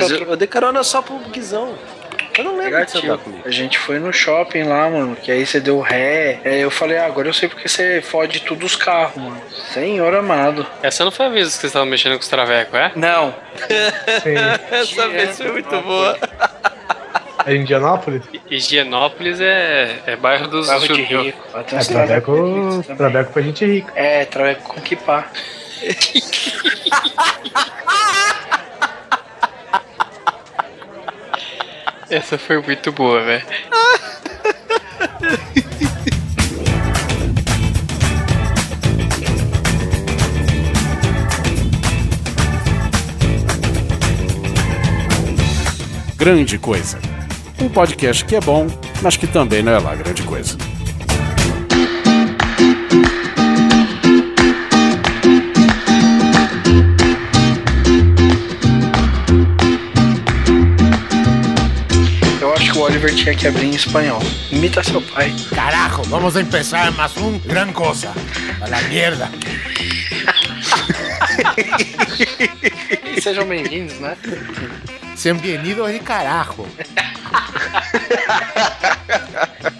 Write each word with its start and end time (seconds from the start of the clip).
mas 0.00 0.10
eu, 0.10 0.26
eu 0.26 0.36
dei 0.36 0.48
carona 0.48 0.82
só 0.82 1.02
pro 1.02 1.18
Guizão. 1.30 1.74
Eu 2.38 2.44
não 2.44 2.56
lembro 2.56 2.84
de 2.84 2.90
você 2.90 2.98
andar 2.98 3.18
comigo. 3.18 3.42
A 3.44 3.50
gente 3.50 3.78
foi 3.78 3.98
no 3.98 4.12
shopping 4.12 4.62
lá, 4.62 4.88
mano, 4.88 5.16
que 5.16 5.30
aí 5.30 5.44
você 5.44 5.60
deu 5.60 5.80
ré. 5.80 6.40
Aí 6.44 6.60
eu 6.60 6.70
falei, 6.70 6.98
ah, 6.98 7.06
agora 7.06 7.28
eu 7.28 7.34
sei 7.34 7.48
porque 7.48 7.68
você 7.68 8.00
fode 8.00 8.40
tudo 8.40 8.64
os 8.64 8.76
carros, 8.76 9.22
mano. 9.22 9.40
Senhor 9.72 10.14
amado. 10.14 10.66
Essa 10.82 11.04
não 11.04 11.10
foi 11.10 11.26
a 11.26 11.28
vez 11.28 11.48
que 11.48 11.54
vocês 11.54 11.70
estavam 11.70 11.88
mexendo 11.88 12.14
com 12.14 12.20
os 12.20 12.28
travecos, 12.28 12.74
é? 12.74 12.92
Não. 12.94 13.34
Essa 14.70 15.08
vez 15.08 15.36
foi 15.36 15.52
muito 15.52 15.80
boa. 15.80 16.16
É 17.46 17.54
Indianápolis? 17.54 18.22
Higienópolis 18.48 19.40
é, 19.40 19.96
é 20.06 20.16
bairro 20.16 20.46
dos 20.46 20.66
Bairro 20.66 20.86
de 20.86 21.02
rico. 21.02 21.38
É 21.54 21.84
traveco, 21.84 22.84
traveco 22.96 23.32
pra 23.32 23.42
gente 23.42 23.64
rica. 23.64 23.92
É, 23.94 24.24
traveco 24.24 24.74
com 24.74 24.80
kipá. 24.80 25.26
Essa 32.10 32.36
foi 32.36 32.60
muito 32.60 32.90
boa, 32.90 33.22
velho. 33.22 33.46
Grande 46.16 46.58
Coisa. 46.58 46.98
Um 47.62 47.68
podcast 47.68 48.24
que 48.24 48.34
é 48.34 48.40
bom, 48.40 48.66
mas 49.00 49.16
que 49.16 49.28
também 49.28 49.62
não 49.62 49.72
é 49.72 49.78
lá 49.78 49.94
grande 49.94 50.24
coisa. 50.24 50.58
Oliver 63.00 63.14
tinha 63.14 63.34
que 63.34 63.48
abrir 63.48 63.64
em 63.64 63.74
espanhol. 63.74 64.20
Imita 64.50 64.84
seu 64.84 65.00
pai. 65.00 65.34
Carajo, 65.54 66.02
vamos 66.08 66.36
empezar 66.36 66.92
más 66.92 67.16
un 67.16 67.40
gran 67.46 67.72
cosa. 67.72 68.12
A 68.60 68.68
la 68.68 68.82
mierda. 68.82 69.30
E 73.16 73.20
sejam 73.22 73.46
bem-vindos, 73.46 73.98
né? 74.00 74.18
Sean 75.16 75.38
bienvenidos 75.38 75.90
de 75.90 76.00
carajo. 76.00 76.66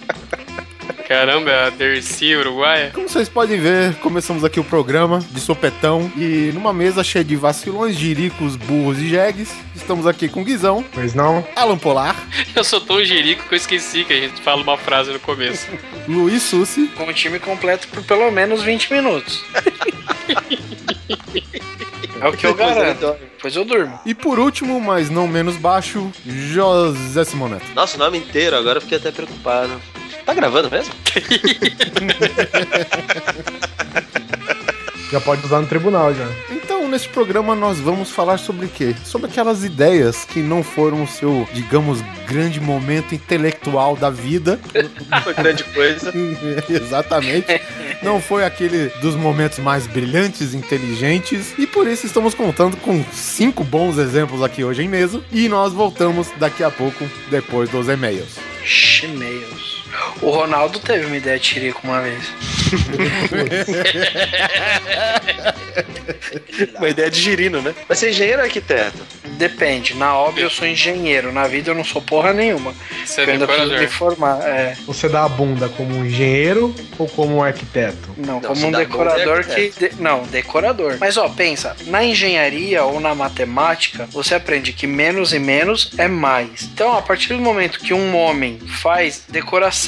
Caramba, 1.11 1.51
é 1.51 1.67
a 1.67 1.69
Dercy 1.69 2.33
Uruguaia. 2.37 2.91
Como 2.93 3.09
vocês 3.09 3.27
podem 3.27 3.59
ver, 3.59 3.95
começamos 3.95 4.45
aqui 4.45 4.61
o 4.61 4.63
programa 4.63 5.19
de 5.19 5.41
sopetão 5.41 6.09
e 6.15 6.51
numa 6.53 6.71
mesa 6.71 7.03
cheia 7.03 7.21
de 7.21 7.35
vacilões, 7.35 7.97
jiricos, 7.97 8.55
burros 8.55 8.97
e 8.97 9.09
jegues. 9.09 9.53
Estamos 9.75 10.07
aqui 10.07 10.29
com 10.29 10.41
Guizão, 10.41 10.85
Pois 10.93 11.13
não? 11.13 11.45
Alan 11.53 11.77
Polar, 11.77 12.15
Eu 12.55 12.63
sou 12.63 12.79
tão 12.79 13.03
jerico 13.03 13.43
que 13.43 13.53
eu 13.53 13.57
esqueci 13.57 14.05
que 14.05 14.13
a 14.13 14.21
gente 14.21 14.41
fala 14.41 14.63
uma 14.63 14.77
frase 14.77 15.11
no 15.11 15.19
começo. 15.19 15.67
Luiz 16.07 16.43
Sussi 16.43 16.87
Com 16.95 17.05
o 17.05 17.13
time 17.13 17.39
completo 17.39 17.89
por 17.89 18.01
pelo 18.03 18.31
menos 18.31 18.63
20 18.63 18.93
minutos. 18.93 19.43
é 22.21 22.25
o 22.25 22.31
que 22.31 22.47
eu 22.47 22.55
garanto. 22.55 23.17
Depois 23.35 23.53
eu 23.53 23.65
durmo. 23.65 23.99
e 24.05 24.15
por 24.15 24.39
último, 24.39 24.79
mas 24.79 25.09
não 25.09 25.27
menos 25.27 25.57
baixo, 25.57 26.09
José 26.25 27.25
Simoneto. 27.25 27.65
Nossa, 27.75 27.97
o 27.97 27.99
nome 27.99 28.17
inteiro, 28.17 28.55
agora 28.55 28.77
eu 28.77 28.81
fiquei 28.81 28.97
até 28.97 29.11
preocupado. 29.11 29.73
Tá 30.31 30.35
gravando 30.35 30.71
mesmo? 30.71 30.93
Já 35.11 35.19
pode 35.19 35.45
usar 35.45 35.59
no 35.59 35.67
tribunal 35.67 36.15
já. 36.15 36.25
Então, 36.49 36.87
nesse 36.87 37.09
programa 37.09 37.53
nós 37.53 37.77
vamos 37.79 38.11
falar 38.11 38.37
sobre 38.37 38.65
o 38.65 38.69
quê? 38.69 38.95
Sobre 39.03 39.29
aquelas 39.29 39.65
ideias 39.65 40.23
que 40.23 40.39
não 40.39 40.63
foram 40.63 41.03
o 41.03 41.07
seu, 41.07 41.45
digamos, 41.51 41.99
grande 42.25 42.61
momento 42.61 43.13
intelectual 43.13 43.97
da 43.97 44.09
vida. 44.09 44.57
Foi 45.21 45.33
grande 45.33 45.65
coisa. 45.65 46.13
Exatamente. 46.69 47.59
Não 48.01 48.21
foi 48.21 48.45
aquele 48.45 48.87
dos 49.01 49.17
momentos 49.17 49.59
mais 49.59 49.85
brilhantes, 49.85 50.53
inteligentes. 50.53 51.59
E 51.59 51.67
por 51.67 51.87
isso 51.87 52.05
estamos 52.05 52.33
contando 52.33 52.77
com 52.77 53.03
cinco 53.11 53.65
bons 53.65 53.97
exemplos 53.97 54.41
aqui 54.41 54.63
hoje 54.63 54.81
em 54.81 54.87
mesa. 54.87 55.21
E 55.29 55.49
nós 55.49 55.73
voltamos 55.73 56.29
daqui 56.37 56.63
a 56.63 56.71
pouco, 56.71 57.05
depois 57.29 57.69
dos 57.69 57.89
e-mails. 57.89 58.37
Chimeus. 58.63 59.80
O 60.21 60.29
Ronaldo 60.29 60.79
teve 60.79 61.05
uma 61.05 61.17
ideia 61.17 61.37
de 61.39 61.43
tirico 61.45 61.81
uma 61.83 62.01
vez. 62.01 62.23
Uma 66.77 66.89
ideia 66.89 67.09
de 67.09 67.19
girino, 67.19 67.61
né? 67.61 67.73
Vai 67.87 67.95
ser 67.97 68.09
engenheiro 68.09 68.39
ou 68.39 68.45
arquiteto? 68.45 68.97
Depende. 69.37 69.95
Na 69.95 70.15
obra 70.15 70.41
eu 70.43 70.49
sou 70.49 70.67
engenheiro. 70.67 71.31
Na 71.31 71.47
vida 71.47 71.71
eu 71.71 71.75
não 71.75 71.83
sou 71.83 72.01
porra 72.01 72.31
nenhuma. 72.33 72.73
Você 73.05 73.21
é 73.21 73.25
eu 73.25 73.29
ainda 73.31 73.47
preciso 73.47 73.71
me 73.73 73.79
decorador. 73.79 74.15
formar. 74.15 74.41
É. 74.47 74.75
Você 74.85 75.09
dá 75.09 75.25
a 75.25 75.29
bunda 75.29 75.67
como 75.69 75.95
um 75.97 76.05
engenheiro 76.05 76.75
ou 76.97 77.07
como 77.07 77.37
um 77.37 77.43
arquiteto? 77.43 78.09
Não, 78.17 78.35
Não, 78.39 78.41
como 78.41 78.67
um 78.67 78.71
decorador 78.71 79.39
é 79.39 79.43
que. 79.43 79.69
de- 79.89 79.95
Não, 80.01 80.23
decorador. 80.23 80.97
Mas 80.99 81.17
ó, 81.17 81.27
pensa, 81.29 81.75
na 81.87 82.03
engenharia 82.03 82.83
ou 82.83 82.99
na 82.99 83.15
matemática, 83.15 84.07
você 84.11 84.35
aprende 84.35 84.73
que 84.73 84.85
menos 84.85 85.33
e 85.33 85.39
menos 85.39 85.91
é 85.97 86.07
mais. 86.07 86.63
Então, 86.73 86.95
a 86.97 87.01
partir 87.01 87.29
do 87.33 87.39
momento 87.39 87.79
que 87.79 87.93
um 87.93 88.15
homem 88.15 88.59
faz 88.81 89.23
decoração, 89.27 89.80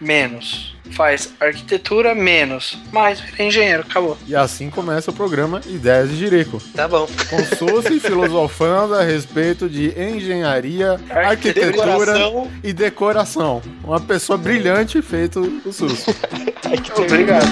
menos. 0.00 0.76
Faz 0.92 1.34
arquitetura, 1.38 2.14
menos. 2.14 2.78
Mais, 2.90 3.20
vira 3.20 3.44
engenheiro, 3.44 3.82
acabou. 3.88 4.16
E 4.26 4.34
assim 4.34 4.70
começa 4.70 5.10
o 5.10 5.14
programa 5.14 5.60
Ideias 5.66 6.08
de 6.10 6.16
Jerico. 6.16 6.60
Tá 6.74 6.88
bom. 6.88 7.06
Com 7.28 7.44
Sussi 7.56 8.00
filosofando 8.00 8.94
a 8.94 9.02
respeito 9.02 9.68
de 9.68 9.92
engenharia, 10.00 10.98
arquitetura 11.10 11.72
Decoração. 11.72 12.50
e 12.64 12.72
decoração. 12.72 13.62
Uma 13.84 14.00
pessoa 14.00 14.38
brilhante 14.38 15.00
feito 15.02 15.60
o 15.64 15.72
Sussi. 15.72 16.06
Obrigado. 16.96 17.46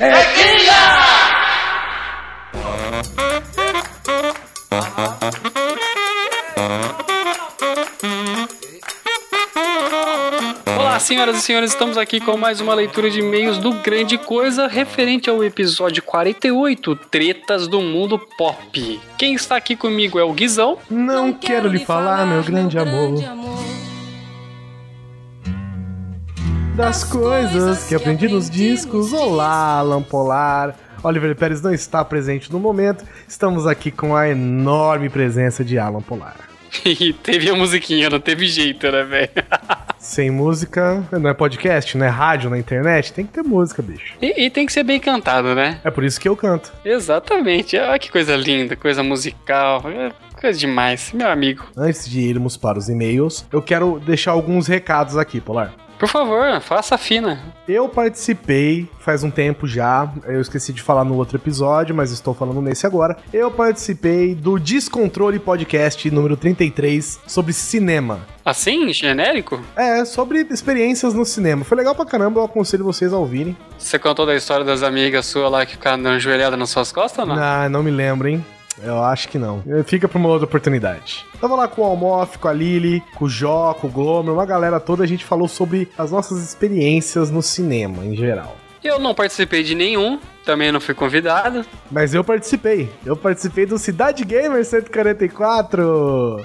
Olá, 0.00 0.61
senhoras 11.12 11.36
e 11.36 11.40
senhores, 11.42 11.72
estamos 11.72 11.98
aqui 11.98 12.20
com 12.20 12.38
mais 12.38 12.58
uma 12.58 12.72
leitura 12.72 13.10
de 13.10 13.20
e-mails 13.20 13.58
do 13.58 13.70
Grande 13.74 14.16
Coisa 14.16 14.66
referente 14.66 15.28
ao 15.28 15.44
episódio 15.44 16.02
48, 16.02 16.96
Tretas 16.96 17.68
do 17.68 17.82
Mundo 17.82 18.18
Pop. 18.18 18.98
Quem 19.18 19.34
está 19.34 19.56
aqui 19.56 19.76
comigo 19.76 20.18
é 20.18 20.24
o 20.24 20.32
Guizão. 20.32 20.78
Não 20.88 21.30
quero 21.30 21.68
lhe 21.68 21.80
falar, 21.80 22.24
meu 22.26 22.42
grande 22.42 22.78
amor, 22.78 23.22
das 26.74 27.04
coisas 27.04 27.86
que 27.86 27.94
aprendi 27.94 28.26
nos 28.26 28.48
discos. 28.48 29.12
Olá, 29.12 29.80
Alan 29.80 30.02
Polar. 30.02 30.74
Oliver 31.04 31.36
Pérez 31.36 31.60
não 31.60 31.74
está 31.74 32.02
presente 32.02 32.50
no 32.50 32.58
momento. 32.58 33.04
Estamos 33.28 33.66
aqui 33.66 33.90
com 33.90 34.16
a 34.16 34.30
enorme 34.30 35.10
presença 35.10 35.62
de 35.62 35.78
Alan 35.78 36.00
Polar. 36.00 36.36
E 36.86 37.12
teve 37.12 37.50
a 37.50 37.54
musiquinha, 37.54 38.08
não 38.08 38.18
teve 38.18 38.46
jeito, 38.46 38.90
né, 38.90 39.04
velho? 39.04 39.30
Sem 40.02 40.32
música, 40.32 41.06
não 41.12 41.30
é 41.30 41.32
podcast, 41.32 41.96
não 41.96 42.04
é 42.04 42.08
rádio 42.08 42.50
na 42.50 42.58
internet, 42.58 43.12
tem 43.12 43.24
que 43.24 43.32
ter 43.32 43.42
música, 43.44 43.80
bicho. 43.80 44.14
E, 44.20 44.46
e 44.46 44.50
tem 44.50 44.66
que 44.66 44.72
ser 44.72 44.82
bem 44.82 44.98
cantado, 44.98 45.54
né? 45.54 45.80
É 45.84 45.92
por 45.92 46.02
isso 46.02 46.20
que 46.20 46.28
eu 46.28 46.36
canto. 46.36 46.72
Exatamente. 46.84 47.78
Olha 47.78 47.96
que 48.00 48.10
coisa 48.10 48.34
linda, 48.34 48.74
coisa 48.74 49.00
musical. 49.04 49.80
é 49.88 50.10
Coisa 50.40 50.58
demais, 50.58 51.12
meu 51.12 51.28
amigo. 51.28 51.64
Antes 51.76 52.10
de 52.10 52.18
irmos 52.18 52.56
para 52.56 52.76
os 52.76 52.88
e-mails, 52.88 53.46
eu 53.52 53.62
quero 53.62 54.00
deixar 54.00 54.32
alguns 54.32 54.66
recados 54.66 55.16
aqui, 55.16 55.40
Polar. 55.40 55.72
Por 56.02 56.08
favor, 56.08 56.60
faça 56.60 56.96
a 56.96 56.98
fina. 56.98 57.40
Eu 57.68 57.88
participei 57.88 58.88
faz 58.98 59.22
um 59.22 59.30
tempo 59.30 59.68
já, 59.68 60.12
eu 60.24 60.40
esqueci 60.40 60.72
de 60.72 60.82
falar 60.82 61.04
no 61.04 61.14
outro 61.14 61.36
episódio, 61.36 61.94
mas 61.94 62.10
estou 62.10 62.34
falando 62.34 62.60
nesse 62.60 62.84
agora. 62.84 63.16
Eu 63.32 63.52
participei 63.52 64.34
do 64.34 64.58
Descontrole 64.58 65.38
Podcast 65.38 66.10
número 66.10 66.36
33 66.36 67.20
sobre 67.24 67.52
cinema. 67.52 68.26
Assim, 68.44 68.92
genérico? 68.92 69.60
É, 69.76 70.04
sobre 70.04 70.44
experiências 70.50 71.14
no 71.14 71.24
cinema. 71.24 71.64
Foi 71.64 71.76
legal 71.76 71.94
pra 71.94 72.04
caramba, 72.04 72.40
eu 72.40 72.44
aconselho 72.46 72.82
vocês 72.82 73.12
a 73.12 73.16
ouvirem. 73.16 73.56
Você 73.78 73.96
contou 73.96 74.26
da 74.26 74.34
história 74.34 74.64
das 74.64 74.82
amigas 74.82 75.26
suas 75.26 75.52
lá 75.52 75.64
que 75.64 75.74
ficaram 75.74 76.02
dando 76.02 76.18
joelhada 76.18 76.56
nas 76.56 76.70
suas 76.70 76.90
costas 76.90 77.20
ou 77.28 77.32
não? 77.32 77.40
Ah, 77.40 77.68
não 77.68 77.80
me 77.80 77.92
lembro, 77.92 78.26
hein? 78.26 78.44
Eu 78.82 79.02
acho 79.02 79.28
que 79.28 79.38
não. 79.38 79.62
Fica 79.84 80.08
pra 80.08 80.18
uma 80.18 80.28
outra 80.28 80.46
oportunidade. 80.46 81.26
Tava 81.40 81.54
lá 81.54 81.68
com 81.68 81.82
o 81.82 81.84
Almof, 81.84 82.38
com 82.38 82.48
a 82.48 82.52
Lily, 82.52 83.02
com 83.14 83.26
o 83.26 83.28
Jó, 83.28 83.74
com 83.74 83.86
o 83.86 83.90
Glomer, 83.90 84.32
uma 84.32 84.46
galera 84.46 84.80
toda, 84.80 85.04
a 85.04 85.06
gente 85.06 85.24
falou 85.24 85.48
sobre 85.48 85.88
as 85.98 86.10
nossas 86.10 86.42
experiências 86.42 87.30
no 87.30 87.42
cinema 87.42 88.04
em 88.04 88.16
geral. 88.16 88.56
Eu 88.82 88.98
não 88.98 89.14
participei 89.14 89.62
de 89.62 89.74
nenhum, 89.76 90.18
também 90.44 90.72
não 90.72 90.80
fui 90.80 90.94
convidado. 90.94 91.64
Mas 91.90 92.14
eu 92.14 92.24
participei. 92.24 92.90
Eu 93.06 93.16
participei 93.16 93.64
do 93.64 93.78
Cidade 93.78 94.24
Gamer 94.24 94.64
144. 94.64 96.44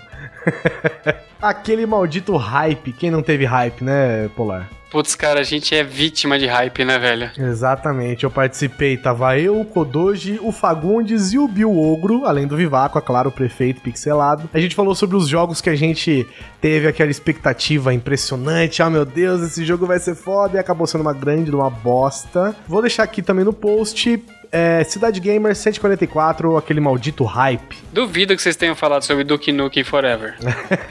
Aquele 1.42 1.86
maldito 1.86 2.36
hype. 2.36 2.94
Quem 2.94 3.12
não 3.12 3.22
teve 3.22 3.46
hype, 3.46 3.84
né, 3.84 4.30
Polar? 4.36 4.70
Putz, 4.90 5.16
cara, 5.16 5.42
a 5.42 5.44
gente 5.44 5.76
é 5.76 5.84
vítima 5.84 6.40
de 6.40 6.48
hype, 6.48 6.86
né, 6.86 6.98
velho? 6.98 7.30
Exatamente, 7.38 8.24
eu 8.24 8.32
participei, 8.32 8.96
tava 8.96 9.38
eu, 9.38 9.60
o 9.60 9.66
Kodoji, 9.66 10.40
o 10.42 10.50
Fagundes 10.50 11.34
e 11.34 11.38
o 11.38 11.46
Bill 11.46 11.78
Ogro, 11.78 12.26
além 12.26 12.48
do 12.48 12.56
Vivaco, 12.56 12.98
é 12.98 13.02
claro, 13.02 13.28
o 13.28 13.32
prefeito 13.32 13.82
pixelado. 13.82 14.50
A 14.54 14.60
gente 14.60 14.74
falou 14.74 14.96
sobre 14.96 15.18
os 15.18 15.28
jogos 15.28 15.60
que 15.60 15.70
a 15.70 15.76
gente 15.76 16.26
teve 16.62 16.88
aquela 16.88 17.12
expectativa 17.12 17.94
impressionante, 17.94 18.82
ah 18.82 18.90
meu 18.90 19.04
Deus, 19.04 19.42
esse 19.42 19.66
jogo 19.66 19.86
vai 19.86 20.00
ser 20.00 20.16
foda, 20.16 20.56
e 20.56 20.60
acabou 20.60 20.88
sendo 20.88 21.02
uma 21.02 21.14
grande, 21.14 21.52
uma 21.52 21.70
bosta. 21.70 22.56
Vou 22.66 22.82
deixar 22.82 23.04
aqui 23.04 23.22
também 23.22 23.44
no 23.44 23.52
post 23.52 24.18
é, 24.52 24.84
Cidade 24.84 25.20
Gamer 25.20 25.56
144, 25.56 26.58
aquele 26.58 26.80
maldito 26.80 27.24
hype. 27.24 27.78
Duvido 27.92 28.36
que 28.36 28.42
vocês 28.42 28.56
tenham 28.56 28.76
falado 28.76 29.04
sobre 29.04 29.24
Duke 29.24 29.52
Nukem 29.52 29.84
Forever. 29.84 30.36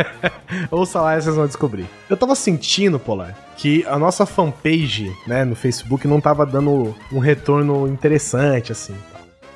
Ouça 0.70 1.00
lá 1.00 1.16
e 1.16 1.22
vocês 1.22 1.36
vão 1.36 1.46
descobrir. 1.46 1.86
Eu 2.08 2.16
tava 2.16 2.34
sentindo, 2.34 2.98
Polar, 2.98 3.36
que 3.56 3.84
a 3.86 3.98
nossa 3.98 4.26
fanpage, 4.26 5.12
né, 5.26 5.44
no 5.44 5.56
Facebook 5.56 6.06
não 6.06 6.20
tava 6.20 6.44
dando 6.46 6.94
um 7.12 7.18
retorno 7.18 7.86
interessante, 7.88 8.72
assim. 8.72 8.94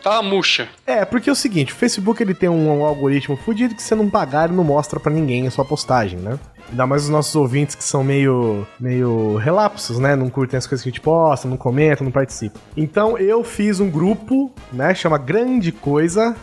Tá 0.02 0.22
murcha. 0.22 0.68
É, 0.86 1.04
porque 1.04 1.28
é 1.28 1.32
o 1.32 1.36
seguinte, 1.36 1.72
o 1.72 1.76
Facebook 1.76 2.22
ele 2.22 2.34
tem 2.34 2.48
um, 2.48 2.84
algoritmo 2.84 3.36
fudido 3.36 3.74
que 3.74 3.82
você 3.82 3.94
não 3.94 4.08
pagar 4.08 4.48
ele 4.48 4.56
não 4.56 4.64
mostra 4.64 4.98
para 4.98 5.12
ninguém 5.12 5.46
a 5.46 5.50
sua 5.50 5.64
postagem, 5.64 6.18
né? 6.18 6.38
Ainda 6.70 6.86
mais 6.86 7.02
os 7.04 7.08
nossos 7.08 7.34
ouvintes 7.34 7.74
que 7.74 7.82
são 7.82 8.04
meio, 8.04 8.66
meio 8.78 9.36
relapsos, 9.36 9.98
né? 9.98 10.14
Não 10.14 10.30
curtem 10.30 10.56
as 10.56 10.66
coisas 10.66 10.82
que 10.82 10.88
a 10.88 10.92
gente 10.92 11.00
posta, 11.00 11.48
não 11.48 11.56
comentam, 11.56 12.04
não 12.04 12.12
participam. 12.12 12.60
Então 12.76 13.18
eu 13.18 13.42
fiz 13.42 13.80
um 13.80 13.90
grupo, 13.90 14.52
né? 14.72 14.94
Chama 14.94 15.18
Grande 15.18 15.72
Coisa 15.72 16.36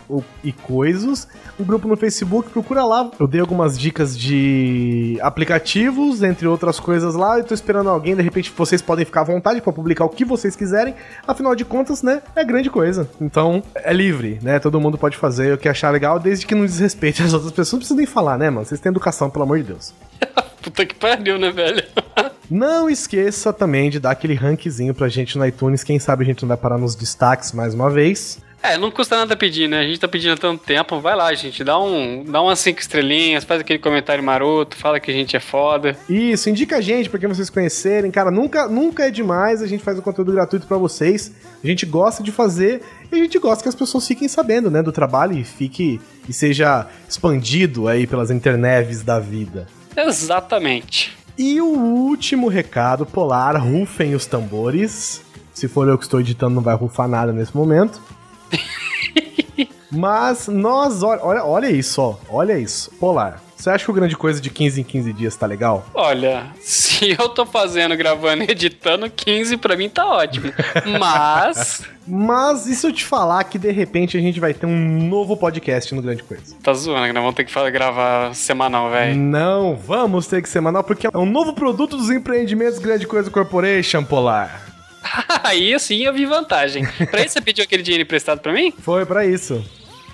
e 0.44 0.52
Coisos. 0.52 1.26
Um 1.58 1.64
grupo 1.64 1.88
no 1.88 1.96
Facebook, 1.96 2.50
procura 2.50 2.84
lá. 2.84 3.10
Eu 3.18 3.26
dei 3.26 3.40
algumas 3.40 3.78
dicas 3.78 4.16
de 4.16 5.18
aplicativos, 5.22 6.22
entre 6.22 6.46
outras 6.46 6.78
coisas 6.78 7.14
lá. 7.14 7.38
Eu 7.38 7.44
tô 7.44 7.54
esperando 7.54 7.88
alguém, 7.88 8.14
de 8.14 8.22
repente 8.22 8.52
vocês 8.56 8.82
podem 8.82 9.04
ficar 9.04 9.22
à 9.22 9.24
vontade 9.24 9.62
para 9.62 9.72
publicar 9.72 10.04
o 10.04 10.10
que 10.10 10.24
vocês 10.24 10.54
quiserem. 10.54 10.94
Afinal 11.26 11.54
de 11.54 11.64
contas, 11.64 12.02
né? 12.02 12.22
É 12.36 12.44
grande 12.44 12.68
coisa. 12.68 13.08
Então 13.18 13.62
é 13.74 13.92
livre, 13.92 14.38
né? 14.42 14.58
Todo 14.58 14.78
mundo 14.78 14.98
pode 14.98 15.16
fazer 15.16 15.54
o 15.54 15.58
que 15.58 15.68
achar 15.68 15.90
legal, 15.90 16.18
desde 16.18 16.46
que 16.46 16.54
não 16.54 16.66
desrespeite 16.66 17.22
as 17.22 17.32
outras 17.32 17.50
pessoas. 17.50 17.72
Não 17.72 17.78
precisa 17.78 17.96
nem 17.96 18.06
falar, 18.06 18.36
né, 18.36 18.50
mano? 18.50 18.66
Vocês 18.66 18.80
têm 18.80 18.90
educação, 18.90 19.30
pelo 19.30 19.44
amor 19.44 19.58
de 19.58 19.64
Deus. 19.64 19.94
Puta 20.62 20.84
que 20.84 20.94
pariu, 20.94 21.38
né, 21.38 21.50
velho? 21.50 21.82
Não 22.50 22.88
esqueça 22.88 23.52
também 23.52 23.90
de 23.90 24.00
dar 24.00 24.12
aquele 24.12 24.34
rankzinho 24.34 24.94
pra 24.94 25.08
gente 25.08 25.36
no 25.36 25.46
iTunes. 25.46 25.84
Quem 25.84 25.98
sabe 25.98 26.24
a 26.24 26.26
gente 26.26 26.42
não 26.42 26.48
vai 26.48 26.56
parar 26.56 26.78
nos 26.78 26.94
destaques 26.94 27.52
mais 27.52 27.74
uma 27.74 27.90
vez. 27.90 28.40
É, 28.62 28.76
não 28.76 28.90
custa 28.90 29.16
nada 29.16 29.36
pedir, 29.36 29.68
né? 29.68 29.80
A 29.80 29.84
gente 29.84 30.00
tá 30.00 30.08
pedindo 30.08 30.32
há 30.32 30.36
tanto 30.36 30.64
tempo. 30.64 30.98
Vai 30.98 31.14
lá, 31.14 31.32
gente. 31.34 31.62
Dá, 31.62 31.78
um, 31.78 32.24
dá 32.24 32.42
umas 32.42 32.58
cinco 32.58 32.80
estrelinhas, 32.80 33.44
faz 33.44 33.60
aquele 33.60 33.78
comentário 33.78 34.22
maroto, 34.24 34.76
fala 34.76 34.98
que 34.98 35.10
a 35.10 35.14
gente 35.14 35.36
é 35.36 35.40
foda. 35.40 35.96
Isso, 36.08 36.50
indica 36.50 36.78
a 36.78 36.80
gente 36.80 37.08
pra 37.08 37.20
quem 37.20 37.28
vocês 37.28 37.50
conhecerem. 37.50 38.10
Cara, 38.10 38.30
nunca, 38.30 38.66
nunca 38.66 39.06
é 39.06 39.10
demais. 39.10 39.62
A 39.62 39.66
gente 39.66 39.84
faz 39.84 39.98
um 39.98 40.02
conteúdo 40.02 40.32
gratuito 40.32 40.66
para 40.66 40.76
vocês. 40.76 41.32
A 41.62 41.66
gente 41.66 41.86
gosta 41.86 42.22
de 42.22 42.32
fazer 42.32 42.82
e 43.12 43.14
a 43.14 43.18
gente 43.18 43.38
gosta 43.38 43.62
que 43.62 43.68
as 43.68 43.74
pessoas 43.74 44.06
fiquem 44.06 44.26
sabendo, 44.26 44.70
né, 44.70 44.82
do 44.82 44.90
trabalho 44.90 45.36
e 45.36 45.44
fique 45.44 46.00
e 46.28 46.32
seja 46.32 46.86
expandido 47.08 47.86
aí 47.88 48.06
pelas 48.06 48.30
internets 48.30 49.02
da 49.02 49.20
vida. 49.20 49.66
Exatamente. 50.06 51.16
E 51.36 51.60
o 51.60 51.66
último 51.66 52.48
recado 52.48 53.04
polar, 53.04 53.56
rufem 53.56 54.14
os 54.14 54.26
tambores. 54.26 55.22
Se 55.52 55.66
for 55.66 55.88
eu 55.88 55.98
que 55.98 56.04
estou 56.04 56.20
editando, 56.20 56.54
não 56.54 56.62
vai 56.62 56.74
rufar 56.74 57.08
nada 57.08 57.32
nesse 57.32 57.56
momento. 57.56 58.00
Mas 59.90 60.46
nós, 60.48 61.02
olha, 61.02 61.44
olha 61.44 61.70
isso, 61.70 62.00
ó. 62.00 62.16
Olha 62.28 62.58
isso. 62.58 62.90
Polar. 63.00 63.42
Você 63.58 63.70
acha 63.70 63.84
que 63.84 63.90
o 63.90 63.94
grande 63.94 64.16
coisa 64.16 64.40
de 64.40 64.50
15 64.50 64.80
em 64.80 64.84
15 64.84 65.12
dias 65.12 65.34
tá 65.34 65.44
legal? 65.44 65.84
Olha, 65.92 66.46
se 66.62 67.16
eu 67.18 67.28
tô 67.28 67.44
fazendo, 67.44 67.96
gravando 67.96 68.44
e 68.44 68.50
editando, 68.52 69.10
15 69.10 69.56
pra 69.56 69.76
mim 69.76 69.88
tá 69.88 70.06
ótimo. 70.06 70.52
Mas. 70.98 71.82
Mas 72.06 72.66
e 72.66 72.74
se 72.74 72.86
eu 72.86 72.92
te 72.92 73.04
falar 73.04 73.42
que 73.44 73.58
de 73.58 73.70
repente 73.70 74.16
a 74.16 74.20
gente 74.20 74.38
vai 74.40 74.54
ter 74.54 74.64
um 74.64 75.08
novo 75.08 75.36
podcast 75.36 75.92
no 75.94 76.00
Grande 76.00 76.22
Coisa? 76.22 76.56
Tá 76.62 76.72
zoando, 76.72 77.06
que 77.06 77.12
nós 77.12 77.22
vamos 77.22 77.34
ter 77.34 77.44
que 77.44 77.70
gravar 77.70 78.34
semanal, 78.34 78.90
velho. 78.90 79.14
Não, 79.16 79.76
vamos 79.76 80.26
ter 80.26 80.40
que 80.40 80.48
semanal, 80.48 80.82
porque 80.82 81.06
é 81.06 81.18
um 81.18 81.26
novo 81.26 81.52
produto 81.52 81.96
dos 81.96 82.08
empreendimentos 82.10 82.78
Grande 82.78 83.06
Coisa 83.06 83.28
Corporation, 83.28 84.04
Polar. 84.04 84.68
Aí 85.44 85.78
sim 85.78 86.04
eu 86.04 86.14
vi 86.14 86.24
vantagem. 86.24 86.86
Pra 87.10 87.20
isso 87.20 87.34
você 87.34 87.40
pediu 87.40 87.64
aquele 87.64 87.82
dinheiro 87.82 88.02
emprestado 88.02 88.40
pra 88.40 88.52
mim? 88.52 88.72
Foi 88.78 89.04
para 89.04 89.26
isso. 89.26 89.62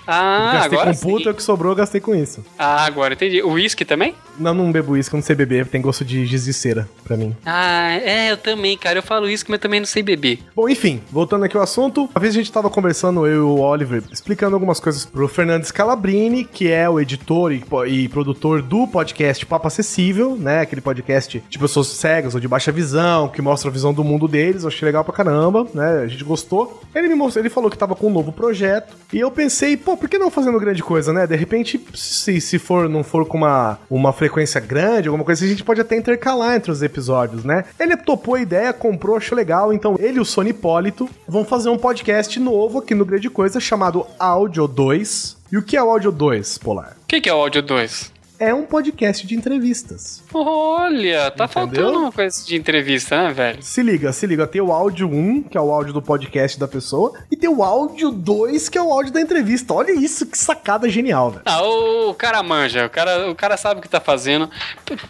Ah, 0.07 0.51
gastei 0.53 0.77
agora 0.77 0.93
com 0.93 0.99
puta, 1.01 1.31
o 1.31 1.33
que 1.33 1.43
sobrou 1.43 1.71
eu 1.71 1.75
gastei 1.75 2.01
com 2.01 2.15
isso. 2.15 2.43
Ah, 2.57 2.85
agora 2.85 3.13
entendi. 3.13 3.41
O 3.41 3.51
uísque 3.53 3.85
também? 3.85 4.15
Não, 4.37 4.53
não 4.53 4.71
bebo 4.71 4.93
uísque, 4.93 5.15
eu 5.15 5.17
não 5.17 5.23
sei 5.23 5.35
beber, 5.35 5.65
tem 5.67 5.81
gosto 5.81 6.03
de 6.03 6.25
giz 6.25 6.45
de 6.45 6.53
cera 6.53 6.87
pra 7.03 7.15
mim. 7.15 7.35
Ah, 7.45 7.93
é, 7.93 8.31
eu 8.31 8.37
também, 8.37 8.77
cara. 8.77 8.99
Eu 8.99 9.03
falo 9.03 9.25
uísque, 9.25 9.49
mas 9.51 9.59
também 9.59 9.79
não 9.79 9.87
sei 9.87 10.03
beber. 10.03 10.39
Bom, 10.55 10.67
enfim, 10.69 11.01
voltando 11.11 11.45
aqui 11.45 11.55
ao 11.55 11.63
assunto, 11.63 12.09
uma 12.13 12.19
vez 12.19 12.33
a 12.33 12.37
gente 12.37 12.51
tava 12.51 12.69
conversando, 12.69 13.25
eu 13.25 13.35
e 13.35 13.39
o 13.39 13.59
Oliver, 13.59 14.03
explicando 14.11 14.55
algumas 14.55 14.79
coisas 14.79 15.05
pro 15.05 15.27
Fernando 15.27 15.63
Scalabrini, 15.63 16.43
que 16.43 16.71
é 16.71 16.89
o 16.89 16.99
editor 16.99 17.51
e, 17.51 17.63
e 17.87 18.07
produtor 18.09 18.61
do 18.61 18.87
podcast 18.87 19.45
Papo 19.45 19.67
Acessível, 19.67 20.35
né? 20.35 20.61
Aquele 20.61 20.81
podcast 20.81 21.43
de 21.47 21.59
pessoas 21.59 21.87
cegas 21.87 22.35
ou 22.35 22.39
de 22.39 22.47
baixa 22.47 22.71
visão, 22.71 23.27
que 23.27 23.41
mostra 23.41 23.69
a 23.69 23.73
visão 23.73 23.93
do 23.93 24.03
mundo 24.03 24.27
deles. 24.27 24.63
Eu 24.63 24.67
achei 24.69 24.85
legal 24.85 25.03
pra 25.03 25.13
caramba, 25.13 25.67
né? 25.73 26.01
A 26.03 26.07
gente 26.07 26.23
gostou. 26.23 26.81
Ele 26.93 27.07
me 27.07 27.15
mostrou, 27.15 27.41
ele 27.41 27.49
falou 27.49 27.69
que 27.69 27.77
tava 27.77 27.95
com 27.95 28.07
um 28.07 28.13
novo 28.13 28.31
projeto. 28.31 28.95
E 29.13 29.19
eu 29.19 29.31
pensei, 29.31 29.77
pô, 29.77 29.94
por 29.95 30.09
que 30.09 30.17
não 30.17 30.31
fazendo 30.31 30.59
grande 30.59 30.83
coisa, 30.83 31.11
né? 31.13 31.25
De 31.27 31.35
repente, 31.35 31.79
se, 31.93 32.39
se 32.41 32.59
for, 32.59 32.89
não 32.89 33.03
for 33.03 33.25
com 33.25 33.37
uma, 33.37 33.79
uma 33.89 34.13
frequência 34.13 34.59
grande, 34.59 35.07
alguma 35.07 35.25
coisa 35.25 35.45
a 35.45 35.47
gente 35.47 35.63
pode 35.63 35.81
até 35.81 35.95
intercalar 35.95 36.55
entre 36.55 36.71
os 36.71 36.81
episódios, 36.81 37.43
né? 37.43 37.65
Ele 37.79 37.95
topou 37.97 38.35
a 38.35 38.41
ideia, 38.41 38.73
comprou, 38.73 39.17
achou 39.17 39.35
legal. 39.35 39.73
Então, 39.73 39.95
ele 39.99 40.17
e 40.17 40.21
o 40.21 40.25
Sony 40.25 40.51
Hipólito 40.51 41.09
vão 41.27 41.45
fazer 41.45 41.69
um 41.69 41.77
podcast 41.77 42.39
novo 42.39 42.79
aqui 42.79 42.95
no 42.95 43.05
Grande 43.05 43.29
Coisa 43.29 43.59
chamado 43.59 44.05
Áudio 44.19 44.67
2. 44.67 45.37
E 45.51 45.57
o 45.57 45.61
que 45.61 45.77
é 45.77 45.83
o 45.83 45.89
Áudio 45.89 46.11
2, 46.11 46.57
Polar? 46.57 46.97
O 47.03 47.07
que, 47.07 47.21
que 47.21 47.29
é 47.29 47.33
o 47.33 47.37
Áudio 47.37 47.61
2? 47.61 48.14
É 48.45 48.53
um 48.53 48.63
podcast 48.63 49.25
de 49.25 49.35
entrevistas. 49.35 50.23
Olha, 50.33 51.31
tá 51.31 51.45
Entendeu? 51.45 51.47
faltando 51.47 51.99
uma 51.99 52.11
coisa 52.11 52.45
de 52.45 52.55
entrevista, 52.55 53.23
né, 53.23 53.33
velho? 53.33 53.63
Se 53.63 53.81
liga, 53.81 54.11
se 54.13 54.27
liga. 54.27 54.45
Tem 54.45 54.61
o 54.61 54.71
áudio 54.71 55.07
1, 55.07 55.43
que 55.43 55.57
é 55.57 55.61
o 55.61 55.71
áudio 55.71 55.93
do 55.93 56.01
podcast 56.01 56.59
da 56.59 56.67
pessoa, 56.67 57.13
e 57.31 57.35
tem 57.35 57.49
o 57.49 57.63
áudio 57.63 58.11
2, 58.11 58.69
que 58.69 58.77
é 58.77 58.81
o 58.81 58.91
áudio 58.91 59.11
da 59.11 59.21
entrevista. 59.21 59.73
Olha 59.73 59.91
isso, 59.91 60.25
que 60.25 60.37
sacada 60.37 60.87
genial, 60.89 61.31
velho. 61.31 61.41
Ah, 61.45 61.63
o, 61.63 62.13
cara 62.13 62.43
manja, 62.43 62.85
o 62.85 62.89
cara, 62.89 63.29
o 63.31 63.35
cara 63.35 63.57
sabe 63.57 63.79
o 63.79 63.81
que 63.81 63.89
tá 63.89 63.99
fazendo. 63.99 64.49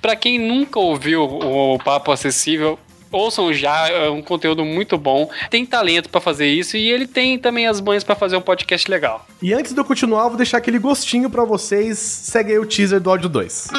Pra 0.01 0.15
quem 0.15 0.39
nunca 0.39 0.79
ouviu 0.79 1.23
o 1.23 1.77
Papo 1.79 2.11
Acessível, 2.11 2.79
ouçam 3.15 3.53
já, 3.53 3.87
é 3.87 4.09
um 4.09 4.21
conteúdo 4.21 4.63
muito 4.65 4.97
bom. 4.97 5.29
Tem 5.49 5.65
talento 5.65 6.09
para 6.09 6.21
fazer 6.21 6.47
isso 6.47 6.77
e 6.77 6.89
ele 6.89 7.07
tem 7.07 7.37
também 7.37 7.67
as 7.67 7.79
banhas 7.79 8.03
para 8.03 8.15
fazer 8.15 8.35
um 8.35 8.41
podcast 8.41 8.89
legal. 8.89 9.25
E 9.41 9.53
antes 9.53 9.73
de 9.73 9.79
eu 9.79 9.85
continuar, 9.85 10.27
vou 10.27 10.37
deixar 10.37 10.57
aquele 10.57 10.79
gostinho 10.79 11.29
para 11.29 11.43
vocês. 11.43 11.97
Segue 11.97 12.51
aí 12.51 12.59
o 12.59 12.65
teaser 12.65 12.99
do 12.99 13.09
áudio 13.09 13.29
2. 13.29 13.69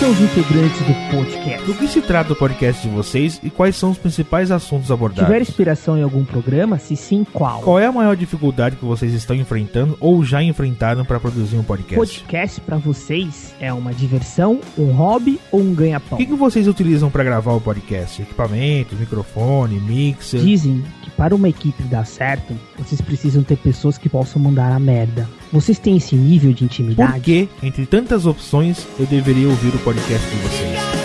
São 0.00 0.10
os 0.12 0.20
integrantes 0.22 0.78
do 0.78 0.94
podcast? 1.14 1.66
Do 1.66 1.74
que 1.74 1.86
se 1.86 2.00
trata 2.00 2.32
o 2.32 2.36
podcast 2.36 2.88
de 2.88 2.88
vocês 2.88 3.38
e 3.44 3.50
quais 3.50 3.76
são 3.76 3.90
os 3.90 3.98
principais 3.98 4.50
assuntos 4.50 4.90
abordados? 4.90 5.26
Tiver 5.26 5.42
inspiração 5.42 5.98
em 5.98 6.02
algum 6.02 6.24
programa? 6.24 6.78
Se 6.78 6.96
sim, 6.96 7.22
qual? 7.22 7.60
Qual 7.60 7.78
é 7.78 7.84
a 7.84 7.92
maior 7.92 8.16
dificuldade 8.16 8.76
que 8.76 8.84
vocês 8.86 9.12
estão 9.12 9.36
enfrentando 9.36 9.98
ou 10.00 10.24
já 10.24 10.42
enfrentaram 10.42 11.04
para 11.04 11.20
produzir 11.20 11.58
um 11.58 11.62
podcast? 11.62 11.96
Podcast 11.96 12.60
para 12.62 12.78
vocês 12.78 13.54
é 13.60 13.70
uma 13.74 13.92
diversão, 13.92 14.60
um 14.78 14.90
hobby 14.90 15.38
ou 15.52 15.60
um 15.60 15.74
ganha-pão? 15.74 16.16
O 16.16 16.18
que, 16.18 16.24
que 16.24 16.34
vocês 16.34 16.66
utilizam 16.66 17.10
para 17.10 17.22
gravar 17.22 17.52
o 17.52 17.60
podcast? 17.60 18.22
Equipamentos, 18.22 18.98
microfone, 18.98 19.78
mixer? 19.80 20.40
Dizem 20.40 20.82
que 21.02 21.10
para 21.10 21.34
uma 21.34 21.50
equipe 21.50 21.82
dar 21.82 22.06
certo, 22.06 22.56
vocês 22.78 23.02
precisam 23.02 23.42
ter 23.42 23.58
pessoas 23.58 23.98
que 23.98 24.08
possam 24.08 24.40
mandar 24.40 24.72
a 24.72 24.80
merda. 24.80 25.28
Vocês 25.52 25.78
têm 25.78 25.96
esse 25.96 26.14
nível 26.14 26.52
de 26.52 26.64
intimidade? 26.64 27.12
Por 27.12 27.22
que, 27.22 27.48
entre 27.62 27.86
tantas 27.86 28.24
opções, 28.26 28.86
eu 28.98 29.06
deveria 29.06 29.48
ouvir 29.48 29.74
o 29.74 29.78
podcast 29.78 30.28
de 30.28 30.36
vocês? 30.36 30.99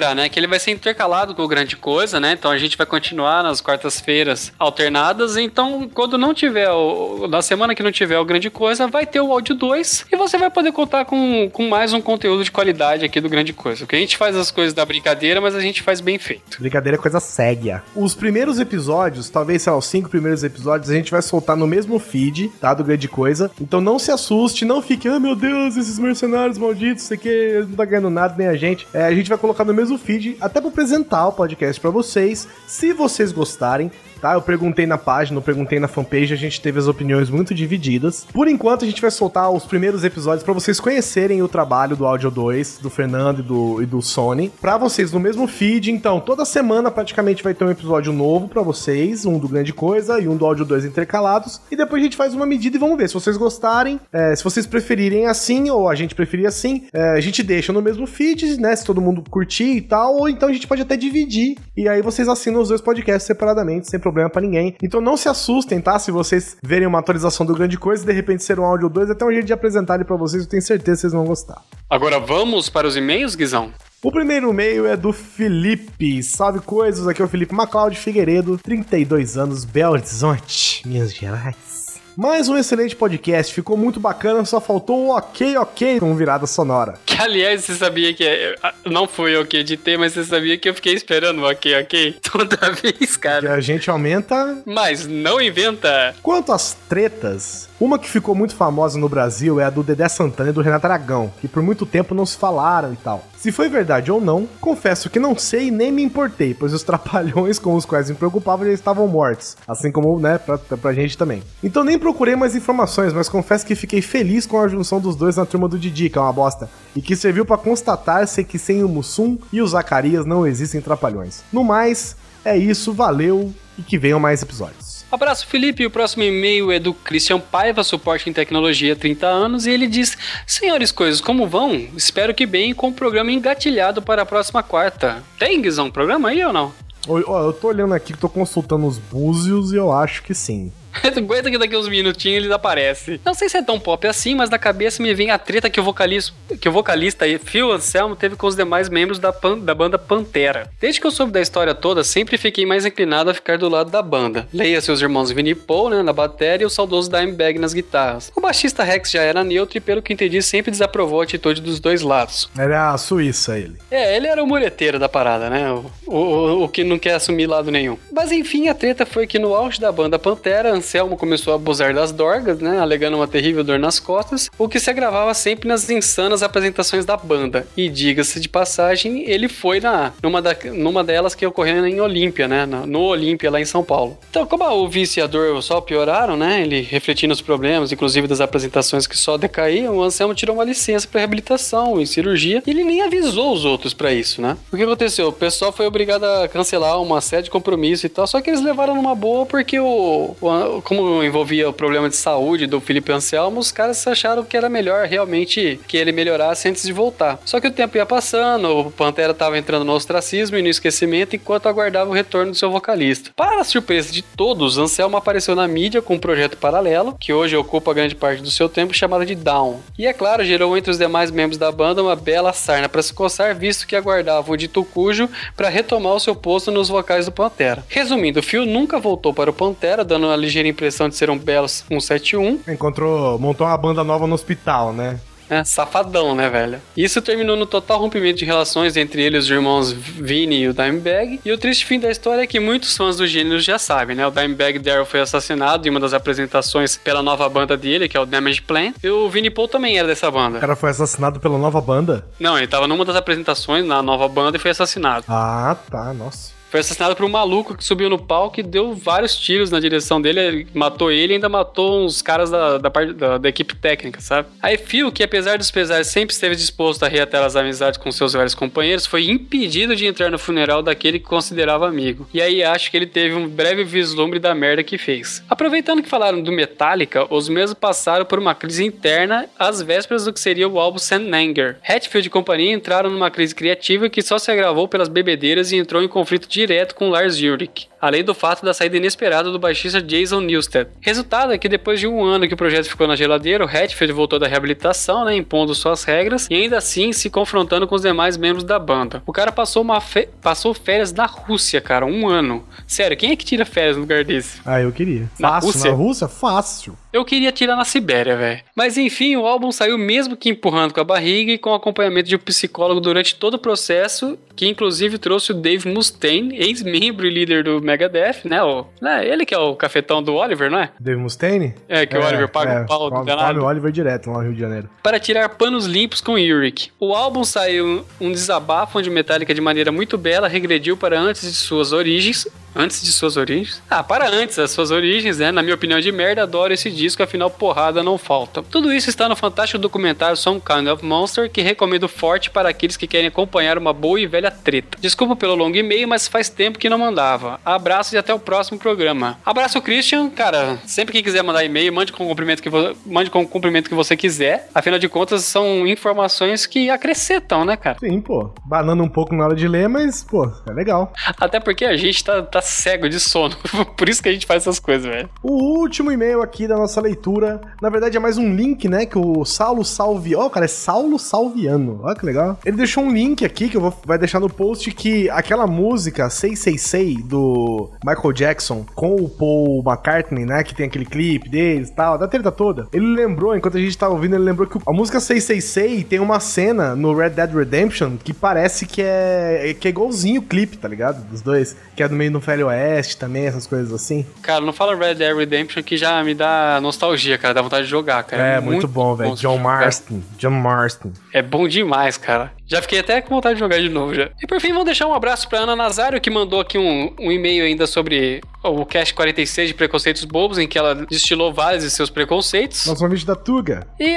Lembrar, 0.00 0.14
né, 0.14 0.28
que 0.28 0.38
ele 0.38 0.46
vai 0.46 0.58
ser 0.58 0.70
intercalado 0.70 1.34
com 1.34 1.42
o 1.42 1.48
Grande 1.48 1.76
Coisa, 1.76 2.18
né? 2.18 2.32
Então 2.32 2.50
a 2.50 2.58
gente 2.58 2.76
vai 2.76 2.86
continuar 2.86 3.42
nas 3.42 3.60
quartas-feiras 3.60 4.52
alternadas. 4.58 5.36
Então, 5.36 5.88
quando 5.92 6.16
não 6.16 6.32
tiver 6.32 6.70
o. 6.70 7.28
Na 7.28 7.42
semana 7.42 7.74
que 7.74 7.82
não 7.82 7.92
tiver 7.92 8.18
o 8.18 8.24
Grande 8.24 8.48
Coisa, 8.48 8.86
vai 8.86 9.04
ter 9.04 9.20
o 9.20 9.30
áudio 9.30 9.54
2 9.54 10.06
e 10.10 10.16
você 10.16 10.38
vai 10.38 10.50
poder 10.50 10.72
contar 10.72 11.04
com, 11.04 11.50
com 11.52 11.68
mais 11.68 11.92
um 11.92 12.00
conteúdo 12.00 12.42
de 12.42 12.50
qualidade 12.50 13.04
aqui 13.04 13.20
do 13.20 13.28
Grande 13.28 13.52
Coisa. 13.52 13.80
Porque 13.80 13.96
a 13.96 13.98
gente 13.98 14.16
faz 14.16 14.34
as 14.36 14.50
coisas 14.50 14.72
da 14.72 14.84
brincadeira, 14.84 15.40
mas 15.40 15.54
a 15.54 15.60
gente 15.60 15.82
faz 15.82 16.00
bem 16.00 16.18
feito. 16.18 16.58
Brincadeira 16.60 16.96
é 16.96 17.00
coisa 17.00 17.20
séria. 17.20 17.82
Os 17.94 18.14
primeiros 18.14 18.58
episódios, 18.58 19.28
talvez, 19.28 19.62
sei 19.62 19.72
lá, 19.72 19.78
os 19.78 19.86
cinco 19.86 20.08
primeiros 20.08 20.42
episódios, 20.42 20.90
a 20.90 20.94
gente 20.94 21.10
vai 21.10 21.20
soltar 21.20 21.56
no 21.56 21.66
mesmo 21.66 21.98
feed, 21.98 22.48
tá? 22.60 22.72
Do 22.72 22.84
Grande 22.84 23.08
Coisa. 23.08 23.50
Então 23.60 23.80
não 23.80 23.98
se 23.98 24.10
assuste, 24.10 24.64
não 24.64 24.80
fique, 24.80 25.08
ah, 25.08 25.20
meu 25.20 25.36
Deus, 25.36 25.76
esses 25.76 25.98
mercenários 25.98 26.56
malditos, 26.56 27.04
sei 27.04 27.18
que 27.18 27.64
não 27.68 27.76
tá 27.76 27.84
ganhando 27.84 28.10
nada, 28.10 28.34
nem 28.38 28.46
a 28.46 28.56
gente. 28.56 28.86
É, 28.94 29.04
a 29.04 29.14
gente 29.14 29.28
vai 29.28 29.36
colocar 29.36 29.64
no 29.64 29.74
mesmo 29.74 29.89
feed, 29.98 30.36
até 30.40 30.60
pra 30.60 30.70
apresentar 30.70 31.28
o 31.28 31.32
podcast 31.32 31.80
pra 31.80 31.90
vocês. 31.90 32.48
Se 32.66 32.92
vocês 32.92 33.32
gostarem, 33.32 33.90
tá? 34.20 34.34
Eu 34.34 34.42
perguntei 34.42 34.86
na 34.86 34.98
página, 34.98 35.38
eu 35.38 35.42
perguntei 35.42 35.80
na 35.80 35.88
fanpage, 35.88 36.32
a 36.32 36.36
gente 36.36 36.60
teve 36.60 36.78
as 36.78 36.86
opiniões 36.86 37.30
muito 37.30 37.54
divididas. 37.54 38.26
Por 38.32 38.46
enquanto, 38.46 38.84
a 38.84 38.88
gente 38.88 39.00
vai 39.00 39.10
soltar 39.10 39.50
os 39.50 39.64
primeiros 39.64 40.04
episódios 40.04 40.44
pra 40.44 40.52
vocês 40.52 40.78
conhecerem 40.78 41.42
o 41.42 41.48
trabalho 41.48 41.96
do 41.96 42.06
Audio 42.06 42.30
2, 42.30 42.78
do 42.82 42.90
Fernando 42.90 43.40
e 43.40 43.42
do, 43.42 43.82
e 43.82 43.86
do 43.86 44.02
Sony, 44.02 44.52
pra 44.60 44.76
vocês 44.76 45.10
no 45.12 45.18
mesmo 45.18 45.46
feed. 45.46 45.90
Então, 45.90 46.20
toda 46.20 46.44
semana 46.44 46.90
praticamente 46.90 47.42
vai 47.42 47.54
ter 47.54 47.64
um 47.64 47.70
episódio 47.70 48.12
novo 48.12 48.48
pra 48.48 48.62
vocês, 48.62 49.24
um 49.24 49.38
do 49.38 49.48
Grande 49.48 49.72
Coisa 49.72 50.20
e 50.20 50.28
um 50.28 50.36
do 50.36 50.44
Audio 50.44 50.64
2 50.64 50.84
intercalados. 50.84 51.60
E 51.70 51.76
depois 51.76 52.00
a 52.00 52.04
gente 52.04 52.16
faz 52.16 52.34
uma 52.34 52.46
medida 52.46 52.76
e 52.76 52.80
vamos 52.80 52.98
ver. 52.98 53.08
Se 53.08 53.14
vocês 53.14 53.36
gostarem, 53.36 53.98
é, 54.12 54.36
se 54.36 54.44
vocês 54.44 54.66
preferirem 54.66 55.26
assim, 55.26 55.70
ou 55.70 55.88
a 55.88 55.94
gente 55.94 56.14
preferir 56.14 56.46
assim, 56.46 56.84
é, 56.92 57.10
a 57.12 57.20
gente 57.20 57.42
deixa 57.42 57.72
no 57.72 57.80
mesmo 57.80 58.06
feed, 58.06 58.60
né? 58.60 58.76
Se 58.76 58.84
todo 58.84 59.00
mundo 59.00 59.22
curtir 59.30 59.69
e 59.76 59.80
tal, 59.80 60.16
ou 60.16 60.28
então 60.28 60.48
a 60.48 60.52
gente 60.52 60.66
pode 60.66 60.82
até 60.82 60.96
dividir. 60.96 61.56
E 61.76 61.88
aí 61.88 62.02
vocês 62.02 62.28
assinam 62.28 62.60
os 62.60 62.68
dois 62.68 62.80
podcasts 62.80 63.26
separadamente, 63.26 63.88
sem 63.88 63.98
problema 63.98 64.30
pra 64.30 64.42
ninguém. 64.42 64.76
Então 64.82 65.00
não 65.00 65.16
se 65.16 65.28
assustem, 65.28 65.80
tá? 65.80 65.98
Se 65.98 66.10
vocês 66.10 66.56
verem 66.62 66.86
uma 66.86 66.98
atualização 66.98 67.44
do 67.46 67.54
Grande 67.54 67.78
Coisa 67.78 68.02
e 68.02 68.06
de 68.06 68.12
repente 68.12 68.44
ser 68.44 68.58
um 68.58 68.64
áudio 68.64 68.88
2, 68.88 69.10
até 69.10 69.24
um 69.24 69.32
jeito 69.32 69.46
de 69.46 69.52
apresentar 69.52 69.96
ele 69.96 70.04
pra 70.04 70.16
vocês, 70.16 70.44
eu 70.44 70.48
tenho 70.48 70.62
certeza 70.62 70.96
que 70.96 71.00
vocês 71.02 71.12
vão 71.12 71.24
gostar. 71.24 71.62
Agora 71.88 72.18
vamos 72.18 72.68
para 72.68 72.86
os 72.86 72.96
e-mails, 72.96 73.34
Guizão? 73.34 73.72
O 74.02 74.10
primeiro 74.10 74.50
e-mail 74.50 74.86
é 74.86 74.96
do 74.96 75.12
Felipe. 75.12 76.22
Salve 76.22 76.60
coisas, 76.60 77.06
aqui 77.06 77.20
é 77.20 77.24
o 77.24 77.28
Felipe 77.28 77.54
Macleod 77.54 77.96
Figueiredo, 77.98 78.56
32 78.56 79.36
anos, 79.36 79.64
Belo 79.64 79.92
Horizonte, 79.92 80.86
Minas 80.88 81.12
Gerais. 81.12 81.79
Mais 82.22 82.50
um 82.50 82.56
excelente 82.58 82.94
podcast, 82.94 83.54
ficou 83.54 83.78
muito 83.78 83.98
bacana, 83.98 84.44
só 84.44 84.60
faltou 84.60 85.06
o 85.06 85.16
ok, 85.16 85.56
ok 85.56 85.98
com 86.00 86.14
virada 86.14 86.46
sonora. 86.46 86.96
Que 87.06 87.16
aliás, 87.18 87.64
você 87.64 87.74
sabia 87.74 88.12
que. 88.12 88.22
é- 88.22 88.54
Não 88.84 89.08
foi 89.08 89.34
eu 89.34 89.46
que 89.46 89.56
editei, 89.56 89.96
mas 89.96 90.12
você 90.12 90.24
sabia 90.24 90.58
que 90.58 90.68
eu 90.68 90.74
fiquei 90.74 90.92
esperando 90.92 91.38
o 91.40 91.50
ok, 91.50 91.80
ok? 91.80 92.16
Toda 92.30 92.58
vez, 92.72 93.16
cara. 93.16 93.54
a 93.54 93.60
gente 93.62 93.88
aumenta. 93.88 94.58
Mas 94.66 95.06
não 95.06 95.40
inventa. 95.40 96.14
Quanto 96.22 96.52
às 96.52 96.76
tretas, 96.90 97.70
uma 97.80 97.98
que 97.98 98.10
ficou 98.10 98.34
muito 98.34 98.54
famosa 98.54 98.98
no 98.98 99.08
Brasil 99.08 99.58
é 99.58 99.64
a 99.64 99.70
do 99.70 99.82
Dedé 99.82 100.06
Santana 100.06 100.50
e 100.50 100.52
do 100.52 100.60
Renato 100.60 100.84
Aragão, 100.86 101.32
que 101.40 101.48
por 101.48 101.62
muito 101.62 101.86
tempo 101.86 102.14
não 102.14 102.26
se 102.26 102.36
falaram 102.36 102.92
e 102.92 102.96
tal. 102.96 103.24
Se 103.38 103.50
foi 103.50 103.70
verdade 103.70 104.12
ou 104.12 104.20
não, 104.20 104.46
confesso 104.60 105.08
que 105.08 105.18
não 105.18 105.34
sei 105.38 105.68
e 105.68 105.70
nem 105.70 105.90
me 105.90 106.02
importei, 106.02 106.52
pois 106.52 106.74
os 106.74 106.82
trapalhões 106.84 107.58
com 107.58 107.74
os 107.74 107.86
quais 107.86 108.10
me 108.10 108.16
preocupava 108.16 108.66
já 108.66 108.72
estavam 108.72 109.08
mortos, 109.08 109.56
assim 109.66 109.90
como, 109.90 110.20
né, 110.20 110.36
pra, 110.36 110.58
pra 110.58 110.92
gente 110.92 111.16
também. 111.16 111.42
Então 111.64 111.82
nem 111.82 111.98
procurei 112.10 112.34
mais 112.34 112.56
informações, 112.56 113.12
mas 113.12 113.28
confesso 113.28 113.64
que 113.64 113.76
fiquei 113.76 114.02
feliz 114.02 114.44
com 114.44 114.58
a 114.58 114.66
junção 114.66 115.00
dos 115.00 115.14
dois 115.14 115.36
na 115.36 115.46
turma 115.46 115.68
do 115.68 115.78
Didi, 115.78 116.10
que 116.10 116.18
é 116.18 116.20
uma 116.20 116.32
bosta, 116.32 116.68
e 116.94 117.00
que 117.00 117.14
serviu 117.14 117.46
pra 117.46 117.56
constatar-se 117.56 118.42
que 118.42 118.58
sem 118.58 118.82
o 118.82 118.88
Mussum 118.88 119.38
e 119.52 119.62
o 119.62 119.66
Zacarias 119.66 120.26
não 120.26 120.44
existem 120.44 120.80
trapalhões. 120.80 121.44
No 121.52 121.62
mais, 121.62 122.16
é 122.44 122.58
isso, 122.58 122.92
valeu 122.92 123.54
e 123.78 123.82
que 123.82 123.96
venham 123.96 124.18
mais 124.18 124.42
episódios. 124.42 125.04
Abraço, 125.10 125.46
Felipe. 125.46 125.86
O 125.86 125.90
próximo 125.90 126.24
e-mail 126.24 126.72
é 126.72 126.80
do 126.80 126.92
Christian 126.92 127.38
Paiva, 127.38 127.84
suporte 127.84 128.28
em 128.28 128.32
tecnologia, 128.32 128.96
30 128.96 129.26
anos, 129.28 129.66
e 129.66 129.70
ele 129.70 129.86
diz: 129.86 130.18
Senhores 130.44 130.90
coisas, 130.90 131.20
como 131.20 131.46
vão? 131.46 131.74
Espero 131.96 132.34
que 132.34 132.44
bem, 132.44 132.74
com 132.74 132.88
o 132.88 132.92
programa 132.92 133.30
engatilhado 133.30 134.02
para 134.02 134.22
a 134.22 134.26
próxima 134.26 134.64
quarta. 134.64 135.22
Tem, 135.38 135.62
Guizão, 135.62 135.92
programa 135.92 136.30
aí 136.30 136.44
ou 136.44 136.52
não? 136.52 136.72
Ó, 137.08 137.18
eu 137.18 137.52
tô 137.52 137.68
olhando 137.68 137.94
aqui, 137.94 138.16
tô 138.16 138.28
consultando 138.28 138.86
os 138.86 138.98
búzios 138.98 139.72
e 139.72 139.76
eu 139.76 139.92
acho 139.92 140.22
que 140.24 140.34
sim. 140.34 140.72
Aguenta 141.16 141.50
que 141.50 141.58
daqui 141.58 141.76
uns 141.76 141.88
minutinhos 141.88 142.44
ele 142.44 142.52
aparece. 142.52 143.20
Não 143.24 143.34
sei 143.34 143.48
se 143.48 143.56
é 143.56 143.62
tão 143.62 143.78
pop 143.78 144.06
assim, 144.06 144.34
mas 144.34 144.50
na 144.50 144.58
cabeça 144.58 145.02
me 145.02 145.14
vem 145.14 145.30
a 145.30 145.38
treta 145.38 145.68
que 145.70 145.80
o 145.80 145.82
vocalista, 145.82 146.32
que 146.60 146.68
o 146.68 146.72
vocalista 146.72 147.24
Phil 147.44 147.70
Anselmo 147.72 148.16
teve 148.16 148.36
com 148.36 148.46
os 148.46 148.56
demais 148.56 148.88
membros 148.88 149.18
da, 149.18 149.32
pan- 149.32 149.58
da 149.58 149.74
banda 149.74 149.98
Pantera. 149.98 150.70
Desde 150.80 151.00
que 151.00 151.06
eu 151.06 151.10
soube 151.10 151.32
da 151.32 151.40
história 151.40 151.74
toda, 151.74 152.02
sempre 152.02 152.36
fiquei 152.38 152.66
mais 152.66 152.84
inclinado 152.84 153.30
a 153.30 153.34
ficar 153.34 153.58
do 153.58 153.68
lado 153.68 153.90
da 153.90 154.02
banda. 154.02 154.48
Leia 154.52 154.80
seus 154.80 155.00
irmãos 155.00 155.30
Vinnie 155.30 155.54
Paul, 155.54 155.90
né, 155.90 156.02
na 156.02 156.12
bateria 156.12 156.64
e 156.64 156.66
o 156.66 156.70
saudoso 156.70 157.10
Dimebag 157.10 157.58
nas 157.58 157.72
guitarras. 157.72 158.32
O 158.34 158.40
baixista 158.40 158.82
Rex 158.82 159.10
já 159.10 159.22
era 159.22 159.44
neutro 159.44 159.76
e, 159.76 159.80
pelo 159.80 160.02
que 160.02 160.12
entendi, 160.12 160.42
sempre 160.42 160.70
desaprovou 160.70 161.20
a 161.20 161.24
atitude 161.24 161.60
dos 161.60 161.78
dois 161.80 162.02
lados. 162.02 162.48
Era 162.58 162.92
a 162.92 162.98
Suíça 162.98 163.58
ele. 163.58 163.76
É, 163.90 164.16
ele 164.16 164.26
era 164.26 164.42
o 164.42 164.46
mureteiro 164.46 164.98
da 164.98 165.08
parada, 165.08 165.48
né? 165.50 165.70
O, 165.72 165.90
o, 166.06 166.64
o 166.64 166.68
que 166.68 166.82
não 166.84 166.98
quer 166.98 167.14
assumir 167.14 167.46
lado 167.46 167.70
nenhum. 167.70 167.96
Mas 168.12 168.32
enfim, 168.32 168.68
a 168.68 168.74
treta 168.74 169.04
foi 169.06 169.26
que 169.26 169.38
no 169.38 169.54
auge 169.54 169.80
da 169.80 169.92
banda 169.92 170.18
Pantera, 170.18 170.79
Anselmo 170.80 171.16
começou 171.16 171.52
a 171.52 171.56
abusar 171.56 171.94
das 171.94 172.10
dorgas, 172.10 172.58
né? 172.58 172.78
Alegando 172.80 173.16
uma 173.16 173.28
terrível 173.28 173.62
dor 173.62 173.78
nas 173.78 174.00
costas, 174.00 174.50
o 174.58 174.68
que 174.68 174.80
se 174.80 174.88
agravava 174.90 175.32
sempre 175.34 175.68
nas 175.68 175.88
insanas 175.90 176.42
apresentações 176.42 177.04
da 177.04 177.16
banda. 177.16 177.66
E 177.76 177.88
diga-se 177.88 178.40
de 178.40 178.48
passagem, 178.48 179.28
ele 179.30 179.48
foi 179.48 179.78
na, 179.80 180.12
numa, 180.22 180.40
da, 180.42 180.56
numa 180.72 181.04
delas 181.04 181.34
que 181.34 181.46
ocorreu 181.46 181.86
em 181.86 182.00
Olímpia, 182.00 182.48
né? 182.48 182.66
No 182.66 183.00
Olímpia, 183.00 183.50
lá 183.50 183.60
em 183.60 183.64
São 183.64 183.84
Paulo. 183.84 184.18
Então, 184.30 184.46
como 184.46 184.64
o 184.70 184.88
vício 184.88 185.20
e 185.20 185.22
a 185.22 185.26
dor 185.26 185.62
só 185.62 185.80
pioraram, 185.80 186.36
né? 186.36 186.62
Ele 186.62 186.80
refletindo 186.80 187.32
os 187.34 187.40
problemas, 187.40 187.92
inclusive 187.92 188.26
das 188.26 188.40
apresentações 188.40 189.06
que 189.06 189.16
só 189.16 189.36
decaíam, 189.36 189.96
o 189.96 190.02
Anselmo 190.02 190.34
tirou 190.34 190.56
uma 190.56 190.64
licença 190.64 191.06
para 191.06 191.20
reabilitação 191.20 192.00
e 192.00 192.06
cirurgia. 192.06 192.62
E 192.66 192.70
ele 192.70 192.84
nem 192.84 193.02
avisou 193.02 193.52
os 193.52 193.64
outros 193.64 193.92
para 193.94 194.12
isso, 194.12 194.40
né? 194.40 194.56
O 194.72 194.76
que 194.76 194.82
aconteceu? 194.82 195.28
O 195.28 195.32
pessoal 195.32 195.72
foi 195.72 195.86
obrigado 195.86 196.24
a 196.24 196.48
cancelar 196.48 197.00
uma 197.00 197.20
série 197.20 197.42
de 197.44 197.50
compromissos 197.50 198.04
e 198.04 198.08
tal, 198.08 198.26
só 198.26 198.40
que 198.40 198.48
eles 198.50 198.62
levaram 198.62 198.94
numa 198.94 199.14
boa 199.14 199.44
porque 199.46 199.78
o, 199.78 200.34
o- 200.40 200.69
como 200.84 201.22
envolvia 201.22 201.68
o 201.68 201.72
problema 201.72 202.08
de 202.08 202.16
saúde 202.16 202.66
do 202.66 202.80
Felipe 202.80 203.12
Anselmo, 203.12 203.60
os 203.60 203.72
caras 203.72 204.06
acharam 204.06 204.44
que 204.44 204.56
era 204.56 204.68
melhor 204.68 205.06
realmente 205.06 205.80
que 205.86 205.96
ele 205.96 206.12
melhorasse 206.12 206.68
antes 206.68 206.82
de 206.82 206.92
voltar. 206.92 207.38
Só 207.44 207.60
que 207.60 207.66
o 207.66 207.72
tempo 207.72 207.96
ia 207.96 208.06
passando, 208.06 208.68
o 208.68 208.90
Pantera 208.90 209.34
tava 209.34 209.58
entrando 209.58 209.84
no 209.84 209.92
ostracismo 209.92 210.56
e 210.56 210.62
no 210.62 210.68
esquecimento 210.68 211.34
enquanto 211.36 211.68
aguardava 211.68 212.10
o 212.10 212.14
retorno 212.14 212.52
do 212.52 212.56
seu 212.56 212.70
vocalista. 212.70 213.30
Para 213.34 213.60
a 213.60 213.64
surpresa 213.64 214.12
de 214.12 214.22
todos, 214.22 214.78
Anselmo 214.78 215.16
apareceu 215.16 215.54
na 215.54 215.66
mídia 215.66 216.02
com 216.02 216.14
um 216.14 216.18
projeto 216.18 216.56
paralelo, 216.56 217.16
que 217.18 217.32
hoje 217.32 217.56
ocupa 217.56 217.94
grande 217.94 218.14
parte 218.14 218.42
do 218.42 218.50
seu 218.50 218.68
tempo, 218.68 218.94
chamado 218.94 219.26
de 219.26 219.34
Down. 219.34 219.80
E 219.98 220.06
é 220.06 220.12
claro, 220.12 220.44
gerou 220.44 220.76
entre 220.76 220.90
os 220.90 220.98
demais 220.98 221.30
membros 221.30 221.58
da 221.58 221.72
banda 221.72 222.02
uma 222.02 222.16
bela 222.16 222.52
sarna 222.52 222.88
para 222.88 223.02
se 223.02 223.12
coçar, 223.12 223.56
visto 223.56 223.86
que 223.86 223.96
aguardava 223.96 224.50
o 224.50 224.56
dito 224.56 224.84
cujo 224.84 225.28
para 225.56 225.68
retomar 225.68 226.14
o 226.14 226.20
seu 226.20 226.34
posto 226.34 226.70
nos 226.70 226.88
vocais 226.88 227.26
do 227.26 227.32
Pantera. 227.32 227.84
Resumindo, 227.88 228.40
o 228.40 228.42
Phil 228.42 228.66
nunca 228.66 228.98
voltou 228.98 229.32
para 229.32 229.50
o 229.50 229.54
Pantera, 229.54 230.04
dando 230.04 230.26
uma 230.26 230.36
ligeira 230.36 230.59
impressão 230.68 231.08
de 231.08 231.14
ser 231.16 231.30
um 231.30 231.38
belo 231.38 231.68
171, 231.68 232.60
Encontrou, 232.68 233.38
montou 233.38 233.66
uma 233.66 233.76
banda 233.76 234.04
nova 234.04 234.26
no 234.26 234.34
hospital, 234.34 234.92
né? 234.92 235.18
é, 235.48 235.64
safadão, 235.64 236.32
né, 236.32 236.48
velho? 236.48 236.80
Isso 236.96 237.20
terminou 237.20 237.56
no 237.56 237.66
total 237.66 237.98
rompimento 237.98 238.38
de 238.38 238.44
relações 238.44 238.96
entre 238.96 239.20
ele 239.20 239.34
e 239.34 239.38
os 239.40 239.50
irmãos 239.50 239.90
Vinny 239.90 240.60
e 240.60 240.68
o 240.68 240.72
Dimebag. 240.72 241.40
E 241.44 241.50
o 241.50 241.58
triste 241.58 241.84
fim 241.86 241.98
da 241.98 242.08
história 242.08 242.42
é 242.42 242.46
que 242.46 242.60
muitos 242.60 242.96
fãs 242.96 243.16
do 243.16 243.26
gênero 243.26 243.58
já 243.58 243.76
sabem, 243.76 244.14
né? 244.14 244.24
O 244.24 244.30
Dimebag 244.30 244.78
Daryl 244.78 245.04
foi 245.04 245.18
assassinado 245.18 245.88
em 245.88 245.90
uma 245.90 245.98
das 245.98 246.12
apresentações 246.14 246.96
pela 246.96 247.20
nova 247.20 247.48
banda 247.48 247.76
dele, 247.76 248.08
que 248.08 248.16
é 248.16 248.20
o 248.20 248.24
Damage 248.26 248.62
Plan. 248.62 248.92
E 249.02 249.08
o 249.10 249.28
Vinny 249.28 249.50
Paul 249.50 249.66
também 249.66 249.98
era 249.98 250.06
dessa 250.06 250.28
O 250.28 250.32
banda. 250.32 250.60
cara 250.60 250.76
foi 250.76 250.90
assassinado 250.90 251.40
pela 251.40 251.58
nova 251.58 251.80
banda. 251.80 252.24
Não, 252.38 252.56
ele 252.56 252.68
tava 252.68 252.86
numa 252.86 253.04
das 253.04 253.16
apresentações 253.16 253.84
na 253.84 254.00
nova 254.04 254.28
banda 254.28 254.56
e 254.56 254.60
foi 254.60 254.70
assassinado. 254.70 255.24
Ah, 255.28 255.76
tá, 255.90 256.14
nossa. 256.14 256.52
Foi 256.70 256.78
assassinado 256.78 257.16
por 257.16 257.26
um 257.26 257.28
maluco 257.28 257.76
que 257.76 257.82
subiu 257.82 258.08
no 258.08 258.16
palco 258.16 258.60
e 258.60 258.62
deu 258.62 258.94
vários 258.94 259.36
tiros 259.36 259.72
na 259.72 259.80
direção 259.80 260.22
dele, 260.22 260.38
ele 260.38 260.66
matou 260.72 261.10
ele 261.10 261.32
e 261.32 261.34
ainda 261.34 261.48
matou 261.48 262.04
uns 262.04 262.22
caras 262.22 262.48
da, 262.48 262.78
da, 262.78 262.88
parte, 262.88 263.12
da, 263.12 263.38
da 263.38 263.48
equipe 263.48 263.74
técnica, 263.74 264.20
sabe? 264.20 264.46
Aí 264.62 264.76
Phil, 264.78 265.10
que 265.10 265.24
apesar 265.24 265.58
dos 265.58 265.68
pesares 265.68 266.06
sempre 266.06 266.32
esteve 266.32 266.54
disposto 266.54 267.02
a 267.02 267.08
reatar 267.08 267.42
as 267.42 267.56
amizades 267.56 267.98
com 267.98 268.12
seus 268.12 268.34
velhos 268.34 268.54
companheiros, 268.54 269.04
foi 269.04 269.28
impedido 269.28 269.96
de 269.96 270.06
entrar 270.06 270.30
no 270.30 270.38
funeral 270.38 270.80
daquele 270.80 271.18
que 271.18 271.24
considerava 271.24 271.88
amigo. 271.88 272.28
E 272.32 272.40
aí 272.40 272.62
acho 272.62 272.88
que 272.88 272.96
ele 272.96 273.06
teve 273.06 273.34
um 273.34 273.48
breve 273.48 273.82
vislumbre 273.82 274.38
da 274.38 274.54
merda 274.54 274.84
que 274.84 274.96
fez. 274.96 275.42
Aproveitando 275.50 276.04
que 276.04 276.08
falaram 276.08 276.40
do 276.40 276.52
Metallica, 276.52 277.26
os 277.34 277.48
mesmos 277.48 277.76
passaram 277.76 278.24
por 278.24 278.38
uma 278.38 278.54
crise 278.54 278.84
interna 278.84 279.48
às 279.58 279.82
vésperas 279.82 280.24
do 280.24 280.32
que 280.32 280.38
seria 280.38 280.68
o 280.68 280.78
álbum 280.78 280.98
Sand 280.98 281.34
Anger. 281.34 281.78
Hatfield 281.82 282.28
e 282.28 282.30
companhia 282.30 282.72
entraram 282.72 283.10
numa 283.10 283.28
crise 283.28 283.56
criativa 283.56 284.08
que 284.08 284.22
só 284.22 284.38
se 284.38 284.52
agravou 284.52 284.86
pelas 284.86 285.08
bebedeiras 285.08 285.72
e 285.72 285.76
entrou 285.76 286.00
em 286.00 286.06
conflito 286.06 286.48
direto 286.66 286.94
com 286.94 287.08
Lars 287.08 287.38
Ulrich. 287.40 287.88
Além 288.00 288.24
do 288.24 288.34
fato 288.34 288.64
da 288.64 288.72
saída 288.72 288.96
inesperada 288.96 289.50
do 289.50 289.58
baixista 289.58 290.00
Jason 290.00 290.40
Newsted. 290.40 290.88
Resultado 291.00 291.52
é 291.52 291.58
que 291.58 291.68
depois 291.68 292.00
de 292.00 292.06
um 292.06 292.24
ano 292.24 292.48
que 292.48 292.54
o 292.54 292.56
projeto 292.56 292.88
ficou 292.88 293.06
na 293.06 293.16
geladeira, 293.16 293.64
o 293.64 293.68
Hatfield 293.68 294.12
voltou 294.12 294.38
da 294.38 294.48
reabilitação, 294.48 295.24
né, 295.24 295.34
impondo 295.34 295.74
suas 295.74 296.04
regras 296.04 296.46
e 296.50 296.54
ainda 296.54 296.78
assim 296.78 297.12
se 297.12 297.28
confrontando 297.28 297.86
com 297.86 297.94
os 297.94 298.02
demais 298.02 298.36
membros 298.36 298.64
da 298.64 298.78
banda. 298.78 299.22
O 299.26 299.32
cara 299.32 299.52
passou, 299.52 299.82
uma 299.82 300.02
passou 300.40 300.72
férias 300.72 301.12
na 301.12 301.26
Rússia, 301.26 301.80
cara, 301.80 302.06
um 302.06 302.28
ano. 302.28 302.64
Sério, 302.86 303.16
quem 303.16 303.32
é 303.32 303.36
que 303.36 303.44
tira 303.44 303.64
férias 303.64 303.96
no 303.96 304.02
lugar 304.02 304.24
desse? 304.24 304.60
Ah, 304.64 304.80
eu 304.80 304.92
queria. 304.92 305.28
Na 305.38 305.50
Fácil, 305.50 305.66
Rússia? 305.66 305.90
na 305.90 305.96
Rússia? 305.96 306.28
Fácil. 306.28 306.98
Eu 307.12 307.24
queria 307.24 307.50
tirar 307.50 307.74
na 307.74 307.84
Sibéria, 307.84 308.36
velho. 308.36 308.60
Mas 308.74 308.96
enfim, 308.96 309.34
o 309.34 309.44
álbum 309.44 309.72
saiu 309.72 309.98
mesmo 309.98 310.36
que 310.36 310.48
empurrando 310.48 310.94
com 310.94 311.00
a 311.00 311.04
barriga 311.04 311.50
e 311.50 311.58
com 311.58 311.74
acompanhamento 311.74 312.28
de 312.28 312.36
um 312.36 312.38
psicólogo 312.38 313.00
durante 313.00 313.34
todo 313.34 313.54
o 313.54 313.58
processo, 313.58 314.38
que 314.54 314.68
inclusive 314.68 315.18
trouxe 315.18 315.50
o 315.50 315.54
Dave 315.54 315.88
Mustaine, 315.88 316.56
ex-membro 316.56 317.26
e 317.26 317.30
líder 317.30 317.64
do 317.64 317.82
Megadeth, 317.90 318.44
né? 318.44 318.62
O, 318.62 318.86
né? 319.00 319.26
Ele 319.26 319.44
que 319.44 319.54
é 319.54 319.58
o 319.58 319.74
cafetão 319.74 320.22
do 320.22 320.34
Oliver, 320.34 320.70
não 320.70 320.78
é? 320.78 320.90
Dave 320.98 321.20
Mustaine? 321.20 321.74
É, 321.88 322.06
que 322.06 322.16
o 322.16 322.24
Oliver 322.24 322.48
paga 322.48 322.82
o 322.82 322.86
pau 322.86 323.10
do 323.10 323.24
danado. 323.24 323.60
o 323.60 323.64
Oliver 323.64 323.90
direto 323.90 324.30
lá 324.30 324.38
no 324.38 324.44
Rio 324.44 324.54
de 324.54 324.60
Janeiro. 324.60 324.88
para 325.02 325.18
tirar 325.18 325.48
panos 325.50 325.86
limpos 325.86 326.20
com 326.20 326.38
Yurik. 326.38 326.90
O 326.98 327.14
álbum 327.14 327.44
saiu 327.44 328.04
um 328.20 328.32
desabafo 328.32 328.98
onde 328.98 329.10
Metallica, 329.10 329.52
de 329.52 329.60
maneira 329.60 329.90
muito 329.90 330.16
bela, 330.16 330.48
regrediu 330.48 330.96
para 330.96 331.18
antes 331.18 331.42
de 331.42 331.56
suas 331.56 331.92
origens. 331.92 332.46
Antes 332.74 333.02
de 333.02 333.12
suas 333.12 333.36
origens? 333.36 333.82
Ah, 333.90 334.02
para 334.02 334.28
antes 334.28 334.56
das 334.56 334.70
suas 334.70 334.90
origens, 334.90 335.38
né? 335.38 335.50
Na 335.50 335.62
minha 335.62 335.74
opinião 335.74 336.00
de 336.00 336.12
merda, 336.12 336.42
adoro 336.42 336.72
esse 336.72 336.90
disco, 336.90 337.22
afinal 337.22 337.50
porrada 337.50 338.02
não 338.02 338.16
falta. 338.16 338.62
Tudo 338.62 338.92
isso 338.92 339.10
está 339.10 339.28
no 339.28 339.36
fantástico 339.36 339.78
documentário 339.78 340.36
Some 340.36 340.60
Kind 340.60 340.88
of 340.88 341.04
Monster, 341.04 341.50
que 341.50 341.62
recomendo 341.62 342.08
forte 342.08 342.50
para 342.50 342.68
aqueles 342.68 342.96
que 342.96 343.06
querem 343.06 343.28
acompanhar 343.28 343.76
uma 343.76 343.92
boa 343.92 344.20
e 344.20 344.26
velha 344.26 344.50
treta. 344.50 344.98
Desculpa 345.00 345.34
pelo 345.34 345.54
longo 345.54 345.76
e-mail, 345.76 346.06
mas 346.06 346.28
faz 346.28 346.48
tempo 346.48 346.78
que 346.78 346.88
não 346.88 346.98
mandava. 346.98 347.60
Abraço 347.64 348.14
e 348.14 348.18
até 348.18 348.32
o 348.32 348.38
próximo 348.38 348.78
programa. 348.78 349.38
Abraço, 349.44 349.80
Christian. 349.82 350.30
Cara, 350.30 350.78
sempre 350.86 351.12
que 351.12 351.22
quiser 351.22 351.42
mandar 351.42 351.64
e-mail, 351.64 351.92
mande 351.92 352.12
com 352.12 352.24
o 352.24 352.28
cumprimento 352.28 352.62
que, 352.62 352.70
vo... 352.70 352.96
mande 353.04 353.30
com 353.30 353.42
o 353.42 353.48
cumprimento 353.48 353.88
que 353.88 353.94
você 353.94 354.16
quiser. 354.16 354.68
Afinal 354.74 354.98
de 354.98 355.08
contas, 355.08 355.44
são 355.44 355.86
informações 355.86 356.66
que 356.66 356.88
acrescentam, 356.88 357.64
né, 357.64 357.76
cara? 357.76 357.98
Sim, 357.98 358.20
pô. 358.20 358.54
Banando 358.64 359.02
um 359.02 359.08
pouco 359.08 359.34
na 359.34 359.44
hora 359.44 359.56
de 359.56 359.66
ler, 359.66 359.88
mas, 359.88 360.22
pô, 360.22 360.50
é 360.68 360.72
legal. 360.72 361.12
Até 361.38 361.58
porque 361.58 361.84
a 361.84 361.96
gente 361.96 362.24
tá, 362.24 362.42
tá 362.42 362.59
cego 362.60 363.08
de 363.08 363.20
sono. 363.20 363.56
Por 363.96 364.08
isso 364.08 364.22
que 364.22 364.28
a 364.28 364.32
gente 364.32 364.46
faz 364.46 364.62
essas 364.62 364.78
coisas, 364.78 365.10
velho. 365.10 365.28
O 365.42 365.78
último 365.80 366.10
e-mail 366.10 366.42
aqui 366.42 366.66
da 366.66 366.76
nossa 366.76 367.00
leitura, 367.00 367.60
na 367.80 367.88
verdade 367.88 368.16
é 368.16 368.20
mais 368.20 368.38
um 368.38 368.54
link, 368.54 368.88
né, 368.88 369.06
que 369.06 369.18
o 369.18 369.44
Saulo 369.44 369.84
Salvi... 369.84 370.34
Ó, 370.34 370.48
cara, 370.48 370.64
é 370.64 370.68
Saulo 370.68 371.18
Salviano. 371.18 372.00
Olha 372.02 372.14
que 372.14 372.26
legal. 372.26 372.58
Ele 372.64 372.76
deixou 372.76 373.04
um 373.04 373.10
link 373.10 373.44
aqui, 373.44 373.68
que 373.68 373.76
eu 373.76 373.80
vou 373.80 373.94
vai 374.04 374.18
deixar 374.18 374.40
no 374.40 374.48
post, 374.48 374.90
que 374.92 375.28
aquela 375.30 375.66
música 375.66 376.28
666 376.28 377.24
do 377.24 377.90
Michael 378.04 378.32
Jackson 378.32 378.84
com 378.94 379.16
o 379.16 379.28
Paul 379.28 379.82
McCartney, 379.86 380.44
né, 380.44 380.62
que 380.62 380.74
tem 380.74 380.86
aquele 380.86 381.04
clipe 381.04 381.48
deles 381.48 381.88
e 381.88 381.92
tal, 381.92 382.18
da 382.18 382.26
treta 382.26 382.50
toda. 382.50 382.88
Ele 382.92 383.06
lembrou, 383.06 383.56
enquanto 383.56 383.76
a 383.76 383.80
gente 383.80 383.96
tava 383.96 384.14
ouvindo, 384.14 384.34
ele 384.34 384.44
lembrou 384.44 384.68
que 384.68 384.78
a 384.86 384.92
música 384.92 385.20
666 385.20 386.04
tem 386.04 386.20
uma 386.20 386.40
cena 386.40 386.94
no 386.94 387.14
Red 387.14 387.30
Dead 387.30 387.54
Redemption 387.54 388.16
que 388.16 388.32
parece 388.32 388.86
que 388.86 389.02
é, 389.02 389.74
que 389.78 389.88
é 389.88 389.90
igualzinho 389.90 390.40
o 390.40 390.44
clipe, 390.44 390.76
tá 390.76 390.88
ligado? 390.88 391.24
Dos 391.28 391.40
dois. 391.40 391.76
Que 391.94 392.02
é 392.02 392.08
do 392.08 392.14
meio 392.14 392.32
do 392.32 392.40
Velho 392.50 392.66
Oeste 392.66 393.16
também, 393.16 393.46
essas 393.46 393.64
coisas 393.64 393.92
assim. 393.92 394.26
Cara, 394.42 394.60
não 394.64 394.72
fala 394.72 394.96
Red 394.96 395.14
Dead 395.14 395.36
Redemption 395.36 395.82
que 395.84 395.96
já 395.96 396.22
me 396.24 396.34
dá 396.34 396.80
nostalgia, 396.82 397.38
cara. 397.38 397.54
Dá 397.54 397.62
vontade 397.62 397.84
de 397.84 397.90
jogar, 397.90 398.24
cara. 398.24 398.42
É, 398.42 398.60
muito, 398.60 398.88
bom, 398.88 399.14
velho. 399.14 399.36
John. 399.36 399.58
Marston. 399.58 400.20
John 400.36 400.50
Marston. 400.50 401.12
É 401.32 401.42
bom 401.42 401.68
demais, 401.68 402.16
cara. 402.16 402.52
Já 402.70 402.80
fiquei 402.80 403.00
até 403.00 403.20
com 403.20 403.34
vontade 403.34 403.54
de 403.54 403.60
jogar 403.60 403.80
de 403.80 403.88
novo 403.88 404.14
já. 404.14 404.30
E 404.40 404.46
por 404.46 404.60
fim, 404.60 404.68
vamos 404.68 404.84
deixar 404.84 405.06
um 405.08 405.14
abraço 405.14 405.48
pra 405.48 405.58
Ana 405.58 405.74
Nazário, 405.74 406.20
que 406.20 406.30
mandou 406.30 406.60
aqui 406.60 406.78
um, 406.78 407.12
um 407.18 407.32
e-mail 407.32 407.64
ainda 407.64 407.84
sobre 407.84 408.40
o 408.62 408.86
Cast 408.86 409.12
46 409.12 409.68
de 409.68 409.74
Preconceitos 409.74 410.24
Bobos, 410.24 410.56
em 410.56 410.68
que 410.68 410.78
ela 410.78 410.94
destilou 410.94 411.52
vários 411.52 411.82
de 411.82 411.90
seus 411.90 412.08
preconceitos. 412.10 412.86
Nosso 412.86 413.02
convite 413.02 413.26
da 413.26 413.34
Tuga. 413.34 413.88
E 413.98 414.16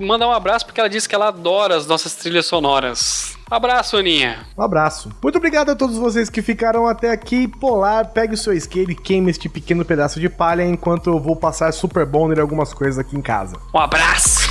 mandar 0.00 0.28
um 0.28 0.32
abraço 0.32 0.66
porque 0.66 0.78
ela 0.78 0.88
disse 0.88 1.08
que 1.08 1.16
ela 1.16 1.28
adora 1.28 1.76
as 1.76 1.86
nossas 1.86 2.14
trilhas 2.14 2.46
sonoras. 2.46 3.36
Abraço, 3.50 3.96
Aninha. 3.96 4.46
Um 4.56 4.62
abraço. 4.62 5.10
Muito 5.20 5.38
obrigado 5.38 5.70
a 5.70 5.74
todos 5.74 5.96
vocês 5.96 6.30
que 6.30 6.40
ficaram 6.40 6.86
até 6.86 7.10
aqui. 7.10 7.48
Polar, 7.48 8.12
pegue 8.12 8.34
o 8.34 8.38
seu 8.38 8.52
isqueiro 8.52 8.92
e 8.92 8.94
queime 8.94 9.32
este 9.32 9.48
pequeno 9.48 9.84
pedaço 9.84 10.20
de 10.20 10.28
palha 10.28 10.64
enquanto 10.64 11.10
eu 11.10 11.18
vou 11.18 11.34
passar 11.34 11.72
Super 11.72 12.06
Bonder 12.06 12.38
e 12.38 12.40
algumas 12.40 12.72
coisas 12.72 13.00
aqui 13.00 13.16
em 13.16 13.22
casa. 13.22 13.56
Um 13.74 13.78
abraço. 13.78 14.48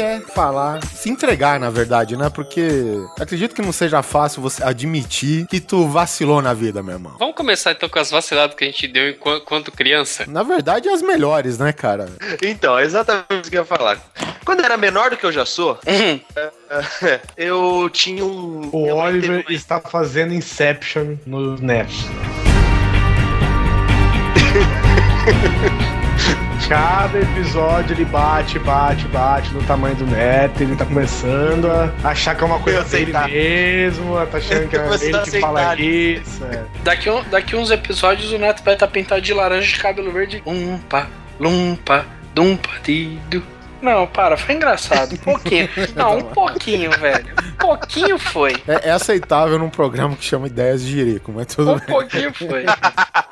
Quer 0.00 0.22
falar, 0.22 0.82
se 0.86 1.10
entregar, 1.10 1.60
na 1.60 1.68
verdade, 1.68 2.16
né? 2.16 2.30
Porque 2.30 2.70
acredito 3.20 3.54
que 3.54 3.60
não 3.60 3.70
seja 3.70 4.02
fácil 4.02 4.40
você 4.40 4.64
admitir 4.64 5.46
que 5.46 5.60
tu 5.60 5.86
vacilou 5.86 6.40
na 6.40 6.54
vida, 6.54 6.82
meu 6.82 6.94
irmão. 6.94 7.16
Vamos 7.18 7.34
começar 7.34 7.72
então 7.72 7.86
com 7.86 7.98
as 7.98 8.10
vaciladas 8.10 8.56
que 8.56 8.64
a 8.64 8.66
gente 8.66 8.88
deu 8.88 9.10
enquanto, 9.10 9.70
criança. 9.70 10.24
Na 10.26 10.42
verdade, 10.42 10.88
as 10.88 11.02
melhores, 11.02 11.58
né, 11.58 11.70
cara? 11.70 12.08
Então, 12.42 12.78
é 12.78 12.84
exatamente 12.84 13.48
o 13.48 13.50
que 13.50 13.58
eu 13.58 13.60
ia 13.60 13.66
falar. 13.66 14.00
Quando 14.42 14.60
eu 14.60 14.64
era 14.64 14.78
menor 14.78 15.10
do 15.10 15.18
que 15.18 15.26
eu 15.26 15.32
já 15.32 15.44
sou, 15.44 15.78
é, 15.84 16.18
eu 17.36 17.90
tinha 17.92 18.24
um. 18.24 18.70
O 18.72 18.84
teve 18.84 18.92
Oliver 18.92 19.44
está 19.50 19.80
fazendo 19.80 20.32
Inception 20.32 21.16
no 21.26 21.56
NET. 21.56 21.92
Cada 26.70 27.18
episódio 27.18 27.96
ele 27.96 28.04
bate, 28.04 28.56
bate, 28.60 29.04
bate 29.08 29.52
no 29.52 29.60
tamanho 29.64 29.96
do 29.96 30.06
neto. 30.06 30.62
Ele 30.62 30.76
tá 30.76 30.84
começando 30.86 31.66
a 31.68 31.90
achar 32.08 32.36
que 32.36 32.44
é 32.44 32.46
uma 32.46 32.60
coisa 32.60 32.84
dele 32.84 33.10
aceitar. 33.10 33.28
mesmo, 33.28 34.14
tá 34.26 34.38
achando 34.38 34.68
que 34.68 34.76
é 34.76 34.86
ele 35.08 35.18
que 35.18 35.40
fala 35.40 35.74
isso. 35.74 36.44
é. 36.44 36.62
Daqui, 36.84 37.10
um- 37.10 37.24
daqui 37.24 37.56
uns 37.56 37.72
episódios 37.72 38.30
o 38.30 38.38
Neto 38.38 38.62
vai 38.62 38.74
estar 38.74 38.86
pintado 38.86 39.20
de 39.20 39.34
laranja 39.34 39.66
de 39.66 39.80
cabelo 39.82 40.12
verde. 40.12 40.40
Umpa, 40.46 41.08
lumpa, 41.40 42.06
dumpa, 42.36 42.70
dido. 42.84 43.42
Não, 43.82 44.06
para, 44.06 44.36
foi 44.36 44.54
engraçado. 44.54 45.14
Um 45.14 45.16
pouquinho. 45.16 45.68
Não, 45.96 46.18
um 46.18 46.22
pouquinho, 46.22 46.92
velho. 46.92 47.34
Um 47.48 47.56
pouquinho 47.56 48.16
foi. 48.16 48.52
É, 48.68 48.90
é 48.90 48.92
aceitável 48.92 49.58
num 49.58 49.70
programa 49.70 50.14
que 50.14 50.24
chama 50.24 50.46
Ideias 50.46 50.84
de 50.84 50.92
Jerico, 50.92 51.32
mas 51.32 51.46
tudo 51.46 51.72
Um 51.72 51.76
bem. 51.78 51.86
pouquinho 51.86 52.32
foi. 52.32 52.64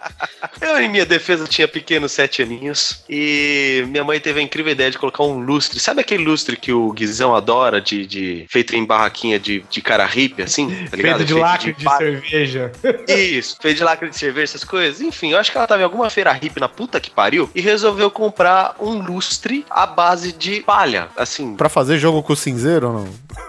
Eu, 0.61 0.81
em 0.81 0.89
minha 0.89 1.07
defesa, 1.07 1.47
tinha 1.47 1.69
pequenos 1.69 2.13
sete 2.13 2.43
aninhos. 2.43 3.03
E 3.09 3.85
minha 3.89 4.05
mãe 4.05 4.21
teve 4.21 4.41
a 4.41 4.43
incrível 4.43 4.73
ideia 4.73 4.91
de 4.91 4.99
colocar 4.99 5.23
um 5.25 5.39
lustre. 5.39 5.79
Sabe 5.79 6.01
aquele 6.01 6.25
lustre 6.25 6.57
que 6.57 6.73
o 6.73 6.93
Guizão 6.93 7.35
adora, 7.35 7.81
de, 7.81 8.07
de 8.07 8.47
feito 8.49 8.75
em 8.75 8.85
barraquinha 8.85 9.39
de, 9.39 9.65
de 9.71 9.81
cara 9.81 10.05
hippie, 10.05 10.43
assim? 10.43 10.69
Tá 10.91 10.97
ligado? 10.97 11.19
Feito 11.19 11.29
de 11.29 11.35
lacre 11.35 11.73
de 11.73 11.85
palha. 11.85 12.21
cerveja. 12.21 12.73
Isso, 13.09 13.57
feito 13.61 13.77
de 13.79 13.85
lacre 13.85 14.09
de 14.09 14.17
cerveja, 14.17 14.45
essas 14.45 14.65
coisas. 14.65 15.01
Enfim, 15.01 15.33
eu 15.33 15.39
acho 15.39 15.51
que 15.51 15.57
ela 15.57 15.67
tava 15.67 15.81
em 15.81 15.85
alguma 15.85 16.11
feira 16.11 16.33
hippie 16.33 16.61
na 16.61 16.69
puta 16.69 17.01
que 17.01 17.11
pariu 17.11 17.51
e 17.55 17.61
resolveu 17.61 18.11
comprar 18.11 18.77
um 18.81 19.01
lustre 19.01 19.65
à 19.71 19.87
base 19.87 20.33
de 20.33 20.61
palha. 20.61 21.09
Assim. 21.17 21.57
Pra 21.57 21.69
fazer 21.69 21.99
jogo 21.99 22.23
com 22.23 22.33
o 22.33 22.37
cinzeiro 22.37 22.89
ou 22.89 22.93
não? 22.93 23.48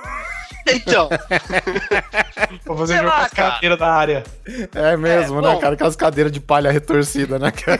Então, 0.73 1.10
Vou 2.65 2.77
fazer 2.77 2.93
Sei 2.93 3.03
jogo 3.03 3.15
com 3.15 3.21
as 3.23 3.32
cara. 3.34 3.51
cadeiras 3.53 3.79
da 3.79 3.91
área. 3.91 4.23
É 4.73 4.97
mesmo, 4.97 5.39
É, 5.39 5.41
né, 5.41 5.53
bom. 5.53 5.60
cara? 5.60 5.73
Aquelas 5.73 5.95
cadeiras 5.95 6.32
de 6.32 6.39
palha 6.39 6.71
retorcida, 6.71 7.38
né, 7.39 7.51
cara? 7.51 7.79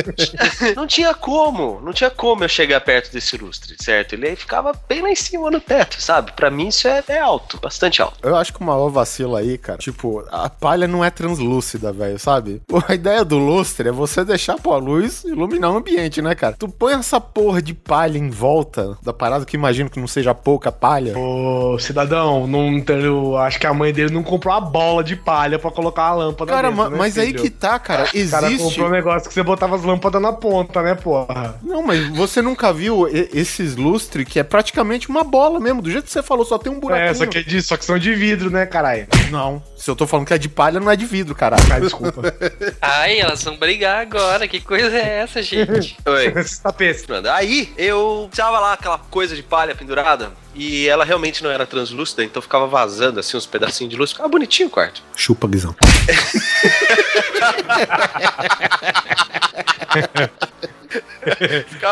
não 0.76 0.86
tinha 0.86 1.14
como, 1.14 1.80
não 1.80 1.92
tinha 1.92 2.10
como 2.10 2.44
eu 2.44 2.48
chegar 2.48 2.80
perto 2.80 3.12
desse 3.12 3.36
lustre, 3.36 3.76
certo? 3.80 4.14
Ele 4.14 4.34
ficava 4.36 4.72
bem 4.88 5.02
lá 5.02 5.10
em 5.10 5.14
cima 5.16 5.50
no 5.50 5.60
teto, 5.60 6.00
sabe? 6.00 6.32
Pra 6.32 6.50
mim 6.50 6.68
isso 6.68 6.86
é, 6.88 7.02
é 7.08 7.18
alto, 7.18 7.58
bastante 7.60 8.00
alto. 8.02 8.16
Eu 8.22 8.36
acho 8.36 8.52
que 8.52 8.60
o 8.60 8.64
maior 8.64 8.88
vacilo 8.88 9.36
aí, 9.36 9.58
cara, 9.58 9.78
tipo, 9.78 10.24
a 10.30 10.48
palha 10.48 10.86
não 10.86 11.04
é 11.04 11.10
translúcida, 11.10 11.92
velho, 11.92 12.18
sabe? 12.18 12.62
Pô, 12.66 12.82
A 12.88 12.94
ideia 12.94 13.24
do 13.24 13.38
lustre 13.38 13.88
é 13.88 13.92
você 13.92 14.24
deixar 14.24 14.56
pô, 14.56 14.72
a 14.72 14.78
luz 14.78 15.24
iluminar 15.24 15.72
o 15.72 15.76
ambiente, 15.76 16.22
né, 16.22 16.34
cara? 16.34 16.56
Tu 16.58 16.68
põe 16.68 16.94
essa 16.94 17.20
porra 17.20 17.60
de 17.60 17.74
palha 17.74 18.18
em 18.18 18.30
volta 18.30 18.96
da 19.02 19.12
parada, 19.12 19.44
que 19.44 19.56
imagino 19.56 19.90
que 19.90 19.98
não 20.00 20.06
seja 20.06 20.34
pouca 20.34 20.70
palha. 20.70 21.16
Ô, 21.18 21.78
cidadão, 21.78 22.15
não, 22.16 22.84
eu 22.88 23.36
acho 23.36 23.58
que 23.58 23.66
a 23.66 23.74
mãe 23.74 23.92
dele 23.92 24.12
não 24.12 24.22
comprou 24.22 24.54
a 24.54 24.60
bola 24.60 25.02
de 25.04 25.14
palha 25.16 25.58
pra 25.58 25.70
colocar 25.70 26.04
a 26.04 26.14
lâmpada 26.14 26.50
Cara, 26.52 26.68
dentro, 26.68 26.84
ma- 26.84 26.90
né, 26.90 26.96
mas 26.98 27.18
aí 27.18 27.28
filho? 27.28 27.42
que 27.42 27.50
tá, 27.50 27.78
cara, 27.78 28.04
O 28.04 28.30
cara 28.30 28.46
existe... 28.46 28.62
comprou 28.64 28.86
um 28.88 28.90
negócio 28.90 29.28
que 29.28 29.34
você 29.34 29.42
botava 29.42 29.76
as 29.76 29.82
lâmpadas 29.82 30.20
na 30.20 30.32
ponta, 30.32 30.82
né, 30.82 30.94
porra? 30.94 31.58
Não, 31.62 31.82
mas 31.82 32.06
você 32.08 32.40
nunca 32.42 32.72
viu 32.72 33.06
esses 33.08 33.76
lustres 33.76 34.26
que 34.26 34.38
é 34.38 34.42
praticamente 34.42 35.08
uma 35.08 35.22
bola 35.24 35.60
mesmo, 35.60 35.82
do 35.82 35.90
jeito 35.90 36.04
que 36.04 36.10
você 36.12 36.22
falou, 36.22 36.44
só 36.44 36.58
tem 36.58 36.72
um 36.72 36.80
buraquinho. 36.80 37.10
É, 37.10 37.14
só 37.14 37.26
que 37.26 37.38
é 37.38 37.42
disso, 37.42 37.68
só 37.68 37.76
que 37.76 37.84
são 37.84 37.98
de 37.98 38.14
vidro, 38.14 38.50
né, 38.50 38.66
caralho? 38.66 39.06
Não, 39.30 39.62
se 39.76 39.90
eu 39.90 39.96
tô 39.96 40.06
falando 40.06 40.26
que 40.26 40.34
é 40.34 40.38
de 40.38 40.48
palha, 40.48 40.80
não 40.80 40.90
é 40.90 40.96
de 40.96 41.06
vidro, 41.06 41.34
caralho. 41.34 41.62
Ah, 41.72 41.78
desculpa. 41.80 42.22
Ai, 42.80 43.18
elas 43.20 43.42
vão 43.42 43.56
brigar 43.56 44.00
agora. 44.00 44.46
Que 44.48 44.60
coisa 44.60 44.96
é 44.96 45.18
essa, 45.18 45.42
gente? 45.42 45.96
Oi. 46.06 46.32
Esses 46.36 46.58
tapetes. 46.58 47.06
Mano, 47.06 47.28
Aí 47.30 47.72
eu 47.76 48.28
tava 48.34 48.58
lá 48.58 48.72
aquela 48.74 48.98
coisa 48.98 49.34
de 49.34 49.42
palha 49.42 49.74
pendurada 49.74 50.30
E 50.58 50.88
ela 50.88 51.04
realmente 51.04 51.44
não 51.44 51.50
era 51.50 51.66
translúcida, 51.66 52.24
então 52.24 52.40
ficava 52.40 52.66
vazando 52.66 53.20
assim 53.20 53.36
uns 53.36 53.44
pedacinhos 53.44 53.90
de 53.90 53.96
luz. 53.98 54.12
Ficava 54.12 54.28
bonitinho 54.28 54.68
o 54.68 54.70
quarto. 54.70 55.02
Chupa, 55.14 55.46
Guizão. 55.46 55.76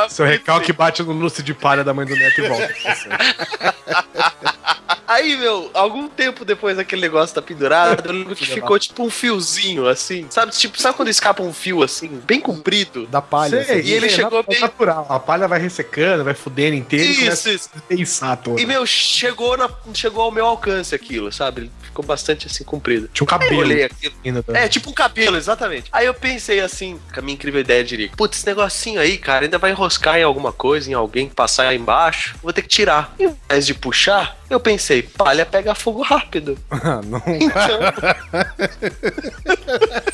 Seu 0.09 0.25
recalque 0.25 0.73
bate 0.73 1.03
no 1.03 1.13
lustre 1.13 1.43
de 1.43 1.53
palha 1.53 1.85
da 1.85 1.93
mãe 1.93 2.07
do 2.07 2.17
neto 2.17 2.41
e 2.41 2.49
volta. 2.49 2.75
Aí, 5.07 5.37
meu, 5.37 5.71
algum 5.75 6.09
tempo 6.09 6.45
depois 6.45 6.77
daquele 6.77 7.03
negócio 7.03 7.35
tá 7.35 7.43
pendurado, 7.43 8.07
eu 8.07 8.13
lembro 8.13 8.35
que 8.35 8.47
ficou 8.47 8.79
tipo 8.79 9.03
um 9.05 9.11
fiozinho 9.11 9.87
assim. 9.89 10.27
Sabe, 10.31 10.53
tipo, 10.53 10.81
sabe 10.81 10.97
quando 10.97 11.09
escapa 11.09 11.43
um 11.43 11.53
fio 11.53 11.83
assim, 11.83 12.21
bem 12.27 12.41
comprido? 12.41 13.07
Da 13.07 13.21
palha. 13.23 13.63
Sei, 13.65 13.81
assim. 13.81 13.89
E 13.89 13.93
ele 13.93 14.07
é 14.07 14.09
chegou 14.09 14.41
é 14.41 14.43
bem- 14.43 14.61
natural. 14.61 15.07
A 15.09 15.19
palha 15.19 15.47
vai 15.49 15.59
ressecando, 15.61 16.25
vai 16.25 16.35
fudendo 16.35 16.77
inteiro 16.77 17.05
e 17.05 17.27
Isso, 17.29 17.49
isso. 17.51 17.71
pensar. 17.89 18.35
E, 18.59 18.67
meu, 18.67 18.85
chegou, 18.87 19.57
na, 19.57 19.69
chegou 19.93 20.23
ao 20.23 20.31
meu 20.33 20.47
alcance 20.47 20.95
aquilo, 20.95 21.33
sabe? 21.33 21.63
Ele 21.63 21.73
ficou 21.83 22.05
bastante 22.05 22.47
assim 22.47 22.65
comprido. 22.65 23.09
Tinha 23.13 23.25
um 23.25 23.29
Aí 23.31 23.37
eu 23.37 23.41
cabelo. 23.49 23.61
olhei 23.61 23.85
aquilo. 23.85 24.15
ainda 24.25 24.43
da- 24.43 24.59
É, 24.59 24.69
tipo 24.69 24.91
um 24.91 24.93
cabelo, 24.93 25.37
exatamente. 25.37 25.89
Aí 25.93 26.07
eu 26.07 26.15
pensei 26.15 26.61
assim, 26.61 26.99
com 27.13 27.21
a 27.21 27.23
minha 27.23 27.35
incrível 27.35 27.61
ideia 27.61 27.85
de 27.85 28.11
putz, 28.17 28.39
esse 28.39 28.47
negocinho 28.47 29.01
aí, 29.01 29.17
cara, 29.19 29.45
ainda 29.45 29.59
vai 29.59 29.71
enroscar 29.71 30.17
em 30.19 30.23
alguma 30.23 30.53
coisa, 30.53 30.91
em 30.91 30.95
alguém 30.95 31.29
que 31.29 31.35
passar 31.35 31.69
aí 31.69 31.77
embaixo, 31.79 32.35
vou 32.43 32.53
ter 32.53 32.63
que 32.63 32.69
tirar. 32.69 33.15
Em 33.19 33.35
vez 33.49 33.67
de 33.67 33.75
puxar, 33.75 34.37
eu 34.51 34.59
pensei, 34.59 34.94
palha 35.03 35.45
pega 35.47 35.75
fogo 35.75 36.03
rápido. 36.03 36.59
Ah, 36.85 37.01
não. 37.03 37.23
Então, 37.27 37.81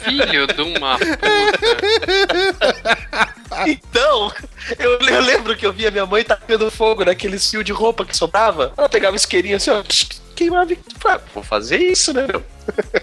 Filho 0.05 0.47
de 0.47 0.63
uma 0.63 0.97
puta. 0.99 1.19
então 3.67 4.33
eu, 4.79 4.99
eu 5.01 5.21
lembro 5.21 5.57
que 5.57 5.67
eu 5.67 5.73
via 5.73 5.91
minha 5.91 6.07
mãe 6.07 6.23
tacando 6.23 6.71
fogo 6.71 7.05
naqueles 7.05 7.49
fios 7.51 7.65
de 7.65 7.73
roupa 7.73 8.05
que 8.05 8.17
sobrava. 8.17 8.73
Ela 8.77 8.89
pegava 8.89 9.15
o 9.15 9.17
isqueirinho 9.17 9.57
assim, 9.57 9.71
ó, 9.71 9.83
queimava 10.41 10.73
e. 10.73 10.79
Ah, 11.05 11.21
vou 11.35 11.43
fazer 11.43 11.77
isso, 11.77 12.15
né, 12.15 12.27
meu? 12.27 12.43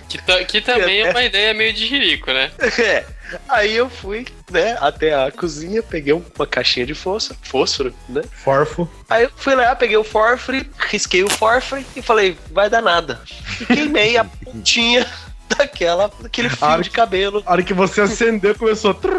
Que, 0.07 0.45
que 0.45 0.61
também 0.61 1.01
é 1.01 1.11
uma 1.11 1.23
ideia 1.23 1.53
meio 1.53 1.73
de 1.73 1.85
jirico, 1.85 2.31
né? 2.31 2.49
É. 2.79 3.05
Aí 3.49 3.75
eu 3.75 3.89
fui, 3.89 4.25
né, 4.49 4.77
até 4.79 5.13
a 5.13 5.29
cozinha, 5.29 5.83
peguei 5.83 6.13
uma 6.13 6.47
caixinha 6.47 6.85
de 6.85 6.93
fósforo, 6.93 7.37
fósforo, 7.43 7.93
né? 8.07 8.21
Forfo. 8.31 8.89
Aí 9.09 9.25
eu 9.25 9.31
fui 9.35 9.53
lá, 9.53 9.75
peguei 9.75 9.97
o 9.97 10.03
fósforo, 10.03 10.65
risquei 10.89 11.25
o 11.25 11.29
fósforo 11.29 11.83
e 11.93 12.01
falei, 12.01 12.37
vai 12.51 12.69
dar 12.69 12.81
nada. 12.81 13.19
E 13.59 13.65
queimei 13.65 14.15
a 14.15 14.23
pontinha 14.23 15.05
daquela, 15.57 16.09
daquele 16.21 16.49
fio 16.49 16.65
Ah, 16.65 16.77
de 16.77 16.89
cabelo. 16.89 17.43
A 17.45 17.51
hora 17.51 17.63
que 17.63 17.73
você 17.73 17.99
acendeu, 17.99 18.55
começou. 18.55 18.93
Tum, 18.93 19.11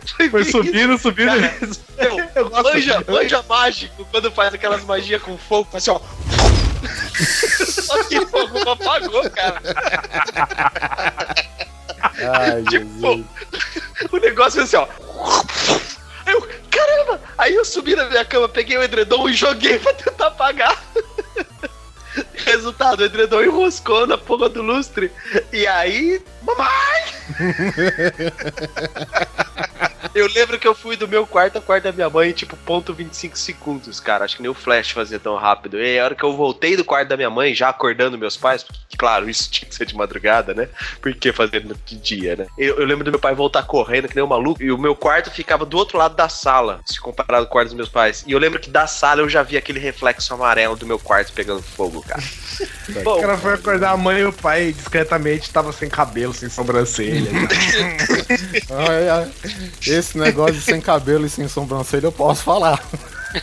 tum. 0.00 0.30
Foi 0.30 0.44
subindo, 0.44 0.98
subindo. 0.98 1.32
Meu, 1.96 2.18
Eu 2.34 2.48
gosto. 2.50 2.62
manja, 2.74 3.04
manja 3.08 3.44
mágico, 3.48 4.06
quando 4.10 4.30
faz 4.30 4.54
aquelas 4.54 4.84
magias 4.84 5.22
com 5.22 5.36
fogo, 5.38 5.68
faz 5.70 5.88
assim, 5.88 5.90
ó. 5.90 6.00
Só 7.66 8.04
que 8.04 8.18
o 8.18 8.26
fogo 8.28 8.58
não 8.64 8.72
apagou, 8.72 9.28
cara. 9.30 9.60
Ai, 12.00 12.62
Tipo, 12.70 12.86
Jesus. 13.12 13.24
o 14.12 14.16
negócio 14.18 14.60
é 14.60 14.64
assim, 14.64 14.76
ó. 14.76 14.86
Aí 16.26 16.32
eu, 16.34 16.48
caramba! 16.70 17.20
Aí 17.38 17.54
eu 17.54 17.64
subi 17.64 17.96
na 17.96 18.04
minha 18.08 18.24
cama, 18.24 18.48
peguei 18.48 18.76
o 18.76 18.82
edredom 18.82 19.28
e 19.28 19.32
joguei 19.34 19.78
pra 19.78 19.92
tentar 19.94 20.26
apagar. 20.28 20.82
Resultado, 22.46 23.00
o 23.00 23.04
edredom 23.04 23.42
enroscou 23.42 24.06
na 24.06 24.16
porra 24.18 24.48
do 24.48 24.62
lustre. 24.62 25.10
E 25.52 25.66
aí, 25.66 26.22
mamãe! 26.42 26.68
Eu 30.14 30.28
lembro 30.28 30.58
que 30.58 30.66
eu 30.66 30.74
fui 30.74 30.96
do 30.96 31.08
meu 31.08 31.26
quarto 31.26 31.56
ao 31.56 31.62
quarto 31.62 31.84
da 31.84 31.92
minha 31.92 32.08
mãe, 32.08 32.32
tipo, 32.32 32.56
ponto 32.56 32.94
25 32.94 33.38
segundos, 33.38 34.00
cara. 34.00 34.24
Acho 34.24 34.36
que 34.36 34.42
nem 34.42 34.50
o 34.50 34.54
Flash 34.54 34.90
fazia 34.90 35.18
tão 35.18 35.36
rápido. 35.36 35.80
E 35.80 35.98
a 35.98 36.04
hora 36.04 36.14
que 36.14 36.24
eu 36.24 36.36
voltei 36.36 36.76
do 36.76 36.84
quarto 36.84 37.08
da 37.08 37.16
minha 37.16 37.30
mãe, 37.30 37.54
já 37.54 37.68
acordando 37.68 38.18
meus 38.18 38.36
pais, 38.36 38.62
porque, 38.62 38.96
claro, 38.96 39.28
isso 39.28 39.50
tinha 39.50 39.68
que 39.68 39.74
ser 39.74 39.86
de 39.86 39.96
madrugada, 39.96 40.54
né? 40.54 40.68
Porque 41.00 41.32
fazendo 41.32 41.76
de 41.84 41.96
dia, 41.96 42.36
né? 42.36 42.46
Eu, 42.56 42.78
eu 42.78 42.86
lembro 42.86 43.04
do 43.04 43.10
meu 43.10 43.20
pai 43.20 43.34
voltar 43.34 43.62
correndo, 43.64 44.08
que 44.08 44.14
nem 44.14 44.24
um 44.24 44.28
maluco, 44.28 44.62
e 44.62 44.70
o 44.70 44.78
meu 44.78 44.94
quarto 44.94 45.30
ficava 45.30 45.64
do 45.64 45.76
outro 45.76 45.98
lado 45.98 46.14
da 46.14 46.28
sala, 46.28 46.80
se 46.86 47.00
comparado 47.00 47.46
com 47.46 47.50
o 47.50 47.52
quarto 47.52 47.68
dos 47.68 47.76
meus 47.76 47.88
pais. 47.88 48.24
E 48.26 48.32
eu 48.32 48.38
lembro 48.38 48.60
que 48.60 48.70
da 48.70 48.86
sala 48.86 49.20
eu 49.20 49.28
já 49.28 49.42
vi 49.42 49.56
aquele 49.56 49.78
reflexo 49.78 50.32
amarelo 50.32 50.76
do 50.76 50.86
meu 50.86 50.98
quarto 50.98 51.32
pegando 51.32 51.62
fogo, 51.62 52.02
cara. 52.02 52.22
O 52.88 53.02
Bom, 53.02 53.20
cara 53.20 53.36
foi 53.36 53.52
acordar 53.52 53.90
a 53.90 53.96
mãe 53.96 54.20
e 54.20 54.24
o 54.24 54.32
pai 54.32 54.72
discretamente 54.72 55.50
tava 55.50 55.72
sem 55.72 55.88
cabelo, 55.90 56.32
sem 56.32 56.48
sobrancelha. 56.48 57.30
Ai, 58.70 59.08
ai. 59.08 59.30
Esse 59.90 60.16
negócio 60.18 60.54
de 60.54 60.62
sem 60.62 60.80
cabelo 60.80 61.26
e 61.26 61.30
sem 61.30 61.46
sobrancelha 61.48 62.06
eu 62.06 62.12
posso 62.12 62.42
falar. 62.42 62.82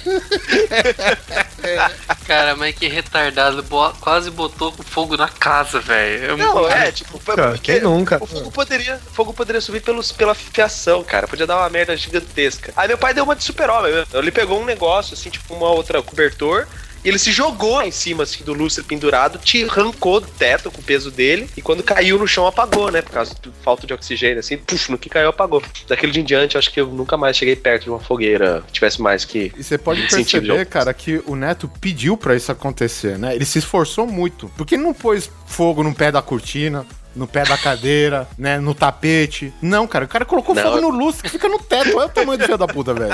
Cara, 2.27 2.55
mas 2.55 2.75
que 2.75 2.87
retardado. 2.87 3.61
bo- 3.63 3.91
Quase 3.99 4.29
botou 4.31 4.71
fogo 4.71 5.17
na 5.17 5.27
casa, 5.27 5.79
velho. 5.79 6.37
Não, 6.37 6.67
é, 6.69 6.91
tipo, 6.91 7.19
foi 7.19 7.35
Cara, 7.35 7.57
quem 7.57 7.81
nunca? 7.81 8.17
O 8.21 8.25
fogo 8.27 8.51
poderia, 8.51 8.95
o 8.95 9.13
fogo 9.13 9.33
poderia 9.33 9.61
subir 9.61 9.81
pelos, 9.81 10.11
pela 10.11 10.33
fiação, 10.33 11.03
cara. 11.03 11.27
Podia 11.27 11.47
dar 11.47 11.57
uma 11.57 11.69
merda 11.69 11.95
gigantesca. 11.95 12.73
Aí 12.75 12.87
meu 12.87 12.97
pai 12.97 13.13
deu 13.13 13.23
uma 13.23 13.35
de 13.35 13.43
super-homem. 13.43 13.91
Ele 14.13 14.31
pegou 14.31 14.59
um 14.59 14.65
negócio, 14.65 15.13
assim, 15.13 15.29
tipo 15.29 15.53
uma 15.53 15.69
outra 15.69 16.01
cobertor. 16.01 16.67
E 17.05 17.09
ele 17.09 17.19
se 17.19 17.31
jogou 17.31 17.83
em 17.83 17.91
cima 17.91 18.23
assim, 18.23 18.43
do 18.43 18.51
lustre 18.51 18.83
pendurado, 18.83 19.37
te 19.37 19.63
arrancou 19.63 20.19
do 20.19 20.25
teto 20.25 20.71
com 20.71 20.81
o 20.81 20.83
peso 20.83 21.11
dele. 21.11 21.47
E 21.55 21.61
quando 21.61 21.83
caiu 21.83 22.17
no 22.17 22.27
chão, 22.27 22.47
apagou, 22.47 22.91
né? 22.91 23.03
Por 23.03 23.11
causa 23.11 23.35
da 23.35 23.51
falta 23.63 23.85
de 23.85 23.93
oxigênio, 23.93 24.39
assim. 24.39 24.57
Puf, 24.57 24.89
no 24.91 24.97
que 24.97 25.07
caiu, 25.07 25.29
apagou. 25.29 25.61
Daquele 25.87 26.11
dia 26.11 26.23
em 26.23 26.25
diante, 26.25 26.57
acho 26.57 26.73
que 26.73 26.81
eu 26.81 26.87
nunca 26.87 27.15
mais 27.15 27.37
cheguei 27.37 27.55
perto 27.55 27.83
de 27.83 27.89
uma 27.91 27.99
fogueira 27.99 28.63
que 28.65 28.73
tivesse 28.73 28.99
mais 28.99 29.23
que. 29.23 29.53
E 29.55 29.63
você 29.63 29.77
pode 29.77 30.01
perceber, 30.09 30.65
cara, 30.65 30.91
que 30.95 31.21
o 31.27 31.35
Neto 31.35 31.69
pediu 31.79 32.17
pra 32.17 32.35
isso 32.35 32.51
acontecer, 32.51 33.19
né? 33.19 33.35
Ele 33.35 33.45
se 33.45 33.59
esforçou 33.59 34.07
muito. 34.07 34.51
Porque 34.57 34.73
ele 34.73 34.83
não 34.83 34.93
pôs 34.93 35.29
fogo 35.45 35.83
no 35.83 35.93
pé 35.93 36.11
da 36.11 36.23
cortina, 36.23 36.87
no 37.15 37.27
pé 37.27 37.43
da 37.43 37.57
cadeira, 37.57 38.27
né? 38.37 38.59
No 38.59 38.75
tapete. 38.75 39.53
Não, 39.61 39.87
cara, 39.87 40.05
o 40.05 40.07
cara 40.07 40.25
colocou 40.25 40.53
Não. 40.53 40.61
fogo 40.63 40.81
no 40.81 40.89
lustre 40.89 41.23
que 41.23 41.29
fica 41.29 41.47
no 41.47 41.59
teto. 41.59 41.97
Olha 41.97 42.07
o 42.07 42.09
tamanho 42.09 42.37
do 42.37 42.45
filho 42.45 42.57
da 42.57 42.67
puta, 42.67 42.93
velho. 42.93 43.13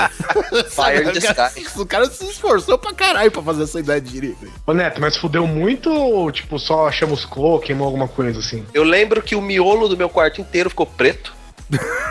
Fire 0.70 1.08
in 1.08 1.12
the 1.12 1.18
o, 1.18 1.34
cara, 1.34 1.52
sky. 1.56 1.80
o 1.80 1.86
cara 1.86 2.10
se 2.10 2.24
esforçou 2.24 2.76
pra 2.78 2.92
caralho 2.92 3.30
pra 3.30 3.42
fazer 3.42 3.62
essa 3.64 3.78
ideia 3.80 4.00
de 4.00 4.10
direito. 4.10 4.52
Ô 4.66 4.72
Neto, 4.72 5.00
mas 5.00 5.16
fudeu 5.16 5.46
muito 5.46 5.90
ou, 5.90 6.30
tipo, 6.30 6.58
só 6.58 6.90
chamuscou, 6.90 7.60
queimou 7.60 7.86
alguma 7.86 8.08
coisa 8.08 8.40
assim? 8.40 8.64
Eu 8.74 8.82
lembro 8.82 9.22
que 9.22 9.34
o 9.36 9.40
miolo 9.40 9.88
do 9.88 9.96
meu 9.96 10.08
quarto 10.08 10.40
inteiro 10.40 10.70
ficou 10.70 10.86
preto. 10.86 11.32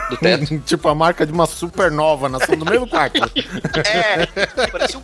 Do 0.10 0.18
teto. 0.18 0.60
tipo 0.66 0.88
a 0.88 0.96
marca 0.96 1.26
de 1.26 1.32
uma 1.32 1.46
supernova 1.46 2.28
nascendo 2.30 2.66
no 2.66 2.72
mesmo 2.72 2.88
quarto. 2.88 3.20
É, 3.92 4.26
parece 4.68 4.98
um. 4.98 5.02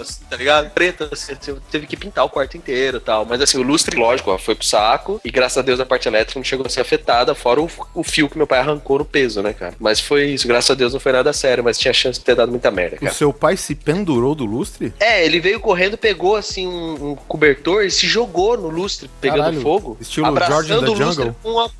Assim, 0.00 0.24
tá 0.28 0.36
ligado? 0.36 0.70
Preto, 0.70 1.08
assim, 1.12 1.34
você 1.34 1.56
teve 1.70 1.86
que 1.86 1.96
pintar 1.96 2.24
o 2.24 2.28
quarto 2.28 2.56
inteiro 2.56 2.98
e 2.98 3.00
tal. 3.00 3.24
Mas 3.24 3.40
assim, 3.40 3.58
o 3.58 3.62
lustre, 3.62 3.96
lógico, 3.98 4.30
ó, 4.30 4.38
foi 4.38 4.54
pro 4.54 4.66
saco. 4.66 5.20
E 5.24 5.30
graças 5.30 5.58
a 5.58 5.62
Deus 5.62 5.80
a 5.80 5.86
parte 5.86 6.08
elétrica 6.08 6.38
não 6.38 6.44
chegou 6.44 6.66
a 6.66 6.68
ser 6.68 6.80
afetada, 6.80 7.34
fora 7.34 7.60
o, 7.60 7.70
o 7.94 8.02
fio 8.02 8.28
que 8.28 8.36
meu 8.36 8.46
pai 8.46 8.58
arrancou 8.60 8.98
no 8.98 9.04
peso, 9.04 9.42
né, 9.42 9.52
cara? 9.52 9.74
Mas 9.78 10.00
foi 10.00 10.26
isso, 10.30 10.46
graças 10.48 10.70
a 10.70 10.74
Deus 10.74 10.92
não 10.92 11.00
foi 11.00 11.12
nada 11.12 11.32
sério, 11.32 11.62
mas 11.62 11.78
tinha 11.78 11.92
chance 11.92 12.18
de 12.18 12.24
ter 12.24 12.34
dado 12.34 12.50
muita 12.50 12.70
merda, 12.70 12.96
O 12.96 13.00
cara. 13.00 13.12
seu 13.12 13.32
pai 13.32 13.56
se 13.56 13.74
pendurou 13.74 14.34
do 14.34 14.44
lustre? 14.44 14.92
É, 14.98 15.24
ele 15.24 15.40
veio 15.40 15.60
correndo, 15.60 15.96
pegou 15.98 16.36
assim 16.36 16.66
um, 16.66 17.10
um 17.12 17.14
cobertor 17.14 17.84
e 17.84 17.90
se 17.90 18.06
jogou 18.06 18.56
no 18.56 18.68
lustre, 18.68 19.10
pegando 19.20 19.38
Caralho, 19.38 19.60
fogo. 19.60 19.96
estilo 20.00 20.26
abraçando 20.26 20.66
George 20.66 20.72
o 20.86 21.06
lustre 21.06 21.24
Jungle. 21.24 21.36
com 21.42 21.50
uma. 21.50 21.70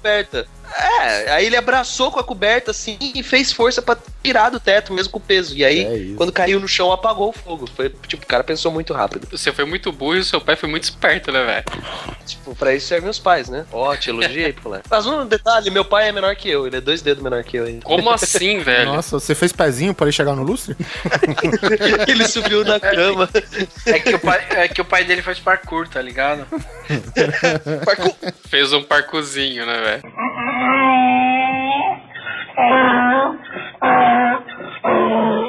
É, 0.75 1.33
aí 1.33 1.47
ele 1.47 1.57
abraçou 1.57 2.11
com 2.11 2.19
a 2.19 2.25
coberta 2.25 2.71
assim 2.71 2.99
e 3.01 3.23
fez 3.23 3.53
força 3.53 3.81
pra 3.81 3.97
tirar 4.23 4.51
do 4.51 4.59
teto, 4.59 4.93
mesmo 4.93 5.13
com 5.13 5.19
o 5.19 5.23
peso. 5.23 5.57
E 5.57 5.65
aí, 5.65 5.85
É 6.13 6.17
quando 6.17 6.33
caiu 6.33 6.59
no 6.59 6.67
chão, 6.67 6.91
apagou 6.93 7.29
o 7.29 7.33
fogo. 7.33 7.69
Foi, 7.75 7.89
tipo, 8.07 8.25
o 8.25 8.27
cara 8.27 8.43
pensou 8.43 8.73
muito 8.73 8.93
rápido. 8.93 9.29
Você 9.31 9.53
foi 9.53 9.65
muito 9.65 9.93
burro 9.93 10.17
e 10.17 10.21
o 10.21 10.25
seu 10.25 10.41
pai 10.41 10.57
foi 10.57 10.69
muito 10.69 10.85
esperto, 10.85 11.31
né, 11.31 11.45
velho? 11.45 11.65
Tipo, 12.27 12.55
pra 12.57 12.75
isso 12.75 12.89
servem 12.89 13.09
os 13.09 13.19
pais, 13.19 13.49
né? 13.49 13.65
Ó, 13.73 13.95
te 13.97 14.11
elogiei, 14.11 14.55
moleque. 14.63 14.87
Mas 14.91 15.07
um 15.07 15.25
detalhe, 15.27 15.71
meu 15.71 15.85
pai 15.85 16.09
é 16.09 16.13
menor 16.13 16.35
que 16.35 16.49
eu, 16.51 16.67
ele 16.67 16.77
é 16.77 16.81
dois 16.81 17.03
dedos 17.03 17.23
menor 17.23 17.43
que 17.45 17.57
eu 17.57 17.65
ainda. 17.65 17.83
Como 17.85 18.11
assim, 18.11 18.59
velho? 18.59 18.93
Nossa, 18.93 19.19
você 19.21 19.35
fez 19.35 19.53
pezinho 19.53 19.95
pra 19.95 20.07
ele 20.07 20.13
chegar 20.13 20.35
no 20.35 20.43
lustre? 20.43 20.77
ele 22.09 22.27
subiu 22.27 22.65
na 22.65 22.81
cama. 22.81 23.29
É 23.87 23.99
que, 23.99 24.15
o 24.15 24.19
pai, 24.19 24.47
é 24.51 24.69
que 24.69 24.81
o 24.81 24.85
pai 24.85 25.05
dele 25.05 25.23
faz 25.23 25.39
parkour, 25.39 25.89
tá 25.89 26.03
ligado? 26.03 26.47
Parkour. 27.85 28.15
Fez 28.49 28.73
um 28.73 28.83
parcozinho, 28.83 29.65
né, 29.67 29.81
velho? 29.81 30.03
É... 30.97 31.46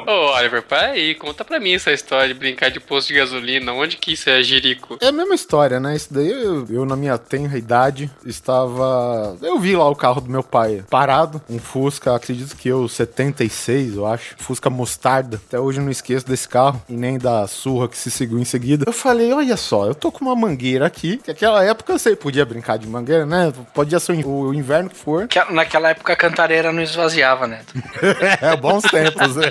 Ô, 0.06 0.10
olha, 0.10 0.48
Oliver, 0.48 0.62
para 0.62 0.92
aí, 0.92 1.14
conta 1.14 1.44
pra 1.44 1.60
mim 1.60 1.74
essa 1.74 1.92
história 1.92 2.28
de 2.28 2.34
brincar 2.34 2.70
de 2.70 2.80
posto 2.80 3.08
de 3.08 3.14
gasolina. 3.14 3.72
Onde 3.72 3.96
que 3.98 4.12
isso 4.12 4.30
é 4.30 4.42
jirico? 4.42 4.96
É 5.00 5.08
a 5.08 5.12
mesma 5.12 5.34
história, 5.34 5.78
né? 5.78 5.94
Isso 5.94 6.12
daí 6.12 6.30
eu, 6.30 6.66
eu, 6.70 6.84
na 6.86 6.96
minha 6.96 7.18
tenra 7.18 7.58
idade, 7.58 8.10
estava. 8.24 9.36
Eu 9.42 9.58
vi 9.58 9.76
lá 9.76 9.88
o 9.88 9.94
carro 9.94 10.20
do 10.20 10.30
meu 10.30 10.42
pai 10.42 10.82
parado, 10.88 11.42
um 11.48 11.58
Fusca, 11.58 12.14
acredito 12.14 12.56
que 12.56 12.68
eu, 12.68 12.88
76, 12.88 13.96
eu 13.96 14.06
acho. 14.06 14.34
Fusca 14.38 14.70
mostarda. 14.70 15.40
Até 15.46 15.60
hoje 15.60 15.78
eu 15.80 15.84
não 15.84 15.90
esqueço 15.90 16.26
desse 16.26 16.48
carro 16.48 16.82
e 16.88 16.94
nem 16.94 17.18
da 17.18 17.46
surra 17.46 17.88
que 17.88 17.96
se 17.96 18.10
seguiu 18.10 18.38
em 18.38 18.44
seguida. 18.44 18.84
Eu 18.86 18.92
falei, 18.92 19.32
olha 19.32 19.56
só, 19.56 19.86
eu 19.86 19.94
tô 19.94 20.10
com 20.10 20.24
uma 20.24 20.34
mangueira 20.36 20.86
aqui, 20.86 21.18
que 21.18 21.28
naquela 21.28 21.62
época 21.64 21.92
eu 21.92 21.98
sei, 21.98 22.16
podia 22.16 22.46
brincar 22.46 22.78
de 22.78 22.86
mangueira, 22.86 23.26
né? 23.26 23.52
Podia 23.74 24.00
ser 24.00 24.12
o 24.26 24.54
inverno 24.54 24.88
que 24.88 24.96
for. 24.96 25.28
Que 25.28 25.38
Naquela 25.52 25.90
época 25.90 26.12
a 26.12 26.16
cantareira 26.16 26.72
não 26.72 26.82
esvaziava, 26.98 27.46
né? 27.46 27.60
é, 28.42 28.56
bons 28.56 28.82
tempos, 28.82 29.36
né? 29.36 29.46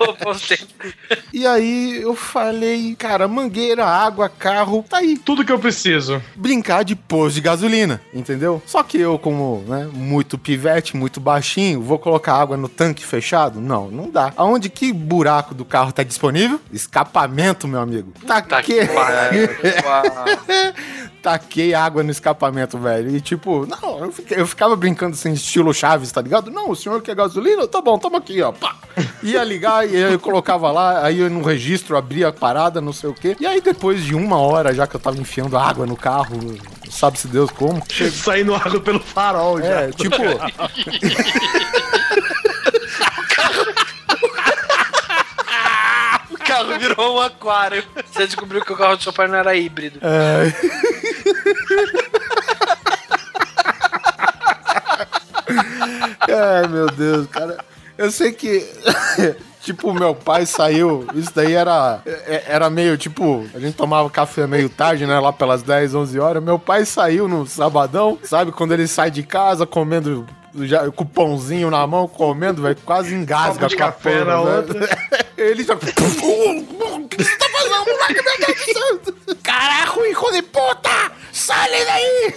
Ô, 0.00 0.12
bons 0.22 0.46
tempos. 0.46 0.68
E 1.32 1.46
aí 1.46 2.00
eu 2.02 2.14
falei, 2.14 2.94
cara, 2.98 3.26
mangueira, 3.26 3.84
água, 3.84 4.28
carro, 4.28 4.84
tá 4.88 4.98
aí. 4.98 5.16
Tudo 5.16 5.44
que 5.44 5.52
eu 5.52 5.58
preciso. 5.58 6.22
Brincar 6.36 6.84
de 6.84 6.94
posto 6.94 7.36
de 7.36 7.40
gasolina, 7.40 8.00
entendeu? 8.12 8.62
Só 8.66 8.82
que 8.82 8.98
eu, 9.00 9.18
como, 9.18 9.64
né, 9.66 9.88
muito 9.92 10.36
pivete, 10.38 10.96
muito 10.96 11.20
baixinho, 11.20 11.80
vou 11.82 11.98
colocar 11.98 12.34
água 12.34 12.56
no 12.56 12.68
tanque 12.68 13.04
fechado? 13.04 13.60
Não, 13.60 13.90
não 13.90 14.10
dá. 14.10 14.32
Aonde 14.36 14.68
que 14.68 14.92
buraco 14.92 15.54
do 15.54 15.64
carro 15.64 15.92
tá 15.92 16.02
disponível? 16.02 16.60
Escapamento, 16.72 17.66
meu 17.66 17.80
amigo. 17.80 18.12
Tá, 18.26 18.42
Tá 18.42 18.62
que... 18.62 18.86
que 18.86 18.92
pariu. 18.94 19.48
Taquei 21.22 21.74
água 21.74 22.02
no 22.02 22.10
escapamento, 22.10 22.78
velho. 22.78 23.10
E 23.14 23.20
tipo, 23.20 23.66
não, 23.66 24.04
eu, 24.04 24.12
fiquei- 24.12 24.40
eu 24.40 24.46
ficava 24.46 24.76
brincando 24.76 25.14
assim, 25.14 25.32
estilo 25.32 25.74
Chaves, 25.74 26.12
tá 26.12 26.20
ligado? 26.22 26.50
Não, 26.58 26.70
o 26.72 26.76
senhor 26.76 27.00
quer 27.00 27.14
gasolina? 27.14 27.68
Tá 27.68 27.80
bom, 27.80 27.96
toma 28.00 28.18
aqui, 28.18 28.42
ó. 28.42 28.50
Pá. 28.50 28.74
Ia 29.22 29.44
ligar 29.44 29.88
e 29.88 29.94
eu 29.94 30.18
colocava 30.18 30.72
lá, 30.72 31.04
aí 31.04 31.20
eu 31.20 31.30
no 31.30 31.40
registro 31.40 31.96
abria 31.96 32.26
a 32.28 32.32
parada, 32.32 32.80
não 32.80 32.92
sei 32.92 33.08
o 33.08 33.14
quê. 33.14 33.36
E 33.38 33.46
aí 33.46 33.60
depois 33.60 34.02
de 34.02 34.12
uma 34.16 34.38
hora, 34.38 34.74
já 34.74 34.84
que 34.84 34.96
eu 34.96 35.00
tava 35.00 35.16
enfiando 35.18 35.56
água 35.56 35.86
no 35.86 35.96
carro, 35.96 36.36
sabe-se 36.90 37.28
Deus 37.28 37.48
como. 37.52 37.80
Saindo 38.10 38.56
água 38.56 38.80
pelo 38.80 38.98
farol 38.98 39.60
já. 39.60 39.82
É, 39.82 39.92
tipo, 39.92 40.16
O 46.28 46.38
carro 46.38 46.76
virou 46.76 47.18
um 47.18 47.20
aquário. 47.20 47.84
Você 48.10 48.26
descobriu 48.26 48.64
que 48.64 48.72
o 48.72 48.76
carro 48.76 48.96
do 48.96 49.02
seu 49.04 49.12
pai 49.12 49.28
não 49.28 49.36
era 49.36 49.54
híbrido. 49.54 50.00
É. 50.02 50.52
Ai, 56.32 56.68
meu 56.68 56.86
Deus, 56.86 57.26
cara. 57.28 57.58
Eu 57.96 58.10
sei 58.10 58.32
que. 58.32 58.64
Tipo, 59.60 59.92
meu 59.92 60.14
pai 60.14 60.46
saiu. 60.46 61.04
Isso 61.14 61.30
daí 61.34 61.52
era, 61.52 62.00
é- 62.06 62.44
era 62.46 62.70
meio 62.70 62.96
tipo. 62.96 63.44
A 63.54 63.58
gente 63.58 63.74
tomava 63.74 64.08
café 64.08 64.46
meio 64.46 64.68
tarde, 64.70 65.04
né? 65.04 65.18
Lá 65.18 65.30
pelas 65.30 65.62
10, 65.62 65.94
11 65.94 66.18
horas. 66.18 66.42
Meu 66.42 66.58
pai 66.58 66.86
saiu 66.86 67.28
no 67.28 67.44
sabadão, 67.46 68.18
sabe? 68.22 68.50
Quando 68.50 68.72
ele 68.72 68.86
sai 68.86 69.10
de 69.10 69.22
casa 69.24 69.66
comendo. 69.66 70.24
Já, 70.60 70.90
com 70.90 71.04
o 71.04 71.06
pãozinho 71.06 71.70
na 71.70 71.86
mão, 71.86 72.08
comendo, 72.08 72.62
velho, 72.62 72.78
quase 72.84 73.14
engasga 73.14 73.54
Copo 73.54 73.66
de 73.68 73.76
com 73.76 73.82
a 73.82 73.86
café 73.88 74.18
porra, 74.20 74.24
na 74.24 74.42
velho. 74.42 74.56
outra. 74.56 74.98
Ele 75.36 75.62
já. 75.62 75.74
O 75.74 75.78
que 77.08 77.22
você 77.22 77.36
tá 77.36 77.47
do 78.14 78.22
céu! 78.72 79.00
Caraca, 79.42 80.08
hijo 80.08 80.32
de 80.32 80.42
puta! 80.42 81.12
Sai 81.32 81.70
daí! 81.84 82.34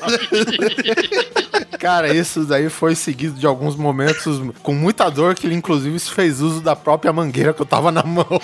Cara, 1.80 2.14
isso 2.14 2.46
daí 2.46 2.70
foi 2.70 2.94
seguido 2.96 3.40
de 3.40 3.48
alguns 3.48 3.76
momentos 3.76 4.40
com 4.62 4.74
muita 4.74 5.10
dor, 5.10 5.34
que 5.36 5.48
ele 5.48 5.56
inclusive 5.56 5.98
fez 6.00 6.40
uso 6.42 6.62
da 6.62 6.76
própria 6.76 7.12
mangueira 7.12 7.54
que 7.54 7.62
eu 7.62 7.66
tava 7.66 7.92
na 7.92 8.04
mão. 8.04 8.28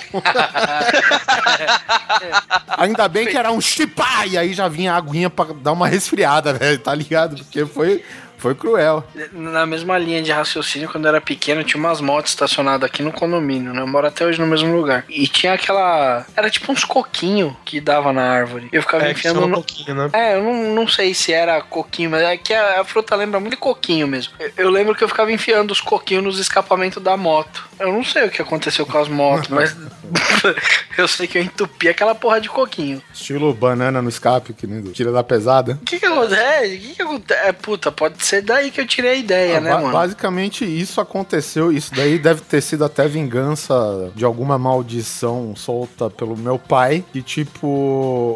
Ainda 2.78 3.08
bem 3.08 3.28
que 3.28 3.38
era 3.38 3.52
um 3.52 3.62
chipá, 3.62 4.26
e 4.26 4.38
aí 4.38 4.54
já 4.54 4.68
vinha 4.68 4.94
a 4.94 4.98
aguinha 4.98 5.30
pra 5.30 5.46
dar 5.62 5.74
uma 5.74 5.88
resfriada, 5.88 6.54
velho, 6.54 6.80
tá 6.80 6.94
ligado? 6.94 7.38
Porque 7.38 7.66
foi, 7.66 8.04
foi 8.38 8.56
cruel. 8.56 9.04
Na 9.32 9.66
mesma 9.66 9.98
linha 9.98 10.22
de 10.22 10.32
raciocínio, 10.32 10.90
quando 10.90 11.06
eu 11.06 11.10
era 11.10 11.22
pequeno, 11.22 11.64
tinha 11.64 11.80
umas 11.80 12.00
motos 12.02 12.32
estacionadas 12.32 12.88
aqui 12.90 13.02
no 13.02 13.12
condomínio, 13.12 13.74
né? 13.74 13.82
Eu 13.82 13.88
moro 13.88 14.08
até 14.08 14.26
hoje 14.26 14.40
no 14.40 14.48
mesmo 14.48 14.76
lugar. 14.76 15.04
E 15.10 15.28
tinha 15.28 15.54
aquela. 15.54 16.26
Era 16.36 16.50
tipo 16.50 16.72
uns 16.72 16.84
coquinhos 16.84 17.54
que 17.66 17.80
dava 17.82 18.14
na 18.14 18.24
árvore. 18.24 18.70
Eu 18.72 18.82
ficava 18.82 19.04
É, 19.06 19.08
que 19.14 19.20
enfiando 19.20 19.44
um 19.44 19.48
no. 19.48 19.54
pouquinho, 19.56 19.96
né? 19.96 20.10
É, 20.14 20.36
eu 20.36 20.44
não, 20.44 20.76
não 20.76 20.88
sei 20.88 21.14
se 21.14 21.34
era 21.34 21.62
coquinho, 21.62 22.10
mas 22.12 22.22
é 22.22 22.38
que 22.38 22.54
a, 22.54 22.82
a 22.82 22.84
fruta 22.86 23.16
lembra 23.16 23.40
muito 23.40 23.52
de 23.54 23.58
coquinho 23.58 24.08
mesmo. 24.08 24.34
Eu, 24.40 24.52
eu 24.58 24.70
lembro 24.70 24.96
que 24.96 25.04
eu 25.04 25.08
ficava 25.10 25.32
enfiando 25.32 25.72
os 25.72 25.82
coquinhos 25.82 26.24
nos 26.24 26.40
escapamentos 26.40 27.02
da 27.02 27.18
moto. 27.18 27.68
Eu 27.80 27.92
não 27.92 28.04
sei 28.04 28.26
o 28.26 28.30
que 28.32 28.42
aconteceu 28.42 28.86
com 28.86 28.98
as 28.98 29.08
motos, 29.08 29.50
mas 29.50 29.76
eu 30.98 31.08
sei 31.08 31.28
que 31.28 31.38
eu 31.38 31.44
entupi 31.44 31.88
aquela 31.90 32.16
porra 32.16 32.40
de 32.42 32.50
coquinho. 32.50 33.02
Estilo 33.14 33.54
banana 33.54 34.02
no 34.02 34.10
escape, 34.10 34.54
que 34.54 34.66
nem 34.68 34.82
do 34.82 34.92
tira 34.92 35.12
da 35.12 35.24
pesada. 35.24 35.74
O 35.82 35.86
que 35.86 36.00
que 36.00 36.06
acontece? 36.06 36.76
O 36.76 36.80
que 36.80 36.96
que 36.96 37.02
acontece? 37.02 37.42
É, 37.48 37.52
puta, 37.52 37.92
pode 37.92 38.24
ser 38.26 38.37
daí 38.42 38.72
que 38.72 38.80
eu 38.82 38.88
tirei 38.88 39.12
a 39.12 39.16
ideia, 39.16 39.58
Ah, 39.58 39.62
né, 39.62 39.70
ba- 39.72 39.82
mano? 39.82 39.94
Basicamente 39.94 40.66
isso 40.66 41.00
aconteceu. 41.02 41.72
Isso 41.72 41.94
daí 41.94 42.18
deve 42.20 42.42
ter 42.42 42.62
sido 42.62 42.84
até 42.86 43.08
vingança 43.08 44.12
de 44.16 44.24
alguma 44.26 44.58
maldição 44.58 45.54
solta 45.56 46.10
pelo 46.10 46.36
meu 46.38 46.58
pai. 46.60 47.04
Que 47.12 47.22
tipo, 47.22 47.68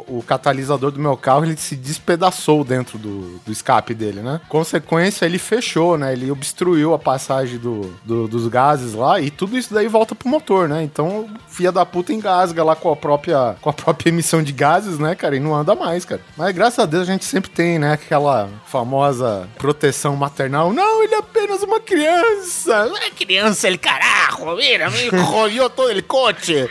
o 0.08 0.24
catalisador 0.26 0.92
do 0.92 1.00
meu 1.00 1.16
carro 1.18 1.46
ele 1.46 1.58
se 1.58 1.76
despedaçou 1.76 2.64
dentro 2.64 2.98
do, 2.98 3.40
do 3.46 3.52
escape 3.52 3.94
dele, 3.94 4.22
né? 4.22 4.40
Consequência, 4.50 5.26
ele 5.26 5.38
fechou, 5.38 5.98
né? 5.98 6.14
Ele 6.14 6.32
obstruiu 6.32 6.94
a 6.94 7.00
passagem 7.00 7.58
do, 7.58 7.94
do- 8.04 8.28
dos 8.28 8.48
gases 8.48 8.94
lá 8.94 9.20
e 9.20 9.30
tudo 9.30 9.58
isso 9.58 9.74
daí 9.74 9.88
volta 9.88 10.14
pro 10.16 10.30
motor, 10.30 10.68
né? 10.68 10.84
Então, 10.84 11.28
filha 11.48 11.72
da 11.72 11.86
puta 11.86 12.14
engasga 12.14 12.64
lá 12.64 12.76
com 12.76 12.92
a 12.92 12.96
própria, 12.96 13.56
com 13.62 13.70
a 13.70 13.74
própria 13.74 14.10
emissão 14.10 14.42
de 14.44 14.52
gases, 14.52 15.00
né, 15.00 15.16
cara? 15.16 15.36
E 15.36 15.40
não 15.40 15.56
anda 15.56 15.76
mais, 15.76 16.06
cara. 16.06 16.22
Mas 16.38 16.54
graças 16.54 16.80
a 16.80 16.86
Deus 16.86 17.08
a 17.08 17.12
gente 17.12 17.26
sempre 17.26 17.50
tem, 17.50 17.80
né, 17.80 17.94
aquela 17.94 18.50
famosa 18.66 19.48
proteção 19.58 19.81
maternal. 20.16 20.72
Não, 20.74 21.04
ele 21.04 21.16
é 21.16 21.18
apenas 21.18 21.64
uma 21.64 21.80
criança. 21.80 22.86
Não 22.86 22.98
é 22.98 23.10
criança, 23.10 23.68
ele 23.68 23.78
carajo, 23.78 24.56
mira, 24.56 24.90
me 24.90 25.08
rolhou 25.10 25.70
todo 25.70 25.90
ele 25.92 26.02
coche. 26.02 26.70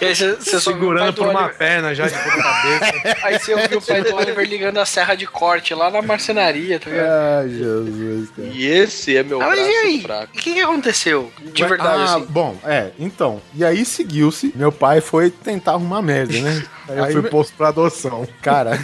Você, 0.00 0.60
Segurando 0.60 1.12
do 1.12 1.22
por 1.22 1.28
uma 1.30 1.42
Oliver- 1.44 1.56
perna 1.56 1.94
já 1.94 2.08
de 2.08 2.14
ponta 2.14 2.42
cabeça. 2.42 3.16
Aí 3.22 3.38
você 3.38 3.54
ouviu 3.54 3.78
o 3.78 3.82
pai 3.82 4.02
do 4.02 4.16
Oliver 4.16 4.44
ligando 4.48 4.78
a 4.78 4.84
serra 4.84 5.14
de 5.14 5.24
corte 5.24 5.72
lá 5.72 5.88
na 5.88 6.02
marcenaria, 6.02 6.80
tá 6.80 6.90
ligado? 6.90 7.08
Ai, 7.08 7.48
Jesus, 7.50 8.30
cara. 8.30 8.48
E 8.48 8.66
esse 8.66 9.16
é 9.16 9.22
meu 9.22 9.40
Ah, 9.40 9.46
mas 9.46 9.60
e 9.60 9.62
braço 9.62 9.78
aí? 9.86 10.02
fraco. 10.02 10.36
O 10.36 10.40
que, 10.40 10.52
que 10.52 10.60
aconteceu? 10.60 11.32
De 11.40 11.64
verdade, 11.64 12.02
ah, 12.02 12.16
assim. 12.16 12.26
bom, 12.28 12.56
é, 12.64 12.90
então. 12.98 13.40
E 13.54 13.64
aí 13.64 13.84
seguiu-se. 13.84 14.52
Meu 14.56 14.72
pai 14.72 15.00
foi 15.00 15.30
tentar 15.30 15.72
arrumar 15.74 16.02
merda, 16.02 16.36
né? 16.40 16.64
Aí 16.88 16.98
eu 17.14 17.22
fui 17.22 17.30
posto 17.30 17.54
pra 17.56 17.68
adoção. 17.68 18.26
Cara, 18.42 18.72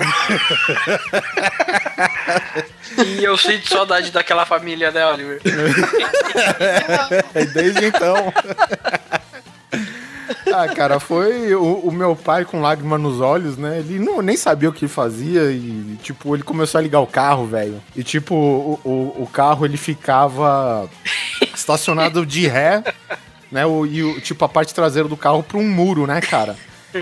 E 3.07 3.25
eu 3.25 3.37
sinto 3.37 3.69
saudade 3.69 4.11
daquela 4.11 4.45
família, 4.45 4.91
né, 4.91 5.07
Oliver? 5.07 5.41
desde 7.55 7.87
então. 7.87 8.33
Ah, 10.53 10.69
cara, 10.69 11.01
foi 11.01 11.55
o, 11.55 11.75
o 11.81 11.93
meu 11.93 12.15
pai 12.15 12.45
com 12.45 12.61
lágrima 12.61 12.99
nos 12.99 13.21
olhos, 13.21 13.57
né? 13.57 13.79
Ele 13.79 13.99
não, 13.99 14.23
nem 14.23 14.37
sabia 14.37 14.69
o 14.69 14.73
que 14.73 14.89
fazia 14.89 15.51
e, 15.51 15.97
tipo, 16.03 16.35
ele 16.35 16.43
começou 16.43 16.79
a 16.79 16.83
ligar 16.83 17.01
o 17.01 17.07
carro, 17.07 17.47
velho. 17.47 17.83
E, 17.97 18.03
tipo, 18.03 18.35
o, 18.35 18.81
o, 18.85 19.23
o 19.23 19.27
carro 19.27 19.65
ele 19.65 19.77
ficava 19.77 20.89
estacionado 21.55 22.25
de 22.27 22.47
ré, 22.47 22.83
né? 23.51 23.65
O, 23.67 23.87
e, 23.87 24.21
tipo, 24.21 24.45
a 24.45 24.49
parte 24.49 24.75
traseira 24.75 25.09
do 25.09 25.17
carro 25.17 25.43
pra 25.43 25.59
um 25.59 25.69
muro, 25.69 26.07
né, 26.07 26.21
cara? 26.21 26.57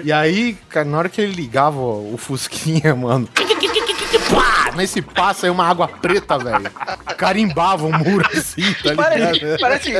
E 0.04 0.12
aí, 0.12 0.56
cara, 0.68 0.84
na 0.84 0.98
hora 0.98 1.08
que 1.08 1.20
ele 1.20 1.32
ligava 1.32 1.80
o 1.80 2.16
Fusquinha, 2.16 2.94
mano. 2.94 3.28
Pá! 4.30 4.70
Nesse 4.76 5.02
passo 5.02 5.46
aí 5.46 5.50
uma 5.50 5.66
água 5.66 5.88
preta, 5.88 6.38
velho. 6.38 6.70
Carimbava 7.16 7.86
o 7.86 7.92
muro 7.92 8.26
assim, 8.32 8.72
tá 8.74 8.90
ligado? 8.90 9.58
parece 9.60 9.92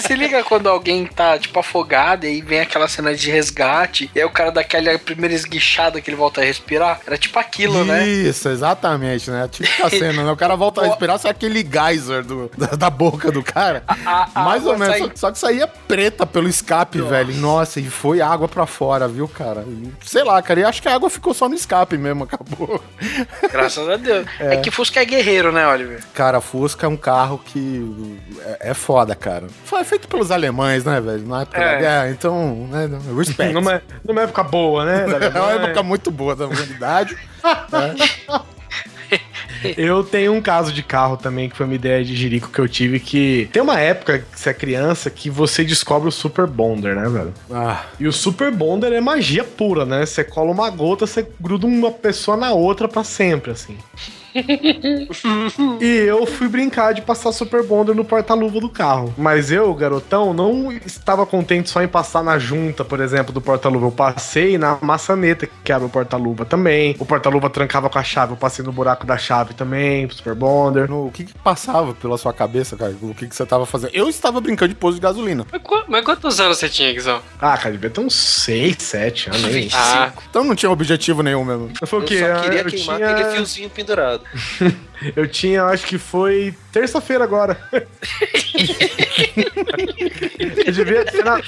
se 0.00 0.14
liga 0.14 0.44
quando 0.44 0.68
alguém 0.68 1.06
tá, 1.06 1.38
tipo, 1.38 1.58
afogado 1.58 2.24
e 2.26 2.28
aí 2.28 2.40
vem 2.42 2.60
aquela 2.60 2.86
cena 2.86 3.14
de 3.14 3.30
resgate 3.30 4.10
e 4.14 4.18
aí 4.20 4.24
o 4.24 4.30
cara 4.30 4.50
dá 4.52 4.60
aquela 4.60 4.96
primeira 4.98 5.34
esguichada 5.34 6.00
que 6.00 6.10
ele 6.10 6.16
volta 6.16 6.40
a 6.40 6.44
respirar. 6.44 7.00
Era 7.06 7.16
tipo 7.16 7.38
aquilo, 7.38 7.84
né? 7.84 8.06
Isso, 8.06 8.48
exatamente, 8.48 9.30
né? 9.30 9.48
Típica 9.50 9.88
cena, 9.90 10.22
né? 10.24 10.30
O 10.30 10.36
cara 10.36 10.56
volta 10.56 10.82
a 10.82 10.86
respirar, 10.86 11.18
sai 11.18 11.30
aquele 11.30 11.64
geyser 11.66 12.22
do, 12.24 12.50
da, 12.56 12.66
da 12.68 12.90
boca 12.90 13.32
do 13.32 13.42
cara. 13.42 13.82
A- 13.88 14.28
a 14.34 14.40
Mais 14.42 14.64
ou 14.66 14.72
água 14.74 14.86
menos. 14.86 14.98
sai- 14.98 15.08
Só, 15.16 15.26
só 15.26 15.32
que 15.32 15.38
saía 15.38 15.66
preta 15.66 16.26
pelo 16.26 16.48
escape, 16.48 17.00
velho. 17.00 17.34
Nossa, 17.36 17.80
e 17.80 17.84
foi 17.88 18.20
água 18.20 18.46
pra 18.48 18.66
fora, 18.66 19.08
viu, 19.08 19.26
cara? 19.26 19.64
Sei 20.04 20.22
lá, 20.22 20.40
cara. 20.42 20.60
E 20.60 20.64
acho 20.64 20.82
que 20.82 20.88
a 20.88 20.94
água 20.94 21.08
ficou 21.10 21.32
só 21.34 21.48
no 21.48 21.54
escape 21.54 21.96
mesmo, 21.96 22.24
acabou. 22.24 22.82
Graças 23.50 23.88
a 23.88 23.96
Deus. 23.96 24.26
É. 24.40 24.56
que 24.58 24.70
Fusca 24.70 25.00
é 25.00 25.04
guerreiro, 25.04 25.52
né, 25.52 25.66
Oliver? 25.66 26.00
Cara, 26.14 26.40
Fusca 26.40 26.86
é 26.86 26.88
um 26.88 26.96
carro 26.96 27.38
que 27.44 28.18
é, 28.60 28.70
é 28.70 28.74
foda, 28.74 29.14
cara. 29.14 29.46
Foi 29.64 29.84
feito 29.84 30.08
pelos 30.08 30.30
alemães, 30.30 30.84
né, 30.84 31.00
velho? 31.00 31.26
Na 31.26 31.42
época 31.42 31.60
É. 31.60 31.72
da 31.74 31.80
guerra, 31.80 32.10
então, 32.10 32.68
né? 32.70 32.88
Respect. 33.16 33.52
Numa, 33.52 33.82
numa 34.04 34.22
época 34.22 34.42
boa, 34.42 34.84
né? 34.84 35.06
da 35.06 35.26
É 35.34 35.40
uma 35.40 35.52
época 35.64 35.82
muito 35.82 36.10
boa 36.10 36.34
da 36.36 36.46
humanidade. 36.46 37.16
né? 37.72 37.94
Eu 39.78 40.04
tenho 40.04 40.32
um 40.34 40.42
caso 40.42 40.72
de 40.72 40.82
carro 40.82 41.16
também, 41.16 41.48
que 41.48 41.56
foi 41.56 41.64
uma 41.64 41.74
ideia 41.74 42.04
de 42.04 42.14
jirico 42.14 42.50
que 42.50 42.58
eu 42.58 42.68
tive, 42.68 43.00
que 43.00 43.48
tem 43.52 43.62
uma 43.62 43.80
época, 43.80 44.18
que 44.18 44.38
você 44.38 44.50
é 44.50 44.54
criança, 44.54 45.08
que 45.08 45.30
você 45.30 45.64
descobre 45.64 46.08
o 46.08 46.12
Super 46.12 46.46
Bonder, 46.46 46.94
né, 46.94 47.08
velho? 47.08 47.32
Ah, 47.50 47.86
E 47.98 48.06
o 48.06 48.12
Super 48.12 48.52
Bonder 48.52 48.92
é 48.92 49.00
magia 49.00 49.42
pura, 49.42 49.86
né? 49.86 50.04
Você 50.04 50.22
cola 50.22 50.50
uma 50.50 50.68
gota, 50.68 51.06
você 51.06 51.26
gruda 51.40 51.66
uma 51.66 51.90
pessoa 51.90 52.36
na 52.36 52.52
outra 52.52 52.86
pra 52.86 53.02
sempre, 53.04 53.52
assim. 53.52 53.78
E 55.80 55.86
eu 56.06 56.26
fui 56.26 56.48
brincar 56.48 56.92
de 56.92 57.02
passar 57.02 57.32
Super 57.32 57.62
Bonder 57.62 57.94
no 57.94 58.04
porta-luva 58.04 58.60
do 58.60 58.68
carro. 58.68 59.14
Mas 59.16 59.50
eu, 59.50 59.72
garotão, 59.74 60.32
não 60.34 60.72
estava 60.72 61.24
contente 61.26 61.70
só 61.70 61.82
em 61.82 61.88
passar 61.88 62.22
na 62.22 62.38
junta, 62.38 62.84
por 62.84 63.00
exemplo, 63.00 63.32
do 63.32 63.40
porta-luva. 63.40 63.86
Eu 63.86 63.92
passei 63.92 64.58
na 64.58 64.78
maçaneta 64.80 65.48
que 65.62 65.72
abre 65.72 65.86
o 65.86 65.90
porta-luva 65.90 66.44
também. 66.44 66.96
O 66.98 67.04
porta-luva 67.06 67.48
trancava 67.50 67.88
com 67.88 67.98
a 67.98 68.02
chave, 68.04 68.32
eu 68.32 68.36
passei 68.36 68.64
no 68.64 68.72
buraco 68.72 69.06
da 69.06 69.16
chave 69.16 69.54
também, 69.54 70.08
Super 70.10 70.34
Bonder. 70.34 70.88
no- 70.88 71.06
o 71.06 71.10
que, 71.12 71.24
que 71.24 71.34
passava 71.38 71.94
pela 71.94 72.16
sua 72.18 72.32
cabeça, 72.32 72.76
cara? 72.76 72.94
O 73.02 73.14
que, 73.14 73.26
que 73.28 73.34
você 73.36 73.46
tava 73.46 73.66
fazendo? 73.66 73.90
Eu 73.94 74.08
estava 74.08 74.40
brincando 74.40 74.70
de 74.70 74.74
posto 74.74 74.94
de 74.96 75.00
gasolina. 75.00 75.46
Mas, 75.52 75.62
mas 75.88 76.04
quantos 76.04 76.40
anos 76.40 76.58
você 76.58 76.68
tinha, 76.68 76.92
Guizão? 76.92 77.20
Ah, 77.40 77.56
cara, 77.56 77.72
devia 77.72 77.90
ter 77.90 78.00
uns 78.00 78.14
6, 78.14 78.76
7 78.78 79.28
anos 79.30 79.44
aí. 79.44 79.68
Ah, 79.72 80.12
Então 80.30 80.42
não 80.44 80.54
tinha 80.54 80.70
objetivo 80.70 81.22
nenhum 81.22 81.44
mesmo. 81.44 81.70
Foi 81.86 81.98
o 81.98 82.02
Eu 82.02 82.06
quê? 82.06 82.18
só 82.20 82.40
queria 82.40 82.60
eu 82.60 82.64
queimar 82.66 82.96
tinha... 82.96 83.10
aquele 83.10 83.30
fiozinho 83.36 83.70
pendurado. 83.70 84.23
Eu 85.16 85.28
tinha, 85.28 85.64
acho 85.64 85.86
que 85.86 85.98
foi 85.98 86.54
terça-feira 86.72 87.24
agora. 87.24 87.58
eu 90.66 90.72
devia 90.72 91.10
ser 91.10 91.24
na, 91.24 91.40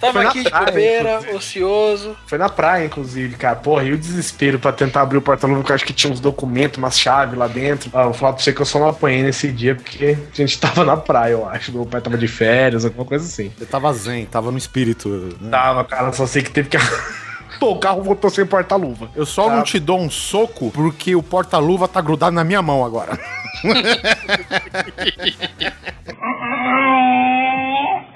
Tava 0.00 0.12
Foi 0.12 0.22
na 0.24 0.30
aqui 0.30 0.42
de 0.42 0.50
praia, 0.50 0.66
bobeira, 0.66 1.10
inclusive. 1.10 1.36
ocioso. 1.36 2.16
foi 2.26 2.38
na 2.38 2.48
praia, 2.48 2.86
inclusive, 2.86 3.36
cara. 3.36 3.56
Porra, 3.56 3.84
e 3.84 3.92
o 3.92 3.98
desespero 3.98 4.58
pra 4.58 4.72
tentar 4.72 5.02
abrir 5.02 5.18
o 5.18 5.22
porta-luva, 5.22 5.60
porque 5.60 5.72
eu 5.72 5.76
acho 5.76 5.84
que 5.84 5.92
tinha 5.92 6.12
uns 6.12 6.18
documentos, 6.18 6.78
umas 6.78 6.98
chaves 6.98 7.38
lá 7.38 7.46
dentro. 7.46 7.88
Ah, 7.94 8.00
eu 8.00 8.04
vou 8.06 8.14
falar 8.14 8.32
pra 8.32 8.42
você 8.42 8.52
que 8.52 8.60
eu 8.60 8.66
só 8.66 8.78
não 8.80 8.88
apanhei 8.88 9.22
nesse 9.22 9.52
dia, 9.52 9.74
porque 9.76 10.18
a 10.32 10.36
gente 10.36 10.58
tava 10.60 10.84
na 10.84 10.96
praia, 10.96 11.32
eu 11.32 11.48
acho. 11.48 11.72
Meu 11.72 11.86
pai 11.86 12.00
tava 12.00 12.18
de 12.18 12.26
férias, 12.26 12.84
alguma 12.84 13.04
coisa 13.04 13.24
assim. 13.24 13.52
Eu 13.60 13.66
tava 13.66 13.92
zen, 13.92 14.26
tava 14.26 14.50
no 14.50 14.58
espírito. 14.58 15.08
né? 15.40 15.50
Tava, 15.50 15.84
cara, 15.84 16.12
só 16.12 16.26
sei 16.26 16.42
que 16.42 16.50
teve 16.50 16.68
que. 16.68 16.78
Pô, 17.58 17.70
o 17.72 17.78
carro 17.78 18.02
voltou 18.02 18.30
sem 18.30 18.46
porta-luva. 18.46 19.10
Eu 19.14 19.26
só 19.26 19.48
Tá. 19.48 19.56
não 19.56 19.62
te 19.62 19.78
dou 19.78 19.98
um 19.98 20.10
soco 20.10 20.70
porque 20.70 21.14
o 21.16 21.22
porta-luva 21.22 21.88
tá 21.88 22.00
grudado 22.00 22.34
na 22.34 22.44
minha 22.44 22.62
mão 22.62 22.84
agora. 22.84 23.18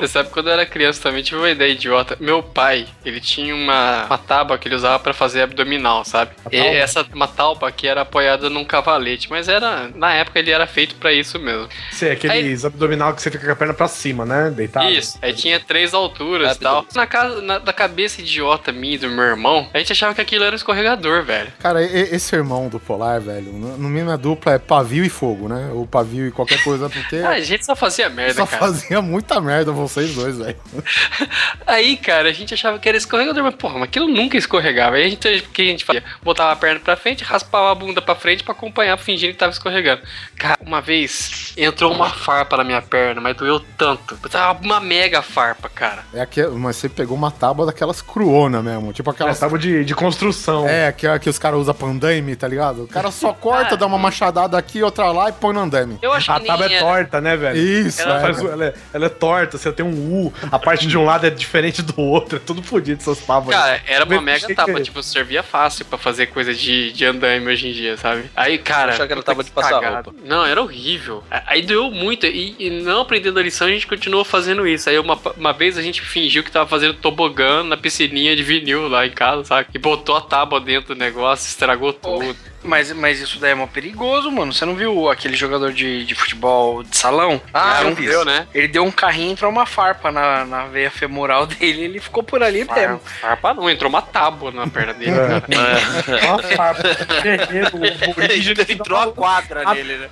Você 0.00 0.08
sabe, 0.08 0.30
quando 0.30 0.48
eu 0.48 0.52
era 0.52 0.66
criança 0.66 1.02
também 1.02 1.22
tive 1.22 1.38
uma 1.38 1.50
ideia 1.50 1.72
idiota. 1.72 2.16
Meu 2.20 2.42
pai, 2.42 2.86
ele 3.04 3.20
tinha 3.20 3.54
uma, 3.54 4.04
uma 4.06 4.18
tábua 4.18 4.58
que 4.58 4.68
ele 4.68 4.74
usava 4.74 4.98
pra 4.98 5.12
fazer 5.14 5.42
abdominal, 5.42 6.04
sabe? 6.04 6.32
E 6.52 6.58
essa 6.58 7.06
uma 7.14 7.26
tábua 7.26 7.70
que 7.72 7.86
era 7.86 8.02
apoiada 8.02 8.50
num 8.50 8.64
cavalete, 8.64 9.30
mas 9.30 9.48
era 9.48 9.88
na 9.94 10.12
época 10.14 10.38
ele 10.38 10.50
era 10.50 10.66
feito 10.66 10.94
pra 10.96 11.12
isso 11.12 11.38
mesmo. 11.38 11.68
Você, 11.90 12.10
aqueles 12.10 12.64
abdominal 12.64 13.14
que 13.14 13.22
você 13.22 13.30
fica 13.30 13.46
com 13.46 13.52
a 13.52 13.56
perna 13.56 13.74
pra 13.74 13.88
cima, 13.88 14.24
né? 14.26 14.50
Deitado. 14.50 14.90
Isso. 14.90 15.18
Aí 15.22 15.32
tinha 15.32 15.58
três 15.58 15.94
alturas 15.94 16.56
e 16.56 16.60
tal. 16.60 16.84
Na 16.94 17.06
casa 17.06 17.40
na, 17.40 17.58
da 17.58 17.72
cabeça 17.72 18.20
idiota 18.20 18.72
minha 18.72 18.94
e 18.94 18.98
do 18.98 19.08
meu 19.08 19.24
irmão, 19.24 19.68
a 19.72 19.78
gente 19.78 19.92
achava 19.92 20.14
que 20.14 20.20
aquilo 20.20 20.44
era 20.44 20.52
um 20.52 20.56
escorregador, 20.56 21.22
velho. 21.22 21.52
Cara, 21.60 21.82
esse 21.82 22.34
irmão 22.36 22.68
do 22.68 22.78
Polar, 22.78 23.20
velho, 23.20 23.52
no 23.52 23.74
no 23.78 23.88
mínimo 23.88 24.10
a 24.10 24.16
dupla 24.16 24.54
é 24.54 24.58
pavio 24.58 25.04
e 25.04 25.08
fogo, 25.08 25.48
né? 25.48 25.70
Ou 25.72 25.86
pavio 25.86 26.26
e 26.26 26.30
qualquer 26.30 26.62
coisa, 26.62 26.90
porque 26.94 27.16
Ah, 27.16 27.30
a 27.30 27.40
gente 27.40 27.64
só 27.66 27.76
fazia 27.76 28.08
merda, 28.08 28.34
só 28.34 28.46
cara. 28.46 28.62
fazia 28.66 29.02
muita 29.02 29.40
merda 29.40 29.72
vocês 29.72 30.14
dois, 30.14 30.38
velho. 30.38 30.56
Aí, 31.66 31.96
cara, 31.96 32.28
a 32.28 32.32
gente 32.32 32.54
achava 32.54 32.78
que 32.78 32.88
era 32.88 32.96
escorregador, 32.98 33.42
mas 33.42 33.54
porra, 33.54 33.74
mas 33.74 33.84
aquilo 33.84 34.08
nunca 34.08 34.36
escorregava. 34.36 34.96
Aí 34.96 35.04
a 35.04 35.08
gente, 35.08 35.28
o 35.28 35.42
que 35.48 35.62
a 35.62 35.64
gente 35.66 35.84
fazia? 35.84 36.04
Botava 36.22 36.52
a 36.52 36.56
perna 36.56 36.80
pra 36.80 36.96
frente, 36.96 37.24
raspava 37.24 37.70
a 37.70 37.74
bunda 37.74 38.00
pra 38.02 38.14
frente 38.14 38.42
pra 38.44 38.52
acompanhar, 38.52 38.96
fingindo 38.98 39.32
que 39.32 39.38
tava 39.38 39.52
escorregando. 39.52 40.02
Cara, 40.36 40.58
uma 40.64 40.80
vez 40.80 41.52
entrou 41.56 41.92
uma 41.92 42.10
farpa 42.10 42.56
na 42.56 42.64
minha 42.64 42.82
perna, 42.82 43.20
mas 43.20 43.36
doeu 43.36 43.60
tanto. 43.76 44.16
Tava 44.28 44.60
uma 44.62 44.80
mega 44.80 45.22
farpa, 45.22 45.68
cara. 45.68 46.04
É 46.12 46.20
aqui, 46.20 46.44
mas 46.46 46.76
você 46.76 46.88
pegou 46.88 47.16
uma 47.16 47.30
tábua 47.30 47.66
daquelas 47.66 48.00
cruona 48.02 48.62
mesmo, 48.62 48.92
tipo 48.92 49.10
Aquela 49.10 49.30
aquelas 49.30 49.40
tábua 49.40 49.58
de, 49.58 49.84
de 49.84 49.94
construção. 49.94 50.68
É, 50.68 50.92
que, 50.92 51.06
é 51.06 51.18
que 51.18 51.28
os 51.30 51.38
caras 51.38 51.58
usam 51.60 51.74
pra 51.74 51.88
andaime, 51.88 52.34
tá 52.36 52.46
ligado? 52.48 52.84
O 52.84 52.88
cara 52.88 53.10
só 53.10 53.32
corta, 53.32 53.74
Ah, 53.74 53.76
dá 53.76 53.86
uma 53.86 53.98
machadada 53.98 54.58
aqui, 54.58 54.82
outra 54.82 55.10
lá 55.12 55.28
e 55.28 55.32
põe 55.32 55.54
no 55.54 55.60
andaime. 55.60 55.98
Eu 56.02 56.12
acho 56.12 56.30
A 56.32 56.40
que 56.40 56.46
tábua 56.46 56.66
é. 56.66 56.78
Torta, 56.84 57.20
né, 57.20 57.36
velho? 57.36 57.56
Isso, 57.58 58.02
Ela, 58.02 58.18
é. 58.18 58.20
faz 58.20 58.38
ela, 58.40 58.64
é, 58.66 58.74
ela 58.92 59.06
é 59.06 59.08
torta, 59.08 59.58
você 59.58 59.72
tem 59.72 59.84
um 59.84 59.90
U, 60.26 60.32
a 60.50 60.58
parte 60.58 60.86
de 60.86 60.96
um 60.96 61.04
lado 61.04 61.26
é 61.26 61.30
diferente 61.30 61.82
do 61.82 62.00
outro, 62.00 62.36
é 62.36 62.40
tudo 62.40 62.62
fodido 62.62 63.00
essas 63.00 63.18
tábuas. 63.18 63.56
Cara, 63.56 63.80
era 63.86 64.04
uma 64.04 64.20
mega 64.20 64.46
que- 64.46 64.80
tipo, 64.82 65.02
servia 65.02 65.42
fácil 65.42 65.84
pra 65.84 65.98
fazer 65.98 66.26
coisa 66.26 66.52
de, 66.54 66.92
de 66.92 67.04
andaime 67.04 67.46
hoje 67.50 67.68
em 67.68 67.72
dia, 67.72 67.96
sabe? 67.96 68.30
Aí, 68.34 68.58
cara. 68.58 68.92
achava 68.92 69.06
que 69.06 69.12
era 69.12 69.22
tábua 69.22 69.44
de 69.44 69.50
passar 69.50 69.70
cagada. 69.80 70.10
roupa. 70.10 70.14
Não, 70.24 70.44
era 70.44 70.60
horrível. 70.60 71.22
Aí 71.30 71.62
doeu 71.62 71.90
muito. 71.90 72.26
E, 72.26 72.54
e 72.58 72.70
não 72.82 73.00
aprendendo 73.02 73.38
a 73.38 73.42
lição, 73.42 73.66
a 73.66 73.70
gente 73.70 73.86
continuou 73.86 74.24
fazendo 74.24 74.66
isso. 74.66 74.88
Aí 74.88 74.98
uma, 74.98 75.18
uma 75.36 75.52
vez 75.52 75.76
a 75.78 75.82
gente 75.82 76.00
fingiu 76.02 76.42
que 76.42 76.50
tava 76.50 76.68
fazendo 76.68 76.94
tobogã 76.94 77.62
na 77.62 77.76
piscininha 77.76 78.34
de 78.36 78.42
vinil 78.42 78.88
lá 78.88 79.06
em 79.06 79.10
casa, 79.10 79.44
sabe? 79.44 79.68
E 79.74 79.78
botou 79.78 80.16
a 80.16 80.20
tábua 80.20 80.60
dentro 80.60 80.94
do 80.94 80.98
negócio, 80.98 81.46
estragou 81.48 81.92
tudo. 81.92 82.36
Mas, 82.64 82.90
mas 82.92 83.20
isso 83.20 83.38
daí 83.38 83.52
é 83.52 83.54
mó 83.54 83.66
perigoso, 83.66 84.30
mano. 84.30 84.52
Você 84.52 84.64
não 84.64 84.74
viu 84.74 85.10
aquele 85.10 85.36
jogador 85.36 85.72
de, 85.72 86.04
de 86.04 86.14
futebol 86.14 86.82
de 86.82 86.96
salão? 86.96 87.40
Ah, 87.52 87.82
não 87.84 87.94
vi. 87.94 88.06
deu, 88.06 88.24
né? 88.24 88.48
Ele 88.54 88.66
deu 88.66 88.82
um 88.84 88.90
carrinho 88.90 89.28
e 89.28 89.32
entrou 89.32 89.50
uma 89.50 89.66
farpa 89.66 90.10
na, 90.10 90.44
na 90.44 90.66
veia 90.66 90.90
femoral 90.90 91.44
dele 91.46 91.82
ele 91.84 92.00
ficou 92.00 92.22
por 92.22 92.42
ali 92.42 92.64
Far, 92.64 92.76
mesmo. 92.76 93.00
farpa 93.20 93.54
não, 93.54 93.68
entrou 93.68 93.90
uma 93.90 94.00
tábua 94.02 94.50
na 94.50 94.66
perna 94.66 94.94
dele. 94.94 95.12
É. 95.12 95.40
cara. 95.40 96.26
Uma 96.26 96.42
farpa. 96.42 96.82
Guerreiro, 97.22 98.72
Entrou 98.72 98.98
a 98.98 99.12
quadra 99.12 99.74
nele, 99.74 99.98
né? 99.98 100.08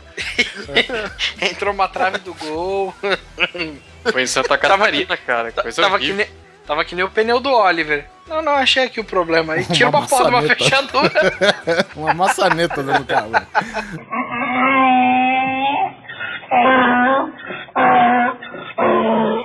Entrou 1.50 1.72
uma 1.72 1.88
trave 1.88 2.18
do 2.18 2.34
gol. 2.34 2.94
Foi 4.10 4.22
em 4.22 4.26
Santa 4.26 4.58
Catarina, 4.58 5.16
cara. 5.16 5.52
Coisa 5.52 5.80
Tava 5.82 5.98
que, 5.98 6.04
horrível. 6.10 6.26
Tava 6.72 6.84
que 6.86 6.94
nem 6.94 7.04
o 7.04 7.10
pneu 7.10 7.38
do 7.38 7.52
Oliver. 7.52 8.06
Não, 8.26 8.40
não, 8.40 8.54
achei 8.54 8.84
aqui 8.84 8.98
o 8.98 9.04
problema. 9.04 9.52
Aí 9.54 9.64
tira 9.72 9.90
Uma 9.90 9.98
uma 10.00 10.08
foto 10.08 10.22
de 10.24 10.28
uma 10.30 10.40
maçaneta. 10.40 10.64
fechadura. 10.64 11.12
Uma 11.94 12.14
maçaneta 12.14 12.82
dentro 12.82 13.04
do 13.04 13.06
carro. 13.06 13.32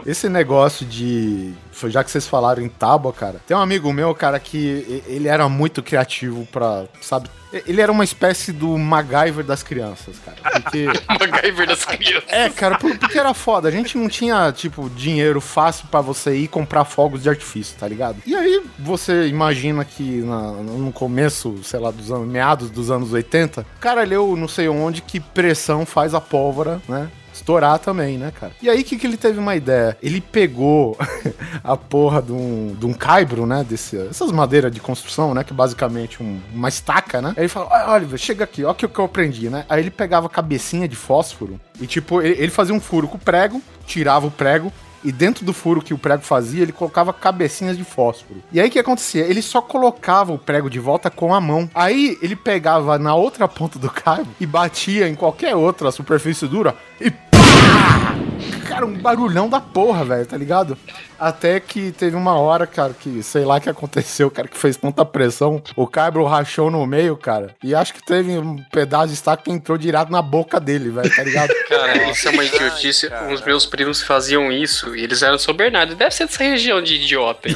Esse 0.06 0.30
negócio 0.30 0.86
de. 0.86 1.52
Já 1.90 2.04
que 2.04 2.10
vocês 2.10 2.26
falaram 2.28 2.64
em 2.64 2.70
tábua, 2.70 3.12
cara. 3.12 3.42
Tem 3.46 3.56
um 3.56 3.60
amigo 3.60 3.92
meu, 3.92 4.16
cara, 4.16 4.40
que 4.40 5.04
ele 5.06 5.28
era 5.28 5.50
muito 5.50 5.84
criativo 5.84 6.48
pra. 6.52 6.86
Sabe? 7.02 7.30
Ele 7.66 7.82
era 7.82 7.92
uma 7.92 8.04
espécie 8.04 8.52
do 8.54 8.78
MacGyver 8.78 9.44
das 9.44 9.64
crianças, 9.64 10.16
cara. 10.20 10.62
Porque. 10.62 10.86
MacGyver 11.20 11.68
das 11.68 11.84
crianças. 11.84 12.24
É, 12.30 12.50
cara, 12.50 12.78
por- 12.78 12.98
porque 12.98 13.20
era 13.20 13.34
foda. 13.34 13.68
A 13.68 13.72
gente 13.72 13.98
não 13.98 14.08
tinha, 14.08 14.50
tipo, 14.54 14.90
dinheiro 14.90 15.42
fácil 15.42 15.88
pra 15.90 16.00
você 16.00 16.36
ir 16.38 16.48
comprar 16.48 16.86
fogos 16.86 17.24
de 17.24 17.30
artifício, 17.30 17.76
tá 17.78 17.88
ligado? 17.88 18.18
E 18.26 18.34
aí 18.34 18.64
você 18.80 19.28
imagina 19.28 19.84
que 19.84 20.22
na- 20.22 20.52
no 20.54 20.92
começo, 20.94 21.60
sei 21.64 21.80
lá, 21.82 21.92
dos 21.92 22.12
anos, 22.12 22.28
meados 22.28 22.70
dos 22.70 22.90
anos 22.90 23.12
80, 23.12 23.62
o 23.62 23.80
cara 23.82 24.04
leu 24.04 24.38
não 24.38 24.48
sei 24.48 24.70
onde 24.70 25.02
que 25.02 25.20
pressão 25.20 25.86
faz 25.86 26.14
a 26.14 26.22
pólvora, 26.22 26.82
né? 26.88 27.10
Estourar 27.48 27.80
também, 27.80 28.18
né, 28.18 28.30
cara? 28.38 28.52
E 28.62 28.70
aí, 28.70 28.82
o 28.82 28.84
que, 28.84 28.98
que 28.98 29.08
ele 29.08 29.16
teve 29.16 29.40
uma 29.40 29.56
ideia? 29.56 29.98
Ele 30.04 30.20
pegou 30.20 30.98
a 31.64 31.78
porra 31.78 32.22
de 32.22 32.34
um, 32.34 32.76
de 32.78 32.86
um 32.86 32.92
caibro, 32.92 33.46
né? 33.46 33.66
Desse, 33.68 33.96
essas 34.10 34.34
madeiras 34.34 34.70
de 34.70 34.82
construção, 34.82 35.34
né? 35.34 35.46
Que 35.46 35.54
é 35.54 35.56
basicamente 35.56 36.22
um- 36.22 36.42
uma 36.54 36.68
estaca, 36.68 37.22
né? 37.22 37.30
Aí 37.38 37.44
ele 37.44 37.48
falou: 37.48 37.70
Olha, 37.72 38.18
chega 38.18 38.44
aqui, 38.44 38.66
ó, 38.66 38.72
o 38.72 38.76
que, 38.76 38.86
que 38.86 39.00
eu 39.00 39.06
aprendi, 39.06 39.50
né? 39.50 39.66
Aí 39.70 39.80
ele 39.82 39.90
pegava 39.90 40.28
a 40.28 40.30
cabecinha 40.30 40.90
de 40.90 40.98
fósforo 40.98 41.58
e, 41.80 41.88
tipo, 41.88 42.22
ele, 42.22 42.36
ele 42.38 42.52
fazia 42.52 42.76
um 42.76 42.82
furo 42.82 43.08
com 43.08 43.16
o 43.16 43.20
prego, 43.20 43.62
tirava 43.86 44.28
o 44.28 44.32
prego. 44.32 44.70
E 45.04 45.12
dentro 45.12 45.46
do 45.46 45.54
furo 45.54 45.80
que 45.82 45.94
o 45.94 45.98
prego 45.98 46.24
fazia, 46.24 46.64
ele 46.64 46.72
colocava 46.74 47.14
cabecinhas 47.14 47.78
de 47.78 47.84
fósforo. 47.84 48.42
E 48.52 48.60
aí 48.60 48.68
o 48.68 48.72
que 48.72 48.80
acontecia? 48.80 49.24
Ele 49.26 49.44
só 49.44 49.62
colocava 49.62 50.34
o 50.34 50.40
prego 50.40 50.70
de 50.72 50.80
volta 50.80 51.10
com 51.10 51.34
a 51.34 51.40
mão. 51.40 51.70
Aí 51.74 52.18
ele 52.22 52.36
pegava 52.36 52.98
na 52.98 53.14
outra 53.16 53.48
ponta 53.48 53.78
do 53.78 53.90
cabo 53.92 54.28
e 54.40 54.46
batia 54.46 55.08
em 55.08 55.14
qualquer 55.16 55.56
outra 55.56 55.92
superfície 55.92 56.48
dura 56.48 56.76
e 57.00 57.12
pá! 57.58 58.37
Cara, 58.68 58.86
um 58.86 58.94
barulhão 58.94 59.50
da 59.50 59.60
porra, 59.60 60.04
velho, 60.04 60.26
tá 60.26 60.38
ligado? 60.38 60.78
Até 61.20 61.60
que 61.60 61.92
teve 61.92 62.16
uma 62.16 62.38
hora, 62.38 62.68
cara, 62.68 62.94
que 62.94 63.24
sei 63.24 63.44
lá 63.44 63.58
o 63.58 63.62
que 63.62 63.70
aconteceu, 63.70 64.30
cara, 64.30 64.48
que 64.48 64.58
fez 64.58 64.78
tanta 64.78 65.04
pressão. 65.04 65.62
O 65.76 65.88
cabro 65.88 66.24
rachou 66.26 66.70
no 66.70 66.86
meio, 66.86 67.18
cara. 67.18 67.56
E 67.64 67.74
acho 67.74 67.94
que 67.94 68.06
teve 68.06 68.38
um 68.38 68.58
pedaço 68.72 69.08
de 69.08 69.14
estaca 69.16 69.44
que 69.44 69.52
entrou 69.52 69.78
direto 69.78 70.12
na 70.12 70.22
boca 70.22 70.60
dele, 70.60 70.90
velho, 70.90 71.16
tá 71.16 71.24
ligado? 71.24 71.54
Cara, 71.68 72.10
isso 72.12 72.28
é 72.28 72.32
uma 72.32 72.46
idiotice. 72.46 73.10
Os 73.34 73.42
meus 73.42 73.66
primos 73.66 74.02
faziam 74.02 74.52
isso 74.52 74.96
e 74.96 75.04
eles 75.04 75.22
eram 75.22 75.36
de 75.36 75.42
São 75.42 75.54
Bernardo. 75.54 75.96
Deve 75.96 76.12
ser 76.12 76.26
dessa 76.26 76.44
região 76.44 76.82
de 76.82 76.96
idiota 76.96 77.48
aí. 77.50 77.56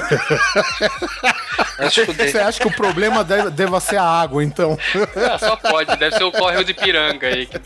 Você 1.89 2.39
acha 2.39 2.59
que 2.59 2.67
o 2.67 2.71
problema 2.71 3.23
deve, 3.23 3.49
deva 3.51 3.79
ser 3.79 3.97
a 3.97 4.03
água, 4.03 4.43
então? 4.43 4.77
Ah, 5.31 5.37
só 5.37 5.55
pode, 5.55 5.95
deve 5.97 6.15
ser 6.15 6.23
o 6.23 6.31
córrego 6.31 6.63
de 6.63 6.73
piranga 6.73 7.27
aí. 7.27 7.45
Que 7.45 7.59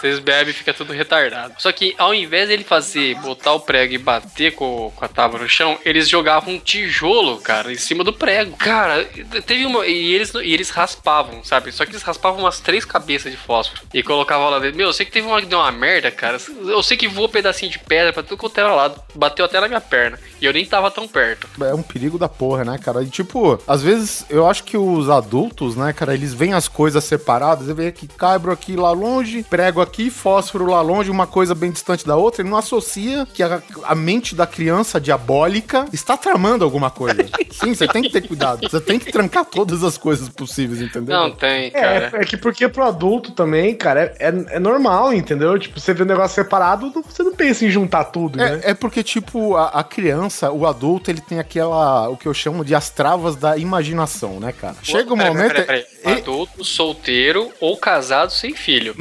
vocês 0.00 0.18
bebem 0.18 0.50
e 0.50 0.56
fica 0.56 0.72
tudo 0.72 0.92
retardado. 0.92 1.54
Só 1.58 1.70
que 1.72 1.94
ao 1.98 2.14
invés 2.14 2.48
dele 2.52 2.64
fazer, 2.64 3.14
botar 3.16 3.52
o 3.52 3.60
prego 3.60 3.94
e 3.94 3.98
bater 3.98 4.54
com, 4.54 4.92
com 4.94 5.04
a 5.04 5.08
tábua 5.08 5.40
no 5.40 5.48
chão, 5.48 5.78
eles 5.84 6.08
jogavam 6.08 6.54
um 6.54 6.58
tijolo, 6.58 7.38
cara, 7.38 7.72
em 7.72 7.76
cima 7.76 8.04
do 8.04 8.12
prego. 8.12 8.56
Cara, 8.56 9.04
teve 9.46 9.64
uma. 9.64 9.86
E 9.86 10.14
eles, 10.14 10.34
e 10.34 10.52
eles 10.52 10.70
raspavam, 10.70 11.42
sabe? 11.42 11.72
Só 11.72 11.84
que 11.84 11.92
eles 11.92 12.02
raspavam 12.02 12.40
umas 12.40 12.60
três 12.60 12.84
cabeças 12.84 13.32
de 13.32 13.38
fósforo 13.38 13.82
e 13.92 14.02
colocavam 14.02 14.50
lá 14.50 14.58
dentro. 14.58 14.76
Meu, 14.76 14.88
eu 14.88 14.92
sei 14.92 15.06
que 15.06 15.12
teve 15.12 15.26
uma 15.26 15.40
que 15.40 15.46
deu 15.46 15.58
uma 15.58 15.72
merda, 15.72 16.10
cara. 16.10 16.38
Eu 16.66 16.82
sei 16.82 16.96
que 16.96 17.08
voou 17.08 17.26
um 17.26 17.30
pedacinho 17.30 17.70
de 17.70 17.78
pedra 17.78 18.12
pra 18.12 18.22
tudo 18.22 18.36
quanto 18.36 18.58
era 18.58 18.74
lado. 18.74 19.02
Bateu 19.14 19.44
até 19.44 19.58
na 19.60 19.68
minha 19.68 19.80
perna. 19.80 20.18
E 20.40 20.44
eu 20.44 20.52
nem 20.52 20.66
tava 20.66 20.90
tão 20.90 21.08
perto. 21.08 21.48
É 21.62 21.74
um 21.74 21.82
perigo 21.82 22.18
da 22.18 22.28
porra, 22.28 22.64
né, 22.64 22.78
cara? 22.78 23.02
E 23.02 23.06
tipo, 23.06 23.58
às 23.66 23.82
vezes 23.82 24.26
eu 24.28 24.46
acho 24.46 24.64
que 24.64 24.76
os 24.76 25.08
adultos, 25.08 25.76
né, 25.76 25.92
cara, 25.92 26.14
eles 26.14 26.34
veem 26.34 26.52
as 26.52 26.68
coisas 26.68 27.02
separadas, 27.04 27.66
você 27.66 27.74
vê 27.74 27.92
que 27.92 28.06
cabro 28.06 28.52
aqui 28.52 28.76
lá 28.76 28.92
longe, 28.92 29.42
prego 29.42 29.80
aqui, 29.80 30.10
fósforo 30.10 30.66
lá 30.66 30.80
longe, 30.82 31.10
uma 31.10 31.26
coisa 31.26 31.54
bem 31.54 31.70
distante 31.70 32.06
da 32.06 32.16
outra, 32.16 32.41
ele 32.42 32.50
não 32.50 32.56
associa 32.58 33.26
que 33.32 33.42
a, 33.42 33.62
a 33.84 33.94
mente 33.94 34.34
da 34.34 34.46
criança 34.46 35.00
diabólica 35.00 35.86
está 35.92 36.16
tramando 36.16 36.64
alguma 36.64 36.90
coisa. 36.90 37.24
Sim, 37.50 37.74
você 37.74 37.86
tem 37.88 38.02
que 38.02 38.10
ter 38.10 38.26
cuidado. 38.26 38.68
Você 38.68 38.80
tem 38.80 38.98
que 38.98 39.10
trancar 39.12 39.44
todas 39.44 39.82
as 39.84 39.96
coisas 39.96 40.28
possíveis, 40.28 40.80
entendeu? 40.80 41.16
Não 41.16 41.30
tem, 41.30 41.66
É, 41.66 41.70
cara. 41.70 42.10
é 42.22 42.24
que 42.24 42.36
porque 42.36 42.68
pro 42.68 42.84
adulto 42.84 43.32
também, 43.32 43.74
cara, 43.74 44.14
é, 44.18 44.28
é, 44.28 44.56
é 44.56 44.58
normal, 44.58 45.12
entendeu? 45.12 45.58
Tipo, 45.58 45.78
você 45.80 45.94
vê 45.94 46.02
um 46.02 46.06
negócio 46.06 46.34
separado, 46.34 46.92
você 47.08 47.22
não 47.22 47.34
pensa 47.34 47.64
em 47.64 47.70
juntar 47.70 48.04
tudo, 48.04 48.36
né? 48.38 48.60
É, 48.64 48.70
é 48.70 48.74
porque, 48.74 49.02
tipo, 49.02 49.56
a, 49.56 49.68
a 49.68 49.84
criança, 49.84 50.50
o 50.50 50.66
adulto, 50.66 51.10
ele 51.10 51.20
tem 51.20 51.38
aquela, 51.38 52.08
o 52.08 52.16
que 52.16 52.26
eu 52.26 52.34
chamo 52.34 52.64
de 52.64 52.74
as 52.74 52.90
travas 52.90 53.36
da 53.36 53.56
imaginação, 53.56 54.40
né, 54.40 54.52
cara? 54.52 54.76
Chega 54.82 55.12
um 55.12 55.16
Peraí, 55.16 55.32
momento. 55.32 55.52
peraí, 55.52 55.66
peraí. 55.66 55.84
Adulto, 56.04 56.64
solteiro 56.64 57.52
ou 57.60 57.76
casado 57.76 58.30
sem 58.30 58.54
filho. 58.54 58.94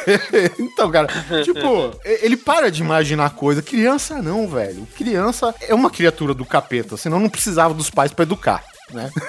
então, 0.58 0.90
cara, 0.90 1.08
tipo, 1.42 1.98
ele 2.04 2.36
para 2.36 2.70
de 2.70 2.82
imaginar 2.82 3.30
coisa. 3.30 3.62
Criança 3.62 4.20
não, 4.22 4.48
velho. 4.48 4.86
Criança 4.96 5.54
é 5.60 5.74
uma 5.74 5.90
criatura 5.90 6.34
do 6.34 6.44
capeta, 6.44 6.96
senão 6.96 7.18
não 7.20 7.28
precisava 7.28 7.72
dos 7.74 7.90
pais 7.90 8.12
pra 8.12 8.22
educar, 8.24 8.64
né? 8.90 9.10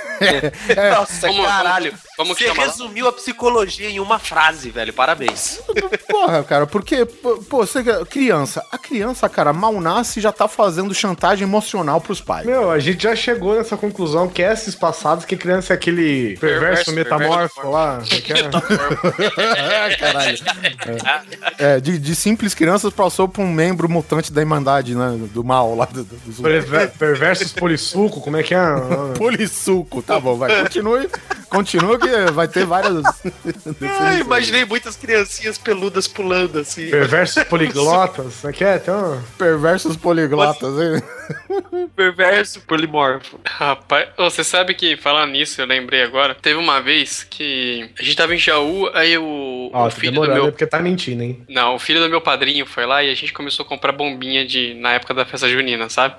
É, 0.70 0.92
Nossa, 0.92 1.28
Como- 1.28 1.44
caralho. 1.44 1.94
Como 2.18 2.36
que 2.36 2.44
Você 2.44 2.50
chama 2.50 2.66
lá? 2.66 2.72
resumiu 2.72 3.08
a 3.08 3.14
psicologia 3.14 3.90
em 3.90 4.00
uma 4.00 4.18
frase, 4.20 4.70
velho. 4.70 4.94
Parabéns. 4.94 5.60
Porra, 6.10 6.44
cara, 6.44 6.66
porque, 6.68 7.06
pô, 7.06 7.36
você, 7.50 7.84
criança, 8.06 8.64
a 8.72 8.78
criança, 8.78 9.28
cara, 9.30 9.52
mal 9.54 9.74
nasce 9.82 10.20
e 10.20 10.22
já 10.22 10.32
tá 10.32 10.48
fazendo 10.48 10.94
chantagem 10.94 11.48
emocional 11.48 12.00
pros 12.00 12.22
pais. 12.22 12.46
Meu, 12.46 12.70
a 12.72 12.80
gente 12.80 13.04
já 13.04 13.16
chegou 13.16 13.56
nessa 13.56 13.76
conclusão 13.78 14.28
que 14.28 14.42
esses 14.42 14.76
passados, 14.76 15.26
que 15.26 15.36
criança 15.36 15.74
é 15.74 15.76
aquele 15.76 16.38
perverso, 16.38 16.86
Perverso, 16.86 16.92
metamorfo 16.94 17.62
perverso. 17.62 17.70
lá. 17.72 18.02
que 18.02 18.34
é? 18.34 19.96
Caralho. 19.98 20.38
É, 21.58 21.80
de, 21.80 21.98
de 22.00 22.16
simples 22.16 22.54
crianças 22.54 22.94
passou 22.94 23.28
pra 23.28 23.42
um 23.42 23.52
membro 23.52 23.90
mutante 23.90 24.32
da 24.32 24.42
Irmandade, 24.42 24.96
né? 24.96 25.18
Do 25.34 25.44
mal 25.44 25.76
lá. 25.76 25.86
Do, 25.86 26.04
do, 26.04 26.16
do- 26.16 26.44
Perver- 26.44 26.92
Perversos 26.98 27.52
polissuco, 27.54 28.22
como 28.22 28.38
é 28.38 28.44
que 28.44 28.54
é? 28.54 28.60
Polissuco, 29.18 30.02
tá 30.02 30.20
bom, 30.20 30.36
vai. 30.38 30.64
Continue, 30.64 31.10
continua 31.50 31.98
que 32.08 32.32
vai 32.32 32.48
ter 32.48 32.66
várias. 32.66 33.04
Imaginei 34.22 34.66
muitas 34.66 34.96
criancinhas 34.96 35.58
peludas 35.58 36.08
pulando 36.08 36.60
assim. 36.60 36.90
Perversos 36.90 37.44
poliglotas, 37.46 38.42
como 38.42 38.54
é 38.54 38.54
que 38.54 38.64
é? 38.64 38.80
Tem 38.80 38.94
uma... 38.94 39.24
Perversos 39.38 39.98
poliglotas, 39.98 40.74
hein? 40.80 41.04
Perverso 41.96 42.62
polimorfo. 42.62 43.40
Rapaz, 43.46 44.10
você 44.18 44.44
sabe 44.44 44.74
que 44.74 44.96
falando 44.98 45.32
nisso, 45.32 45.62
eu 45.62 45.66
lembrei 45.66 46.04
agora. 46.04 46.36
Teve 46.36 46.60
uma 46.60 46.82
vez 46.82 47.24
que 47.24 47.90
a 48.00 48.04
gente 48.04 48.16
tava 48.16 48.36
em 48.36 48.38
Jaú, 48.38 48.90
aí 48.94 49.18
o, 49.18 49.70
Ó, 49.74 49.82
o 49.82 49.90
tá 49.90 49.92
filho 49.92 50.12
do 50.12 50.22
demorando, 50.22 50.36
meu. 50.40 50.48
é 50.48 50.52
porque 50.52 50.68
tá 50.68 50.80
mentindo, 50.80 51.24
hein? 51.24 51.44
Não, 51.50 51.76
o 51.76 51.80
filho 51.80 52.00
do 52.00 52.10
meu 52.10 52.22
padrinho 52.22 52.66
foi 52.66 52.86
lá 52.86 53.04
e 53.04 53.10
a 53.10 53.16
gente 53.16 53.34
começou 53.34 53.66
a 53.66 53.70
comprar 53.70 53.92
bombinha 53.92 54.46
de 54.46 54.74
na 54.76 54.94
época 54.94 55.14
da 55.14 55.26
festa 55.26 55.50
junina, 55.50 55.90
sabe? 55.90 56.16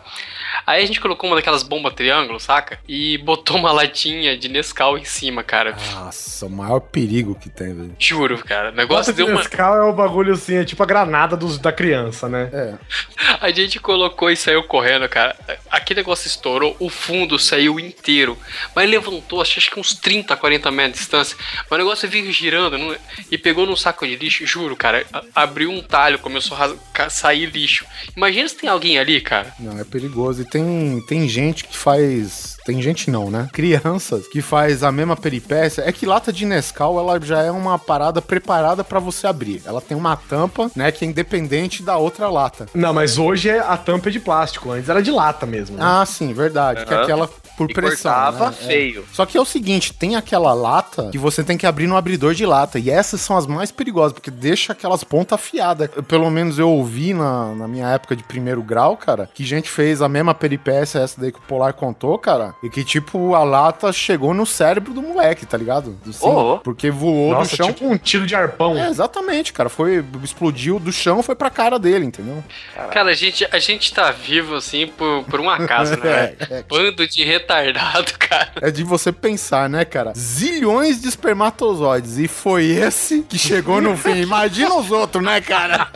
Aí 0.67 0.83
a 0.83 0.87
gente 0.87 1.01
colocou 1.01 1.29
uma 1.29 1.37
daquelas 1.37 1.63
bombas 1.63 1.95
triângulo, 1.95 2.39
saca? 2.39 2.79
E 2.89 3.19
botou 3.19 3.57
uma 3.57 3.73
latinha 3.73 4.37
de 4.37 4.49
Nescau 4.49 4.97
em 4.97 5.05
cima, 5.05 5.43
cara. 5.43 5.77
Nossa, 5.93 6.47
o 6.47 6.51
maior 6.51 6.81
perigo 6.81 7.35
que 7.35 7.49
tem, 7.49 7.75
velho. 7.75 7.97
Juro, 7.99 8.39
cara. 8.45 8.71
O 8.71 8.75
negócio 8.75 9.13
de 9.13 9.17
deu 9.19 9.27
uma. 9.27 9.41
Nescau 9.41 9.77
é 9.77 9.83
o 9.85 9.93
bagulho 9.93 10.35
assim, 10.35 10.57
é 10.57 10.65
tipo 10.65 10.83
a 10.83 10.87
granada 10.87 11.37
dos, 11.37 11.59
da 11.59 11.73
criança, 11.73 12.29
né? 12.29 12.51
É. 12.53 12.75
A 13.41 13.51
gente 13.51 13.79
colocou 13.81 14.31
e 14.31 14.37
saiu 14.37 14.63
correndo, 14.65 15.09
cara. 15.09 15.37
Aquele 15.71 16.01
negócio 16.01 16.27
estourou, 16.27 16.77
o 16.79 16.89
fundo 16.89 17.39
saiu 17.39 17.79
inteiro. 17.81 18.37
Mas 18.75 18.89
levantou, 18.89 19.41
acho 19.41 19.71
que 19.71 19.79
uns 19.81 19.95
30, 19.95 20.37
40 20.37 20.71
metros 20.71 20.93
de 20.95 20.99
distância. 21.01 21.37
Mas 21.69 21.73
o 21.73 21.83
negócio 21.83 22.09
veio 22.09 22.31
girando 22.33 22.79
não- 22.79 22.97
e 23.31 23.37
pegou 23.39 23.67
num 23.67 23.77
saco 23.77 24.07
de 24.07 24.17
lixo. 24.17 24.47
Juro, 24.47 24.77
cara. 24.77 25.05
Abriu 25.35 25.71
um 25.71 25.83
talho, 25.83 26.19
começou 26.19 26.57
a 26.57 27.11
sair 27.11 27.47
lixo. 27.47 27.85
Imagina 28.17 28.49
se 28.49 28.57
tem 28.57 28.69
alguém 28.69 28.99
ali, 28.99 29.21
cara. 29.21 29.53
Não, 29.59 29.79
é 29.79 29.85
perigoso. 29.85 30.46
Tem, 30.51 31.01
tem 31.03 31.29
gente 31.29 31.65
que 31.65 31.77
faz. 31.77 32.56
Tem 32.67 32.83
gente 32.83 33.11
não, 33.11 33.31
né? 33.31 33.49
Crianças 33.53 34.27
que 34.27 34.43
faz 34.43 34.83
a 34.83 34.91
mesma 34.91 35.17
peripécia. 35.17 35.83
É 35.87 35.93
que 35.93 36.05
lata 36.05 36.33
de 36.33 36.45
Nescau, 36.45 36.99
ela 36.99 37.21
já 37.23 37.41
é 37.43 37.51
uma 37.51 37.79
parada 37.79 38.21
preparada 38.21 38.83
pra 38.83 38.99
você 38.99 39.27
abrir. 39.27 39.63
Ela 39.65 39.81
tem 39.81 39.97
uma 39.97 40.17
tampa, 40.17 40.69
né, 40.75 40.91
que 40.91 41.05
é 41.05 41.09
independente 41.09 41.83
da 41.83 41.97
outra 41.97 42.29
lata. 42.29 42.67
Não, 42.75 42.93
mas 42.93 43.19
hoje 43.19 43.49
é- 43.49 43.61
a 43.61 43.77
tampa 43.77 44.09
é 44.09 44.13
de 44.13 44.19
plástico, 44.21 44.73
antes 44.73 44.89
era 44.89 45.01
de 45.03 45.11
lata 45.13 45.47
mesmo. 45.47 45.77
né? 45.77 45.83
Ah, 45.87 46.05
sim, 46.05 46.33
verdade. 46.33 46.85
Que 46.85 46.93
é 46.93 46.97
aquela 47.03 47.29
por 47.57 47.71
E 47.71 47.75
pressão. 47.75 48.13
cortava 48.13 48.51
né? 48.51 48.57
É. 48.63 48.67
feio. 48.67 49.05
Só 49.13 49.25
que 49.25 49.39
é 49.39 49.41
o 49.41 49.45
seguinte, 49.45 49.93
tem 49.93 50.17
aquela 50.17 50.53
lata 50.53 51.09
que 51.11 51.19
você 51.19 51.43
tem 51.45 51.57
que 51.57 51.67
abrir 51.67 51.87
no 51.87 51.97
abridor 51.97 52.35
de 52.35 52.45
lata. 52.45 52.79
E 52.79 52.91
essas 52.91 53.21
são 53.21 53.37
as 53.37 53.47
mais 53.47 53.71
perigosas, 53.71 54.13
porque 54.13 54.31
deixa 54.31 54.73
aquelas 54.73 55.05
pontas 55.05 55.35
afiadas. 55.39 55.89
Eu, 55.97 56.03
Pelo 56.03 56.31
menos 56.31 56.59
eu 56.59 56.69
ouvi 56.69 57.15
na, 57.15 57.55
na 57.55 57.69
minha 57.69 57.87
época 57.89 58.17
de 58.17 58.23
primeiro 58.25 58.63
grau, 58.63 58.97
cara, 58.97 59.29
que 59.33 59.45
gente 59.45 59.71
fez 59.71 60.03
a 60.03 60.09
mesma 60.09 60.35
peripécia, 60.35 60.99
essa 60.99 61.21
daí 61.21 61.31
que 61.33 61.39
o 61.39 61.43
Polar 61.43 61.73
contou, 61.75 62.19
cara. 62.19 62.55
E 62.63 62.71
que, 62.71 62.83
tipo, 62.83 63.35
a 63.35 63.45
lata 63.45 63.93
chegou 63.93 64.33
no 64.33 64.47
cérebro 64.47 64.95
do 64.95 65.03
moleque, 65.03 65.45
tá 65.45 65.59
ligado? 65.59 65.95
Assim, 66.09 66.27
Oh. 66.27 66.59
Porque 66.59 66.91
voou 66.91 67.33
Nossa, 67.33 67.51
do 67.51 67.57
chão. 67.57 67.67
tipo 67.73 67.87
um 67.87 67.99
tiro 67.99 68.27
de 68.27 68.35
arpão. 68.35 68.77
É, 68.79 68.89
exatamente, 68.89 69.53
cara. 69.53 69.69
Foi, 69.69 70.03
explodiu 70.25 70.79
do 70.79 70.91
chão, 70.91 71.23
foi 71.23 71.35
pra 71.35 71.51
cara 71.51 71.79
dele, 71.79 72.07
entendeu? 72.07 72.43
Cara, 72.91 73.11
a 73.11 73.15
gente, 73.15 73.47
a 73.53 73.59
gente 73.59 73.93
tá 73.93 74.11
vivo 74.11 74.55
assim 74.55 74.87
por, 74.87 75.23
por 75.25 75.39
um 75.41 75.51
acaso, 75.51 75.97
né? 75.99 76.35
É, 76.51 76.59
é. 76.59 76.63
Bando 76.63 77.07
de 77.07 77.23
retardado, 77.25 78.13
cara. 78.19 78.53
É 78.63 78.71
de 78.71 78.83
você 78.83 79.13
pensar, 79.13 79.69
né, 79.69 79.85
cara? 79.85 80.13
Zilhões 80.17 81.01
de 81.01 81.09
espermatozoides. 81.09 82.19
E 82.19 82.27
foi 82.27 82.65
esse 82.67 83.23
que 83.23 83.39
chegou 83.39 83.81
no 83.83 83.97
fim. 83.97 84.23
Imagina 84.23 84.75
os 84.75 84.91
outros, 84.91 85.23
né, 85.23 85.41
cara? 85.41 85.89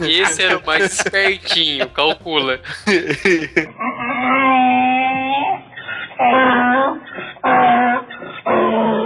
Esse 0.00 0.42
era 0.42 0.58
o 0.58 0.64
mais 0.64 0.92
espertinho, 0.92 1.88
calcula. 1.90 2.60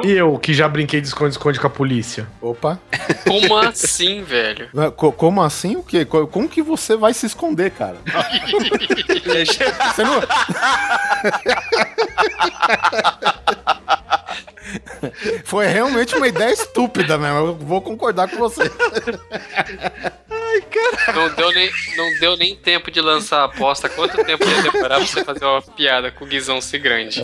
E 0.05 0.11
eu, 0.13 0.39
que 0.39 0.53
já 0.53 0.69
brinquei 0.69 1.01
de 1.01 1.07
esconde-esconde 1.09 1.59
com 1.59 1.67
a 1.67 1.71
polícia. 1.71 2.27
Opa. 2.41 2.79
Como 3.27 3.57
assim, 3.57 4.23
velho? 4.23 4.69
Co- 4.97 5.11
Como 5.13 5.43
assim? 5.43 5.77
O 5.77 5.83
quê? 5.83 6.05
Co- 6.05 6.27
Como 6.27 6.47
que 6.49 6.61
você 6.63 6.95
vai 6.97 7.15
se 7.15 7.25
esconder, 7.25 7.71
cara? 7.71 7.97
Você 9.95 10.05
não... 10.05 10.21
Foi 15.45 15.67
realmente 15.67 16.15
uma 16.17 16.27
ideia 16.29 16.53
estúpida 16.53 17.17
mesmo. 17.19 17.39
Eu 17.39 17.55
vou 17.57 17.81
concordar 17.81 18.29
com 18.29 18.37
você. 18.37 18.63
Não 21.15 21.35
deu, 21.35 21.53
nem, 21.53 21.71
não 21.97 22.19
deu 22.21 22.37
nem 22.37 22.55
tempo 22.57 22.91
de 22.91 23.01
lançar 23.01 23.41
a 23.41 23.45
aposta. 23.45 23.89
Quanto 23.89 24.23
tempo 24.25 24.45
ia 24.49 24.63
demorar 24.63 24.97
pra 24.97 25.07
você 25.07 25.25
fazer 25.25 25.45
uma 25.45 25.63
piada 25.63 26.11
com 26.11 26.25
o 26.25 26.29
Guizão 26.29 26.61
ser 26.61 26.79
grande? 26.79 27.23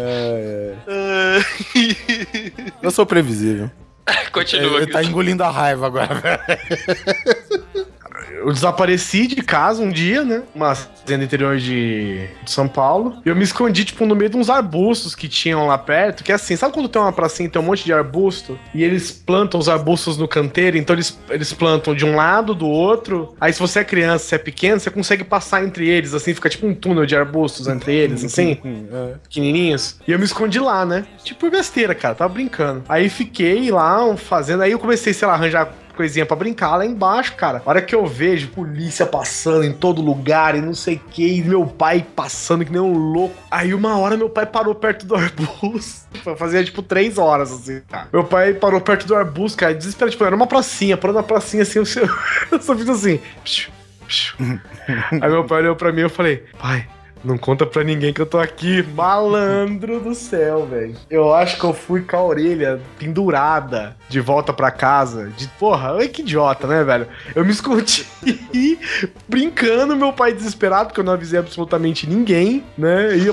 Eu 2.82 2.90
sou 2.90 3.06
previsível. 3.06 3.70
Continua, 4.32 4.78
Ele 4.78 4.86
tá 4.86 4.98
Guizão. 4.98 5.10
engolindo 5.10 5.44
a 5.44 5.50
raiva 5.50 5.86
agora. 5.86 6.40
Eu 8.40 8.52
desapareci 8.52 9.26
de 9.26 9.36
casa 9.36 9.82
um 9.82 9.90
dia, 9.90 10.24
né? 10.24 10.42
Uma 10.54 10.74
fazenda 10.74 11.24
interior 11.24 11.58
de, 11.58 12.26
de 12.42 12.50
São 12.50 12.66
Paulo. 12.66 13.20
E 13.24 13.28
eu 13.28 13.36
me 13.36 13.44
escondi, 13.44 13.84
tipo, 13.84 14.06
no 14.06 14.14
meio 14.14 14.30
de 14.30 14.36
uns 14.36 14.48
arbustos 14.48 15.14
que 15.14 15.28
tinham 15.28 15.66
lá 15.66 15.76
perto. 15.76 16.24
Que 16.24 16.32
é 16.32 16.34
assim, 16.34 16.56
sabe 16.56 16.72
quando 16.72 16.88
tem 16.88 17.00
uma 17.00 17.12
pracinha 17.12 17.46
e 17.46 17.50
tem 17.50 17.60
um 17.60 17.64
monte 17.64 17.84
de 17.84 17.92
arbusto? 17.92 18.58
E 18.74 18.82
eles 18.82 19.10
plantam 19.12 19.60
os 19.60 19.68
arbustos 19.68 20.16
no 20.16 20.26
canteiro, 20.26 20.78
então 20.78 20.94
eles, 20.96 21.18
eles 21.28 21.52
plantam 21.52 21.94
de 21.94 22.04
um 22.04 22.16
lado, 22.16 22.54
do 22.54 22.66
outro. 22.66 23.34
Aí 23.40 23.52
se 23.52 23.60
você 23.60 23.80
é 23.80 23.84
criança, 23.84 24.24
se 24.24 24.34
é 24.34 24.38
pequeno, 24.38 24.80
você 24.80 24.90
consegue 24.90 25.24
passar 25.24 25.64
entre 25.64 25.88
eles, 25.88 26.14
assim, 26.14 26.32
fica 26.34 26.48
tipo 26.48 26.66
um 26.66 26.74
túnel 26.74 27.04
de 27.06 27.14
arbustos 27.16 27.68
entre 27.68 27.94
eles, 27.94 28.24
assim. 28.24 28.58
pequenininhos. 29.22 29.96
E 30.06 30.12
eu 30.12 30.18
me 30.18 30.24
escondi 30.24 30.58
lá, 30.58 30.86
né? 30.86 31.04
Tipo, 31.22 31.40
por 31.40 31.50
besteira, 31.50 31.94
cara. 31.94 32.14
Tava 32.14 32.32
brincando. 32.32 32.84
Aí 32.88 33.08
fiquei 33.08 33.70
lá 33.70 34.16
fazendo. 34.16 34.62
Aí 34.62 34.72
eu 34.72 34.78
comecei, 34.78 35.12
sei 35.12 35.26
lá, 35.26 35.34
a 35.34 35.36
arranjar 35.36 35.74
coisinha 36.00 36.24
pra 36.24 36.34
brincar 36.34 36.76
lá 36.76 36.86
embaixo, 36.86 37.34
cara. 37.36 37.62
A 37.64 37.68
hora 37.68 37.82
que 37.82 37.94
eu 37.94 38.06
vejo 38.06 38.48
polícia 38.48 39.04
passando 39.04 39.64
em 39.64 39.72
todo 39.72 40.00
lugar 40.00 40.56
e 40.56 40.60
não 40.62 40.72
sei 40.72 40.94
o 40.94 41.00
que, 41.10 41.36
e 41.36 41.42
meu 41.42 41.66
pai 41.66 42.06
passando 42.16 42.64
que 42.64 42.72
nem 42.72 42.80
um 42.80 42.96
louco. 42.96 43.34
Aí 43.50 43.74
uma 43.74 43.98
hora 43.98 44.16
meu 44.16 44.30
pai 44.30 44.46
parou 44.46 44.74
perto 44.74 45.04
do 45.04 45.14
arbusto. 45.14 46.08
Fazia 46.38 46.64
tipo 46.64 46.82
três 46.82 47.18
horas, 47.18 47.52
assim, 47.52 47.82
cara. 47.86 48.08
Meu 48.10 48.24
pai 48.24 48.54
parou 48.54 48.80
perto 48.80 49.06
do 49.06 49.14
arbusto, 49.14 49.58
cara, 49.58 49.74
desesperado. 49.74 50.12
Tipo, 50.12 50.24
era 50.24 50.34
uma 50.34 50.46
pracinha, 50.46 50.96
parou 50.96 51.14
na 51.14 51.22
pracinha 51.22 51.64
assim, 51.64 51.80
eu 51.80 51.84
só, 51.84 52.00
fiz 52.74 52.88
assim. 52.88 53.20
Aí 55.20 55.30
meu 55.30 55.44
pai 55.44 55.58
olhou 55.60 55.76
pra 55.76 55.92
mim 55.92 56.00
e 56.00 56.04
eu 56.04 56.10
falei, 56.10 56.44
pai. 56.58 56.88
Não 57.22 57.36
conta 57.36 57.66
pra 57.66 57.84
ninguém 57.84 58.12
que 58.12 58.20
eu 58.20 58.26
tô 58.26 58.38
aqui. 58.38 58.82
Malandro 58.94 60.00
do 60.00 60.14
céu, 60.14 60.66
velho. 60.66 60.94
Eu 61.10 61.34
acho 61.34 61.58
que 61.58 61.64
eu 61.64 61.74
fui 61.74 62.02
com 62.02 62.16
a 62.16 62.22
orelha 62.22 62.80
pendurada 62.98 63.96
de 64.08 64.20
volta 64.20 64.52
pra 64.52 64.70
casa. 64.70 65.28
De 65.36 65.46
porra, 65.58 65.96
ai 65.98 66.08
que 66.08 66.22
idiota, 66.22 66.66
né, 66.66 66.82
velho? 66.84 67.06
Eu 67.34 67.44
me 67.44 67.50
escondi 67.50 68.06
brincando, 69.28 69.96
meu 69.96 70.12
pai 70.12 70.32
desesperado, 70.32 70.86
porque 70.88 71.00
eu 71.00 71.04
não 71.04 71.12
avisei 71.12 71.38
absolutamente 71.38 72.08
ninguém, 72.08 72.64
né? 72.76 73.16
E 73.16 73.30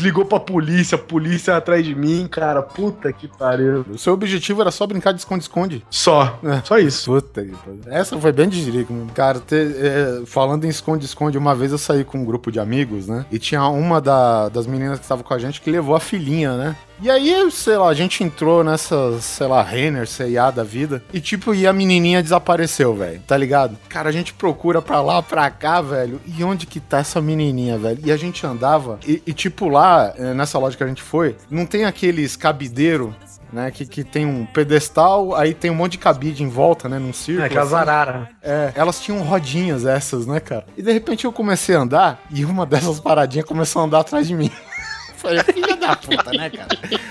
ligou 0.00 0.24
pra 0.24 0.40
polícia, 0.40 0.96
a 0.96 0.98
polícia 0.98 1.56
atrás 1.56 1.84
de 1.84 1.94
mim, 1.94 2.26
cara. 2.30 2.62
Puta 2.62 3.12
que 3.12 3.28
pariu. 3.28 3.84
O 3.90 3.98
seu 3.98 4.12
objetivo 4.14 4.60
era 4.60 4.70
só 4.70 4.86
brincar 4.86 5.12
de 5.12 5.18
esconde-esconde. 5.20 5.84
Só. 5.90 6.38
É. 6.44 6.60
Só 6.64 6.78
isso. 6.78 7.10
Puta 7.10 7.42
que 7.44 7.52
pariu. 7.52 7.80
Essa 7.86 8.18
foi 8.18 8.32
bem 8.32 8.48
de 8.48 8.62
jirico, 8.62 8.92
mesmo. 8.92 9.10
Cara, 9.12 9.40
te- 9.40 9.54
é, 9.56 10.22
falando 10.26 10.64
em 10.64 10.68
esconde-esconde, 10.68 11.38
uma 11.38 11.54
vez 11.54 11.72
eu 11.72 11.78
saí 11.78 12.04
com 12.04 12.18
um 12.18 12.24
grupo 12.24 12.50
de 12.50 12.58
amigos, 12.60 13.06
né? 13.06 13.11
E 13.30 13.38
tinha 13.38 13.66
uma 13.68 14.00
da- 14.00 14.48
das 14.48 14.66
meninas 14.66 14.98
que 14.98 15.04
estava 15.04 15.22
com 15.22 15.34
a 15.34 15.38
gente 15.38 15.60
que 15.60 15.70
levou 15.70 15.94
a 15.94 16.00
filhinha, 16.00 16.56
né? 16.56 16.76
E 17.00 17.10
aí, 17.10 17.50
sei 17.50 17.76
lá, 17.76 17.88
a 17.88 17.94
gente 17.94 18.22
entrou 18.22 18.62
nessa, 18.62 19.20
sei 19.20 19.48
lá, 19.48 19.60
Renner, 19.60 20.06
C&A 20.06 20.50
da 20.52 20.62
vida. 20.62 21.02
E 21.12 21.20
tipo, 21.20 21.52
e 21.52 21.66
a 21.66 21.72
menininha 21.72 22.22
desapareceu, 22.22 22.94
velho. 22.94 23.20
Tá 23.26 23.36
ligado? 23.36 23.76
Cara, 23.88 24.08
a 24.08 24.12
gente 24.12 24.32
procura 24.32 24.80
pra 24.80 25.00
lá, 25.02 25.20
pra 25.20 25.50
cá, 25.50 25.80
velho. 25.80 26.20
E 26.24 26.44
onde 26.44 26.64
que 26.64 26.78
tá 26.78 26.98
essa 26.98 27.20
menininha, 27.20 27.76
velho? 27.76 27.98
E 28.04 28.12
a 28.12 28.16
gente 28.16 28.46
andava. 28.46 29.00
E, 29.06 29.20
e, 29.26 29.32
tipo, 29.32 29.68
lá, 29.68 30.12
eh, 30.16 30.32
nessa 30.32 30.58
loja 30.60 30.76
que 30.76 30.84
a 30.84 30.86
gente 30.86 31.02
foi, 31.02 31.34
não 31.50 31.66
tem 31.66 31.84
aqueles 31.84 32.36
cabideiro 32.36 33.12
né? 33.52 33.70
Que, 33.70 33.86
que 33.86 34.02
tem 34.02 34.24
um 34.24 34.46
pedestal, 34.46 35.34
aí 35.34 35.52
tem 35.52 35.70
um 35.70 35.74
monte 35.74 35.92
de 35.92 35.98
cabide 35.98 36.42
em 36.42 36.48
volta, 36.48 36.88
né? 36.88 36.98
Num 36.98 37.12
círculo. 37.12 37.46
É, 37.46 37.48
que 37.48 37.58
as 37.58 37.66
assim. 37.66 37.76
araras. 37.76 38.28
É, 38.42 38.72
elas 38.74 39.00
tinham 39.00 39.22
rodinhas 39.22 39.84
essas, 39.84 40.26
né, 40.26 40.40
cara? 40.40 40.64
E 40.76 40.82
de 40.82 40.92
repente 40.92 41.24
eu 41.24 41.32
comecei 41.32 41.74
a 41.74 41.80
andar 41.80 42.22
e 42.30 42.44
uma 42.44 42.64
dessas 42.64 42.98
paradinhas 42.98 43.46
começou 43.46 43.82
a 43.82 43.84
andar 43.84 44.00
atrás 44.00 44.26
de 44.26 44.34
mim. 44.34 44.50
Falei, 45.16 45.42
filha 45.44 45.71
da 45.82 45.96
puta, 45.96 46.30
né, 46.32 46.48
cara? 46.50 46.68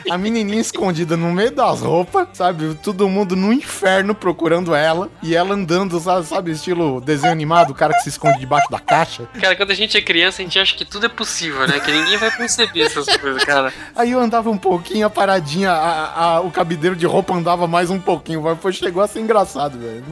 A 0.09 0.17
menininha 0.17 0.59
escondida 0.61 1.15
no 1.15 1.32
meio 1.32 1.51
das 1.51 1.82
roupas, 1.82 2.28
sabe? 2.34 2.74
Todo 2.76 3.07
mundo 3.07 3.36
no 3.36 3.51
inferno 3.53 4.15
procurando 4.15 4.74
ela 4.74 5.09
e 5.22 5.36
ela 5.36 5.53
andando, 5.53 5.99
sabe, 5.99 6.26
sabe, 6.26 6.51
estilo 6.51 6.99
desenho 7.01 7.32
animado, 7.32 7.72
o 7.72 7.76
cara 7.76 7.93
que 7.93 8.01
se 8.03 8.09
esconde 8.09 8.39
debaixo 8.39 8.69
da 8.72 8.80
caixa. 8.80 9.24
Cara, 9.39 9.55
quando 9.55 9.72
a 9.72 9.76
gente 9.76 9.97
é 9.97 10.01
criança, 10.01 10.41
a 10.41 10.45
gente 10.45 10.57
acha 10.59 10.76
que 10.76 10.86
tudo 10.86 11.05
é 11.05 11.09
possível, 11.09 11.67
né? 11.67 11.80
Que 11.80 11.91
ninguém 11.91 12.17
vai 12.17 12.32
perceber 12.32 12.82
essas 12.82 13.05
coisas, 13.17 13.43
cara. 13.43 13.72
Aí 13.95 14.11
eu 14.11 14.19
andava 14.19 14.49
um 14.49 14.57
pouquinho, 14.57 15.05
a 15.05 15.09
paradinha, 15.09 15.72
a- 15.72 16.36
a- 16.36 16.41
o 16.41 16.49
cabideiro 16.51 16.95
de 16.95 17.05
roupa 17.05 17.34
andava 17.34 17.67
mais 17.67 17.89
um 17.89 17.99
pouquinho, 17.99 18.41
mas 18.41 18.57
foi, 18.59 18.72
chegou 18.74 19.01
a 19.03 19.07
ser 19.07 19.19
engraçado, 19.19 19.78
velho. 19.80 20.03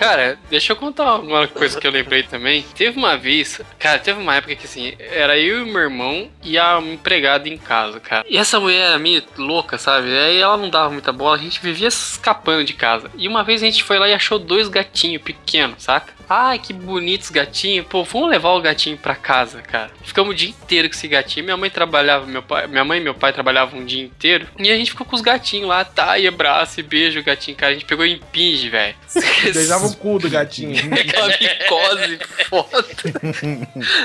Cara, 0.00 0.38
deixa 0.48 0.72
eu 0.72 0.76
contar 0.76 1.16
uma 1.16 1.46
coisa 1.46 1.78
que 1.78 1.86
eu 1.86 1.90
lembrei 1.90 2.22
também. 2.22 2.64
Teve 2.74 2.98
uma 2.98 3.18
vez, 3.18 3.60
cara, 3.78 3.98
teve 3.98 4.18
uma 4.18 4.34
época 4.34 4.56
que 4.56 4.64
assim, 4.64 4.94
era 4.98 5.38
eu 5.38 5.66
e 5.66 5.70
meu 5.70 5.82
irmão 5.82 6.30
e 6.42 6.58
a 6.58 6.80
empregada 6.80 7.46
em 7.46 7.58
casa, 7.58 8.00
cara. 8.00 8.24
E 8.26 8.38
essa 8.38 8.58
mulher 8.58 8.80
era 8.80 8.98
meio 8.98 9.22
louca, 9.36 9.76
sabe? 9.76 10.08
Aí 10.08 10.38
ela 10.38 10.56
não 10.56 10.70
dava 10.70 10.88
muita 10.88 11.12
bola, 11.12 11.36
a 11.36 11.40
gente 11.40 11.60
vivia 11.60 11.88
escapando 11.88 12.64
de 12.64 12.72
casa. 12.72 13.10
E 13.18 13.28
uma 13.28 13.44
vez 13.44 13.62
a 13.62 13.66
gente 13.66 13.84
foi 13.84 13.98
lá 13.98 14.08
e 14.08 14.14
achou 14.14 14.38
dois 14.38 14.68
gatinhos 14.68 15.20
pequenos, 15.20 15.82
saca? 15.82 16.14
Ai, 16.32 16.60
que 16.60 16.72
bonitos 16.72 17.28
gatinhos. 17.28 17.84
Pô, 17.88 18.04
vamos 18.04 18.30
levar 18.30 18.50
o 18.50 18.62
gatinho 18.62 18.96
pra 18.96 19.16
casa, 19.16 19.60
cara. 19.60 19.90
Ficamos 20.04 20.30
o 20.30 20.34
dia 20.36 20.50
inteiro 20.50 20.88
com 20.88 20.94
esse 20.94 21.08
gatinho. 21.08 21.44
Minha 21.44 21.56
mãe 21.56 21.68
trabalhava, 21.68 22.24
meu 22.24 22.40
pai, 22.40 22.68
minha 22.68 22.84
mãe 22.84 23.00
e 23.00 23.02
meu 23.02 23.14
pai 23.14 23.32
trabalhavam 23.32 23.80
um 23.80 23.84
dia 23.84 24.04
inteiro. 24.04 24.46
E 24.56 24.70
a 24.70 24.76
gente 24.76 24.92
ficou 24.92 25.04
com 25.04 25.16
os 25.16 25.22
gatinhos 25.22 25.68
lá, 25.68 25.84
tá? 25.84 26.16
E 26.20 26.28
abraço 26.28 26.78
e 26.78 26.84
beijo 26.84 27.18
o 27.18 27.24
gatinho, 27.24 27.56
cara. 27.56 27.72
A 27.72 27.74
gente 27.74 27.84
pegou 27.84 28.06
em 28.06 28.20
pinge, 28.30 28.68
velho. 28.68 28.94
Beijava 29.52 29.88
o 29.88 29.96
cu 29.96 30.20
do 30.20 30.30
gatinho. 30.30 30.76
Aquela 30.94 31.26
micose 31.26 32.20
foda. 32.48 32.86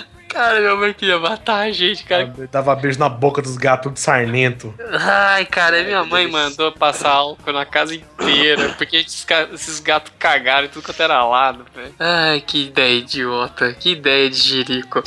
Cara, 0.36 0.60
minha 0.60 0.76
mãe 0.76 0.94
queria 0.94 1.18
matar 1.18 1.60
a 1.60 1.72
gente, 1.72 2.04
cara. 2.04 2.30
Dava 2.52 2.76
beijo 2.76 3.00
na 3.00 3.08
boca 3.08 3.42
dos 3.42 3.56
gatos 3.56 3.94
de 3.94 4.02
sarnento. 4.02 4.74
Ai, 4.92 5.46
cara, 5.46 5.82
minha 5.82 6.04
mãe 6.04 6.28
mandou 6.28 6.74
passar 6.74 7.12
álcool 7.12 7.54
na 7.54 7.66
casa 7.66 7.96
inteira, 7.96 8.74
porque 8.78 8.98
esses, 8.98 9.26
esses 9.54 9.80
gatos 9.80 10.12
cagaram 10.20 10.66
em 10.66 10.70
tudo 10.70 10.84
quanto 10.84 11.02
era 11.02 11.26
lado, 11.26 11.66
velho. 11.74 11.94
Ai, 11.98 12.42
que 12.42 12.66
ideia 12.66 13.00
idiota, 13.00 13.74
que 13.76 13.92
ideia 13.92 14.30
de 14.30 14.36
jirico. 14.36 15.02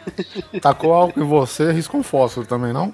Tacou 0.60 0.92
álcool 0.92 1.20
em 1.22 1.26
você, 1.26 1.72
riscou 1.72 2.00
um 2.00 2.04
fósforo 2.04 2.46
também, 2.46 2.74
não? 2.74 2.92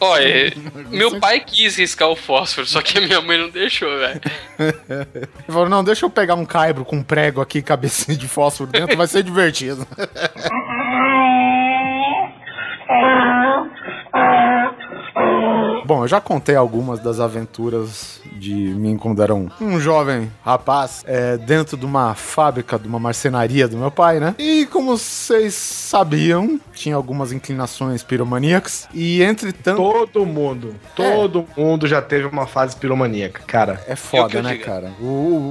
Olha, 0.00 0.52
meu 0.88 1.18
pai 1.20 1.40
quis 1.40 1.76
riscar 1.76 2.08
o 2.08 2.16
fósforo, 2.16 2.66
só 2.66 2.80
que 2.80 2.96
a 2.96 3.00
minha 3.00 3.20
mãe 3.20 3.36
não 3.36 3.50
deixou, 3.50 3.90
velho. 3.98 4.20
Ele 4.58 5.28
falou, 5.48 5.68
não, 5.68 5.82
deixa 5.84 6.06
eu 6.06 6.10
pegar 6.10 6.34
um 6.34 6.46
caibro 6.46 6.84
com 6.84 6.96
um 6.96 7.02
prego 7.02 7.40
aqui, 7.40 7.60
cabecinha 7.60 8.16
de 8.16 8.28
fósforo 8.28 8.70
dentro, 8.70 8.96
vai 8.96 9.06
ser 9.06 9.22
divertido. 9.22 9.86
Oh, 12.90 13.66
oh, 14.14 14.70
oh. 15.16 15.63
Bom, 15.84 16.02
eu 16.04 16.08
já 16.08 16.20
contei 16.20 16.56
algumas 16.56 16.98
das 17.00 17.20
aventuras 17.20 18.20
de 18.32 18.52
mim 18.54 18.96
quando 18.96 19.22
era 19.22 19.34
um, 19.34 19.48
um 19.60 19.78
jovem 19.78 20.30
rapaz 20.44 21.02
é, 21.06 21.36
dentro 21.36 21.76
de 21.76 21.84
uma 21.84 22.14
fábrica, 22.14 22.78
de 22.78 22.88
uma 22.88 22.98
marcenaria 22.98 23.68
do 23.68 23.76
meu 23.76 23.90
pai, 23.90 24.18
né? 24.18 24.34
E 24.38 24.66
como 24.66 24.96
vocês 24.96 25.54
sabiam, 25.54 26.58
tinha 26.72 26.96
algumas 26.96 27.32
inclinações 27.32 28.02
piromaníacas. 28.02 28.88
E 28.94 29.22
entre 29.22 29.52
tanto. 29.52 29.76
Todo 29.76 30.24
mundo, 30.26 30.74
todo 30.96 31.46
mundo 31.56 31.86
já 31.86 32.00
teve 32.00 32.26
uma 32.26 32.46
fase 32.46 32.74
piromaníaca, 32.76 33.42
cara. 33.46 33.82
É 33.86 33.94
foda, 33.96 34.42
né, 34.42 34.52
diga. 34.52 34.64
cara? 34.64 34.92
O, 35.00 35.04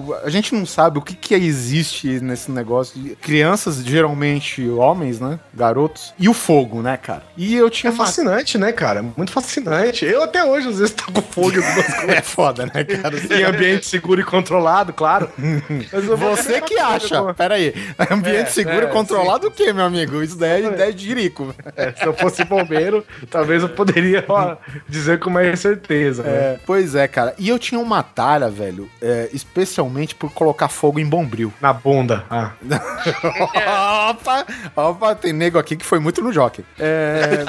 o- 0.10 0.16
a 0.24 0.30
gente 0.30 0.54
não 0.56 0.66
sabe 0.66 0.98
o 0.98 1.02
que, 1.02 1.16
que 1.16 1.34
existe 1.36 2.20
nesse 2.20 2.52
negócio. 2.52 3.00
de 3.00 3.16
Crianças, 3.16 3.78
geralmente 3.84 4.68
homens, 4.70 5.20
né? 5.20 5.40
Garotos. 5.54 6.14
E 6.20 6.28
o 6.28 6.34
fogo, 6.34 6.82
né, 6.82 6.98
cara? 6.98 7.24
E 7.38 7.56
eu 7.56 7.68
É 7.68 7.70
tinha 7.70 7.92
uma- 7.92 8.06
fascinante, 8.06 8.58
né, 8.58 8.72
cara? 8.72 9.04
Muito 9.16 9.32
fascinante. 9.32 10.06
Eu 10.06 10.23
até 10.24 10.44
hoje, 10.44 10.70
às 10.70 10.80
vezes, 10.80 10.94
tô 10.94 11.12
com 11.12 11.22
fogo. 11.22 11.54
É 12.08 12.22
foda, 12.22 12.66
né, 12.66 12.84
cara? 12.84 13.16
Em 13.18 13.44
ambiente 13.44 13.86
seguro 13.86 14.20
e 14.22 14.24
controlado, 14.24 14.94
claro. 14.94 15.30
Você 16.18 16.62
que 16.62 16.78
acha. 16.78 17.34
Pera 17.34 17.56
aí. 17.56 17.74
Ambiente 18.10 18.38
É, 18.38 18.46
seguro 18.46 18.86
é, 18.86 18.90
e 18.90 18.92
controlado 18.92 19.48
o 19.48 19.52
quê, 19.52 19.72
meu 19.74 19.86
amigo? 19.86 20.22
Isso 20.22 20.38
daí 20.38 20.64
é 20.64 20.68
ideia 20.68 20.94
de 20.94 21.06
jirico. 21.06 21.54
É, 21.76 21.92
se 21.92 22.06
eu 22.06 22.14
fosse 22.14 22.44
bombeiro, 22.44 23.06
talvez 23.30 23.64
eu 23.64 23.70
poderia 23.70 24.24
ó, 24.28 24.56
dizer 24.88 25.20
com 25.20 25.30
mais 25.30 25.60
certeza. 25.60 26.24
né? 26.24 26.30
É, 26.30 26.60
pois 26.66 26.96
é, 26.96 27.08
cara. 27.08 27.34
E 27.38 27.50
eu 27.50 27.58
tinha 27.58 27.80
uma 27.80 28.04
talha, 28.04 28.50
velho, 28.50 28.90
é, 29.02 29.30
especialmente 29.34 30.16
por 30.16 30.32
colocar 30.32 30.68
fogo 30.68 31.00
em 31.00 31.06
bombril. 31.06 31.54
Na 31.62 31.74
bunda. 31.74 32.26
Ah. 32.30 32.52
opa, 34.10 34.46
opa, 34.76 35.16
tem 35.16 35.34
nego 35.34 35.58
aqui 35.58 35.76
que 35.76 35.86
foi 35.86 36.00
muito 36.00 36.22
no 36.22 36.32
jockey. 36.32 36.64
É... 36.80 37.44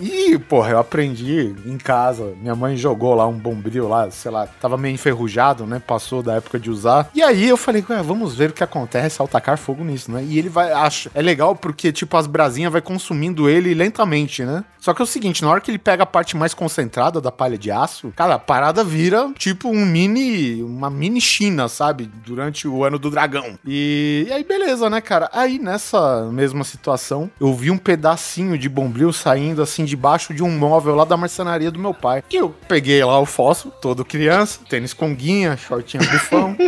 E, 0.00 0.38
porra, 0.38 0.70
eu 0.70 0.78
aprendi 0.78 1.54
em 1.64 1.78
casa. 1.78 2.34
Minha 2.40 2.54
mãe 2.54 2.76
jogou 2.76 3.14
lá 3.14 3.26
um 3.26 3.38
bombril 3.38 3.88
lá, 3.88 4.10
sei 4.10 4.30
lá, 4.30 4.46
tava 4.46 4.76
meio 4.76 4.94
enferrujado, 4.94 5.66
né? 5.66 5.80
Passou 5.84 6.22
da 6.22 6.34
época 6.34 6.58
de 6.58 6.70
usar. 6.70 7.10
E 7.14 7.22
aí 7.22 7.48
eu 7.48 7.56
falei, 7.56 7.84
ué, 7.88 8.02
vamos 8.02 8.34
ver 8.34 8.50
o 8.50 8.52
que 8.52 8.64
acontece 8.64 9.20
ao 9.20 9.28
tacar 9.28 9.58
fogo 9.58 9.84
nisso, 9.84 10.10
né? 10.10 10.24
E 10.24 10.38
ele 10.38 10.48
vai, 10.48 10.72
acha. 10.72 11.10
É 11.14 11.22
legal 11.22 11.54
porque, 11.54 11.92
tipo, 11.92 12.16
as 12.16 12.26
brasinhas 12.26 12.72
vai 12.72 12.80
consumindo 12.80 13.48
ele 13.48 13.74
lentamente, 13.74 14.44
né? 14.44 14.64
Só 14.80 14.94
que 14.94 15.02
é 15.02 15.04
o 15.04 15.06
seguinte, 15.06 15.42
na 15.42 15.50
hora 15.50 15.60
que 15.60 15.68
ele 15.68 15.78
pega 15.78 16.04
a 16.04 16.06
parte 16.06 16.36
mais 16.36 16.54
concentrada 16.54 17.20
da 17.20 17.32
palha 17.32 17.58
de 17.58 17.72
aço, 17.72 18.12
cara, 18.14 18.34
a 18.34 18.38
parada 18.38 18.84
vira 18.84 19.32
tipo 19.36 19.68
um 19.68 19.84
mini. 19.84 20.62
Uma 20.62 20.88
mini 20.88 21.20
China, 21.20 21.68
sabe? 21.68 22.08
Durante 22.24 22.68
o 22.68 22.84
ano 22.84 22.98
do 22.98 23.10
dragão. 23.10 23.58
E, 23.66 24.26
e 24.28 24.32
aí, 24.32 24.44
beleza, 24.44 24.88
né, 24.88 25.00
cara? 25.00 25.28
Aí 25.32 25.58
nessa 25.58 26.28
mesma 26.30 26.62
situação, 26.62 27.28
eu 27.40 27.52
vi 27.52 27.70
um 27.70 27.78
pedacinho 27.78 28.56
de 28.56 28.68
bombril 28.68 29.12
saindo 29.12 29.60
assim 29.60 29.84
debaixo 29.86 30.34
de 30.34 30.42
um 30.42 30.50
móvel 30.50 30.94
lá 30.94 31.04
da 31.04 31.16
marcenaria 31.16 31.70
do 31.70 31.78
meu 31.78 31.94
pai. 31.94 32.22
E 32.30 32.36
eu 32.36 32.54
peguei 32.68 33.02
lá 33.04 33.18
o 33.18 33.26
fósforo, 33.26 33.74
todo 33.80 34.04
criança, 34.04 34.60
tênis 34.68 34.92
conguinha, 34.92 35.56
shortinho 35.56 36.04
bufão. 36.04 36.56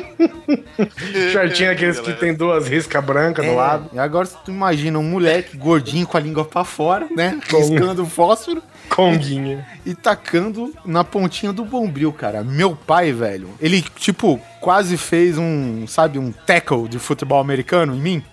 Shortinho 1.33 1.71
aqueles 1.71 1.99
que 2.01 2.13
tem 2.13 2.33
duas 2.33 2.69
riscas 2.69 3.05
brancas 3.05 3.45
do 3.45 3.55
lado. 3.55 3.91
E 3.93 3.99
agora 3.99 4.27
tu 4.27 4.51
imagina 4.51 4.99
um 4.99 5.03
moleque 5.03 5.57
gordinho 5.57 6.07
com 6.07 6.17
a 6.17 6.21
língua 6.21 6.45
pra 6.45 6.65
fora, 6.65 7.09
né? 7.15 7.39
Riscando 7.49 8.03
o 8.03 8.07
fósforo 8.07 8.63
Conguinha. 8.89 9.67
e 9.85 9.95
tacando 9.95 10.73
na 10.85 11.05
pontinha 11.05 11.53
do 11.53 11.65
bombril, 11.65 12.13
cara. 12.13 12.43
Meu 12.43 12.75
pai, 12.75 13.13
velho, 13.13 13.51
ele, 13.61 13.83
tipo, 13.83 14.41
quase 14.61 14.97
fez 14.97 15.37
um, 15.39 15.87
sabe, 15.87 16.19
um 16.19 16.33
tackle 16.33 16.89
de 16.89 16.99
futebol 16.99 17.41
americano 17.41 17.95
em 17.95 18.01
mim. 18.01 18.25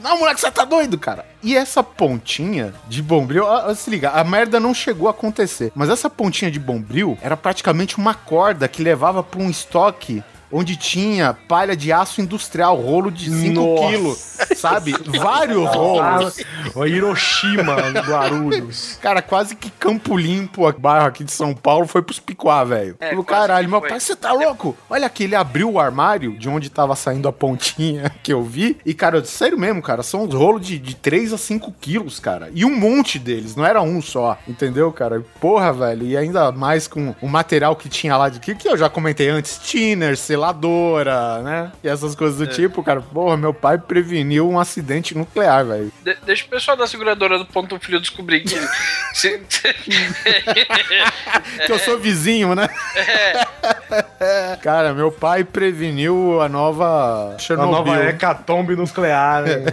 Não, 0.00 0.18
moleque, 0.18 0.40
você 0.40 0.50
tá 0.50 0.64
doido, 0.64 0.98
cara. 0.98 1.26
E 1.42 1.56
essa 1.56 1.82
pontinha 1.82 2.72
de 2.88 3.02
bombril, 3.02 3.44
se 3.74 3.90
liga, 3.90 4.10
a 4.10 4.24
merda 4.24 4.58
não 4.58 4.72
chegou 4.72 5.08
a 5.08 5.10
acontecer. 5.10 5.70
Mas 5.74 5.90
essa 5.90 6.08
pontinha 6.08 6.50
de 6.50 6.58
bombril 6.58 7.18
era 7.20 7.36
praticamente 7.36 7.98
uma 7.98 8.14
corda 8.14 8.66
que 8.66 8.82
levava 8.82 9.22
pra 9.22 9.40
um 9.40 9.50
estoque 9.50 10.24
onde 10.52 10.76
tinha 10.76 11.36
palha 11.48 11.76
de 11.76 11.92
aço 11.92 12.20
industrial, 12.20 12.76
rolo 12.76 13.10
de 13.10 13.30
5 13.30 13.60
Nossa. 13.60 13.86
quilos, 13.88 14.18
sabe? 14.56 14.94
Vários 15.18 15.68
rolos. 15.68 16.38
O 16.74 16.86
Hiroshima, 16.86 17.76
Guarulhos. 18.06 18.98
Cara, 19.00 19.22
quase 19.22 19.54
que 19.54 19.70
Campo 19.70 20.16
Limpo, 20.16 20.68
o 20.68 20.72
bairro 20.72 21.06
aqui 21.06 21.24
de 21.24 21.32
São 21.32 21.54
Paulo, 21.54 21.86
foi 21.86 22.02
pros 22.02 22.18
picuá, 22.18 22.64
velho. 22.64 22.96
É, 23.00 23.14
caralho, 23.22 23.68
meu 23.68 23.80
pai, 23.80 24.00
você 24.00 24.16
tá 24.16 24.32
louco? 24.32 24.76
Olha 24.88 25.06
aqui, 25.06 25.24
ele 25.24 25.34
abriu 25.34 25.70
o 25.70 25.80
armário 25.80 26.36
de 26.36 26.48
onde 26.48 26.70
tava 26.70 26.96
saindo 26.96 27.28
a 27.28 27.32
pontinha 27.32 28.10
que 28.22 28.32
eu 28.32 28.42
vi. 28.42 28.76
E, 28.84 28.94
cara, 28.94 29.24
sério 29.24 29.58
mesmo, 29.58 29.82
cara, 29.82 30.02
são 30.02 30.24
uns 30.24 30.34
rolos 30.34 30.66
de, 30.66 30.78
de 30.78 30.94
3 30.94 31.32
a 31.32 31.38
5 31.38 31.72
quilos, 31.80 32.18
cara. 32.18 32.50
E 32.54 32.64
um 32.64 32.74
monte 32.74 33.18
deles, 33.18 33.56
não 33.56 33.64
era 33.64 33.80
um 33.80 34.00
só, 34.02 34.38
entendeu, 34.48 34.92
cara? 34.92 35.24
Porra, 35.40 35.72
velho, 35.72 36.06
e 36.06 36.16
ainda 36.16 36.50
mais 36.52 36.86
com 36.86 37.14
o 37.20 37.28
material 37.28 37.76
que 37.76 37.88
tinha 37.88 38.16
lá 38.16 38.28
de 38.28 38.40
que, 38.40 38.54
que 38.54 38.68
eu 38.68 38.76
já 38.76 38.88
comentei 38.88 39.28
antes, 39.28 39.58
tinner, 39.58 40.16
seladora, 40.40 41.42
né? 41.42 41.72
E 41.84 41.88
essas 41.88 42.14
coisas 42.14 42.38
do 42.38 42.46
tipo, 42.46 42.82
cara. 42.82 43.00
Porra, 43.00 43.36
meu 43.36 43.52
pai 43.52 43.76
preveniu 43.78 44.48
um 44.48 44.58
acidente 44.58 45.16
nuclear, 45.16 45.64
velho. 45.66 45.92
De- 46.02 46.16
deixa 46.24 46.46
o 46.46 46.48
pessoal 46.48 46.76
da 46.76 46.86
seguradora 46.86 47.38
do 47.38 47.44
Ponto 47.46 47.78
Frio 47.78 48.00
descobrir 48.00 48.40
que. 48.40 48.54
Que 51.66 51.72
eu 51.72 51.78
sou 51.78 51.98
vizinho, 51.98 52.54
né? 52.54 52.68
Cara, 54.62 54.94
meu 54.94 55.10
pai 55.12 55.44
preveniu 55.44 56.40
a 56.40 56.48
nova 56.48 57.34
A 57.34 57.38
Chernobyl. 57.38 57.72
nova 57.92 58.04
hecatombe 58.04 58.74
nuclear. 58.76 59.42
né? 59.42 59.64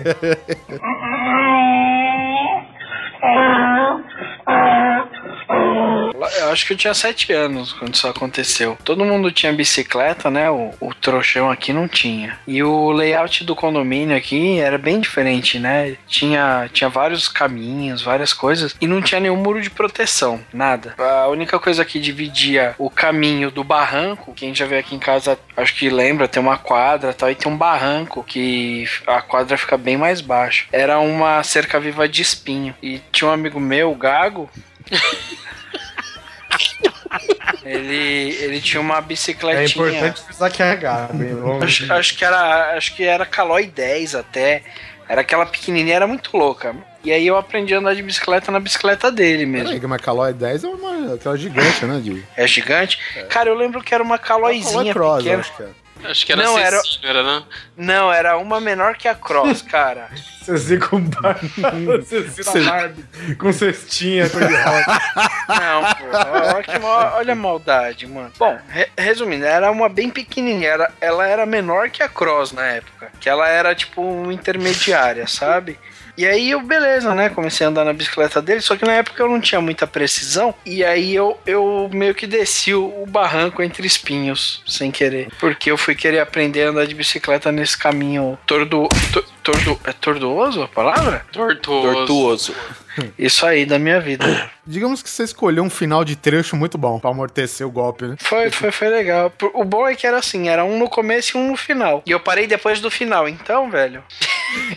Eu 6.39 6.51
acho 6.51 6.65
que 6.65 6.73
eu 6.73 6.78
tinha 6.78 6.93
sete 6.93 7.32
anos 7.32 7.73
quando 7.73 7.93
isso 7.93 8.07
aconteceu. 8.07 8.78
Todo 8.84 9.05
mundo 9.05 9.32
tinha 9.32 9.53
bicicleta, 9.53 10.30
né? 10.30 10.49
O, 10.49 10.73
o 10.80 10.93
trouxão 10.93 11.49
aqui 11.49 11.71
não 11.71 11.88
tinha. 11.88 12.39
E 12.47 12.61
o 12.63 12.91
layout 12.91 13.43
do 13.43 13.55
condomínio 13.55 14.15
aqui 14.15 14.59
era 14.59 14.78
bem 14.78 14.99
diferente, 14.99 15.59
né? 15.59 15.95
Tinha, 16.07 16.69
tinha 16.73 16.89
vários 16.89 17.28
caminhos, 17.28 18.01
várias 18.01 18.34
coisas. 18.34 18.75
E 18.80 18.88
não 18.88 19.01
tinha 19.01 19.19
nenhum 19.19 19.36
muro 19.36 19.61
de 19.61 19.69
proteção, 19.69 20.39
nada. 20.51 20.95
A 20.97 21.28
única 21.28 21.59
coisa 21.59 21.86
que 21.86 21.99
dividia 21.99 22.75
o 22.78 22.89
caminho 22.89 23.51
do 23.51 23.63
barranco, 23.63 24.34
quem 24.34 24.53
já 24.53 24.65
veio 24.65 24.82
aqui 24.82 24.95
em 24.95 24.99
casa, 24.99 25.38
acho 25.55 25.75
que 25.75 25.89
lembra, 25.89 26.28
tem 26.28 26.41
uma 26.41 26.57
quadra 26.57 27.13
tal, 27.13 27.30
e 27.30 27.36
tem 27.36 27.51
um 27.51 27.57
barranco 27.57 28.23
que 28.23 28.86
a 29.05 29.21
quadra 29.21 29.57
fica 29.57 29.78
bem 29.78 29.97
mais 29.97 30.21
baixa. 30.21 30.65
Era 30.71 30.99
uma 30.99 31.43
cerca 31.43 31.80
viva 31.80 32.07
de 32.07 32.21
espinho. 32.21 32.75
E 32.82 33.01
tinha 33.11 33.30
um 33.30 33.34
amigo 33.34 33.59
meu, 33.59 33.91
o 33.91 33.95
Gago, 33.95 34.49
ele, 37.64 38.36
ele 38.41 38.62
tinha 38.62 38.82
uma 38.82 38.97
É 38.97 39.01
bicicletinha. 39.01 39.66
importante 39.91 40.22
precisar 40.22 40.49
carregar. 40.51 41.10
bem, 41.14 41.34
vamos- 41.36 41.64
Acho, 41.64 41.93
acho 41.93 42.18
que 42.18 42.26
era, 42.26 42.78
acho 42.78 42.95
que 42.95 43.03
era 43.03 43.26
Caloi 43.26 43.68
10 43.68 44.16
até. 44.16 44.64
Era 45.10 45.22
aquela 45.22 45.45
pequenininha, 45.45 45.95
era 45.95 46.08
muito 46.08 46.36
louca. 46.36 46.76
E 47.01 47.14
aí 47.14 47.26
eu 47.26 47.38
aprendi 47.38 47.74
a 47.74 47.78
andar 47.78 47.95
de 47.95 48.03
bicicleta 48.03 48.51
na 48.51 48.60
bicicleta 48.60 49.10
dele 49.10 49.45
mesmo. 49.45 49.70
Peraí, 49.70 49.88
mas 49.88 50.01
Calói 50.01 50.34
10 50.34 50.64
é 50.66 50.68
uma, 50.68 51.14
aquela 51.14 51.38
gigante, 51.38 51.86
né? 51.86 52.01
De... 52.03 52.22
É 52.36 52.45
gigante. 52.45 52.99
Cara, 53.30 53.47
eu 53.49 53.55
lembro 53.55 53.82
que 53.82 53.93
era 53.93 54.03
uma 54.03 54.18
Calóizinha 54.18 54.93
Calói 54.93 54.93
Cross, 54.93 55.18
eu 55.20 55.24
pequena. 55.24 55.39
acho 55.39 55.55
que 55.55 55.64
é. 55.64 55.68
Acho 56.04 56.26
que 56.26 56.32
era 56.32 56.43
Não, 56.43 56.58
era- 56.58 56.82
era, 57.04 57.24
não? 57.24 57.45
Não, 57.76 58.12
era 58.14 58.38
uma 58.38 58.60
menor 58.62 58.95
que 58.95 59.08
a 59.08 59.16
Cross, 59.16 59.62
cara. 59.62 60.10
Você 60.43 60.78
com 60.78 61.02
bar... 61.02 61.38
Você 62.06 62.64
Barbie 62.64 63.36
com 63.36 63.52
cestinha. 63.52 64.26
Não, 65.50 65.84
pô. 66.82 66.88
Olha, 67.18 67.34
a 67.34 67.36
maldade, 67.36 68.08
mano. 68.08 68.32
Bom, 68.38 68.58
re- 68.70 68.89
resumindo, 68.98 69.45
era 69.45 69.70
uma 69.72 69.89
bem 69.89 70.10
pequenininha. 70.10 70.70
Era, 70.70 70.91
ela 71.02 71.28
era 71.28 71.45
menor 71.45 71.89
que 71.89 72.02
a 72.02 72.08
Cross 72.10 72.54
na 72.54 72.66
época. 72.66 73.12
Que 73.20 73.30
ela 73.30 73.48
era, 73.50 73.76
tipo, 73.76 74.32
intermediária, 74.32 75.28
sabe? 75.28 75.78
E 76.18 76.26
aí 76.26 76.49
eu, 76.49 76.61
beleza, 76.61 77.13
né? 77.13 77.30
Comecei 77.30 77.65
a 77.65 77.70
andar 77.70 77.86
na 77.86 77.93
bicicleta 77.93 78.41
dele, 78.41 78.59
só 78.61 78.76
que 78.76 78.86
na 78.86 78.93
época 78.93 79.22
eu 79.22 79.30
não 79.30 79.39
tinha 79.39 79.61
muita 79.61 79.86
precisão. 79.86 80.53
E 80.65 80.84
aí 80.84 81.13
eu, 81.13 81.38
eu 81.45 81.89
meio 81.93 82.15
que 82.15 82.26
desci 82.26 82.74
o, 82.74 83.03
o 83.03 83.05
barranco 83.05 83.61
entre 83.61 83.86
espinhos, 83.86 84.61
sem 84.65 84.89
querer. 84.91 85.28
Porque 85.39 85.70
eu 85.70 85.78
fui 85.78 85.93
querer 85.93 86.20
aprender 86.20 86.63
a 86.63 86.70
andar 86.70 86.88
de 86.88 86.95
bicicleta 86.95 87.51
nesse 87.51 87.78
caminho 87.78 88.38
tordo, 88.47 88.88
to- 89.13 89.24
tordo, 89.48 89.80
é 89.86 89.93
tortuoso 89.93 90.62
a 90.62 90.68
palavra? 90.68 91.26
Tortuoso. 91.32 91.93
Tortuoso. 91.93 92.56
Isso 93.18 93.45
aí 93.45 93.66
da 93.66 93.80
minha 93.80 94.02
vida. 94.02 94.52
Digamos 94.66 95.02
que 95.02 95.10
você 95.10 95.24
escolheu 95.24 95.64
um 95.64 95.70
final 95.70 96.04
de 96.04 96.16
trecho 96.18 96.56
muito 96.58 96.78
bom 96.78 97.00
pra 97.00 97.12
amortecer 97.12 97.66
o 97.66 97.72
golpe, 97.72 98.06
né? 98.06 98.16
Foi, 98.20 98.50
foi, 98.52 98.72
foi 98.72 98.89
legal. 98.89 99.32
O 99.54 99.64
bom 99.64 99.88
é 99.88 99.95
que 99.95 100.06
era 100.06 100.18
assim, 100.18 100.50
era 100.50 100.66
um 100.66 100.78
no 100.78 100.89
começo 100.89 101.38
e 101.38 101.39
um 101.39 101.52
no 101.52 101.56
final. 101.56 102.04
E 102.06 102.12
eu 102.12 102.20
parei 102.20 102.45
depois 102.45 102.82
do 102.82 102.91
final, 102.91 103.30
então, 103.30 103.70
velho. 103.70 104.04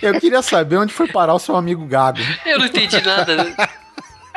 Eu 0.01 0.21
queria 0.21 0.43
saber 0.43 0.77
onde 0.77 0.93
foi 0.93 1.09
parar 1.09 1.35
o 1.35 1.39
seu 1.39 1.57
amigo 1.57 1.85
Gago. 1.87 2.21
Eu 2.47 2.59
não 2.59 2.67
entendi 2.67 3.01
nada. 3.01 3.55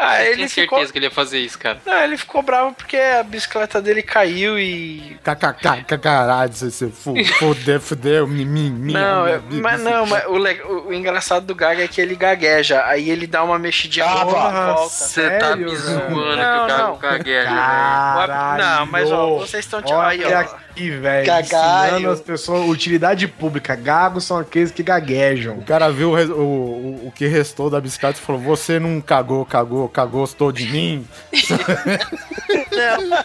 Ah, 0.05 0.21
Eu 0.23 0.27
ele 0.27 0.35
tinha 0.35 0.49
ficou. 0.49 0.77
certeza 0.79 0.91
que 0.91 0.99
ele 0.99 1.05
ia 1.05 1.11
fazer 1.11 1.39
isso, 1.39 1.57
cara. 1.57 1.79
Não, 1.85 2.03
ele 2.03 2.17
ficou 2.17 2.41
bravo 2.41 2.73
porque 2.73 2.97
a 2.97 3.23
bicicleta 3.23 3.81
dele 3.81 4.01
caiu 4.03 4.59
e. 4.59 5.17
KKK, 5.23 5.97
caralho, 5.97 6.51
você, 6.53 6.69
você 6.69 6.89
fu- 6.89 7.13
fudeu, 7.39 7.79
fudeu, 7.79 8.27
não, 8.27 9.25
é- 9.27 9.39
mas 9.61 9.81
não, 9.81 10.05
mas 10.05 10.25
o, 10.27 10.37
le- 10.37 10.61
o- 10.63 10.93
engraçado 10.93 11.45
do 11.45 11.55
Gaga 11.55 11.83
é 11.83 11.87
que 11.87 12.01
ele 12.01 12.15
gagueja. 12.15 12.83
Aí 12.85 13.09
ele 13.09 13.25
dá 13.27 13.43
uma 13.43 13.57
mexidinha 13.57 14.05
Porra, 14.05 14.73
volta. 14.73 14.89
Você 14.89 15.29
tá 15.37 15.55
me 15.55 15.75
zoando 15.75 16.05
que 16.07 16.73
o 16.73 16.77
não. 16.77 16.97
cagueja, 16.97 17.49
velho. 17.49 18.57
Não, 18.57 18.85
mas 18.87 19.11
ó, 19.11 19.37
vocês 19.39 19.65
estão 19.65 19.81
Olha 19.85 20.07
aí, 20.07 20.23
ó. 20.25 20.63
Aqui, 20.73 20.89
velho. 20.89 21.31
Ensinando 21.39 22.09
as 22.09 22.19
pessoas 22.19 22.67
utilidade 22.67 23.27
pública. 23.27 23.75
Gagos 23.75 24.23
são 24.25 24.37
aqueles 24.37 24.71
que 24.71 24.81
gaguejam. 24.83 25.59
O 25.59 25.63
cara 25.63 25.91
viu 25.91 26.11
o, 26.11 26.15
o, 26.15 27.07
o 27.07 27.11
que 27.11 27.27
restou 27.27 27.69
da 27.69 27.79
bicicleta 27.79 28.19
e 28.19 28.21
falou: 28.21 28.41
Você 28.41 28.79
não 28.79 28.99
cagou, 28.99 29.45
cagou, 29.45 29.87
cagou, 29.87 30.21
gostou 30.21 30.51
de 30.51 30.65
mim? 30.65 31.07
Não, 32.73 33.01
não. 33.07 33.23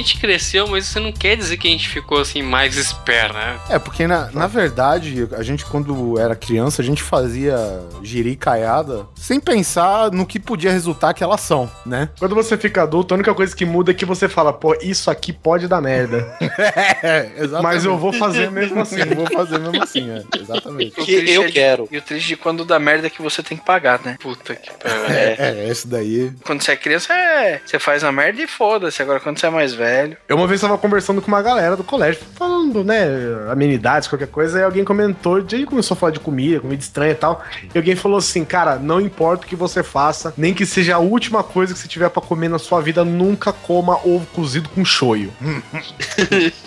Gente 0.00 0.18
cresceu, 0.18 0.66
mas 0.68 0.86
isso 0.86 1.00
não 1.00 1.12
quer 1.12 1.36
dizer 1.36 1.56
que 1.56 1.68
a 1.68 1.70
gente 1.70 1.88
ficou 1.88 2.18
assim 2.20 2.42
mais 2.42 2.76
esperto, 2.76 3.34
né? 3.34 3.58
É, 3.68 3.78
porque 3.78 4.06
na, 4.06 4.30
na 4.32 4.46
verdade, 4.46 5.28
a 5.36 5.42
gente, 5.42 5.64
quando 5.64 6.18
era 6.18 6.34
criança, 6.36 6.82
a 6.82 6.84
gente 6.84 7.02
fazia 7.02 7.56
giricaiada 8.02 9.06
sem 9.16 9.40
pensar 9.40 10.10
no 10.10 10.26
que 10.26 10.38
podia 10.38 10.70
resultar 10.72 11.10
aquela 11.10 11.34
ação, 11.34 11.70
né? 11.86 12.08
Quando 12.18 12.34
você 12.34 12.56
fica 12.56 12.82
adulto, 12.82 13.14
a 13.14 13.16
única 13.16 13.34
coisa 13.34 13.54
que 13.54 13.64
muda 13.64 13.90
é 13.90 13.94
que 13.94 14.04
você 14.04 14.28
fala, 14.28 14.52
pô, 14.52 14.76
isso 14.82 15.10
aqui 15.10 15.32
pode 15.32 15.66
dar 15.68 15.80
merda. 15.80 16.20
É, 17.02 17.32
exatamente. 17.38 17.62
Mas 17.62 17.84
eu 17.84 17.96
vou 17.96 18.12
fazer 18.12 18.50
mesmo 18.50 18.78
assim. 18.82 19.00
Eu 19.00 19.16
vou 19.16 19.26
fazer 19.26 19.58
mesmo 19.58 19.82
assim, 19.82 20.10
é, 20.10 20.22
exatamente. 20.38 21.00
O 21.00 21.04
Que 21.04 21.16
triste 21.16 21.32
eu 21.34 21.42
é 21.42 21.46
de- 21.46 21.52
quero. 21.52 21.88
E 21.90 21.96
o 21.96 22.02
triste 22.02 22.28
de 22.28 22.36
quando 22.36 22.64
dá 22.64 22.78
merda 22.78 23.06
é 23.06 23.10
que 23.10 23.22
você 23.22 23.42
tem 23.42 23.56
que 23.56 23.64
pagar, 23.64 24.00
né? 24.04 24.16
Puta 24.20 24.54
que 24.54 24.70
pariu. 24.74 25.04
É, 25.06 25.36
é, 25.38 25.68
esse 25.68 25.86
daí. 25.88 26.30
Quando 26.44 26.62
você 26.62 26.72
é 26.72 26.76
criança, 26.76 27.12
é. 27.14 27.60
Você 27.64 27.78
faz 27.78 28.04
a 28.04 28.12
merda 28.12 28.42
e 28.42 28.46
foda-se. 28.46 29.00
Agora, 29.02 29.20
quando 29.20 29.38
você 29.38 29.46
é 29.46 29.50
mais 29.50 29.72
velho. 29.74 29.89
Eu 30.28 30.36
uma 30.36 30.46
vez 30.46 30.60
tava 30.60 30.76
conversando 30.78 31.20
com 31.20 31.28
uma 31.28 31.42
galera 31.42 31.76
do 31.76 31.84
colégio, 31.84 32.20
falando, 32.34 32.84
né, 32.84 33.04
amenidades, 33.50 34.08
qualquer 34.08 34.28
coisa, 34.28 34.60
e 34.60 34.64
alguém 34.64 34.84
comentou, 34.84 35.40
e 35.40 35.44
aí 35.54 35.66
começou 35.66 35.94
a 35.94 35.98
falar 35.98 36.12
de 36.12 36.20
comida, 36.20 36.60
comida 36.60 36.80
estranha 36.82 37.12
e 37.12 37.16
tal, 37.16 37.42
e 37.74 37.78
alguém 37.78 37.96
falou 37.96 38.18
assim, 38.18 38.44
cara, 38.44 38.76
não 38.76 39.00
importa 39.00 39.44
o 39.44 39.48
que 39.48 39.56
você 39.56 39.82
faça, 39.82 40.32
nem 40.36 40.54
que 40.54 40.64
seja 40.66 40.96
a 40.96 40.98
última 40.98 41.42
coisa 41.42 41.72
que 41.74 41.78
você 41.80 41.88
tiver 41.88 42.08
pra 42.08 42.22
comer 42.22 42.48
na 42.48 42.58
sua 42.58 42.80
vida, 42.80 43.04
nunca 43.04 43.52
coma 43.52 43.96
ovo 44.04 44.26
cozido 44.34 44.68
com 44.68 44.84
shoyu. 44.84 45.30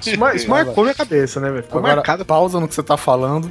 isso, 0.00 0.18
mar- 0.18 0.36
isso 0.36 0.48
marcou 0.48 0.84
minha 0.84 0.94
cabeça, 0.94 1.40
né, 1.40 1.50
velho? 1.50 1.62
Ficou 1.62 1.78
Agora, 1.78 1.96
marcado. 1.96 2.24
pausa 2.24 2.60
no 2.60 2.68
que 2.68 2.74
você 2.74 2.82
tá 2.82 2.96
falando. 2.96 3.50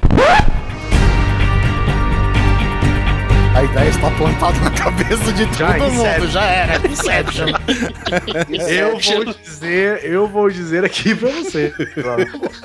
A 3.56 3.64
ideia 3.64 3.89
está 3.89 4.12
plantada 4.12 4.60
na 4.60 4.70
cabeça 4.72 5.32
de 5.32 5.45
Já, 5.58 5.74
todo 5.78 5.89
mundo, 5.91 6.01
Inception. 6.06 6.28
já 6.28 6.43
era. 6.43 6.82
Inception. 6.91 7.45
Eu 8.68 8.99
vou 8.99 9.34
dizer, 9.34 10.03
eu 10.03 10.28
vou 10.28 10.49
dizer 10.49 10.84
aqui 10.84 11.16
pra 11.16 11.30
você. 11.30 11.74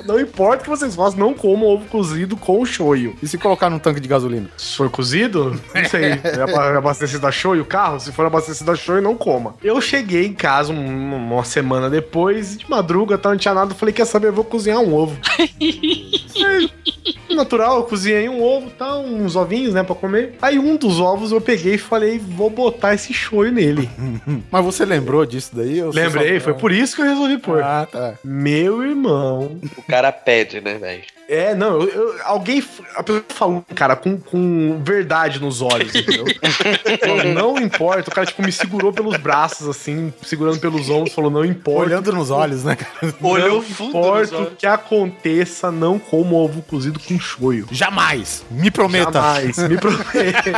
Não 0.05 0.19
importa 0.19 0.57
o 0.57 0.63
que 0.63 0.69
vocês 0.69 0.93
façam, 0.93 1.17
não 1.17 1.33
comam 1.33 1.69
ovo 1.69 1.85
cozido 1.85 2.35
com 2.35 2.65
shoyu. 2.65 3.15
E 3.23 3.27
se 3.27 3.37
colocar 3.37 3.69
num 3.69 3.79
tanque 3.79 4.01
de 4.01 4.07
gasolina? 4.09 4.49
Se 4.57 4.75
for 4.75 4.89
cozido, 4.89 5.57
não 5.73 5.85
sei. 5.85 6.19
É 6.23 6.41
aba- 6.41 6.77
abastecido 6.77 7.25
a 7.25 7.31
shoyu 7.31 7.61
o 7.61 7.65
carro? 7.65 7.97
Se 7.99 8.11
for 8.11 8.25
abastecido 8.25 8.69
a 8.71 8.75
shoyu, 8.75 9.01
não 9.01 9.15
coma. 9.15 9.55
Eu 9.63 9.79
cheguei 9.79 10.25
em 10.25 10.33
casa 10.33 10.73
um- 10.73 11.15
uma 11.15 11.43
semana 11.45 11.89
depois, 11.89 12.57
de 12.57 12.69
madruga, 12.69 13.17
tá, 13.17 13.29
não 13.29 13.37
tinha 13.37 13.53
nada. 13.53 13.73
Falei, 13.73 13.93
quer 13.93 14.05
saber, 14.05 14.27
eu 14.27 14.33
vou 14.33 14.43
cozinhar 14.43 14.79
um 14.79 14.93
ovo. 14.93 15.17
É, 16.35 17.33
Natural, 17.33 17.77
eu 17.77 17.83
cozinhei 17.83 18.27
um 18.29 18.43
ovo, 18.43 18.69
tá, 18.71 18.97
uns 18.97 19.35
ovinhos, 19.35 19.73
né, 19.73 19.83
pra 19.83 19.95
comer. 19.95 20.35
Aí 20.41 20.59
um 20.59 20.75
dos 20.75 20.99
ovos 20.99 21.31
eu 21.31 21.39
peguei 21.41 21.75
e 21.75 21.77
falei, 21.77 22.19
vou 22.19 22.49
botar 22.49 22.93
esse 22.93 23.13
shoyu 23.13 23.51
nele. 23.51 23.89
Mas 24.51 24.65
você 24.65 24.85
lembrou 24.85 25.25
disso 25.25 25.51
daí? 25.53 25.81
Lembrei, 25.81 26.39
só- 26.39 26.45
foi 26.45 26.53
por 26.55 26.71
isso 26.71 26.95
que 26.95 27.01
eu 27.01 27.05
resolvi 27.05 27.37
pôr. 27.37 27.63
Ah, 27.63 27.87
tá. 27.89 28.15
Meu 28.23 28.83
irmão. 28.83 29.57
O 29.77 29.83
cara 29.83 30.11
pede, 30.11 30.59
né, 30.61 30.75
velho? 30.77 31.03
É, 31.29 31.55
não, 31.55 31.81
eu, 31.81 31.87
eu- 31.87 32.15
alguém. 32.25 32.61
A 32.93 33.01
pessoa 33.03 33.23
falou, 33.29 33.65
cara, 33.73 33.95
com, 33.95 34.17
com 34.17 34.81
verdade 34.83 35.39
nos 35.39 35.61
olhos, 35.61 35.95
entendeu? 35.95 36.25
Falou, 36.99 37.23
não 37.23 37.57
importa. 37.57 38.09
O 38.09 38.13
cara, 38.13 38.27
tipo, 38.27 38.41
me 38.43 38.51
segurou 38.51 38.91
pelos 38.91 39.15
braços, 39.15 39.65
assim, 39.69 40.13
segurando 40.23 40.59
pelos 40.59 40.89
ombros, 40.89 41.13
falou, 41.15 41.31
não 41.31 41.45
importa. 41.45 41.83
Olhando 41.89 42.11
nos 42.11 42.29
olhos, 42.31 42.65
né, 42.65 42.75
cara? 42.75 43.15
Olhou 43.21 43.49
não 43.55 43.61
fundo 43.61 43.97
nos 43.97 44.29
importa 44.29 44.37
o 44.41 44.51
que 44.57 44.67
aconteça, 44.67 45.71
não 45.71 45.97
como 46.21 46.35
ovo 46.35 46.61
cozido 46.61 46.99
com 46.99 47.19
shoyu. 47.19 47.67
Jamais! 47.71 48.43
Me 48.51 48.69
prometa! 48.69 49.13
Jamais, 49.13 49.57
me 49.57 49.75
promete. 49.77 50.51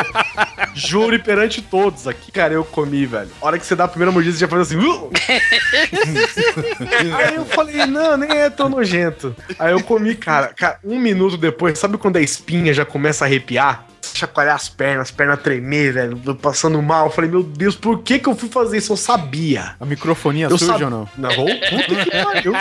Jure 0.75 1.19
perante 1.19 1.61
todos 1.61 2.05
aqui. 2.05 2.33
Cara, 2.33 2.53
eu 2.53 2.65
comi, 2.65 3.05
velho. 3.05 3.29
A 3.41 3.45
hora 3.45 3.57
que 3.57 3.65
você 3.65 3.75
dá 3.75 3.85
a 3.85 3.87
primeira 3.87 4.11
mordida, 4.11 4.33
você 4.35 4.41
já 4.41 4.47
faz 4.49 4.63
assim. 4.63 4.75
"Uh!" 4.77 5.09
Aí 7.17 7.35
eu 7.35 7.45
falei, 7.45 7.85
não, 7.85 8.17
nem 8.17 8.29
é 8.31 8.49
tão 8.49 8.67
nojento. 8.67 9.33
Aí 9.57 9.71
eu 9.71 9.81
comi, 9.81 10.15
cara, 10.15 10.47
cara, 10.53 10.79
um 10.83 10.99
minuto 10.99 11.37
depois, 11.37 11.79
sabe 11.79 11.97
quando 11.97 12.17
a 12.17 12.21
espinha 12.21 12.73
já 12.73 12.83
começa 12.83 13.23
a 13.23 13.27
arrepiar? 13.27 13.85
Chacoalhar 14.13 14.55
as 14.55 14.67
pernas, 14.69 15.07
as 15.07 15.11
pernas 15.11 15.41
tremer, 15.41 15.93
velho, 15.93 16.17
passando 16.35 16.81
mal. 16.81 17.05
Eu 17.07 17.11
falei, 17.11 17.29
meu 17.29 17.41
Deus, 17.43 17.75
por 17.75 17.99
que 18.01 18.19
que 18.19 18.27
eu 18.27 18.35
fui 18.35 18.49
fazer 18.49 18.77
isso? 18.77 18.91
Eu 18.93 18.97
sabia. 18.97 19.75
A 19.79 19.85
microfonia 19.85 20.47
Eu 20.47 20.57
surge 20.57 20.65
sab- 20.73 20.83
ou 20.83 20.89
não? 20.89 21.09
Não, 21.17 21.29
puta 21.35 21.95
que 22.03 22.23
pariu. 22.23 22.53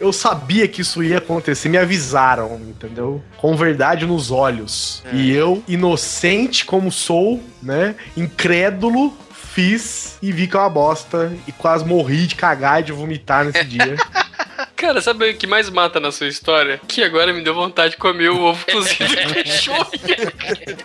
Eu 0.00 0.12
sabia 0.12 0.66
que 0.68 0.80
isso 0.82 1.02
ia 1.02 1.18
acontecer, 1.18 1.68
me 1.68 1.78
avisaram, 1.78 2.56
entendeu? 2.68 3.22
Com 3.36 3.56
verdade 3.56 4.06
nos 4.06 4.30
olhos. 4.30 5.02
E 5.12 5.30
eu, 5.32 5.62
inocente 5.68 6.64
como 6.64 6.90
sou, 6.92 7.42
né? 7.62 7.94
Incrédulo, 8.16 9.16
fiz 9.32 10.16
e 10.22 10.32
vi 10.32 10.46
que 10.46 10.56
é 10.56 10.60
uma 10.60 10.68
bosta 10.68 11.32
e 11.46 11.52
quase 11.52 11.84
morri 11.84 12.26
de 12.26 12.34
cagar 12.34 12.80
e 12.80 12.84
de 12.84 12.92
vomitar 12.92 13.44
nesse 13.44 13.64
dia. 13.64 13.96
Cara, 14.74 15.00
sabe 15.00 15.30
o 15.30 15.36
que 15.36 15.46
mais 15.46 15.70
mata 15.70 15.98
na 15.98 16.12
sua 16.12 16.28
história? 16.28 16.80
Que 16.86 17.02
agora 17.02 17.32
me 17.32 17.42
deu 17.42 17.54
vontade 17.54 17.92
de 17.92 17.96
comer 17.96 18.30
o 18.30 18.40
ovo 18.40 18.64
cozido 18.66 19.14
com 19.14 19.50
shoyu. 19.50 20.76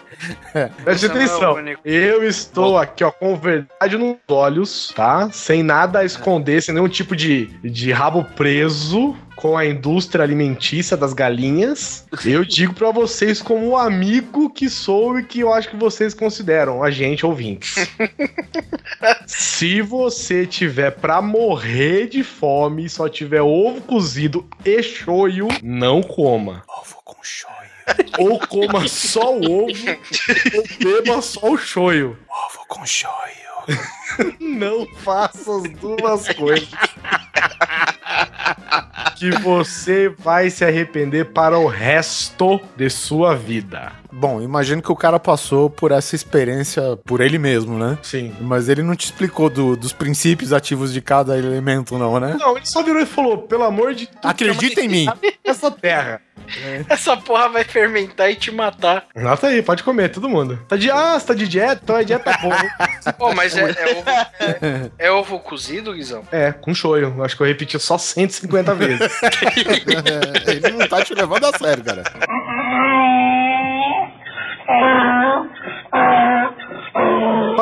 Preste 0.84 1.06
atenção. 1.06 1.58
Eu 1.84 2.24
estou 2.24 2.78
aqui, 2.78 3.04
ó, 3.04 3.12
com 3.12 3.36
verdade 3.36 3.98
nos 3.98 4.18
olhos, 4.28 4.92
tá? 4.96 5.30
Sem 5.32 5.64
nada 5.64 6.00
a 6.00 6.06
esconder, 6.06 6.62
sem 6.62 6.74
nenhum 6.74 6.90
tipo 6.90 7.16
de, 7.16 7.48
de 7.64 7.92
rabo 7.92 8.24
preso 8.36 9.16
com 9.42 9.58
a 9.58 9.66
indústria 9.66 10.24
alimentícia 10.24 10.96
das 10.96 11.14
galinhas. 11.14 12.06
Eu 12.24 12.46
digo 12.46 12.76
pra 12.76 12.92
vocês 12.92 13.42
como 13.42 13.70
o 13.70 13.78
amigo 13.78 14.52
que 14.52 14.70
sou 14.70 15.18
e 15.18 15.26
que 15.26 15.40
eu 15.40 15.52
acho 15.52 15.68
que 15.68 15.76
vocês 15.76 16.14
consideram 16.14 16.84
a 16.84 16.92
gente 16.92 17.26
ouvintes. 17.26 17.74
Se 19.26 19.82
você 19.82 20.46
tiver 20.46 20.92
pra 20.92 21.24
morrer 21.24 22.08
de 22.08 22.24
fome 22.24 22.86
e 22.86 22.90
só 22.90 23.10
tiver 23.10 23.42
ovo 23.42 23.82
cozido 23.82 24.48
e 24.64 24.84
shoyu, 24.84 25.48
não 25.64 26.04
coma. 26.04 26.64
Ovo 26.68 26.98
com 27.04 27.18
shoyu. 27.24 27.52
Ou 28.20 28.40
coma 28.40 28.88
só 28.88 29.36
o 29.36 29.64
ovo 29.64 29.74
ou 30.56 30.64
beba 30.80 31.20
só 31.20 31.50
o 31.50 31.58
shoyu. 31.58 32.16
Ovo 32.30 32.66
com 32.68 32.86
shoyu. 32.86 33.42
Não 34.40 34.88
faça 34.98 35.56
as 35.58 35.70
duas 35.74 36.28
coisas. 36.34 36.70
Que 39.18 39.32
você 39.40 40.10
vai 40.10 40.50
se 40.50 40.66
arrepender 40.66 41.26
para 41.26 41.58
o 41.58 41.68
resto 41.68 42.60
de 42.76 42.90
sua 42.90 43.36
vida. 43.36 44.01
Bom, 44.12 44.42
imagino 44.42 44.82
que 44.82 44.92
o 44.92 44.96
cara 44.96 45.20
passou 45.20 45.70
por 45.70 45.92
essa 45.92 46.16
experiência 46.16 46.98
por 47.06 47.22
ele 47.22 47.38
mesmo, 47.38 47.78
né? 47.78 47.98
Sim. 48.04 48.36
Mas 48.42 48.68
ele 48.70 48.84
não 48.84 48.96
te 48.96 49.06
explicou 49.06 49.50
do- 49.50 49.76
dos 49.76 49.94
princípios 49.94 50.52
ativos 50.54 50.92
de 50.94 51.02
cada 51.02 51.38
elemento, 51.38 51.98
não, 51.98 52.20
né? 52.20 52.36
Não, 52.40 52.58
ele 52.58 52.66
só 52.66 52.84
virou 52.84 53.02
e 53.02 53.06
falou: 53.06 53.40
pelo 53.40 53.64
amor 53.64 53.94
de 53.94 54.06
Deus, 54.08 54.18
Acredita 54.24 54.82
em 54.82 54.88
mim. 54.90 55.08
essa 55.44 55.72
terra. 55.72 56.22
Essa 56.90 57.16
porra 57.16 57.48
vai 57.48 57.64
fermentar 57.64 58.30
e 58.30 58.36
te 58.36 58.52
matar. 58.52 59.06
Nota 59.16 59.48
aí, 59.48 59.62
pode 59.62 59.84
comer, 59.84 60.10
todo 60.10 60.28
mundo. 60.28 60.60
Tá 60.68 60.76
de, 60.76 60.90
ah, 60.92 61.18
você 61.18 61.28
tá 61.28 61.34
de 61.34 61.48
dieta? 61.48 61.80
Então 61.84 61.98
é 61.98 62.04
dieta 62.04 62.38
boa. 62.42 62.58
Pô, 63.18 63.34
mas 63.34 63.56
é, 63.56 63.62
é 63.70 63.96
ovo, 63.96 64.10
é, 64.10 64.92
é 64.98 65.12
ovo 65.12 65.40
cozido, 65.40 65.94
Guizão? 65.94 66.24
é, 66.32 66.52
com 66.52 66.74
shoyu. 66.74 67.24
Acho 67.24 67.38
que 67.38 67.44
eu 67.44 67.48
repeti 67.48 67.80
só 67.80 67.98
150 67.98 68.74
vezes. 68.76 69.00
ele 70.48 70.72
não 70.78 70.88
tá 70.88 71.04
te 71.04 71.14
levando 71.14 71.46
a 71.46 71.58
sério, 71.58 71.84
cara. 71.84 72.04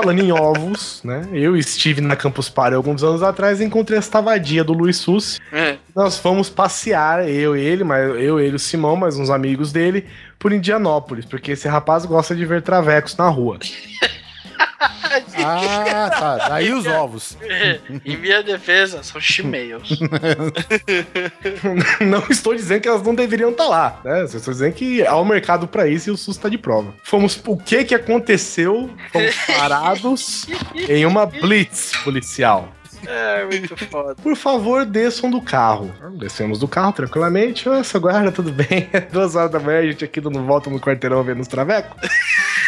Falando 0.01 0.19
em 0.19 0.31
ovos, 0.31 1.01
né? 1.03 1.27
Eu 1.31 1.57
estive 1.57 1.99
na 2.01 2.15
Campus 2.15 2.49
Party 2.49 2.75
alguns 2.75 3.03
anos 3.03 3.21
atrás 3.21 3.59
e 3.59 3.65
encontrei 3.65 3.99
esta 3.99 4.21
vadia 4.21 4.63
do 4.63 4.73
Luiz 4.73 4.97
Sussi. 4.97 5.39
É. 5.51 5.77
Nós 5.95 6.17
fomos 6.17 6.49
passear, 6.49 7.27
eu 7.27 7.55
e 7.55 7.61
ele, 7.61 7.83
mas 7.83 8.07
eu, 8.19 8.39
ele, 8.39 8.55
o 8.55 8.59
Simão, 8.59 8.95
mais 8.95 9.17
uns 9.17 9.29
amigos 9.29 9.71
dele, 9.71 10.05
por 10.37 10.53
Indianópolis, 10.53 11.25
porque 11.25 11.51
esse 11.51 11.67
rapaz 11.67 12.05
gosta 12.05 12.35
de 12.35 12.45
ver 12.45 12.61
travecos 12.61 13.15
na 13.17 13.27
rua. 13.27 13.59
Ah, 15.45 16.09
tá. 16.09 16.49
Daí 16.49 16.71
os 16.73 16.85
ovos. 16.85 17.37
Em 18.05 18.17
minha 18.17 18.41
defesa, 18.43 19.03
são 19.03 19.19
chimeios. 19.19 19.99
não 22.01 22.23
estou 22.29 22.55
dizendo 22.55 22.81
que 22.81 22.87
elas 22.87 23.03
não 23.03 23.15
deveriam 23.15 23.51
estar 23.51 23.67
lá, 23.67 23.99
né? 24.03 24.23
Estou 24.23 24.53
dizendo 24.53 24.73
que 24.73 25.05
há 25.05 25.17
um 25.17 25.25
mercado 25.25 25.67
para 25.67 25.87
isso 25.87 26.09
e 26.09 26.11
o 26.11 26.17
SUS 26.17 26.37
está 26.37 26.49
de 26.49 26.57
prova. 26.57 26.93
Fomos, 27.03 27.41
o 27.45 27.57
que 27.57 27.83
que 27.85 27.95
aconteceu? 27.95 28.89
Fomos 29.11 29.35
parados 29.57 30.45
em 30.87 31.05
uma 31.05 31.25
blitz 31.25 31.91
policial. 32.03 32.73
É, 33.05 33.45
muito 33.45 33.77
foda. 33.87 34.15
Por 34.15 34.35
favor, 34.35 34.85
desçam 34.85 35.29
do 35.29 35.41
carro. 35.41 35.93
Descemos 36.17 36.59
do 36.59 36.67
carro 36.67 36.91
tranquilamente. 36.91 37.67
Nossa, 37.67 37.97
guarda, 37.97 38.31
tudo 38.31 38.51
bem? 38.51 38.89
Duas 39.11 39.35
horas 39.35 39.51
da 39.51 39.59
manhã, 39.59 39.79
a 39.79 39.85
gente 39.85 40.03
aqui 40.03 40.19
dando 40.19 40.43
volta 40.43 40.69
no 40.69 40.79
quarteirão 40.79 41.23
vendo 41.23 41.39
os 41.39 41.47
travecos. 41.47 41.97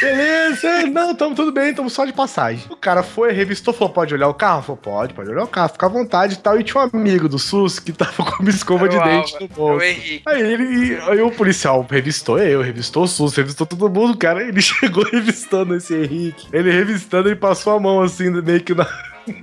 Beleza, 0.02 0.88
não, 0.88 1.14
tamo 1.14 1.36
tudo 1.36 1.52
bem, 1.52 1.74
tamo 1.74 1.89
só 1.89 2.06
de 2.06 2.12
passagem. 2.12 2.66
O 2.70 2.76
cara 2.76 3.04
foi, 3.04 3.32
revistou, 3.32 3.74
falou: 3.74 3.93
pode 3.93 4.14
olhar 4.14 4.28
o 4.28 4.34
carro? 4.34 4.64
Falou: 4.64 4.78
pode, 4.78 5.14
pode 5.14 5.30
olhar 5.30 5.43
o 5.43 5.47
carro, 5.47 5.70
fica 5.70 5.86
à 5.86 5.89
vontade 5.89 6.34
e 6.34 6.38
tal. 6.38 6.60
E 6.60 6.64
tinha 6.64 6.84
um 6.84 6.89
amigo 6.91 7.30
do 7.30 7.38
SUS 7.38 7.80
que 7.80 7.91
tava 7.91 8.12
com 8.26 8.41
uma 8.41 8.49
escova 8.49 8.89
de 8.89 8.97
o 8.97 9.04
dente 9.04 9.39
no 9.39 9.47
bolso. 9.47 9.86
o. 9.86 10.30
Aí 10.30 10.41
ele, 10.41 10.97
aí 11.08 11.22
o 11.22 11.32
policial 11.32 11.86
revistou 11.89 12.39
eu, 12.39 12.62
revistou 12.62 13.04
o 13.04 13.08
SUS, 13.08 13.36
revistou 13.36 13.68
todo 13.68 13.89
mundo, 13.89 14.18
cara. 14.18 14.41
Ele 14.41 14.62
chegou 14.62 15.04
revistando 15.04 15.76
esse 15.76 15.93
Henrique. 15.93 16.47
Ele 16.52 16.72
revistando 16.72 17.30
e 17.30 17.36
passou 17.36 17.74
a 17.74 17.80
mão 17.80 18.02
assim, 18.02 18.30
meio 18.30 18.62
que 18.62 18.74
na, 18.74 18.88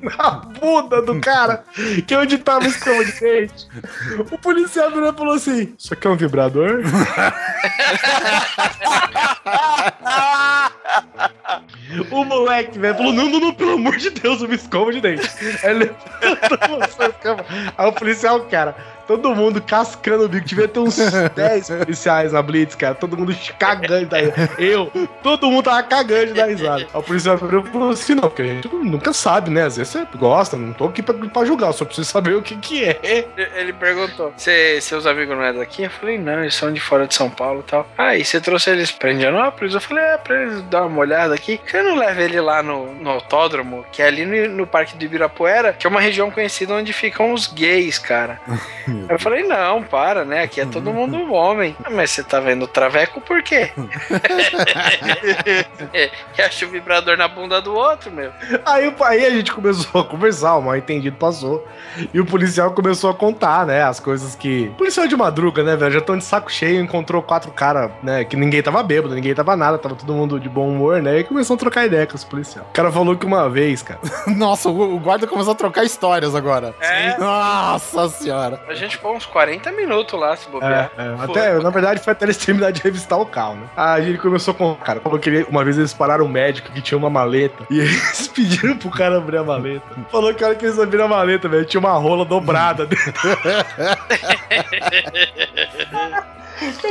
na 0.02 0.30
bunda 0.30 1.02
do 1.02 1.20
cara, 1.20 1.64
que 2.06 2.14
é 2.14 2.18
onde 2.18 2.38
tava 2.38 2.64
a 2.64 2.68
escova 2.68 3.04
de 3.04 3.20
dente. 3.20 3.68
O 4.30 4.38
policial 4.38 4.90
virou 4.90 5.12
e 5.12 5.16
falou 5.16 5.34
assim: 5.34 5.74
Isso 5.78 5.94
aqui 5.94 6.06
é 6.06 6.10
um 6.10 6.16
vibrador? 6.16 6.82
O 12.10 12.24
moleque, 12.24 12.78
velho, 12.78 12.94
falou: 12.96 13.12
não, 13.12 13.28
não, 13.28 13.40
não, 13.40 13.54
pelo 13.54 13.72
amor 13.72 13.96
de 13.96 14.10
Deus, 14.10 14.42
uma 14.42 14.54
escova 14.54 14.92
de 14.92 15.00
dente. 15.00 15.26
Aí. 15.64 15.90
Aí 17.78 17.88
o 17.88 17.92
policial, 17.92 18.40
cara, 18.42 18.74
todo 19.06 19.34
mundo 19.34 19.60
cascando 19.62 20.24
o 20.24 20.28
bico. 20.28 20.46
Devia 20.46 20.68
ter 20.68 20.80
uns 20.80 20.96
10 21.34 21.68
policiais 21.70 22.32
na 22.32 22.42
Blitz, 22.42 22.74
cara. 22.74 22.94
Todo 22.94 23.16
mundo 23.16 23.34
cagando 23.58 24.06
daí. 24.06 24.30
Eu, 24.58 24.90
todo 25.22 25.50
mundo 25.50 25.64
tava 25.64 25.82
cagando 25.82 26.34
da 26.34 26.46
risada. 26.46 26.82
Aí 26.82 27.00
o 27.00 27.02
policial 27.02 27.38
falou 27.38 27.90
assim: 27.90 28.14
não, 28.14 28.22
porque 28.22 28.42
a 28.42 28.46
gente 28.46 28.68
nunca 28.68 29.12
sabe, 29.12 29.50
né? 29.50 29.64
Às 29.64 29.76
vezes 29.78 29.92
você 29.92 30.06
gosta, 30.16 30.56
não 30.56 30.72
tô 30.72 30.86
aqui 30.86 31.02
pra, 31.02 31.14
pra 31.14 31.44
julgar, 31.44 31.72
só 31.72 31.84
preciso 31.84 32.08
saber 32.10 32.34
o 32.34 32.42
que 32.42 32.56
que 32.56 32.84
é. 32.84 32.98
Ele- 33.56 33.72
perguntou: 33.72 34.32
"Cê- 34.36 34.80
seus 34.80 35.06
amigos 35.06 35.36
não 35.36 35.44
é 35.44 35.52
daqui? 35.52 35.84
Eu 35.84 35.90
falei: 35.90 36.18
não, 36.18 36.40
eles 36.40 36.54
são 36.54 36.72
de 36.72 36.80
fora 36.80 37.06
de 37.06 37.14
São 37.14 37.30
Paulo 37.30 37.60
e 37.66 37.70
tal. 37.70 37.88
Ah, 37.96 38.14
e 38.16 38.24
você 38.24 38.40
trouxe 38.40 38.70
eles 38.70 38.90
pra 38.90 39.12
Indianópolis? 39.12 39.72
Eu 39.74 39.80
falei: 39.80 40.04
é, 40.04 40.18
pra 40.18 40.42
eles 40.42 40.62
dar 40.64 40.84
uma 40.86 40.98
olhada 41.00 41.34
aqui. 41.38 41.60
Você 41.64 41.82
não 41.82 41.94
leva 41.96 42.20
ele 42.22 42.40
lá 42.40 42.62
no, 42.62 42.92
no 42.94 43.10
autódromo, 43.10 43.84
que 43.90 44.02
é 44.02 44.06
ali 44.06 44.24
no, 44.26 44.56
no 44.56 44.66
Parque 44.66 44.96
do 44.96 45.04
Ibirapuera, 45.04 45.72
que 45.72 45.86
é 45.86 45.90
uma 45.90 46.00
região 46.00 46.30
conhecida 46.30 46.74
onde 46.74 46.92
ficam 46.92 47.32
os 47.32 47.46
gays, 47.46 47.98
cara. 47.98 48.40
Eu 49.08 49.18
falei, 49.18 49.42
não, 49.42 49.82
para, 49.82 50.24
né? 50.24 50.42
Aqui 50.42 50.60
é 50.60 50.66
todo 50.66 50.92
mundo 50.92 51.32
homem. 51.32 51.76
Ah, 51.84 51.90
Mas 51.98 52.10
você 52.10 52.22
tá 52.22 52.40
vendo 52.40 52.62
o 52.64 52.68
traveco 52.68 53.20
por 53.20 53.42
quê? 53.42 53.70
é, 55.92 56.10
acha 56.42 56.66
o 56.66 56.68
vibrador 56.68 57.16
na 57.16 57.28
bunda 57.28 57.60
do 57.60 57.74
outro, 57.74 58.10
meu. 58.10 58.30
Aí, 58.64 58.88
o- 58.88 59.04
aí 59.04 59.24
a 59.26 59.30
gente 59.30 59.52
começou 59.52 60.00
a 60.00 60.04
conversar, 60.04 60.56
o 60.56 60.62
mal 60.62 60.76
entendido 60.76 61.16
passou. 61.16 61.66
E 62.12 62.20
o 62.20 62.24
policial 62.26 62.70
começou 62.72 63.10
a 63.10 63.14
contar, 63.14 63.66
né? 63.66 63.82
As 63.82 64.00
coisas 64.00 64.34
que. 64.34 64.70
Policial 64.78 65.06
de 65.06 65.16
madruga, 65.16 65.62
né, 65.62 65.76
velho? 65.76 65.92
Já 65.92 66.00
tão 66.00 66.16
de 66.16 66.24
saco 66.24 66.50
cheio, 66.50 66.80
encontrou 66.80 67.22
quatro 67.22 67.50
caras, 67.52 67.90
né? 68.02 68.24
Que 68.24 68.36
ninguém 68.36 68.62
tava 68.62 68.82
bêbado, 68.82 69.14
ninguém 69.14 69.34
tava 69.34 69.56
nada, 69.56 69.78
tava 69.78 69.94
todo 69.94 70.12
mundo 70.12 70.38
de 70.40 70.48
bom 70.48 70.68
humor, 70.68 71.02
né? 71.02 71.18
E 71.20 71.24
começou 71.28 71.54
a 71.54 71.58
trocar 71.58 71.86
ideia 71.86 72.06
com 72.06 72.16
os 72.16 72.24
policiais. 72.24 72.66
O 72.68 72.72
cara 72.72 72.90
falou 72.90 73.16
que 73.16 73.26
uma 73.26 73.48
vez, 73.48 73.82
cara. 73.82 74.00
Nossa, 74.26 74.68
o 74.68 74.98
guarda 74.98 75.26
começou 75.26 75.52
a 75.52 75.56
trocar 75.56 75.84
histórias 75.84 76.34
agora. 76.34 76.74
É. 76.80 77.16
Nossa 77.18 78.08
senhora. 78.08 78.60
A 78.68 78.74
gente 78.74 78.96
ficou 78.96 79.14
uns 79.14 79.26
40 79.26 79.70
minutos 79.72 80.18
lá, 80.18 80.34
se 80.36 80.48
É, 80.48 80.50
bobear. 80.50 80.90
é, 80.96 81.16
Foi. 81.26 81.38
até, 81.38 81.58
na 81.60 81.70
verdade, 81.70 82.00
foi 82.00 82.12
até 82.12 82.24
eles 82.24 82.36
terminar 82.38 82.72
de 82.72 82.80
revistar 82.82 83.18
o 83.20 83.26
carro, 83.26 83.54
né? 83.56 83.66
Aí 83.76 84.08
ele 84.08 84.18
começou 84.18 84.54
com. 84.54 84.74
Cara, 84.76 85.00
falou 85.00 85.18
que 85.18 85.28
ele- 85.28 85.46
uma 85.50 85.64
vez 85.64 85.76
eles 85.78 85.92
pararam 85.94 86.24
um 86.24 86.28
médico 86.28 86.72
que 86.72 86.80
tinha 86.80 86.96
uma 86.98 87.10
maleta. 87.10 87.64
E 87.70 87.78
eles 87.80 88.28
pediram 88.28 88.76
pro 88.76 88.90
cara 88.90 89.18
abrir 89.18 89.38
a 89.38 89.44
maleta. 89.44 89.86
Falou 90.10 90.32
que 90.34 90.42
a 90.42 90.48
hora 90.48 90.56
que 90.56 90.64
eles 90.64 90.78
abriram 90.78 91.04
a 91.04 91.08
maleta, 91.08 91.48
velho, 91.48 91.64
tinha 91.64 91.80
uma 91.80 91.92
rola 91.92 92.24
dobrada 92.24 92.86
dentro. 92.86 93.12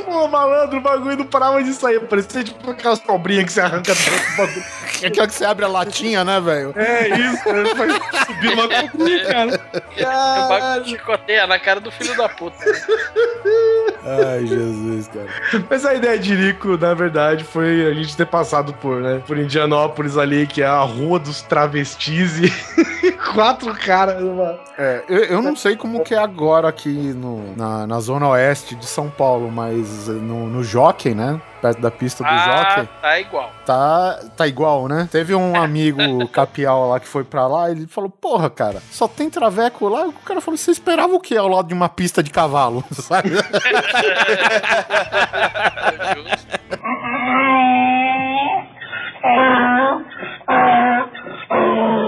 Pô, 0.06 0.28
malandro, 0.28 0.78
o 0.78 0.82
bagulho 0.82 1.18
não 1.18 1.26
parava 1.26 1.64
de 1.64 1.74
sair. 1.74 2.00
Parecia 2.02 2.44
tipo 2.44 2.72
aquelas 2.72 3.00
cobrinhas 3.00 3.46
que 3.46 3.52
você 3.52 3.62
arranca 3.62 3.94
dentro 3.94 4.12
do 4.32 4.38
bagulho. 4.38 4.64
Aquela 5.06 5.28
que 5.28 5.34
você 5.34 5.46
abre 5.46 5.66
a 5.66 5.68
latinha, 5.68 6.24
né, 6.24 6.40
velho? 6.40 6.74
É 6.76 7.08
isso. 7.10 7.44
Vai 7.76 7.90
subir 8.26 8.54
uma 8.54 8.68
cobrinha, 8.90 9.26
cara. 9.26 9.62
O 10.46 10.48
bagulho 10.50 10.86
chicoteia 10.88 11.46
na 11.48 11.60
cara 11.60 11.80
do 11.80 11.92
filho 11.92 12.16
da 12.16 12.28
puta. 12.30 12.58
Ai, 14.04 14.46
Jesus, 14.46 15.08
cara. 15.08 15.28
Mas 15.70 15.86
a 15.86 15.94
ideia 15.94 16.18
de 16.18 16.36
Rico, 16.36 16.78
na 16.78 16.94
verdade, 16.94 17.44
foi 17.44 17.86
a 17.86 17.94
gente 17.94 18.16
ter 18.16 18.26
passado 18.26 18.74
por, 18.74 19.02
né? 19.02 19.22
Por 19.26 19.38
Indianópolis 19.38 20.18
ali, 20.18 20.48
que 20.48 20.62
é 20.62 20.68
a 20.68 20.82
rua 20.82 21.20
dos 21.20 21.42
travestis 21.42 22.40
e 22.40 23.12
quatro 23.34 23.74
caras 23.74 24.22
numa. 24.22 24.58
É, 24.78 25.04
eu, 25.10 25.24
eu 25.24 25.42
não 25.42 25.56
sei 25.56 25.76
como 25.76 26.04
que 26.04 26.14
é 26.14 26.20
agora 26.20 26.68
aqui 26.68 26.90
no, 26.90 27.56
na, 27.56 27.88
na 27.88 28.00
zona 28.00 28.28
oeste 28.30 28.76
de 28.76 28.86
São 28.86 29.10
Paulo, 29.10 29.52
mas 29.52 30.08
no, 30.08 30.48
no 30.48 30.64
Jockey, 30.64 31.14
né? 31.14 31.42
Perto 31.62 31.82
da 31.82 31.90
pista 31.90 32.24
do 32.24 32.30
Ah, 32.30 32.38
Jockey, 32.76 32.90
tá 33.02 33.20
igual. 33.20 33.52
tá, 33.66 34.20
tá 34.36 34.48
igual, 34.48 34.88
né? 34.88 35.08
Teve 35.12 35.34
um 35.34 35.56
amigo 35.62 36.28
capial 36.30 36.90
lá 36.90 37.00
que 37.00 37.08
foi 37.08 37.24
pra 37.24 37.48
lá, 37.48 37.72
ele 37.72 37.88
falou, 37.88 38.10
porra, 38.10 38.50
cara, 38.50 38.80
só 38.92 39.08
tem 39.08 39.30
traveco 39.30 39.88
lá? 39.90 40.06
O 40.08 40.14
cara 40.14 40.40
falou, 40.40 40.58
você 40.58 40.70
esperava 40.72 41.14
o 41.14 41.20
quê 41.20 41.36
ao 41.36 41.48
lado 41.48 41.68
de 41.68 41.74
uma 41.74 41.90
pista 41.90 42.22
de 42.22 42.30
cavalo, 42.30 42.84
sabe? 42.94 43.32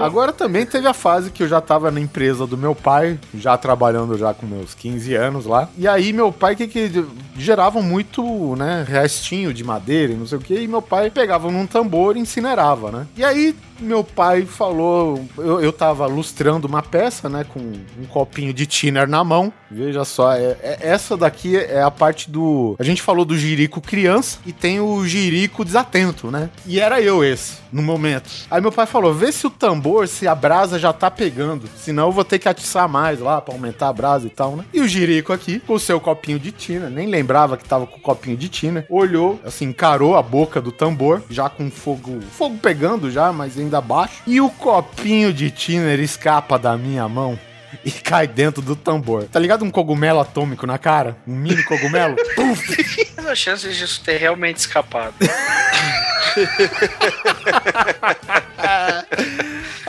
Agora 0.00 0.32
também 0.32 0.64
teve 0.64 0.86
a 0.86 0.94
fase 0.94 1.30
que 1.30 1.42
eu 1.42 1.48
já 1.48 1.60
tava 1.60 1.90
na 1.90 2.00
empresa 2.00 2.46
do 2.46 2.56
meu 2.56 2.74
pai, 2.74 3.18
já 3.34 3.56
trabalhando 3.58 4.16
já 4.16 4.32
com 4.32 4.46
meus 4.46 4.74
15 4.74 5.14
anos 5.14 5.46
lá. 5.46 5.68
E 5.76 5.86
aí 5.86 6.12
meu 6.12 6.32
pai 6.32 6.56
que 6.56 6.66
que 6.66 7.04
gerava 7.36 7.82
muito, 7.82 8.56
né, 8.56 8.84
restinho 8.88 9.52
de 9.52 9.62
madeira 9.62 10.12
e 10.12 10.16
não 10.16 10.26
sei 10.26 10.38
o 10.38 10.40
que, 10.40 10.54
e 10.54 10.68
meu 10.68 10.80
pai 10.80 11.10
pegava 11.10 11.50
num 11.50 11.66
tambor 11.66 12.16
e 12.16 12.20
incinerava, 12.20 12.90
né? 12.90 13.06
E 13.16 13.24
aí 13.24 13.54
meu 13.80 14.04
pai 14.04 14.42
falou, 14.42 15.24
eu, 15.38 15.60
eu 15.60 15.72
tava 15.72 16.06
lustrando 16.06 16.66
uma 16.66 16.82
peça, 16.82 17.28
né, 17.28 17.44
com 17.48 17.58
um 17.60 18.06
copinho 18.08 18.52
de 18.52 18.66
thinner 18.66 19.08
na 19.08 19.22
mão. 19.24 19.52
Veja 19.70 20.04
só, 20.04 20.32
é, 20.32 20.56
é- 20.62 20.78
essa 20.80 21.16
daqui 21.16 21.56
é 21.56 21.82
a 21.82 21.90
parte 21.90 22.30
do, 22.30 22.74
a 22.78 22.82
gente 22.84 23.00
falou 23.02 23.24
do 23.24 23.36
jirico 23.36 23.80
criança 23.80 24.38
e 24.44 24.52
tem 24.52 24.80
o 24.80 25.06
jirico 25.06 25.64
desatento, 25.64 26.30
né? 26.30 26.50
E 26.66 26.80
era 26.80 27.00
eu 27.00 27.22
esse, 27.24 27.58
no 27.72 27.80
momento. 27.82 28.28
Aí 28.50 28.60
meu 28.60 28.72
pai 28.72 28.86
falou, 28.86 29.14
vê 29.14 29.30
se 29.30 29.46
o 29.46 29.50
tambor, 29.50 30.08
se 30.08 30.26
a 30.26 30.34
brasa 30.34 30.78
já 30.78 30.92
tá 30.92 31.10
pegando, 31.10 31.68
senão 31.76 32.06
eu 32.06 32.12
vou 32.12 32.24
ter 32.24 32.38
que 32.38 32.48
atiçar 32.48 32.88
mais 32.88 33.20
lá 33.20 33.40
pra 33.40 33.54
aumentar 33.54 33.88
a 33.88 33.92
brasa 33.92 34.26
e 34.26 34.30
tal, 34.30 34.56
né? 34.56 34.64
E 34.72 34.80
o 34.80 34.88
jirico 34.88 35.32
aqui, 35.32 35.60
com 35.60 35.74
o 35.74 35.78
seu 35.80 36.00
copinho 36.00 36.38
de 36.38 36.50
tina, 36.50 36.90
nem 36.90 37.06
lembrava 37.06 37.56
que 37.56 37.64
tava 37.64 37.86
com 37.86 37.98
o 37.98 38.02
copinho 38.02 38.36
de 38.36 38.48
tina, 38.48 38.84
olhou, 38.90 39.38
assim, 39.44 39.66
encarou 39.66 40.16
a 40.16 40.22
boca 40.22 40.60
do 40.60 40.72
tambor, 40.72 41.22
já 41.30 41.48
com 41.48 41.70
fogo, 41.70 42.20
fogo 42.32 42.58
pegando 42.60 43.08
já, 43.10 43.32
mas 43.32 43.56
ainda 43.56 43.69
baixo, 43.78 44.22
e 44.26 44.40
o 44.40 44.48
copinho 44.48 45.34
de 45.34 45.50
tiner 45.50 46.00
escapa 46.00 46.58
da 46.58 46.78
minha 46.78 47.06
mão. 47.06 47.38
E 47.84 47.90
cai 47.90 48.26
dentro 48.26 48.62
do 48.62 48.74
tambor. 48.74 49.24
Tá 49.24 49.38
ligado 49.38 49.64
um 49.64 49.70
cogumelo 49.70 50.18
atômico 50.18 50.66
na 50.66 50.76
cara? 50.78 51.16
Um 51.26 51.36
mini 51.36 51.62
cogumelo? 51.62 52.16
Puf! 52.34 53.12
Mas 53.16 53.26
a 53.26 53.34
chance 53.34 53.68
disso 53.68 54.02
ter 54.04 54.16
realmente 54.16 54.56
escapado. 54.56 55.14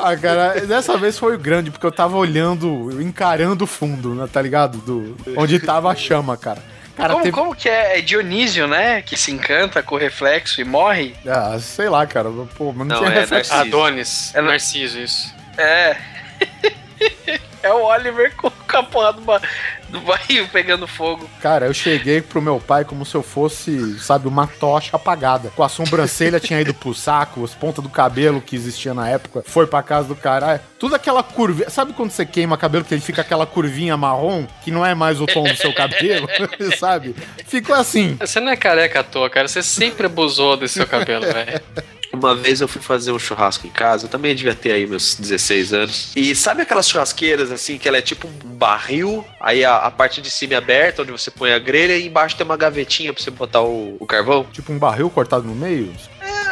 Ah, 0.03 0.17
cara, 0.17 0.65
dessa 0.65 0.97
vez 0.97 1.17
foi 1.17 1.37
grande, 1.37 1.69
porque 1.69 1.85
eu 1.85 1.91
tava 1.91 2.17
olhando, 2.17 2.99
encarando 3.01 3.65
o 3.65 3.67
fundo, 3.67 4.15
né, 4.15 4.27
tá 4.31 4.41
ligado? 4.41 4.79
Do, 4.79 5.15
onde 5.37 5.59
tava 5.59 5.91
a 5.91 5.95
chama, 5.95 6.35
cara. 6.35 6.63
Cara, 6.95 7.13
Como, 7.13 7.23
teve. 7.23 7.35
como 7.35 7.55
que 7.55 7.69
é? 7.69 7.97
É 7.99 8.01
Dionísio, 8.01 8.67
né? 8.67 9.01
Que 9.01 9.15
se 9.17 9.31
encanta 9.31 9.81
com 9.81 9.95
o 9.95 9.97
reflexo 9.97 10.59
e 10.61 10.63
morre? 10.63 11.15
Ah, 11.25 11.57
sei 11.59 11.89
lá, 11.89 12.05
cara. 12.05 12.29
Pô, 12.57 12.71
mas 12.73 12.87
não, 12.87 12.95
Não, 12.97 13.03
tinha 13.03 13.09
é 13.11 13.19
reflexo. 13.21 13.51
Narciso. 13.53 13.75
Adonis. 13.77 14.35
É 14.35 14.41
Narciso, 14.41 14.99
isso. 14.99 15.33
É. 15.57 15.97
é 17.63 17.71
o 17.73 17.83
Oliver 17.83 18.35
com 18.35 18.51
a 18.73 18.83
porra 18.83 19.13
do, 19.13 19.21
ba- 19.21 19.41
do 19.89 19.99
barril 20.01 20.47
pegando 20.51 20.87
fogo. 20.87 21.29
Cara, 21.41 21.65
eu 21.65 21.73
cheguei 21.73 22.21
pro 22.21 22.41
meu 22.41 22.59
pai 22.59 22.85
como 22.85 23.05
se 23.05 23.13
eu 23.15 23.21
fosse, 23.23 23.99
sabe, 23.99 24.27
uma 24.27 24.47
tocha 24.47 24.95
apagada. 24.95 25.51
Com 25.55 25.63
a 25.63 25.69
sobrancelha 25.69 26.39
tinha 26.39 26.59
ido 26.61 26.73
pro 26.73 26.93
saco, 26.93 27.43
as 27.43 27.53
pontas 27.53 27.83
do 27.83 27.89
cabelo 27.89 28.41
que 28.41 28.55
existia 28.55 28.93
na 28.93 29.09
época 29.09 29.43
foi 29.45 29.67
pra 29.67 29.83
casa 29.83 30.07
do 30.07 30.15
caralho. 30.15 30.59
Tudo 30.79 30.95
aquela 30.95 31.21
curva. 31.21 31.69
Sabe 31.69 31.93
quando 31.93 32.11
você 32.11 32.25
queima 32.25 32.57
cabelo 32.57 32.83
que 32.85 32.93
ele 32.93 33.01
fica 33.01 33.21
aquela 33.21 33.45
curvinha 33.45 33.95
marrom, 33.97 34.45
que 34.63 34.71
não 34.71 34.85
é 34.85 34.95
mais 34.95 35.19
o 35.21 35.25
tom 35.25 35.43
do 35.43 35.55
seu 35.55 35.73
cabelo, 35.73 36.27
sabe? 36.79 37.15
Ficou 37.45 37.75
assim. 37.75 38.15
Você 38.19 38.39
não 38.39 38.51
é 38.51 38.55
careca 38.55 39.01
à 39.01 39.03
toa, 39.03 39.29
cara. 39.29 39.47
Você 39.47 39.61
sempre 39.61 40.05
abusou 40.05 40.55
desse 40.57 40.75
seu 40.75 40.87
cabelo, 40.87 41.25
velho. 41.25 41.61
Uma 42.13 42.35
vez 42.35 42.61
eu 42.61 42.67
fui 42.67 42.81
fazer 42.81 43.11
um 43.11 43.19
churrasco 43.19 43.65
em 43.65 43.69
casa, 43.69 44.05
eu 44.05 44.09
também 44.09 44.35
devia 44.35 44.53
ter 44.53 44.71
aí 44.71 44.85
meus 44.85 45.15
16 45.15 45.73
anos. 45.73 46.11
E 46.15 46.35
sabe 46.35 46.61
aquelas 46.61 46.87
churrasqueiras 46.89 47.51
assim, 47.51 47.77
que 47.77 47.87
ela 47.87 47.97
é 47.97 48.01
tipo 48.01 48.27
um 48.27 48.55
barril, 48.55 49.25
aí 49.39 49.63
a, 49.63 49.77
a 49.77 49.91
parte 49.91 50.21
de 50.21 50.29
cima 50.29 50.53
é 50.53 50.57
aberta, 50.57 51.01
onde 51.01 51.11
você 51.11 51.31
põe 51.31 51.53
a 51.53 51.59
grelha, 51.59 51.97
e 51.97 52.07
embaixo 52.07 52.35
tem 52.35 52.45
uma 52.45 52.57
gavetinha 52.57 53.13
pra 53.13 53.23
você 53.23 53.31
botar 53.31 53.61
o, 53.61 53.95
o 53.99 54.05
carvão? 54.05 54.45
Tipo 54.51 54.73
um 54.73 54.77
barril 54.77 55.09
cortado 55.09 55.47
no 55.47 55.55
meio. 55.55 55.93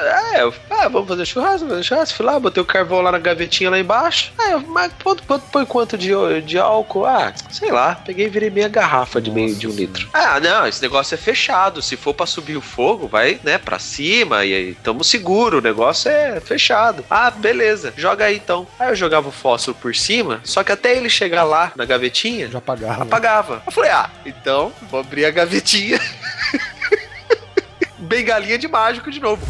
É, 0.08 0.42
eu, 0.42 0.54
ah, 0.70 0.88
vamos 0.88 1.08
fazer 1.08 1.26
churrasco, 1.26 1.60
vamos 1.60 1.72
fazer 1.74 1.84
churrasco. 1.84 2.18
Fui 2.18 2.26
lá, 2.26 2.40
botei 2.40 2.62
o 2.62 2.66
carvão 2.66 3.02
lá 3.02 3.12
na 3.12 3.20
gavetinha 3.20 3.70
lá 3.70 3.80
embaixo. 3.80 4.32
Ah, 4.38 4.52
eu, 4.52 4.62
mas 4.62 4.92
quanto, 5.04 5.24
quanto, 5.24 5.44
põe 5.52 5.66
quanto 5.66 5.98
de, 5.98 6.10
de 6.42 6.58
álcool? 6.58 7.06
Ah, 7.06 7.34
sei 7.50 7.72
lá, 7.72 7.96
peguei 7.96 8.26
e 8.28 8.30
virei 8.30 8.50
meia 8.50 8.68
garrafa 8.68 9.20
de 9.22 9.30
meio 9.32 9.56
de 9.56 9.68
um 9.68 9.72
litro. 9.72 10.08
Ah, 10.14 10.40
não, 10.40 10.66
esse 10.68 10.82
negócio 10.82 11.16
é 11.16 11.18
fechado. 11.18 11.82
Se 11.82 11.96
for 11.98 12.14
pra 12.14 12.26
subir 12.26 12.56
o 12.58 12.62
fogo, 12.62 13.08
vai, 13.08 13.40
né, 13.44 13.58
pra 13.58 13.80
cima 13.80 14.46
e 14.46 14.54
aí 14.54 14.76
tamo 14.76 15.04
seguro. 15.04 15.58
O 15.58 15.62
negócio 15.62 16.10
é 16.10 16.40
fechado. 16.40 17.04
Ah, 17.10 17.30
beleza, 17.32 17.94
joga 17.98 18.26
aí 18.26 18.36
então. 18.38 18.68
Aí 18.80 18.90
eu 18.90 18.96
jogava 18.96 19.30
o 19.30 19.32
fósforo 19.32 19.78
por 19.80 19.96
cima, 19.96 20.40
só 20.44 20.64
que 20.64 20.72
até 20.72 20.96
ele 20.96 21.10
chegar 21.10 21.44
lá 21.44 21.72
na 21.76 21.86
gavetinha, 21.86 22.48
Já 22.50 22.60
apagava. 22.60 23.04
apagava. 23.04 23.64
Eu 23.66 23.72
falei, 23.72 23.92
ah, 23.92 24.10
então 24.26 24.72
vou 24.90 25.00
abrir 25.00 25.26
a 25.26 25.32
gavetinha. 25.32 26.00
Bengalinha 27.98 28.58
de 28.58 28.68
mágico 28.68 29.12
de 29.12 29.20
novo. 29.20 29.46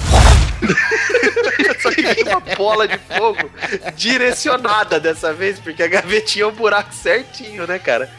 Só 1.82 1.92
que 1.92 2.02
veio 2.02 2.28
uma 2.28 2.40
bola 2.40 2.88
de 2.88 2.98
fogo 2.98 3.50
direcionada 3.96 5.00
dessa 5.00 5.34
vez, 5.34 5.60
porque 5.60 5.82
a 5.82 5.88
gavetinha 5.88 6.44
é 6.44 6.48
um 6.48 6.52
buraco 6.52 6.94
certinho, 6.94 7.66
né, 7.66 7.80
cara? 7.80 8.12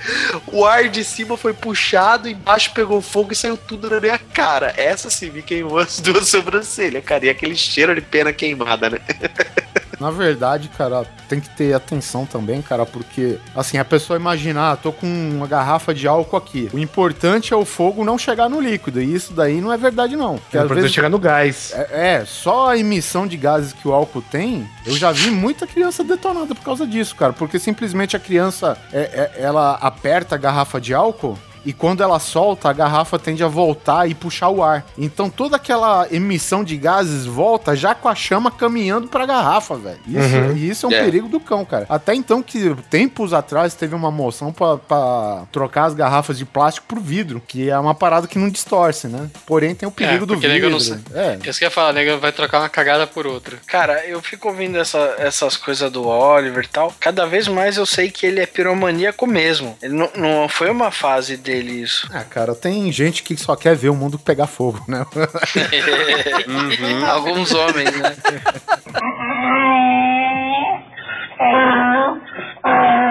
O 0.47 0.65
ar 0.65 0.89
de 0.89 1.05
cima 1.05 1.37
foi 1.37 1.53
puxado, 1.53 2.29
embaixo 2.29 2.73
pegou 2.73 3.01
fogo 3.01 3.33
e 3.33 3.37
saiu 3.37 3.57
tudo 3.57 3.91
na 3.91 4.01
minha 4.01 4.19
cara. 4.19 4.73
Essa 4.77 5.11
sim 5.11 5.31
me 5.31 5.43
queimou 5.43 5.79
as 5.79 6.01
duas 6.01 6.29
sobrancelhas, 6.29 7.05
cara. 7.05 7.27
E 7.27 7.31
aquele 7.31 7.57
cheiro 7.57 7.95
de 7.95 8.01
pena 8.01 8.33
queimada, 8.33 8.91
né? 8.91 8.99
Na 10.01 10.11
verdade, 10.11 10.69
cara, 10.77 11.05
tem 11.29 11.39
que 11.39 11.49
ter 11.51 11.75
atenção 11.75 12.25
também, 12.25 12.63
cara, 12.63 12.87
porque, 12.87 13.39
assim, 13.55 13.77
a 13.77 13.85
pessoa 13.85 14.19
imaginar, 14.19 14.73
ah, 14.73 14.77
tô 14.77 14.93
com 14.93 15.07
uma 15.07 15.47
garrafa 15.47 15.93
de 15.95 16.09
álcool 16.09 16.37
aqui. 16.37 16.71
O 16.73 16.79
importante 16.79 17.53
é 17.53 17.57
o 17.57 17.65
fogo 17.65 18.03
não 18.05 18.17
chegar 18.17 18.49
no 18.49 18.61
líquido, 18.61 19.01
e 19.03 19.15
isso 19.15 19.33
daí 19.35 19.61
não 19.61 19.71
é 19.73 19.77
verdade, 19.77 20.17
não. 20.17 20.39
Porque 20.39 20.57
É 20.57 20.65
pra 20.65 20.75
vezes 20.75 20.93
chegar 20.93 21.11
no 21.11 21.19
gás. 21.19 21.73
É, 21.75 22.15
é, 22.17 22.25
só 22.25 22.71
a 22.71 22.79
emissão 22.79 23.27
de 23.27 23.37
gases 23.37 23.73
que 23.75 23.87
o 23.87 23.93
álcool 23.93 24.23
tem, 24.23 24.67
eu 24.87 24.97
já 24.97 25.13
vi 25.13 25.31
muita 25.31 25.67
criança 25.67 26.03
detonada 26.03 26.55
por 26.55 26.65
causa 26.65 26.87
disso, 26.87 27.15
cara. 27.15 27.33
Porque 27.35 27.59
simplesmente 27.59 28.17
a 28.17 28.19
criança, 28.21 28.79
é, 28.93 29.01
é- 29.37 29.43
ela 29.43 29.75
aperta 29.75 30.35
a 30.35 30.39
garrafa 30.39 30.81
de 30.81 30.95
álcool 30.95 31.39
e 31.65 31.73
quando 31.73 32.03
ela 32.03 32.19
solta, 32.19 32.69
a 32.69 32.73
garrafa 32.73 33.19
tende 33.19 33.43
a 33.45 33.49
voltar 33.49 34.09
e 34.09 34.15
puxar 34.15 34.49
o 34.49 34.63
ar. 34.63 34.85
Então 34.97 35.29
toda 35.31 35.57
aquela 35.57 36.07
emissão 36.11 36.63
de 36.65 36.77
gases 36.77 37.27
volta 37.27 37.75
já 37.77 37.95
com 37.95 38.09
a 38.09 38.15
chama 38.15 38.51
caminhando 38.51 39.09
pra 39.09 39.27
garrafa, 39.27 39.77
velho. 39.77 39.99
Isso, 40.07 40.37
Uhum. 40.37 40.57
e 40.57 40.69
isso 40.71 40.87
é 40.87 40.89
um 40.89 40.93
É. 40.93 41.05
perigo 41.05 41.29
do 41.29 41.41
cão, 41.41 41.65
cara. 41.65 41.87
Até 41.89 42.15
então 42.15 42.43
que 42.43 42.75
tempos 42.89 43.33
atrás 43.33 43.75
teve 43.75 43.95
uma 43.95 44.11
moção 44.11 44.53
pra, 44.53 44.77
pra 44.79 45.43
trocar 45.53 45.85
as 45.87 45.95
garrafas 45.95 46.39
de 46.39 46.45
plástico 46.45 46.87
por 46.87 47.01
vidro, 47.01 47.43
que 47.47 47.69
é 47.71 47.79
uma 47.79 47.95
parada 47.95 48.27
que 48.27 48.39
não 48.39 48.49
distorce, 48.49 49.07
né? 49.09 49.29
Porém 49.47 49.75
tem 49.75 49.89
o 49.89 49.93
perigo 49.93 50.25
É, 50.25 50.27
do 50.27 50.37
vidro. 50.39 50.71
não 50.71 50.79
É. 51.15 51.39
Isso 51.45 51.59
que 51.59 51.65
eu 51.65 51.67
ia 51.67 51.71
falar, 51.71 51.93
nego 51.93 52.19
vai 52.19 52.33
trocar 52.33 52.61
uma 52.61 52.69
cagada 52.69 53.07
por 53.07 53.27
outra. 53.27 53.59
Cara, 53.67 54.05
eu 54.07 54.21
fico 54.23 54.49
ouvindo 54.49 54.79
essa- 54.79 55.15
essas 55.19 55.57
coisas 55.57 55.91
do 55.91 56.07
Oliver 56.07 56.65
e 56.65 56.69
tal. 56.69 56.93
Cada 57.01 57.27
vez 57.27 57.47
mais 57.49 57.77
eu 57.77 57.87
sei 57.87 58.11
que 58.11 58.27
ele 58.27 58.41
é 58.41 58.47
piromaníaco 58.47 59.27
mesmo. 59.27 59.77
Ele 59.83 59.95
não, 59.95 60.11
não 60.17 60.49
foi 60.49 60.71
uma 60.71 60.91
fase 60.91 61.37
dele 61.51 61.83
isso. 61.83 62.09
Ah, 62.13 62.23
cara, 62.23 62.55
tem 62.55 62.93
gente 62.93 63.25
que 63.25 63.37
só 63.37 63.57
quer 63.57 63.75
ver 63.75 63.89
o 63.89 63.95
mundo 63.95 64.19
pegar 64.19 64.47
fogo, 64.47 64.85
né? 64.87 65.05
Alguns 67.11 67.53
homens, 67.53 67.97
né? 67.97 68.17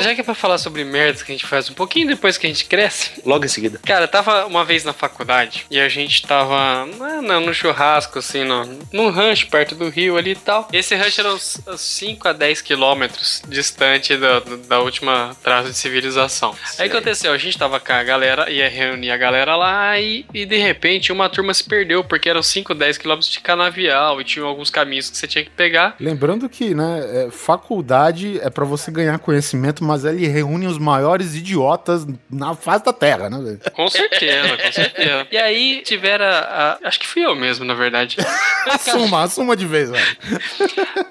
Já 0.00 0.14
que 0.14 0.20
é 0.20 0.24
pra 0.24 0.34
falar 0.34 0.58
sobre 0.58 0.84
merdas 0.84 1.22
que 1.22 1.30
a 1.32 1.34
gente 1.34 1.46
faz 1.46 1.70
um 1.70 1.74
pouquinho 1.74 2.06
depois 2.08 2.36
que 2.38 2.46
a 2.46 2.50
gente 2.50 2.64
cresce. 2.64 3.10
Logo 3.24 3.44
em 3.44 3.48
seguida. 3.48 3.78
Cara, 3.84 4.04
eu 4.04 4.08
tava 4.08 4.46
uma 4.46 4.64
vez 4.64 4.84
na 4.84 4.92
faculdade 4.92 5.66
e 5.70 5.78
a 5.80 5.88
gente 5.88 6.26
tava 6.26 6.86
na- 6.98 7.22
na- 7.22 7.40
no 7.40 7.54
churrasco, 7.54 8.18
assim, 8.18 8.44
no, 8.44 8.78
num 8.92 9.10
rancho 9.10 9.48
perto 9.48 9.74
do 9.74 9.88
rio 9.88 10.16
ali 10.16 10.32
e 10.32 10.36
tal. 10.36 10.68
Esse 10.72 10.94
rancho 10.94 11.20
era 11.20 11.32
uns 11.34 11.58
5 11.76 12.28
a 12.28 12.32
10 12.32 12.60
quilômetros 12.62 13.42
distante 13.48 14.16
da, 14.16 14.40
da 14.68 14.80
última 14.80 15.36
traço 15.42 15.68
de 15.70 15.76
civilização. 15.76 16.54
Aí 16.78 16.88
aconteceu, 16.88 17.32
a 17.32 17.38
gente 17.38 17.56
tava 17.58 17.78
com 17.78 17.92
a 17.92 18.02
galera, 18.02 18.50
ia 18.50 18.68
reunir 18.68 19.10
a 19.10 19.16
galera 19.16 19.54
lá 19.56 19.98
e, 19.98 20.24
e 20.32 20.44
de 20.44 20.56
repente 20.56 21.12
uma 21.12 21.28
turma 21.28 21.52
se 21.54 21.64
perdeu, 21.64 22.02
porque 22.04 22.28
eram 22.28 22.42
5, 22.42 22.74
10 22.74 22.98
quilômetros 22.98 23.30
de 23.30 23.40
canavial 23.40 24.20
e 24.20 24.24
tinha 24.24 24.44
alguns 24.44 24.70
caminhos 24.70 25.10
que 25.10 25.16
você 25.16 25.26
tinha 25.26 25.44
que 25.44 25.50
pegar. 25.50 25.94
Lembrando 26.00 26.48
que, 26.48 26.74
né, 26.74 27.26
é, 27.26 27.30
faculdade 27.30 28.38
é 28.42 28.50
pra 28.50 28.64
você 28.64 28.90
ganhar 28.90 29.18
conhecimento, 29.18 29.81
mas 29.82 30.04
ele 30.04 30.26
reúne 30.26 30.66
os 30.66 30.78
maiores 30.78 31.34
idiotas 31.34 32.06
na 32.30 32.54
face 32.54 32.84
da 32.84 32.92
Terra, 32.92 33.28
né, 33.28 33.38
velho? 33.42 33.60
Com 33.74 33.88
certeza, 33.88 34.56
com 34.56 34.72
certeza. 34.72 35.26
E 35.30 35.36
aí 35.36 35.82
tiveram 35.84 36.24
a, 36.24 36.28
a- 36.28 36.78
Acho 36.84 36.98
que 37.00 37.06
fui 37.06 37.24
eu 37.24 37.34
mesmo, 37.36 37.64
na 37.64 37.74
verdade. 37.74 38.16
Assuma, 38.68 39.22
assuma 39.22 39.56
de 39.56 39.66
vez, 39.66 39.90
velho. 39.90 40.06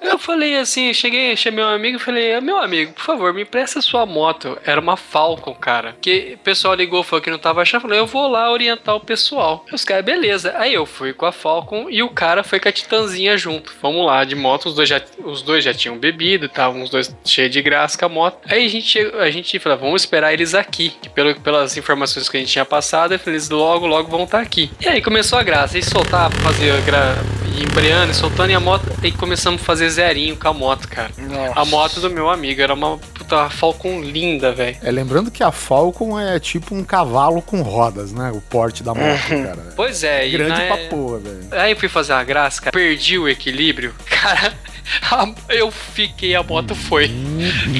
Eu 0.00 0.18
falei 0.18 0.56
assim, 0.56 0.92
cheguei, 0.94 1.36
chamei 1.36 1.62
um 1.64 1.68
amigo 1.68 1.96
e 1.96 2.00
falei, 2.00 2.40
meu 2.40 2.58
amigo, 2.58 2.92
por 2.92 3.02
favor, 3.04 3.32
me 3.34 3.42
empresta 3.42 3.80
sua 3.82 4.06
moto. 4.06 4.58
Era 4.64 4.80
uma 4.80 4.96
Falcon, 4.96 5.54
cara. 5.54 5.94
Que 6.00 6.32
o 6.34 6.38
pessoal 6.38 6.74
ligou, 6.74 7.02
falou 7.02 7.22
que 7.22 7.30
não 7.30 7.38
tava 7.38 7.60
achando. 7.62 7.82
Falei, 7.82 7.98
eu 7.98 8.06
vou 8.06 8.26
lá 8.28 8.50
orientar 8.50 8.94
o 8.96 9.00
pessoal. 9.00 9.64
Os 9.72 9.84
caras, 9.84 10.04
beleza. 10.04 10.54
Aí 10.56 10.72
eu 10.74 10.86
fui 10.86 11.12
com 11.12 11.26
a 11.26 11.32
Falcon 11.32 11.88
e 11.90 12.02
o 12.02 12.08
cara 12.08 12.42
foi 12.42 12.58
com 12.58 12.68
a 12.68 12.72
Titanzinha 12.72 13.36
junto. 13.36 13.72
Vamos 13.82 14.06
lá, 14.06 14.24
de 14.24 14.34
moto, 14.34 14.66
os 14.66 14.74
dois 14.74 14.88
já, 14.88 15.00
os 15.24 15.42
dois 15.42 15.62
já 15.64 15.74
tinham 15.74 15.98
bebido, 15.98 16.46
estavam 16.46 16.82
os 16.82 16.90
dois 16.90 17.14
cheios 17.24 17.50
de 17.52 17.60
graça 17.62 17.98
com 17.98 18.06
a 18.06 18.08
moto. 18.08 18.38
Aí 18.48 18.61
a 18.66 18.68
gente, 18.68 18.98
a 18.98 19.30
gente 19.30 19.58
falou, 19.58 19.78
vamos 19.78 20.02
esperar 20.02 20.32
eles 20.32 20.54
aqui. 20.54 20.90
Que 21.02 21.08
pelo, 21.08 21.38
pelas 21.40 21.76
informações 21.76 22.28
que 22.28 22.36
a 22.36 22.40
gente 22.40 22.52
tinha 22.52 22.64
passado, 22.64 23.18
eles 23.26 23.48
logo, 23.50 23.86
logo 23.86 24.10
vão 24.10 24.24
estar 24.24 24.40
aqui. 24.40 24.70
E 24.80 24.88
aí 24.88 25.00
começou 25.02 25.38
a 25.38 25.42
graça. 25.42 25.76
Aí 25.76 25.82
soltava, 25.82 26.34
fazia 26.40 26.78
gra... 26.80 27.16
e 27.56 27.62
embreando, 27.62 28.12
e 28.12 28.14
soltando 28.14 28.50
e 28.50 28.54
a 28.54 28.60
moto. 28.60 28.84
Aí 29.02 29.12
começamos 29.12 29.60
a 29.60 29.64
fazer 29.64 29.88
zerinho 29.90 30.36
com 30.36 30.48
a 30.48 30.52
moto, 30.52 30.88
cara. 30.88 31.10
Nossa. 31.18 31.60
A 31.60 31.64
moto 31.64 32.00
do 32.00 32.10
meu 32.10 32.28
amigo 32.30 32.60
era 32.60 32.74
uma 32.74 32.98
puta 32.98 33.48
Falcon 33.50 34.00
linda, 34.00 34.52
velho. 34.52 34.76
É, 34.82 34.90
lembrando 34.90 35.30
que 35.30 35.42
a 35.42 35.50
Falcon 35.52 36.18
é 36.18 36.38
tipo 36.38 36.74
um 36.74 36.84
cavalo 36.84 37.40
com 37.42 37.62
rodas, 37.62 38.12
né? 38.12 38.30
O 38.34 38.40
porte 38.40 38.82
da 38.82 38.94
moto, 38.94 39.28
cara. 39.28 39.72
Pois 39.76 40.02
é, 40.04 40.26
e 40.28 40.32
Grande 40.32 40.60
na- 40.60 40.66
pra 40.66 40.76
porra, 40.88 41.18
velho. 41.18 41.48
Aí 41.52 41.72
eu 41.72 41.76
fui 41.76 41.88
fazer 41.88 42.12
uma 42.12 42.24
graça, 42.24 42.60
cara. 42.60 42.72
Perdi 42.72 43.18
o 43.18 43.28
equilíbrio. 43.28 43.94
Cara, 44.22 44.52
eu 45.48 45.70
fiquei, 45.70 46.34
a 46.34 46.42
moto 46.42 46.74
foi. 46.74 47.10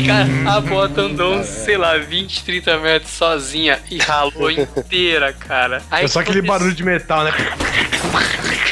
Cara, 0.06 0.56
a 0.56 0.60
moto 0.60 0.98
andou 0.98 1.36
uns, 1.36 1.46
sei 1.46 1.76
lá, 1.76 1.96
20, 1.98 2.44
30 2.44 2.78
metros 2.78 3.12
sozinha 3.12 3.80
e 3.90 3.98
ralou 3.98 4.50
inteira, 4.52 5.32
cara. 5.32 5.82
Aí 5.90 6.04
É 6.04 6.08
só 6.08 6.20
aquele 6.20 6.42
barulho 6.42 6.74
de 6.74 6.84
metal, 6.84 7.24
né? 7.24 7.32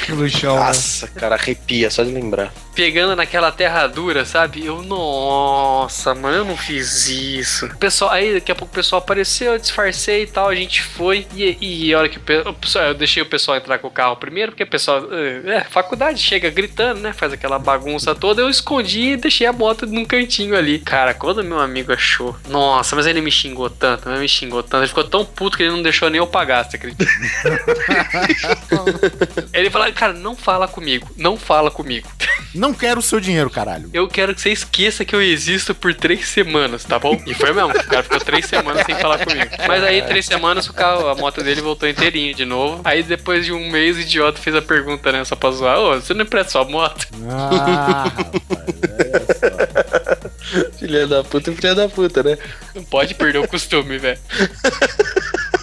No 0.08 0.28
chão. 0.28 0.56
né? 0.56 0.60
Nossa, 0.66 1.06
cara, 1.08 1.36
arrepia 1.36 1.90
só 1.90 2.02
de 2.02 2.10
lembrar. 2.10 2.52
Pegando 2.80 3.14
naquela 3.14 3.52
terra 3.52 3.86
dura, 3.86 4.24
sabe? 4.24 4.64
Eu, 4.64 4.80
nossa, 4.82 6.14
mano, 6.14 6.38
eu 6.38 6.44
não 6.46 6.56
fiz 6.56 7.08
isso. 7.08 7.66
O 7.66 7.76
pessoal, 7.76 8.10
aí 8.10 8.32
daqui 8.32 8.50
a 8.50 8.54
pouco 8.54 8.72
o 8.72 8.74
pessoal 8.74 9.02
apareceu, 9.02 9.52
eu 9.52 9.58
disfarcei 9.58 10.22
e 10.22 10.26
tal, 10.26 10.48
a 10.48 10.54
gente 10.54 10.80
foi. 10.82 11.26
E, 11.34 11.58
e 11.60 11.92
a 11.92 11.98
hora 11.98 12.08
que 12.08 12.16
o, 12.16 12.20
pe- 12.22 12.38
o 12.38 12.54
pessoal, 12.54 12.86
eu 12.86 12.94
deixei 12.94 13.22
o 13.22 13.26
pessoal 13.26 13.58
entrar 13.58 13.78
com 13.78 13.88
o 13.88 13.90
carro 13.90 14.16
primeiro, 14.16 14.52
porque 14.52 14.62
o 14.62 14.66
pessoal, 14.66 15.02
eh, 15.12 15.56
é, 15.56 15.60
faculdade 15.64 16.22
chega 16.22 16.48
gritando, 16.48 17.00
né? 17.00 17.12
Faz 17.12 17.34
aquela 17.34 17.58
bagunça 17.58 18.14
toda. 18.14 18.40
Eu 18.40 18.48
escondi 18.48 19.10
e 19.12 19.16
deixei 19.18 19.46
a 19.46 19.52
moto 19.52 19.84
num 19.84 20.06
cantinho 20.06 20.56
ali. 20.56 20.78
Cara, 20.78 21.12
quando 21.12 21.44
meu 21.44 21.60
amigo 21.60 21.92
achou, 21.92 22.34
nossa, 22.48 22.96
mas 22.96 23.04
ele 23.04 23.20
me 23.20 23.30
xingou 23.30 23.68
tanto, 23.68 24.08
mas 24.08 24.18
me 24.18 24.26
xingou 24.28 24.62
tanto. 24.62 24.80
Ele 24.80 24.88
ficou 24.88 25.04
tão 25.04 25.22
puto 25.22 25.58
que 25.58 25.64
ele 25.64 25.72
não 25.72 25.82
deixou 25.82 26.08
nem 26.08 26.16
eu 26.18 26.26
pagar, 26.26 26.64
você 26.64 26.78
acredita? 26.78 27.04
ele 29.52 29.68
falou, 29.68 29.92
cara, 29.92 30.14
não 30.14 30.34
fala 30.34 30.66
comigo, 30.66 31.10
não 31.18 31.36
fala 31.36 31.70
comigo. 31.70 32.08
Não 32.54 32.69
quero 32.74 33.00
o 33.00 33.02
seu 33.02 33.20
dinheiro, 33.20 33.50
caralho. 33.50 33.88
Eu 33.92 34.06
quero 34.08 34.34
que 34.34 34.40
você 34.40 34.50
esqueça 34.50 35.04
que 35.04 35.14
eu 35.14 35.22
existo 35.22 35.74
por 35.74 35.94
três 35.94 36.28
semanas, 36.28 36.84
tá 36.84 36.98
bom? 36.98 37.20
E 37.26 37.34
foi 37.34 37.52
mesmo. 37.52 37.70
O 37.70 37.84
cara 37.84 38.02
ficou 38.02 38.20
três 38.20 38.46
semanas 38.46 38.84
sem 38.86 38.94
falar 38.96 39.18
comigo. 39.24 39.50
Mas 39.66 39.82
aí, 39.82 40.02
três 40.02 40.26
semanas, 40.26 40.68
o 40.68 40.72
carro, 40.72 41.08
a 41.08 41.14
moto 41.14 41.42
dele 41.42 41.60
voltou 41.60 41.88
inteirinha 41.88 42.34
de 42.34 42.44
novo. 42.44 42.80
Aí, 42.84 43.02
depois 43.02 43.44
de 43.44 43.52
um 43.52 43.70
mês, 43.70 43.96
o 43.96 44.00
idiota 44.00 44.40
fez 44.40 44.54
a 44.56 44.62
pergunta, 44.62 45.10
né? 45.12 45.24
Só 45.24 45.36
pra 45.36 45.50
zoar. 45.50 45.78
Ô, 45.78 45.94
você 46.00 46.14
não 46.14 46.22
empresta 46.22 46.52
sua 46.52 46.64
moto? 46.64 47.06
Ah, 47.28 48.04
rapaz, 48.04 48.28
olha 48.50 49.26
só. 50.70 50.78
Filha 50.78 51.06
da 51.06 51.22
puta, 51.22 51.52
filha 51.52 51.74
da 51.74 51.88
puta, 51.88 52.22
né? 52.22 52.38
Não 52.74 52.82
pode 52.84 53.14
perder 53.14 53.38
o 53.38 53.46
costume, 53.48 53.98
velho. 53.98 54.18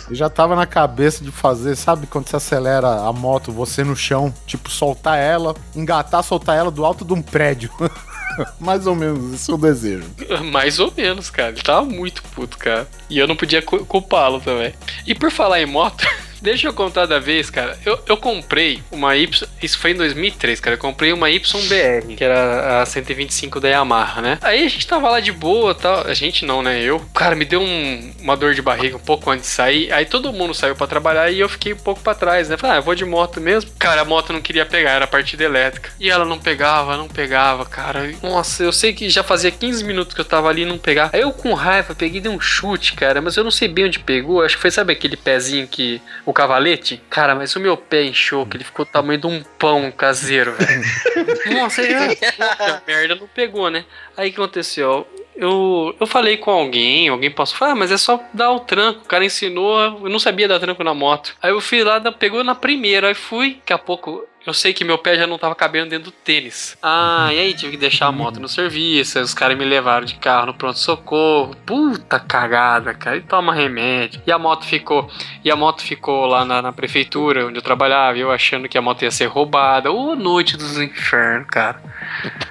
Eu 0.10 0.16
já 0.16 0.30
tava 0.30 0.56
na 0.56 0.66
cabeça 0.66 1.24
de 1.24 1.32
fazer, 1.32 1.76
sabe 1.76 2.08
quando 2.08 2.28
você 2.30 2.38
acelera 2.38 2.88
a 3.02 3.12
moto, 3.12 3.52
você 3.52 3.84
no 3.84 3.96
chão, 3.96 4.34
tipo, 4.46 4.70
soltar 4.70 5.18
ela, 5.18 5.54
engatar, 5.76 6.24
soltar 6.24 6.56
ela 6.58 6.72
do 6.72 6.86
alto 6.86 7.04
de 7.04 7.14
um 7.14 7.22
prédio. 7.22 7.70
Mais 8.60 8.86
ou 8.88 8.96
menos, 8.96 9.34
esse 9.34 9.50
é 9.50 9.54
o 9.54 9.58
desejo. 9.58 10.06
Mais 10.52 10.80
ou 10.80 10.94
menos, 10.96 11.30
cara. 11.30 11.50
Ele 11.50 11.62
tava 11.62 11.84
muito 11.86 12.22
puto, 12.24 12.58
cara. 12.58 12.88
E 13.10 13.18
eu 13.18 13.28
não 13.28 13.36
podia 13.36 13.62
cu- 13.62 13.84
culpá-lo 13.86 14.40
também. 14.40 14.74
E 15.06 15.14
por 15.16 15.32
falar 15.32 15.60
em 15.62 15.66
moto, 15.66 16.06
deixa 16.42 16.68
eu 16.68 16.74
contar 16.74 17.06
da 17.06 17.20
vez, 17.20 17.50
cara. 17.50 17.78
Eu, 17.86 18.00
eu 18.08 18.18
comprei 18.18 18.82
uma 18.92 19.16
Y. 19.16 19.48
Isso 19.62 19.78
foi 19.80 19.92
em 19.92 19.96
2003, 19.96 20.60
cara. 20.60 20.76
Eu 20.76 20.80
comprei 20.80 21.12
uma 21.14 21.30
YBR, 21.30 22.16
que 22.16 22.24
era 22.24 22.82
a 22.82 22.86
125 22.86 23.60
da 23.60 23.70
Yamaha, 23.70 24.22
né? 24.22 24.40
Aí 24.42 24.66
a 24.66 24.70
gente 24.70 24.86
tava 24.88 25.10
lá 25.10 25.20
de 25.20 25.32
boa 25.32 25.74
tal. 25.74 26.06
A 26.08 26.14
gente 26.14 26.46
não, 26.46 26.62
né? 26.62 26.82
Eu. 26.82 27.00
Cara, 27.14 27.36
me 27.36 27.46
deu 27.46 27.62
um- 27.62 28.14
uma 28.20 28.36
dor 28.38 28.54
de 28.54 28.62
barriga 28.62 28.96
um 28.98 29.00
pouco 29.00 29.30
antes 29.30 29.48
de 29.50 29.52
sair. 29.56 29.92
Aí 29.92 30.06
todo 30.06 30.32
mundo 30.34 30.54
saiu 30.54 30.76
pra 30.76 30.88
trabalhar 30.88 31.30
e 31.32 31.40
eu 31.40 31.50
fiquei 31.50 31.74
um 31.74 31.78
pouco 31.78 32.02
pra 32.02 32.14
trás, 32.16 32.50
né? 32.50 32.58
Falei, 32.58 32.76
ah, 32.78 32.80
eu 32.80 32.84
vou 32.84 32.96
de 32.96 33.06
moto 33.06 33.40
mesmo. 33.42 33.72
Cara, 33.80 34.02
a 34.02 34.06
moto 34.06 34.34
não 34.34 34.42
queria 34.42 34.66
pegar, 34.66 34.92
era 34.92 35.06
a 35.06 35.08
partida 35.08 35.44
elétrica. 35.44 35.90
E 36.00 36.10
ela 36.10 36.26
não 36.26 36.40
pegava, 36.40 36.98
não 36.98 37.08
pegava, 37.08 37.66
cara. 37.66 38.12
Nossa, 38.22 38.64
eu 38.64 38.72
sei 38.72 38.94
que 38.94 39.10
já 39.10 39.24
fazia 39.24 39.52
15 39.52 39.84
minutos 39.84 40.14
que 40.14 40.22
eu 40.22 40.26
tava 40.26 40.50
ali 40.50 40.62
e 40.62 40.66
não 40.66 40.78
pegava. 40.78 41.12
Aí 41.14 41.22
eu 41.22 41.32
com 41.32 41.54
raiva 41.54 41.96
peguei 41.96 42.20
e 42.20 42.22
dei 42.22 42.32
um 42.32 42.40
chute, 42.40 42.94
cara, 42.94 43.22
mas 43.22 43.36
eu 43.38 43.44
não 43.44 43.52
sei 43.52 43.68
bem 43.68 43.86
onde 43.86 44.00
pegou. 44.00 44.42
Acho 44.44 44.56
que 44.56 44.62
foi, 44.62 44.72
sabe 44.72 44.94
aquele 44.94 45.18
pezinho 45.18 45.68
que. 45.68 46.02
O 46.28 46.34
cavalete? 46.34 47.02
Cara, 47.10 47.34
mas 47.34 47.56
o 47.56 47.60
meu 47.60 47.78
pé 47.78 48.04
inchou, 48.04 48.46
que 48.46 48.58
ele 48.58 48.64
ficou 48.66 48.84
do 48.86 48.92
tamanho 48.92 49.18
de 49.20 49.26
um 49.28 49.42
pão 49.58 49.90
caseiro, 49.92 50.54
velho. 50.54 50.82
Nossa, 51.58 51.82
aí, 51.82 52.16
puta 52.18 52.84
merda, 52.86 53.16
não 53.16 53.28
pegou, 53.28 53.70
né? 53.70 53.86
Aí 54.18 54.30
o 54.30 54.34
que 54.34 54.40
aconteceu? 54.42 55.08
Eu, 55.36 55.96
eu 56.00 56.06
falei 56.06 56.36
com 56.36 56.52
alguém, 56.52 57.08
alguém 57.10 57.32
passou, 57.32 57.66
ah, 57.68 57.76
mas 57.76 57.92
é 57.92 57.98
só 57.98 58.20
dar 58.34 58.52
o 58.52 58.60
tranco. 58.60 59.02
O 59.02 59.08
cara 59.08 59.24
ensinou, 59.24 59.80
eu 59.80 60.10
não 60.10 60.20
sabia 60.20 60.48
dar 60.50 60.60
tranco 60.60 60.84
na 60.84 60.94
moto. 60.94 61.34
Aí 61.42 61.52
eu 61.52 61.62
fui 61.62 61.82
lá, 61.84 61.98
da- 61.98 62.12
pegou 62.12 62.44
na 62.44 62.56
primeira, 62.56 63.08
aí 63.08 63.14
fui, 63.14 63.54
daqui 63.56 63.72
a 63.72 63.78
pouco 63.78 64.26
eu 64.48 64.54
sei 64.54 64.74
que 64.74 64.86
meu 64.86 64.98
pé 64.98 65.16
já 65.16 65.28
não 65.28 65.38
tava 65.38 65.54
cabendo 65.54 65.90
dentro 65.90 66.06
do 66.06 66.12
tênis. 66.12 66.78
Ah, 66.82 67.30
e 67.34 67.38
aí 67.38 67.54
tive 67.54 67.72
que 67.72 67.78
deixar 67.78 68.08
a 68.08 68.12
moto 68.14 68.40
no 68.40 68.48
serviço, 68.48 69.18
aí 69.18 69.24
os 69.24 69.34
caras 69.34 69.58
me 69.58 69.66
levaram 69.66 70.06
de 70.06 70.16
carro 70.16 70.46
no 70.46 70.54
pronto-socorro. 70.54 71.54
Puta 71.66 72.18
cagada, 72.18 72.94
cara, 72.94 73.18
e 73.18 73.22
toma 73.22 73.54
remédio. 73.54 74.22
E 74.26 74.32
a 74.32 74.40
moto 74.40 74.66
ficou, 74.66 75.12
e 75.44 75.52
a 75.52 75.56
moto 75.58 75.82
ficou 75.82 76.26
lá 76.26 76.46
na, 76.46 76.62
na 76.62 76.72
prefeitura 76.72 77.46
onde 77.46 77.58
eu 77.58 77.62
trabalhava, 77.62 78.18
eu 78.18 78.32
achando 78.32 78.70
que 78.70 78.78
a 78.78 78.82
moto 78.82 79.02
ia 79.02 79.12
ser 79.12 79.26
roubada. 79.26 79.92
Ô, 79.92 80.16
noite 80.16 80.56
dos 80.56 80.80
infernos, 80.80 81.48
cara. 81.50 81.84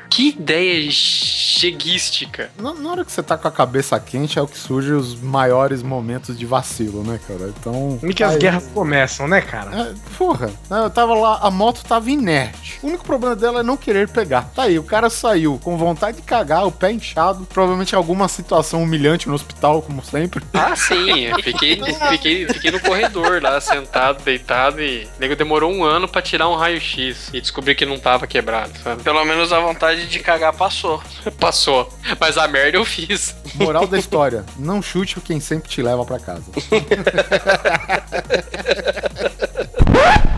Que 0.09 0.29
ideia 0.29 0.89
cheguística. 0.91 2.51
Na, 2.59 2.75
na 2.75 2.91
hora 2.91 3.05
que 3.05 3.13
você 3.13 3.23
tá 3.23 3.37
com 3.37 3.49
a 3.49 3.51
cabeça 3.51 3.99
quente 3.99 4.39
é 4.39 4.43
o 4.43 4.47
que 4.47 4.57
surge 4.59 4.93
os 4.93 5.21
maiores 5.21 5.83
momentos 5.83 6.39
de 6.39 6.47
vacilo, 6.47 7.03
né, 7.03 7.19
cara? 7.27 7.53
Então. 7.59 7.99
E 8.03 8.15
que 8.15 8.23
as 8.23 8.33
aí- 8.35 8.39
guerras 8.39 8.67
começam, 8.73 9.27
né, 9.29 9.41
cara? 9.41 9.77
É, 9.91 9.95
porra, 10.17 10.51
eu 10.71 10.91
tava 10.91 11.15
lá, 11.15 11.39
a 11.43 11.51
moto 11.51 11.83
tava 11.85 12.11
inerte. 12.11 12.79
O 12.83 12.87
único 12.89 13.05
problema 13.05 13.35
dela 13.37 13.61
é 13.61 13.63
não 13.63 13.77
querer 13.77 14.09
pegar. 14.09 14.51
Tá 14.55 14.65
aí, 14.65 14.79
o 14.79 14.83
cara 14.85 15.11
saiu 15.11 15.59
com 15.63 15.77
vontade 15.77 16.19
de 16.19 16.23
cagar, 16.23 16.67
o 16.67 16.73
pé 16.73 16.93
inchado, 16.93 17.45
provavelmente 17.47 17.95
alguma 17.95 18.29
situação 18.29 18.83
humilhante 18.83 19.29
no 19.29 19.35
hospital, 19.35 19.83
como 19.83 20.05
sempre. 20.05 20.45
Ah, 20.55 20.75
sim. 20.77 21.27
Fiquei, 21.43 21.81
fiquei, 22.11 22.47
fiquei 22.49 22.71
no 22.71 22.81
corredor 22.81 23.41
lá, 23.43 23.61
sentado, 23.61 24.23
deitado 24.23 24.81
e. 24.83 25.05
O 25.05 25.21
nego 25.21 25.37
demorou 25.37 25.73
um 25.73 25.85
ano 25.85 26.09
pra 26.09 26.21
tirar 26.23 26.49
um 26.49 26.55
raio-x 26.57 27.31
e 27.33 27.41
descobrir 27.41 27.75
que 27.75 27.87
não 27.87 27.99
tava 27.99 28.27
quebrado, 28.27 28.73
sabe? 28.83 29.03
Pelo 29.03 29.25
menos 29.25 29.53
a 29.53 29.61
vontade 29.61 29.96
de 30.05 30.21
cagar 30.21 30.53
passou. 30.53 31.03
Passou. 31.41 31.93
Mas 32.21 32.37
a 32.37 32.47
merda 32.47 32.77
eu 32.77 32.85
fiz. 32.85 33.35
Moral 33.55 33.87
da 33.87 33.97
história: 33.99 34.45
não 34.59 34.83
chute 34.83 35.21
quem 35.21 35.41
sempre 35.41 35.69
te 35.69 35.83
leva 35.83 36.05
pra 36.05 36.19
casa. 36.19 36.45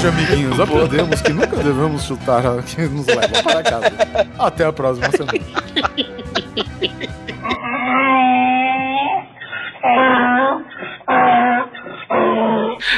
Hoje, 0.00 0.08
amiguinhos, 0.08 0.58
aprendemos 0.58 1.20
que 1.20 1.30
nunca 1.30 1.56
devemos 1.56 2.04
chutar 2.04 2.42
quem 2.62 2.88
nos 2.88 3.06
leva 3.06 3.42
para 3.42 3.62
casa. 3.62 3.92
Até 4.38 4.64
a 4.64 4.72
próxima 4.72 5.10
semana. 5.10 5.44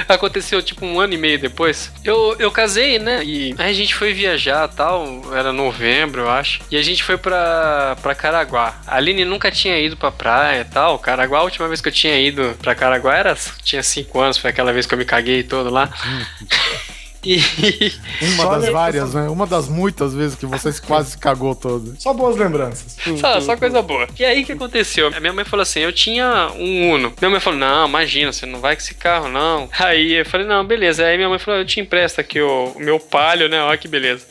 Aconteceu 0.09 0.63
tipo 0.63 0.87
um 0.87 1.01
ano 1.01 1.15
e 1.15 1.17
meio 1.17 1.41
depois. 1.41 1.93
Eu, 2.05 2.37
eu 2.39 2.53
casei, 2.53 3.01
né? 3.01 3.25
E 3.25 3.53
aí 3.59 3.71
a 3.71 3.73
gente 3.73 3.97
foi 3.97 4.13
viajar 4.13 4.69
tal. 4.69 5.05
Era 5.35 5.53
novembro, 5.53 6.21
eu 6.21 6.31
acho. 6.31 6.61
E 6.71 6.77
a 6.77 6.83
gente 6.83 7.03
foi 7.03 7.17
pra, 7.17 7.97
pra 8.01 8.15
Caraguá. 8.15 8.81
A 8.87 8.99
Aline 8.99 9.25
nunca 9.25 9.51
tinha 9.51 9.77
ido 9.77 9.97
pra 9.97 10.13
praia 10.13 10.61
e 10.61 10.65
tal. 10.67 11.01
Caraguá, 11.01 11.41
a 11.41 11.43
última 11.43 11.67
vez 11.67 11.81
que 11.81 11.89
eu 11.89 11.93
tinha 11.93 12.17
ido 12.21 12.57
pra 12.63 12.77
Caraguá 12.77 13.17
era. 13.17 13.37
Tinha 13.65 13.83
cinco 13.83 14.21
anos, 14.21 14.39
foi 14.39 14.51
aquela 14.51 14.73
vez 14.73 14.87
que 14.87 14.95
eu 14.95 14.99
me 14.99 15.05
caguei 15.05 15.43
todo 15.43 15.69
lá. 15.69 15.91
E. 17.25 17.39
Uma 18.35 18.45
Só 18.45 18.59
das 18.59 18.69
várias, 18.71 19.15
né? 19.15 19.29
Uma 19.29 19.47
das 19.47 19.69
muitas 19.69 20.15
vezes 20.15 20.37
que 20.37 20.47
você 20.47 20.73
quase 20.87 21.13
se 21.13 21.19
cagou 21.19 21.55
todo. 21.55 21.95
Só 21.99 22.13
boas 22.13 22.37
lembranças. 22.37 22.97
Só, 23.19 23.41
só 23.41 23.57
coisa 23.57 23.81
boa. 23.81 24.09
E 24.19 24.25
aí 24.25 24.43
o 24.43 24.47
que 24.47 24.53
aconteceu? 24.53 25.09
A 25.15 25.21
minha 25.21 25.33
mãe 25.33 25.45
falou 25.45 25.63
assim: 25.63 25.81
eu 25.81 25.93
tinha 25.93 26.51
um 26.57 26.91
Uno. 26.91 27.13
Minha 27.21 27.31
mãe 27.31 27.41
falou: 27.41 27.59
não, 27.59 27.87
imagina, 27.87 28.33
você 28.33 28.47
não 28.47 28.61
vai 28.61 28.75
com 28.75 28.83
esse 28.83 28.95
carro, 28.95 29.29
não. 29.29 29.69
Aí 29.79 30.15
eu 30.15 30.27
falei: 30.27 30.47
não, 30.47 30.65
beleza. 30.65 31.05
Aí 31.05 31.17
minha 31.17 31.29
mãe 31.29 31.39
falou: 31.39 31.61
eu 31.61 31.67
te 31.67 31.81
empresto 31.81 32.21
aqui 32.21 32.41
o, 32.41 32.73
o 32.75 32.81
meu 32.81 32.99
palio, 32.99 33.49
né? 33.49 33.63
Olha 33.63 33.79
que 33.79 33.89
beleza. 33.89 34.27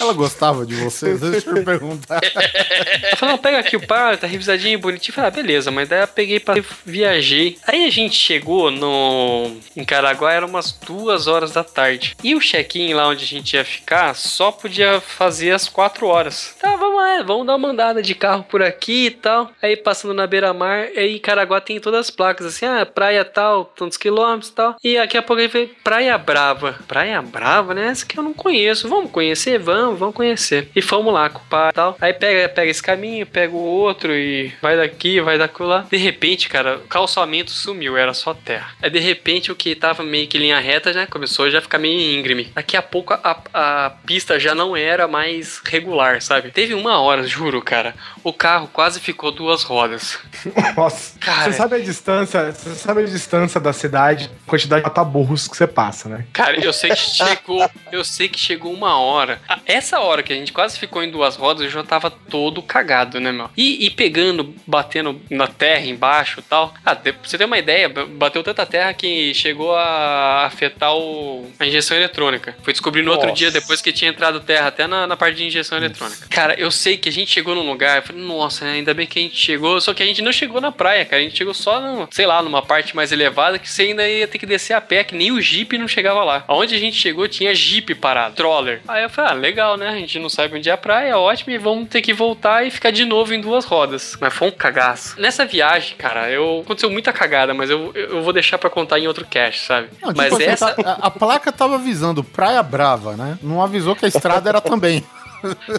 Ela 0.00 0.12
gostava 0.12 0.66
de 0.66 0.74
você? 0.74 1.14
Deixa 1.18 1.50
eu 1.50 1.64
perguntar. 1.64 2.20
Ela 2.22 3.16
falou: 3.16 3.36
não, 3.36 3.42
pega 3.42 3.58
aqui 3.58 3.76
o 3.76 3.86
palio, 3.86 4.18
tá 4.18 4.26
revisadinho, 4.26 4.78
bonitinho. 4.78 5.12
Eu 5.12 5.14
falei: 5.14 5.28
ah, 5.28 5.34
beleza, 5.34 5.70
mas 5.70 5.88
daí 5.88 6.00
eu 6.00 6.08
peguei 6.08 6.40
pra 6.40 6.54
viajei. 6.84 7.58
Aí 7.66 7.84
a 7.86 7.90
gente 7.90 8.16
chegou 8.16 8.70
no. 8.70 9.56
Em 9.76 9.84
Caraguá, 9.84 10.32
era 10.32 10.46
umas 10.46 10.72
duas 10.72 11.26
horas 11.26 11.52
da 11.52 11.64
tarde. 11.64 12.16
E 12.22 12.34
o 12.34 12.40
check-in 12.40 12.92
lá 12.94 13.08
onde 13.08 13.24
a 13.24 13.26
gente 13.26 13.54
ia 13.54 13.64
ficar 13.64 14.14
só 14.14 14.50
podia 14.50 15.00
fazer 15.00 15.52
às 15.52 15.68
quatro 15.68 16.06
horas. 16.06 16.54
Tá, 16.60 16.76
vamos 16.76 16.96
lá, 16.96 17.22
vamos 17.22 17.46
dar 17.46 17.56
uma 17.56 17.68
andada 17.68 18.02
de 18.02 18.14
carro 18.14 18.44
por 18.44 18.62
aqui 18.62 19.06
e 19.06 19.10
tal. 19.10 19.50
Aí 19.62 19.76
passando 19.76 20.14
na 20.14 20.26
beira-mar, 20.26 20.88
aí 20.96 21.16
em 21.16 21.18
Caraguá 21.18 21.60
tem 21.60 21.80
todas 21.80 22.00
as 22.00 22.10
placas 22.10 22.46
assim, 22.46 22.66
ah, 22.66 22.84
praia 22.86 23.24
tal, 23.24 23.64
tantos 23.64 23.96
quilômetros 23.96 24.50
e 24.50 24.54
tal. 24.54 24.76
E 24.82 24.96
daqui 24.96 25.16
a 25.16 25.22
pouco 25.22 25.40
ele 25.40 25.48
veio 25.48 25.70
Praia 25.82 26.16
Brava. 26.18 26.78
Praia 26.86 27.20
Brava, 27.22 27.74
né? 27.74 27.88
Essa 27.88 28.06
que 28.06 28.18
eu 28.18 28.22
não 28.22 28.34
conheço. 28.34 28.88
Vamos 28.88 29.10
conhecer? 29.10 29.58
Vamos, 29.78 29.98
vamos 30.00 30.14
conhecer. 30.14 30.68
E 30.74 30.82
fomos 30.82 31.14
lá 31.14 31.30
com 31.30 31.38
o 31.38 31.48
pai 31.48 31.70
e 31.70 31.72
tal. 31.72 31.96
Aí 32.00 32.12
pega, 32.12 32.48
pega 32.48 32.68
esse 32.68 32.82
caminho, 32.82 33.24
pega 33.24 33.54
o 33.54 33.58
outro 33.58 34.12
e 34.12 34.52
vai 34.60 34.76
daqui, 34.76 35.20
vai 35.20 35.38
daqui 35.38 35.62
lá. 35.62 35.86
De 35.88 35.96
repente, 35.96 36.48
cara, 36.48 36.78
o 36.78 36.88
calçamento 36.88 37.52
sumiu, 37.52 37.96
era 37.96 38.12
só 38.12 38.34
terra. 38.34 38.72
Aí 38.82 38.90
de 38.90 38.98
repente 38.98 39.52
o 39.52 39.56
que 39.56 39.76
tava 39.76 40.02
meio 40.02 40.26
que 40.26 40.36
linha 40.36 40.58
reta 40.58 40.92
já 40.92 41.06
começou 41.06 41.44
a 41.44 41.50
já 41.50 41.60
ficar 41.60 41.78
meio 41.78 42.18
íngreme. 42.18 42.50
Daqui 42.54 42.76
a 42.76 42.82
pouco 42.82 43.14
a, 43.14 43.40
a 43.54 43.90
pista 44.04 44.38
já 44.38 44.52
não 44.52 44.76
era 44.76 45.06
mais 45.06 45.60
regular, 45.64 46.20
sabe? 46.20 46.50
Teve 46.50 46.74
uma 46.74 46.98
hora, 46.98 47.22
juro, 47.22 47.62
cara. 47.62 47.94
O 48.24 48.32
carro 48.32 48.68
quase 48.72 48.98
ficou 48.98 49.30
duas 49.30 49.62
rodas. 49.62 50.18
Nossa, 50.76 51.18
Cara. 51.20 51.44
você 51.44 51.52
sabe 51.52 51.76
a 51.76 51.78
distância, 51.78 52.52
você 52.52 52.74
sabe 52.74 53.02
a 53.02 53.06
distância 53.06 53.60
da 53.60 53.72
cidade, 53.72 54.28
quantidade 54.44 54.82
de 54.82 54.88
mataburros 54.88 55.46
que 55.46 55.56
você 55.56 55.66
passa, 55.68 56.08
né? 56.08 56.24
Cara, 56.32 56.58
eu 56.58 56.72
sei 56.72 56.90
que 56.90 56.96
chegou, 56.96 57.70
eu 57.92 58.04
sei 58.04 58.28
que 58.28 58.38
chegou 58.38 58.72
uma 58.72 58.98
hora. 58.98 59.40
Essa 59.68 60.00
hora 60.00 60.22
que 60.22 60.32
a 60.32 60.36
gente 60.36 60.50
quase 60.50 60.78
ficou 60.78 61.02
em 61.02 61.10
duas 61.10 61.36
rodas, 61.36 61.62
eu 61.62 61.70
já 61.70 61.84
tava 61.84 62.10
todo 62.10 62.62
cagado, 62.62 63.20
né, 63.20 63.30
meu? 63.30 63.50
E, 63.54 63.84
e 63.84 63.90
pegando, 63.90 64.54
batendo 64.66 65.20
na 65.28 65.46
terra 65.46 65.84
embaixo 65.84 66.40
e 66.40 66.42
tal. 66.42 66.72
Ah, 66.82 66.96
pra 66.96 67.12
você 67.22 67.36
ter 67.36 67.44
uma 67.44 67.58
ideia, 67.58 67.86
bateu 67.86 68.42
tanta 68.42 68.64
terra 68.64 68.94
que 68.94 69.34
chegou 69.34 69.74
a 69.76 70.46
afetar 70.46 70.96
o, 70.96 71.52
a 71.58 71.66
injeção 71.66 71.98
eletrônica. 71.98 72.56
Foi 72.62 72.72
descobrir 72.72 73.02
no 73.02 73.12
outro 73.12 73.30
dia, 73.30 73.50
depois 73.50 73.82
que 73.82 73.92
tinha 73.92 74.10
entrado 74.10 74.40
terra, 74.40 74.68
até 74.68 74.86
na, 74.86 75.06
na 75.06 75.18
parte 75.18 75.36
de 75.36 75.44
injeção 75.44 75.76
eletrônica. 75.76 76.26
Cara, 76.30 76.58
eu 76.58 76.70
sei 76.70 76.96
que 76.96 77.10
a 77.10 77.12
gente 77.12 77.30
chegou 77.30 77.54
num 77.54 77.68
lugar, 77.68 77.98
eu 77.98 78.02
falei, 78.02 78.22
nossa, 78.22 78.64
ainda 78.64 78.94
bem 78.94 79.06
que 79.06 79.18
a 79.18 79.22
gente 79.22 79.36
chegou. 79.36 79.78
Só 79.82 79.92
que 79.92 80.02
a 80.02 80.06
gente 80.06 80.22
não 80.22 80.32
chegou 80.32 80.62
na 80.62 80.72
praia, 80.72 81.04
cara. 81.04 81.20
A 81.20 81.24
gente 81.24 81.36
chegou 81.36 81.52
só, 81.52 81.78
no, 81.78 82.08
sei 82.10 82.24
lá, 82.24 82.42
numa 82.42 82.62
parte 82.62 82.96
mais 82.96 83.12
elevada 83.12 83.58
que 83.58 83.68
você 83.68 83.82
ainda 83.82 84.08
ia 84.08 84.26
ter 84.26 84.38
que 84.38 84.46
descer 84.46 84.72
a 84.72 84.80
pé, 84.80 85.04
que 85.04 85.14
nem 85.14 85.30
o 85.30 85.42
Jeep 85.42 85.76
não 85.76 85.86
chegava 85.86 86.24
lá. 86.24 86.42
Aonde 86.48 86.74
a 86.74 86.78
gente 86.78 86.96
chegou 86.96 87.28
tinha 87.28 87.54
Jeep 87.54 87.94
parado, 87.96 88.34
troller. 88.34 88.80
Aí 88.88 89.02
eu 89.02 89.10
falei, 89.10 89.30
ah, 89.30 89.34
legal, 89.34 89.57
né? 89.76 89.88
A 89.88 89.94
gente 89.96 90.18
não 90.18 90.28
sabe 90.28 90.56
onde 90.56 90.68
é 90.68 90.72
a 90.72 90.76
praia, 90.76 91.18
ótimo, 91.18 91.52
e 91.52 91.58
vamos 91.58 91.88
ter 91.88 92.00
que 92.02 92.12
voltar 92.14 92.64
e 92.66 92.70
ficar 92.70 92.90
de 92.90 93.04
novo 93.04 93.34
em 93.34 93.40
duas 93.40 93.64
rodas. 93.64 94.16
Mas 94.20 94.32
foi 94.32 94.48
um 94.48 94.52
cagaço. 94.52 95.20
Nessa 95.20 95.44
viagem, 95.44 95.96
cara, 95.96 96.30
eu 96.30 96.62
aconteceu 96.64 96.90
muita 96.90 97.12
cagada, 97.12 97.52
mas 97.52 97.70
eu, 97.70 97.90
eu 97.94 98.22
vou 98.22 98.32
deixar 98.32 98.58
pra 98.58 98.70
contar 98.70 98.98
em 98.98 99.06
outro 99.08 99.24
cast, 99.26 99.66
sabe? 99.66 99.88
Não, 100.00 100.08
tipo 100.08 100.16
mas 100.16 100.32
assim, 100.32 100.44
essa. 100.44 100.74
tá- 100.74 100.98
a, 101.02 101.06
a 101.06 101.10
placa 101.10 101.50
tava 101.52 101.74
avisando 101.74 102.22
Praia 102.22 102.62
Brava, 102.62 103.16
né? 103.16 103.38
Não 103.42 103.62
avisou 103.62 103.94
que 103.96 104.04
a 104.04 104.08
estrada 104.08 104.48
era 104.48 104.60
também. 104.60 105.04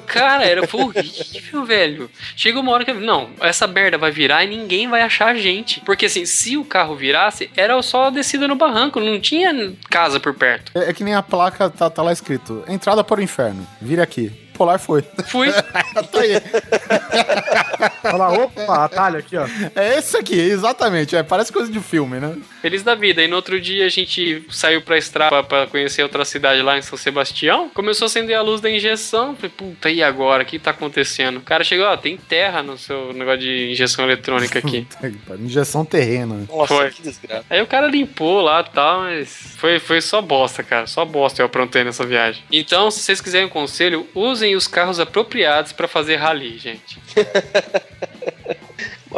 Cara, 0.05 0.45
era 0.45 0.67
foi 0.67 0.81
horrível, 0.81 1.65
velho. 1.65 2.09
Chega 2.35 2.59
uma 2.59 2.71
hora 2.71 2.85
que. 2.85 2.93
Não, 2.93 3.29
essa 3.41 3.67
merda 3.67 3.97
vai 3.97 4.11
virar 4.11 4.43
e 4.43 4.47
ninguém 4.47 4.87
vai 4.87 5.01
achar 5.01 5.27
a 5.27 5.35
gente. 5.35 5.79
Porque 5.81 6.05
assim, 6.05 6.25
se 6.25 6.57
o 6.57 6.65
carro 6.65 6.95
virasse, 6.95 7.49
era 7.55 7.81
só 7.81 8.07
a 8.07 8.09
descida 8.09 8.47
no 8.47 8.55
barranco, 8.55 8.99
não 8.99 9.19
tinha 9.19 9.73
casa 9.89 10.19
por 10.19 10.33
perto. 10.33 10.71
É, 10.75 10.89
é 10.89 10.93
que 10.93 11.03
nem 11.03 11.13
a 11.13 11.21
placa 11.21 11.69
tá, 11.69 11.89
tá 11.89 12.01
lá 12.01 12.11
escrito: 12.11 12.63
entrada 12.67 13.03
para 13.03 13.19
o 13.19 13.23
inferno. 13.23 13.65
Vire 13.81 14.01
aqui. 14.01 14.29
Polar 14.53 14.77
foi. 14.77 15.03
Fui. 15.27 15.51
tá 15.53 16.19
aí. 16.19 16.33
Lá, 18.03 18.31
opa, 18.31 18.85
atalho 18.85 19.19
aqui, 19.19 19.35
ó. 19.37 19.45
É 19.75 19.97
esse 19.97 20.15
aqui, 20.17 20.39
exatamente. 20.39 21.15
É, 21.15 21.23
parece 21.23 21.51
coisa 21.51 21.71
de 21.71 21.79
filme, 21.79 22.19
né? 22.19 22.37
Feliz 22.61 22.83
da 22.83 22.95
vida. 22.95 23.21
E 23.21 23.27
no 23.27 23.35
outro 23.35 23.59
dia 23.59 23.85
a 23.85 23.89
gente 23.89 24.45
saiu 24.49 24.81
pra 24.81 24.97
estrada 24.97 25.43
pra 25.43 25.67
conhecer 25.67 26.03
outra 26.03 26.23
cidade 26.25 26.61
lá 26.61 26.77
em 26.77 26.81
São 26.81 26.97
Sebastião. 26.97 27.69
Começou 27.69 28.05
a 28.05 28.07
acender 28.07 28.35
a 28.35 28.41
luz 28.41 28.61
da 28.61 28.69
injeção. 28.69 29.35
Falei, 29.35 29.51
puta, 29.55 29.89
e 29.89 30.01
agora? 30.03 30.43
O 30.43 30.45
que 30.45 30.59
tá 30.59 30.71
acontecendo? 30.71 31.37
O 31.37 31.41
cara 31.41 31.63
chegou, 31.63 31.85
ó, 31.85 31.95
tem 31.97 32.17
terra 32.17 32.61
no 32.63 32.77
seu 32.77 33.13
negócio 33.13 33.39
de 33.41 33.71
injeção 33.71 34.05
eletrônica 34.05 34.59
aqui. 34.59 34.87
Injeção 35.39 35.85
terrena. 35.85 36.45
Nossa, 36.49 36.73
Foi. 36.73 36.91
que 36.91 37.01
desgraça. 37.01 37.45
Aí 37.49 37.61
o 37.61 37.67
cara 37.67 37.87
limpou 37.87 38.41
lá 38.41 38.61
e 38.61 38.73
tal, 38.73 39.01
mas 39.01 39.55
foi, 39.57 39.79
foi 39.79 40.01
só 40.01 40.21
bosta, 40.21 40.63
cara. 40.63 40.87
Só 40.87 41.05
bosta 41.05 41.41
eu 41.41 41.45
aprontei 41.45 41.83
nessa 41.83 42.05
viagem. 42.05 42.43
Então, 42.51 42.89
se 42.91 42.99
vocês 42.99 43.21
quiserem 43.21 43.47
um 43.47 43.49
conselho, 43.49 44.07
usem 44.13 44.55
os 44.55 44.67
carros 44.67 44.99
apropriados 44.99 45.71
pra 45.71 45.87
fazer 45.87 46.15
rally, 46.17 46.57
gente. 46.57 46.99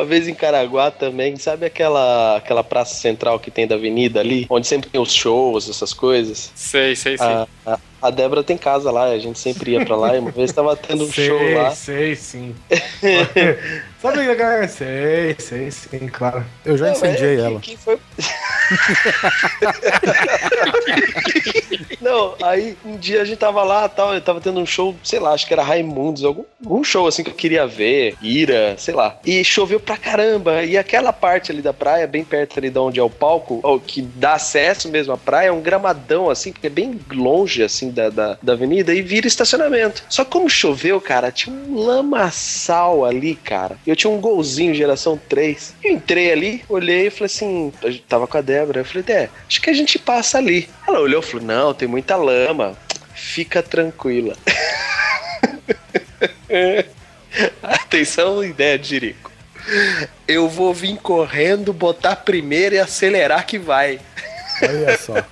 Uma 0.02 0.08
vez 0.08 0.28
em 0.28 0.34
Caraguá 0.34 0.90
também, 0.90 1.38
sabe 1.38 1.64
aquela, 1.64 2.38
aquela 2.38 2.64
praça 2.64 2.96
central 2.96 3.40
que 3.40 3.52
tem 3.52 3.68
da 3.68 3.76
avenida 3.76 4.20
ali? 4.20 4.48
Onde 4.50 4.66
sempre 4.66 4.90
tem 4.90 5.00
os 5.00 5.14
shows, 5.14 5.70
essas 5.70 5.94
coisas? 5.94 6.52
Sei, 6.56 6.96
sei, 6.96 7.20
sei. 7.20 7.28
A, 7.28 7.48
a, 7.68 7.80
a 8.02 8.10
Débora 8.10 8.44
tem 8.44 8.58
casa 8.58 8.92
lá, 8.92 9.06
a 9.06 9.20
gente 9.20 9.40
sempre 9.40 9.72
ia 9.72 9.86
pra 9.86 9.96
lá 9.96 10.16
e 10.16 10.20
uma 10.20 10.32
vez 10.32 10.52
tava 10.52 10.76
tendo 10.76 11.06
um 11.06 11.10
sei, 11.12 11.28
show 11.28 11.54
lá. 11.54 11.72
sei, 11.72 12.16
sim. 12.16 12.56
sabe 14.02 14.36
que 14.36 14.42
é? 14.42 14.68
Sei, 14.68 15.36
sei, 15.38 15.72
sim, 15.72 16.08
claro. 16.08 16.44
Eu 16.66 16.78
já 16.78 16.88
Não, 16.88 16.94
incendiei 16.94 17.38
é, 17.38 17.42
ela. 17.42 17.60
Quem 17.60 17.78
foi? 17.78 17.98
Não, 22.02 22.34
aí 22.42 22.76
um 22.84 22.98
dia 22.98 23.22
a 23.22 23.26
gente 23.26 23.38
tava 23.38 23.64
lá 23.64 23.88
tal, 23.88 24.14
eu 24.14 24.22
tava 24.22 24.42
tendo 24.42 24.60
um 24.60 24.66
show, 24.66 24.96
sei 25.04 25.20
lá, 25.20 25.34
acho 25.34 25.46
que 25.46 25.54
era 25.54 25.62
Raimundos, 25.62 26.24
algum, 26.24 26.44
algum 26.64 26.84
show 26.84 27.08
assim 27.08 27.24
que 27.24 27.30
eu 27.30 27.36
queria 27.36 27.68
ver, 27.68 28.16
Ira, 28.22 28.76
sei 28.78 28.96
lá. 28.96 29.20
E 29.26 29.44
choveu 29.44 29.80
pra 29.80 29.98
caramba. 29.98 30.64
E 30.64 30.78
aquela 30.78 31.14
parte 31.14 31.52
ali 31.52 31.62
da 31.62 31.74
praia, 31.74 32.08
bem 32.08 32.24
perto 32.24 32.58
ali 32.58 32.70
de 32.70 32.80
onde 32.80 33.00
é 33.00 33.04
o 33.04 33.10
palco, 33.10 33.60
ó, 33.64 33.78
que 33.78 34.02
dá 34.02 34.34
acesso 34.34 34.90
mesmo 34.90 35.14
à 35.14 35.18
praia, 35.18 35.50
é 35.50 35.52
um 35.52 35.62
gramadão 35.62 36.30
assim, 36.30 36.52
porque 36.52 36.68
é 36.68 36.72
bem 36.72 37.00
longe 37.12 37.62
assim 37.62 37.91
da, 37.92 38.10
da, 38.10 38.38
da 38.42 38.54
avenida 38.54 38.94
e 38.94 39.02
vira 39.02 39.28
estacionamento. 39.28 40.04
Só 40.10 40.26
como 40.26 40.50
choveu, 40.50 41.00
cara, 41.00 41.32
tinha 41.32 41.56
um 41.56 41.78
lamaçal 41.78 43.06
ali, 43.06 43.36
cara. 43.36 43.78
Eu 43.86 43.96
tinha 43.96 44.12
um 44.12 44.20
golzinho 44.20 44.74
geração 44.74 45.20
3. 45.30 45.76
Eu 45.84 45.92
entrei 45.92 46.32
ali, 46.32 46.64
olhei 46.68 47.08
e 47.08 47.12
falei 47.12 47.26
assim, 47.26 47.72
eu 47.82 48.00
tava 48.00 48.28
com 48.28 48.38
a 48.38 48.42
Débora. 48.42 48.82
Eu 48.82 48.86
falei, 48.86 49.04
Dé, 49.04 49.30
acho 49.48 49.62
que 49.62 49.70
a 49.70 49.74
gente 49.74 50.00
passa 50.00 50.38
ali. 50.38 50.70
Ela 50.88 51.00
olhou 51.00 51.22
e 51.22 51.26
falou, 51.26 51.46
não, 51.46 51.74
tem 51.74 51.88
muita 51.88 52.16
lama. 52.16 52.78
Fica 53.14 53.62
tranquila. 53.62 54.36
Atenção, 57.62 58.44
ideia 58.44 58.78
de 58.78 58.90
Jerico. 58.90 59.32
Eu 60.28 60.50
vou 60.50 60.74
vir 60.74 60.98
correndo, 60.98 61.72
botar 61.72 62.16
primeiro 62.16 62.76
e 62.76 62.80
acelerar 62.80 63.46
que 63.46 63.60
vai. 63.60 64.00
Olha 64.62 64.98
só. 64.98 65.24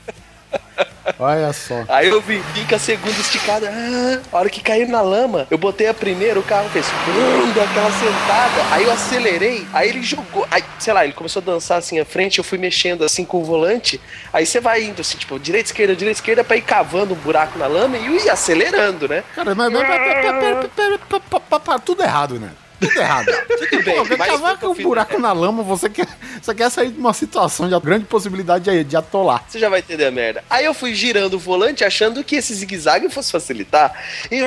Olha 1.18 1.52
só. 1.52 1.84
Aí 1.88 2.08
eu 2.08 2.22
vim 2.22 2.42
com 2.68 2.76
a 2.76 2.80
segunda 2.80 3.20
esticada. 3.20 3.70
Ah, 3.70 4.20
a 4.32 4.38
hora 4.38 4.50
que 4.50 4.62
caiu 4.62 4.88
na 4.88 5.02
lama, 5.02 5.48
eu 5.50 5.58
botei 5.58 5.88
a 5.88 5.94
primeira, 5.94 6.40
o 6.40 6.44
carro 6.44 6.70
fez 6.70 6.86
brum, 7.06 7.52
deu 7.52 7.64
aquela 7.64 7.92
sentada. 7.92 8.72
Aí 8.72 8.84
eu 8.84 8.92
acelerei, 8.92 9.68
aí 9.74 9.90
ele 9.90 10.04
jogou. 10.04 10.48
Aí, 10.52 10.64
sei 10.80 10.94
lá, 10.94 11.04
ele 11.04 11.14
começou 11.14 11.42
a 11.42 11.46
dançar 11.46 11.78
assim 11.78 12.00
à 12.00 12.06
frente, 12.06 12.38
eu 12.38 12.44
fui 12.44 12.58
mexendo 12.58 13.04
assim 13.04 13.26
com 13.26 13.42
o 13.42 13.44
volante. 13.44 14.00
Aí 14.32 14.46
você 14.46 14.60
vai 14.60 14.84
indo 14.84 15.02
assim, 15.02 15.18
tipo, 15.18 15.40
direita, 15.40 15.70
esquerda, 15.70 15.96
direita, 15.96 16.20
esquerda, 16.20 16.44
pra 16.44 16.58
ir 16.58 16.62
cavando 16.62 17.14
um 17.14 17.18
buraco 17.18 17.58
na 17.58 17.68
lama 17.68 17.98
e 17.98 18.06
ir 18.06 18.30
acelerando, 18.30 19.08
né? 19.08 19.24
Cara, 19.36 19.54
mas, 19.56 19.72
mas, 19.72 19.82
mas, 19.82 19.90
pera, 19.90 20.00
pera, 20.00 20.22
pera, 20.22 20.70
pera, 20.70 21.00
pera, 21.40 21.60
pera, 21.60 21.80
tudo 21.80 22.04
errado, 22.04 22.40
né? 22.40 22.52
Tudo 22.80 23.00
errado. 23.00 23.28
Tudo 23.48 23.84
bem, 23.84 23.96
Pô, 23.96 24.18
cavar 24.18 24.58
que 24.58 24.66
com 24.66 24.72
um 24.72 24.76
buraco 24.76 25.20
na 25.20 25.34
lama, 25.34 25.64
você 25.64 25.90
quer, 25.90 26.08
você 26.42 26.56
quer 26.56 26.70
sair 26.70 26.92
de 26.92 27.00
uma 27.00 27.14
situação 27.14 27.68
de 27.68 27.80
grande 27.80 28.06
possibilidade 28.06 28.66
de, 28.66 28.84
de 28.84 28.96
atolar. 28.96 29.44
Você 29.48 29.60
já 29.60 29.70
vai 29.70 29.80
entender 29.80 30.06
a 30.06 30.12
merda. 30.12 30.44
Aí 30.50 30.66
eu 30.66 30.74
fui 30.74 30.94
girando 30.94 31.34
o 31.34 31.40
volante 31.40 31.84
achando 31.84 32.24
que 32.24 32.36
esse 32.36 32.54
zigue-zague 32.54 33.10
fosse 33.10 33.32
facilitar. 33.32 33.94
E 34.32 34.42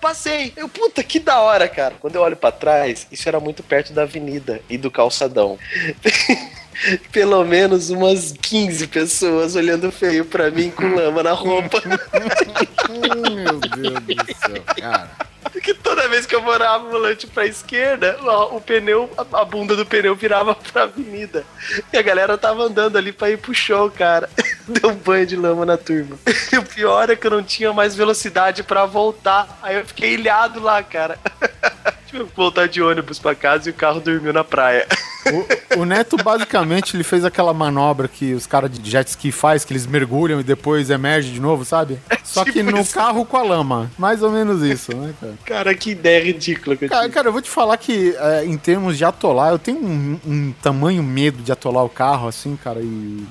passei. 0.00 0.52
Eu, 0.56 0.68
puta, 0.68 1.02
que 1.02 1.20
da 1.20 1.40
hora, 1.40 1.68
cara. 1.68 1.94
Quando 2.00 2.16
eu 2.16 2.22
olho 2.22 2.36
pra 2.36 2.50
trás, 2.52 3.06
isso 3.10 3.28
era 3.28 3.40
muito 3.40 3.62
perto 3.62 3.92
da 3.92 4.02
avenida 4.02 4.60
e 4.68 4.78
do 4.78 4.90
calçadão. 4.90 5.58
Pelo 7.12 7.44
menos 7.44 7.90
umas 7.90 8.32
15 8.40 8.86
pessoas 8.88 9.56
olhando 9.56 9.90
feio 9.90 10.24
pra 10.24 10.50
mim 10.50 10.70
com 10.70 10.94
lama 10.94 11.22
na 11.22 11.32
roupa. 11.32 11.80
Meu 13.76 14.00
Deus 14.00 14.26
do 14.26 14.34
céu, 14.34 14.62
cara. 14.76 15.10
Porque 15.52 15.72
toda 15.72 16.08
vez 16.08 16.26
que 16.26 16.34
eu 16.34 16.42
morava 16.42 16.86
o 16.86 16.90
volante 16.90 17.26
pra 17.26 17.46
esquerda, 17.46 18.18
ó, 18.22 18.56
o 18.56 18.60
pneu, 18.60 19.10
a 19.16 19.40
a 19.40 19.44
bunda 19.44 19.74
do 19.74 19.86
pneu 19.86 20.14
virava 20.14 20.54
pra 20.54 20.82
avenida. 20.84 21.44
E 21.92 21.96
a 21.96 22.02
galera 22.02 22.36
tava 22.36 22.64
andando 22.64 22.96
ali 22.98 23.12
pra 23.12 23.30
ir 23.30 23.38
pro 23.38 23.54
show, 23.54 23.90
cara. 23.90 24.28
Deu 24.68 24.90
um 24.90 24.94
banho 24.94 25.26
de 25.26 25.36
lama 25.36 25.64
na 25.64 25.76
turma. 25.76 26.18
E 26.52 26.58
o 26.58 26.62
pior 26.62 27.08
é 27.10 27.16
que 27.16 27.26
eu 27.26 27.30
não 27.30 27.42
tinha 27.42 27.72
mais 27.72 27.94
velocidade 27.94 28.62
pra 28.62 28.86
voltar. 28.86 29.58
Aí 29.62 29.76
eu 29.76 29.86
fiquei 29.86 30.14
ilhado 30.14 30.60
lá, 30.60 30.82
cara. 30.82 31.18
Que 32.24 32.32
voltar 32.34 32.66
de 32.68 32.82
ônibus 32.82 33.18
pra 33.18 33.34
casa 33.34 33.68
e 33.68 33.72
o 33.72 33.74
carro 33.74 34.00
dormiu 34.00 34.32
na 34.32 34.44
praia. 34.44 34.86
O, 35.76 35.80
o 35.80 35.84
Neto, 35.84 36.16
basicamente, 36.16 36.94
ele 36.96 37.02
fez 37.02 37.24
aquela 37.24 37.52
manobra 37.52 38.06
que 38.06 38.32
os 38.32 38.46
caras 38.46 38.70
de 38.70 38.88
jet 38.88 39.08
ski 39.08 39.32
faz, 39.32 39.64
que 39.64 39.72
eles 39.72 39.84
mergulham 39.86 40.38
e 40.40 40.44
depois 40.44 40.88
emergem 40.88 41.32
de 41.32 41.40
novo, 41.40 41.64
sabe? 41.64 41.98
Só 42.22 42.44
que 42.44 42.52
tipo 42.52 42.70
no 42.70 42.80
isso. 42.80 42.94
carro 42.94 43.24
com 43.26 43.36
a 43.36 43.42
lama. 43.42 43.90
Mais 43.98 44.22
ou 44.22 44.30
menos 44.30 44.62
isso, 44.62 44.94
né, 44.96 45.12
cara? 45.20 45.34
Cara, 45.44 45.74
que 45.74 45.90
ideia 45.90 46.22
ridícula 46.22 46.76
que 46.76 46.84
eu 46.84 46.88
Cara, 46.88 47.02
tive. 47.02 47.14
cara, 47.14 47.28
eu 47.28 47.32
vou 47.32 47.42
te 47.42 47.50
falar 47.50 47.76
que 47.76 48.14
é, 48.16 48.44
em 48.44 48.56
termos 48.56 48.96
de 48.96 49.04
atolar, 49.04 49.50
eu 49.50 49.58
tenho 49.58 49.78
um, 49.84 50.20
um 50.24 50.54
tamanho 50.62 51.02
medo 51.02 51.42
de 51.42 51.50
atolar 51.50 51.84
o 51.84 51.88
carro, 51.88 52.28
assim, 52.28 52.56
cara, 52.56 52.80
e, 52.80 52.84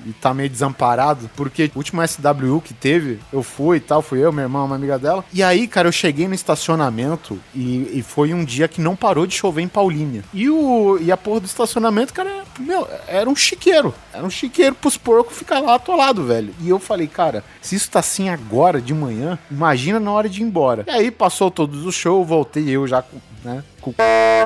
e 0.06 0.14
tá 0.20 0.34
meio 0.34 0.50
desamparado, 0.50 1.30
porque 1.36 1.72
o 1.74 1.78
último 1.78 2.02
SWU 2.06 2.62
que 2.62 2.74
teve, 2.74 3.20
eu 3.32 3.42
fui 3.42 3.78
e 3.78 3.80
tal, 3.82 4.02
fui 4.02 4.20
eu, 4.24 4.32
minha 4.34 4.44
irmã, 4.46 4.64
uma 4.64 4.76
amiga 4.76 5.00
dela, 5.00 5.24
e 5.34 5.42
aí, 5.42 5.66
cara, 5.68 5.88
eu 5.88 5.92
cheguei 5.94 6.28
no 6.28 6.34
estacionamento 6.36 7.40
e, 7.54 8.00
e 8.00 8.04
foi 8.04 8.34
um 8.34 8.44
dia 8.44 8.68
que 8.68 8.75
não 8.82 8.96
parou 8.96 9.26
de 9.26 9.36
chover 9.36 9.62
em 9.62 9.68
Paulínia. 9.68 10.24
E, 10.34 10.50
o, 10.50 10.98
e 11.00 11.12
a 11.12 11.18
porra 11.18 11.42
do 11.42 11.46
estacionamento, 11.46 12.14
cara, 12.14 12.44
meu, 12.60 12.88
era 13.08 13.30
um 13.30 13.36
chiqueiro, 13.36 13.94
era 14.14 14.26
um 14.26 14.30
chiqueiro 14.30 14.76
pros 14.76 14.98
porcos 14.98 15.38
ficar 15.38 15.60
lá 15.60 15.76
atolado, 15.76 16.24
velho. 16.26 16.54
E 16.62 16.70
eu 16.70 16.80
falei, 16.80 17.08
cara, 17.08 17.44
se 17.62 17.76
isso 17.76 17.90
tá 17.90 18.00
assim 18.00 18.30
agora 18.30 18.82
de 18.82 18.94
manhã, 18.94 19.38
imagina 19.50 20.00
na 20.00 20.12
hora 20.12 20.30
de 20.30 20.42
ir 20.42 20.46
embora. 20.46 20.84
E 20.88 20.92
aí 20.92 21.12
passou 21.12 21.52
todos 21.52 21.86
os 21.86 21.96
shows, 21.96 22.28
voltei 22.28 22.70
eu 22.70 22.88
já, 22.88 23.04
né, 23.44 23.64
com 23.82 23.94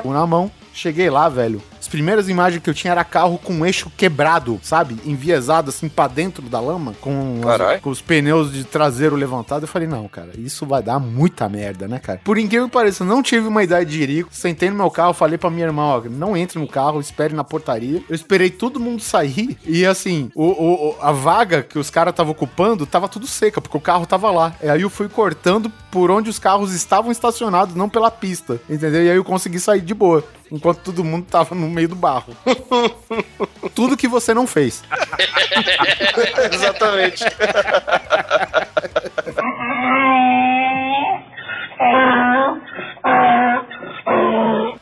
o 0.04 0.12
na 0.12 0.26
mão. 0.26 0.50
Cheguei 0.72 1.10
lá, 1.10 1.28
velho. 1.28 1.60
As 1.80 1.88
primeiras 1.88 2.28
imagens 2.28 2.62
que 2.62 2.68
eu 2.68 2.74
tinha 2.74 2.92
era 2.92 3.02
carro 3.02 3.38
com 3.42 3.64
eixo 3.64 3.90
quebrado, 3.96 4.60
sabe? 4.62 4.96
Enviesado 5.04 5.70
assim 5.70 5.88
pra 5.88 6.06
dentro 6.06 6.42
da 6.48 6.60
lama, 6.60 6.94
com, 7.00 7.40
as- 7.74 7.80
com 7.80 7.90
os 7.90 8.00
pneus 8.02 8.52
de 8.52 8.64
traseiro 8.64 9.16
levantado. 9.16 9.62
Eu 9.64 9.68
falei, 9.68 9.88
não, 9.88 10.06
cara, 10.06 10.30
isso 10.36 10.66
vai 10.66 10.82
dar 10.82 10.98
muita 10.98 11.48
merda, 11.48 11.88
né, 11.88 11.98
cara? 11.98 12.20
Por 12.22 12.36
incrível 12.38 12.66
que 12.68 12.72
pareça, 12.74 13.02
eu 13.02 13.06
não 13.08 13.22
tive 13.22 13.48
uma 13.48 13.62
ideia 13.64 13.84
de 13.84 13.92
jirico. 13.96 14.28
Sentei 14.32 14.68
no 14.70 14.76
meu 14.76 14.90
carro, 14.90 15.14
falei 15.14 15.38
pra 15.38 15.48
minha 15.50 15.66
irmã, 15.66 15.82
ó, 15.82 16.02
não 16.10 16.36
entre 16.36 16.58
no 16.58 16.68
carro, 16.68 17.00
espere 17.00 17.34
na 17.34 17.42
portaria. 17.44 18.02
Eu 18.08 18.14
esperei 18.14 18.50
todo 18.50 18.78
mundo 18.78 19.00
sair 19.02 19.58
e 19.64 19.86
assim, 19.86 20.30
o, 20.34 20.44
o- 20.44 20.88
o- 20.90 20.96
a 21.00 21.12
vaga 21.12 21.62
que 21.62 21.78
os 21.78 21.88
caras 21.90 22.12
estavam 22.12 22.32
ocupando 22.32 22.84
tava 22.86 23.08
tudo 23.08 23.26
seca, 23.26 23.60
porque 23.60 23.76
o 23.76 23.80
carro 23.80 24.04
tava 24.06 24.30
lá. 24.30 24.54
E 24.62 24.68
aí 24.68 24.82
eu 24.82 24.90
fui 24.90 25.08
cortando 25.08 25.72
por 25.90 26.10
onde 26.10 26.28
os 26.28 26.38
carros 26.38 26.72
estavam 26.74 27.10
estacionados, 27.10 27.74
não 27.74 27.88
pela 27.88 28.10
pista, 28.10 28.60
entendeu? 28.68 29.02
E 29.04 29.10
aí 29.10 29.16
eu 29.16 29.24
consegui 29.24 29.58
sair 29.58 29.80
de 29.80 29.94
boa. 29.94 30.22
Enquanto 30.52 30.78
todo 30.78 31.04
mundo 31.04 31.26
tava 31.30 31.54
no 31.54 31.69
meio 31.70 31.88
do 31.88 31.94
barro. 31.94 32.36
Tudo 33.74 33.96
que 33.96 34.08
você 34.08 34.34
não 34.34 34.46
fez. 34.46 34.82
Exatamente. 36.52 37.24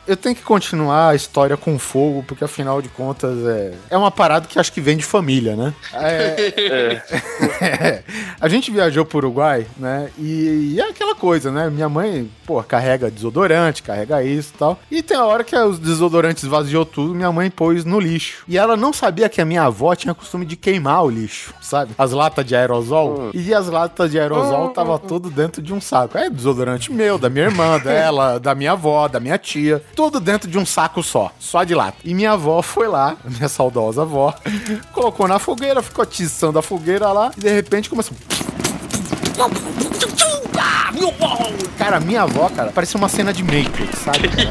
Eu 0.09 0.17
tenho 0.17 0.35
que 0.35 0.41
continuar 0.41 1.09
a 1.09 1.15
história 1.15 1.55
com 1.55 1.77
fogo, 1.77 2.23
porque 2.27 2.43
afinal 2.43 2.81
de 2.81 2.89
contas 2.89 3.45
é, 3.45 3.73
é 3.91 3.95
uma 3.95 4.09
parada 4.09 4.47
que 4.47 4.57
acho 4.57 4.73
que 4.73 4.81
vem 4.81 4.97
de 4.97 5.03
família, 5.03 5.55
né? 5.55 5.71
É, 5.93 7.03
a 8.41 8.49
gente 8.49 8.71
viajou 8.71 9.05
pro 9.05 9.19
Uruguai, 9.19 9.67
né? 9.77 10.09
E, 10.17 10.73
e 10.73 10.79
é 10.79 10.89
aquela 10.89 11.13
coisa, 11.13 11.51
né? 11.51 11.69
Minha 11.69 11.87
mãe, 11.87 12.27
pô, 12.43 12.63
carrega 12.63 13.11
desodorante, 13.11 13.83
carrega 13.83 14.23
isso 14.23 14.51
e 14.55 14.57
tal. 14.57 14.79
E 14.89 15.03
tem 15.03 15.15
a 15.15 15.23
hora 15.23 15.43
que 15.43 15.55
os 15.55 15.77
desodorantes 15.77 16.43
vaziou 16.43 16.85
tudo, 16.85 17.13
minha 17.13 17.31
mãe 17.31 17.51
pôs 17.51 17.85
no 17.85 17.99
lixo. 17.99 18.43
E 18.47 18.57
ela 18.57 18.75
não 18.75 18.91
sabia 18.91 19.29
que 19.29 19.39
a 19.39 19.45
minha 19.45 19.61
avó 19.61 19.93
tinha 19.93 20.15
costume 20.15 20.43
de 20.43 20.55
queimar 20.55 21.03
o 21.03 21.09
lixo, 21.11 21.53
sabe? 21.61 21.91
As 21.95 22.13
latas 22.13 22.43
de 22.43 22.55
aerosol. 22.55 23.29
E 23.31 23.53
as 23.53 23.67
latas 23.67 24.09
de 24.09 24.19
aerosol 24.19 24.69
tava 24.69 24.97
tudo 24.97 25.29
dentro 25.29 25.61
de 25.61 25.71
um 25.71 25.79
saco. 25.79 26.17
É 26.17 26.31
desodorante 26.31 26.91
meu, 26.91 27.19
da 27.19 27.29
minha 27.29 27.45
irmã, 27.45 27.77
dela, 27.77 28.39
da 28.39 28.55
minha 28.55 28.71
avó, 28.71 29.07
da 29.07 29.19
minha 29.19 29.37
tia. 29.37 29.83
Tudo 29.99 30.21
dentro 30.21 30.49
de 30.49 30.57
um 30.57 30.65
saco 30.65 31.03
só, 31.03 31.29
só 31.37 31.65
de 31.65 31.75
lata. 31.75 31.97
E 32.05 32.13
minha 32.13 32.31
avó 32.31 32.61
foi 32.61 32.87
lá, 32.87 33.17
minha 33.27 33.49
saudosa 33.49 34.03
avó, 34.03 34.33
colocou 34.93 35.27
na 35.27 35.39
fogueira, 35.39 35.83
ficou 35.83 36.01
atiçando 36.01 36.57
a 36.57 36.61
fogueira 36.61 37.11
lá, 37.11 37.31
e 37.35 37.41
de 37.41 37.49
repente 37.49 37.89
começou. 37.89 38.15
Cara, 41.77 41.99
minha 41.99 42.21
avó, 42.21 42.49
cara, 42.49 42.71
parecia 42.71 42.97
uma 42.97 43.09
cena 43.09 43.33
de 43.33 43.43
Matrix, 43.43 43.99
sabe? 43.99 44.29
cara? 44.29 44.49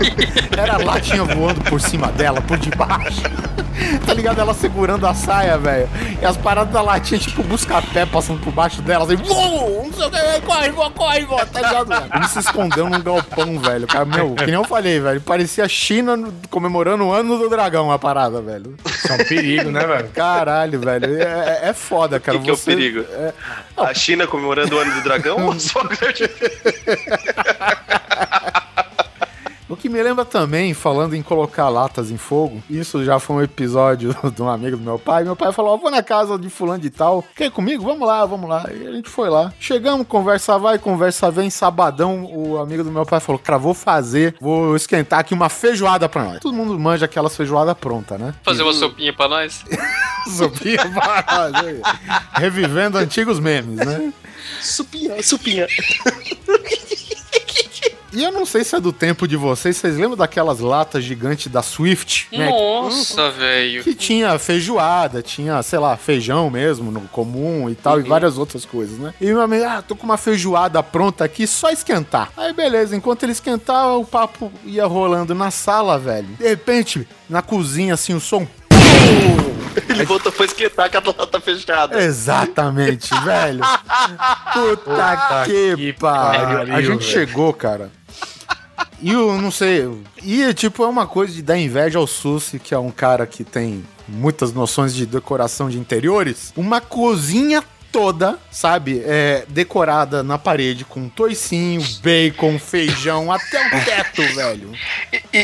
Era 0.55 0.85
latinha 0.85 1.25
voando 1.25 1.63
por 1.63 1.81
cima 1.81 2.09
dela, 2.09 2.43
por 2.43 2.59
debaixo. 2.59 3.23
Tá 4.07 4.15
ligado? 4.15 4.41
Ela 4.41 4.55
segurando 4.55 5.07
a 5.07 5.15
saia, 5.15 5.57
velho. 5.59 5.89
E 6.21 6.25
as 6.25 6.37
paradas 6.37 6.73
da 6.73 6.81
latinha, 6.83 7.19
tipo, 7.21 7.43
busca-pé 7.43 8.07
passando 8.07 8.41
por 8.41 8.53
baixo 8.53 8.81
dela, 8.83 9.05
assim, 9.05 9.17
uou, 9.29 9.85
não 9.85 9.93
sei 9.93 10.07
o 10.07 10.11
que, 10.11 10.41
corre, 10.47 10.71
vó, 10.71 10.91
corre, 10.91 11.25
vó, 11.27 11.37
tá 11.45 11.61
ligado? 11.61 11.89
velho? 11.89 12.11
Ele 12.15 12.29
se 12.29 12.39
escondeu 12.39 12.89
num 12.89 13.01
galpão, 13.03 13.59
velho. 13.59 13.87
Cara, 13.87 14.05
meu, 14.05 14.35
que 14.35 14.47
nem 14.47 14.55
eu 14.55 14.65
falei, 14.65 14.99
velho. 15.01 15.21
Parecia 15.21 15.65
a 15.65 15.69
China 15.69 16.19
comemorando 16.51 17.05
o 17.07 17.13
ano 17.13 17.39
do 17.39 17.49
dragão, 17.49 17.91
a 17.93 17.99
parada, 17.99 18.41
velho. 18.41 18.75
Isso 18.87 19.13
é 19.13 19.15
um 19.15 19.25
perigo, 19.27 19.71
né, 19.71 19.87
velho? 19.87 20.09
Caralho, 20.11 20.81
velho. 20.81 21.21
É, 21.21 21.61
é- 21.65 21.69
é 21.69 21.73
foda, 21.73 22.17
O 22.17 22.21
cara. 22.21 22.39
que, 22.39 22.45
que 22.45 22.51
é 22.51 22.53
o 22.53 22.57
Você- 22.57 22.71
perigo? 22.75 23.05
é- 23.13 23.33
A 23.77 23.95
China 23.95 24.27
comemorando 24.27 24.75
o 24.75 24.79
ano 24.79 24.93
do 24.95 25.03
dragão 25.03 25.47
ou 25.47 25.59
só 25.61 25.81
o 29.69 29.77
que 29.77 29.89
me 29.89 30.03
lembra 30.03 30.25
também, 30.25 30.73
falando 30.75 31.15
em 31.15 31.23
colocar 31.23 31.69
latas 31.69 32.11
em 32.11 32.17
fogo, 32.17 32.63
isso 32.71 33.05
já 33.05 33.19
foi 33.19 33.37
um 33.37 33.43
episódio 33.43 34.15
de 34.35 34.43
um 34.43 34.49
amigo 34.49 34.77
do 34.77 34.83
meu 34.83 34.99
pai. 34.99 35.25
Meu 35.25 35.37
pai 35.37 35.53
falou: 35.53 35.75
Ó, 35.75 35.77
vou 35.77 35.91
na 35.91 36.03
casa 36.03 36.39
de 36.39 36.49
fulano 36.49 36.81
de 36.81 36.91
tal. 36.91 37.25
Quer 37.37 37.47
ir 37.47 37.51
comigo? 37.51 37.85
Vamos 37.85 38.07
lá, 38.07 38.25
vamos 38.25 38.49
lá. 38.49 38.65
E 38.73 38.87
a 38.87 38.93
gente 38.93 39.09
foi 39.09 39.29
lá. 39.29 39.53
Chegamos, 39.59 40.07
conversa 40.07 40.59
vai, 40.59 40.79
conversa 40.79 41.31
vem. 41.31 41.51
Sabadão, 41.51 42.25
o 42.25 42.59
amigo 42.59 42.85
do 42.85 42.91
meu 42.91 43.05
pai 43.05 43.21
falou: 43.21 43.39
Cara, 43.39 43.59
vou 43.59 43.75
fazer, 43.75 44.35
vou 44.41 44.77
esquentar 44.77 45.21
aqui 45.21 45.35
uma 45.35 45.49
feijoada 45.49 46.09
pra 46.09 46.25
nós. 46.25 46.41
Todo 46.41 46.55
mundo 46.55 46.79
manja 46.79 47.05
aquelas 47.05 47.37
feijoada 47.37 47.75
pronta, 47.75 48.17
né? 48.17 48.35
Fazer 48.43 48.63
uma 48.63 48.73
sopinha 48.73 49.13
pra 49.13 49.29
nós? 49.29 49.65
Sopinha 50.29 50.79
pra 50.91 51.25
nós, 51.31 51.55
aí. 51.65 51.81
Revivendo 52.35 52.99
antigos 52.99 53.41
memes, 53.41 53.77
né? 53.77 54.13
supinha, 54.61 55.23
supinha. 55.23 55.67
E 58.19 58.25
eu 58.25 58.33
não 58.33 58.45
sei 58.45 58.65
se 58.65 58.75
é 58.75 58.81
do 58.81 58.93
tempo 58.93 59.29
de 59.29 59.37
vocês, 59.37 59.77
vocês 59.77 59.95
lembram 59.97 60.17
daquelas 60.17 60.59
latas 60.59 61.05
gigantes 61.05 61.47
da 61.53 61.63
Swift? 61.63 62.27
né? 62.37 62.51
Nossa, 62.51 63.31
velho. 63.31 63.85
Que 63.85 63.95
tinha 63.95 64.37
feijoada, 64.41 65.23
tinha, 65.23 65.63
sei 65.63 65.79
lá, 65.79 65.97
feijão 65.97 66.51
mesmo, 66.51 66.91
no 66.91 67.03
comum 67.03 67.71
e 67.71 67.77
tal, 67.77 68.01
e 68.01 68.03
várias 68.03 68.37
outras 68.37 68.65
coisas, 68.65 68.99
né? 68.99 69.15
E 69.21 69.27
meu 69.27 69.41
amigo, 69.41 69.65
ah, 69.65 69.81
tô 69.87 69.95
com 69.95 70.03
uma 70.05 70.17
feijoada 70.17 70.83
pronta 70.83 71.25
aqui, 71.25 71.47
só 71.47 71.71
esquentar. 71.71 72.33
Aí 72.37 72.53
beleza, 72.53 72.97
enquanto 72.97 73.23
ele 73.23 73.31
esquentava, 73.31 73.97
o 73.97 74.05
papo 74.05 74.51
ia 74.65 74.85
rolando 74.85 75.33
na 75.33 75.53
sala, 75.53 75.97
velho. 75.97 76.27
De 76.41 76.49
repente, 76.49 77.07
na 77.31 77.41
cozinha, 77.41 77.95
assim, 77.95 78.15
o 78.15 78.21
som. 78.21 78.49
Ele 79.89 80.05
voltou 80.05 80.33
pra 80.33 80.45
esquentar 80.45 80.91
com 80.91 80.97
a 80.99 81.15
lata 81.17 81.41
fechada. 81.41 82.03
Exatamente, 82.03 83.11
velho. 83.23 83.61
Puta, 84.53 85.45
que, 85.47 85.77
que 85.77 85.93
pariu. 85.93 86.49
pariu, 86.59 86.75
A 86.75 86.81
gente 86.81 86.89
velho. 86.89 87.01
chegou, 87.03 87.53
cara. 87.53 87.93
E 89.01 89.13
eu 89.13 89.41
não 89.41 89.51
sei. 89.51 89.89
E, 90.23 90.53
tipo, 90.55 90.83
é 90.83 90.87
uma 90.87 91.07
coisa 91.07 91.33
de 91.33 91.43
dar 91.43 91.59
inveja 91.59 91.99
ao 91.99 92.07
Susi, 92.07 92.59
que 92.59 92.75
é 92.75 92.79
um 92.79 92.91
cara 92.91 93.27
que 93.27 93.45
tem 93.45 93.85
muitas 94.09 94.53
noções 94.53 94.95
de 94.95 95.07
decoração 95.07 95.69
de 95.69 95.79
interiores. 95.79 96.53
Uma 96.57 96.81
cozinha 96.81 97.63
toda, 97.93 98.39
sabe? 98.51 99.03
É, 99.05 99.45
decorada 99.49 100.23
na 100.23 100.39
parede 100.39 100.85
com 100.85 101.09
toicinho, 101.09 101.81
bacon, 102.03 102.59
feijão, 102.59 103.33
até 103.33 103.67
o 103.67 103.85
teto, 103.85 104.23
velho. 104.35 104.73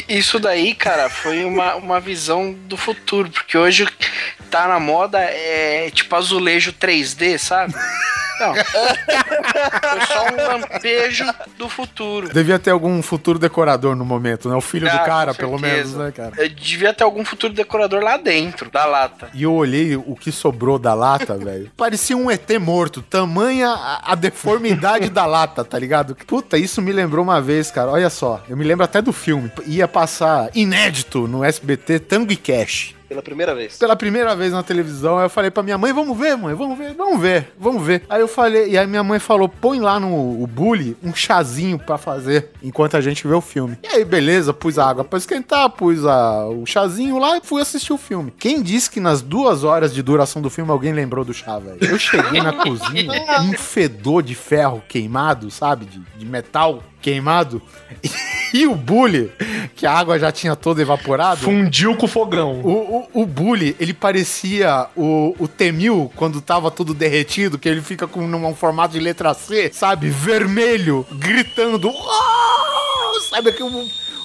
Isso 0.09 0.39
daí, 0.39 0.75
cara, 0.75 1.09
foi 1.09 1.45
uma, 1.45 1.75
uma 1.77 2.01
visão 2.01 2.53
do 2.53 2.77
futuro, 2.77 3.31
porque 3.31 3.57
hoje 3.57 3.87
tá 4.51 4.69
na 4.69 4.79
moda 4.79 5.19
é 5.19 5.91
tipo 5.91 6.15
azulejo 6.15 6.73
3D, 6.73 7.39
sabe? 7.39 7.75
Não. 8.41 8.55
Foi 9.45 10.01
só 10.07 10.27
um 10.33 10.37
lampejo 10.59 11.25
do 11.57 11.69
futuro. 11.69 12.33
Devia 12.33 12.59
ter 12.59 12.71
algum 12.71 13.03
futuro 13.03 13.39
decorador 13.39 13.95
no 13.95 14.05
momento, 14.05 14.49
né? 14.49 14.55
O 14.57 14.61
filho 14.61 14.89
Ah, 14.89 14.97
do 14.97 15.05
cara, 15.05 15.35
pelo 15.35 15.59
menos, 15.59 15.95
né, 15.95 16.13
cara? 16.13 16.33
Eh, 16.39 16.49
Devia 16.49 16.93
ter 16.93 17.05
algum 17.05 17.25
futuro 17.25 17.53
decorador 17.53 18.03
lá 18.03 18.17
dentro 18.17 18.71
da 18.71 18.85
lata. 18.85 19.29
E 19.35 19.43
eu 19.43 19.53
olhei 19.55 19.97
o 19.97 20.15
que 20.15 20.33
sobrou 20.33 20.79
da 20.79 20.95
lata, 20.95 21.37
velho. 21.39 21.71
Parecia 21.77 22.17
um 22.17 22.31
ET 22.31 22.49
morto. 22.61 23.03
Tamanha 23.03 23.69
a, 23.71 24.13
a 24.13 24.15
deformidade 24.15 25.09
da 25.11 25.27
lata, 25.27 25.65
tá 25.65 25.79
ligado? 25.79 26.15
Puta, 26.27 26.57
isso 26.59 26.81
me 26.83 26.93
lembrou 26.93 27.23
uma 27.25 27.41
vez, 27.41 27.71
cara. 27.71 27.91
Olha 27.91 28.11
só. 28.11 28.43
Eu 28.49 28.57
me 28.57 28.65
lembro 28.65 28.85
até 28.85 29.01
do 29.01 29.13
filme. 29.13 29.51
Ia 29.67 29.87
passar 29.89 30.51
inédito 30.55 31.27
no 31.29 31.45
SBT 31.45 31.99
Tango 32.01 32.33
e 32.33 32.37
Cash. 32.37 32.95
Pela 33.09 33.23
primeira 33.23 33.55
vez. 33.55 33.77
Pela 33.77 33.95
primeira 33.97 34.35
vez 34.35 34.53
na 34.53 34.63
televisão, 34.63 35.21
eu 35.21 35.29
falei 35.29 35.51
pra 35.51 35.63
minha 35.63 35.77
mãe, 35.77 35.93
vamos 35.93 36.17
ver, 36.17 36.37
mãe, 36.37 36.55
vamos 36.55 36.79
ver, 36.79 36.95
vamos 36.95 37.21
ver, 37.21 37.53
vamos 37.59 37.83
ver. 37.85 38.03
Aí 38.09 38.21
eu 38.21 38.29
falei, 38.29 38.71
e 38.71 38.79
aí 38.79 38.87
minha 38.87 39.03
mãe 39.03 39.19
falou, 39.19 39.49
põe 39.49 39.79
lá 39.79 40.01
no 40.01 40.43
o 40.43 40.47
bully 40.47 40.97
um 41.03 41.15
chazinho 41.15 41.79
pra 41.79 41.99
fazer, 41.99 42.51
enquanto 42.63 42.97
a 42.97 43.01
gente 43.01 43.27
vê 43.27 43.35
o 43.35 43.41
filme. 43.41 43.79
E 43.83 43.87
aí, 43.89 44.05
beleza, 44.05 44.53
pus 44.53 44.79
a 44.79 44.89
água 44.89 45.05
pra 45.05 45.19
esquentar, 45.19 45.69
pus 45.71 46.05
a, 46.07 46.47
o 46.47 46.65
chazinho 46.65 47.19
lá 47.19 47.37
e 47.37 47.41
fui 47.43 47.61
assistir 47.61 47.93
o 47.93 47.99
filme. 47.99 48.33
Quem 48.39 48.63
disse 48.63 48.91
que 48.91 49.01
nas 49.01 49.21
duas 49.21 49.65
horas 49.65 49.93
de 49.93 50.03
duração 50.03 50.41
do 50.41 50.49
filme 50.49 50.71
alguém 50.71 50.93
lembrou 50.93 51.25
do 51.25 51.35
chá, 51.35 51.59
velho? 51.59 51.79
Eu 51.81 51.99
cheguei 51.99 52.41
na 52.41 52.53
cozinha, 52.65 53.13
um 53.43 53.53
fedor 53.53 54.23
de 54.23 54.35
ferro 54.35 54.83
queimado, 54.89 55.51
sabe, 55.51 55.85
de, 55.85 56.01
de 56.17 56.25
metal 56.27 56.83
queimado, 57.03 57.61
e 58.55 58.67
o 58.69 58.75
bully, 58.77 59.33
que 59.75 59.85
a 59.85 59.93
água 59.93 60.17
já 60.19 60.31
tinha 60.31 60.55
toda 60.55 60.81
evaporada, 60.81 61.37
Fundiu 61.41 61.97
com 61.97 62.07
o 62.07 62.09
fogão. 62.09 62.61
o, 62.63 63.09
o, 63.13 63.23
o 63.23 63.27
Bully, 63.27 63.75
ele 63.81 63.93
parecia 63.93 64.87
o, 64.97 65.35
o 65.41 65.49
Temil 65.49 66.11
quando 66.15 66.41
tava 66.41 66.71
tudo 66.71 66.95
derretido, 66.95 67.59
que 67.59 67.69
ele 67.69 67.83
fica 67.83 68.07
com 68.07 68.21
um 68.25 68.55
formato 68.55 68.95
de 68.95 69.01
letra 69.01 69.35
C, 69.35 69.71
sabe? 69.75 70.09
Vermelho, 70.09 71.05
gritando. 71.13 71.91
"Oh!" 71.91 73.21
Sabe 73.29 73.51
que 73.53 73.63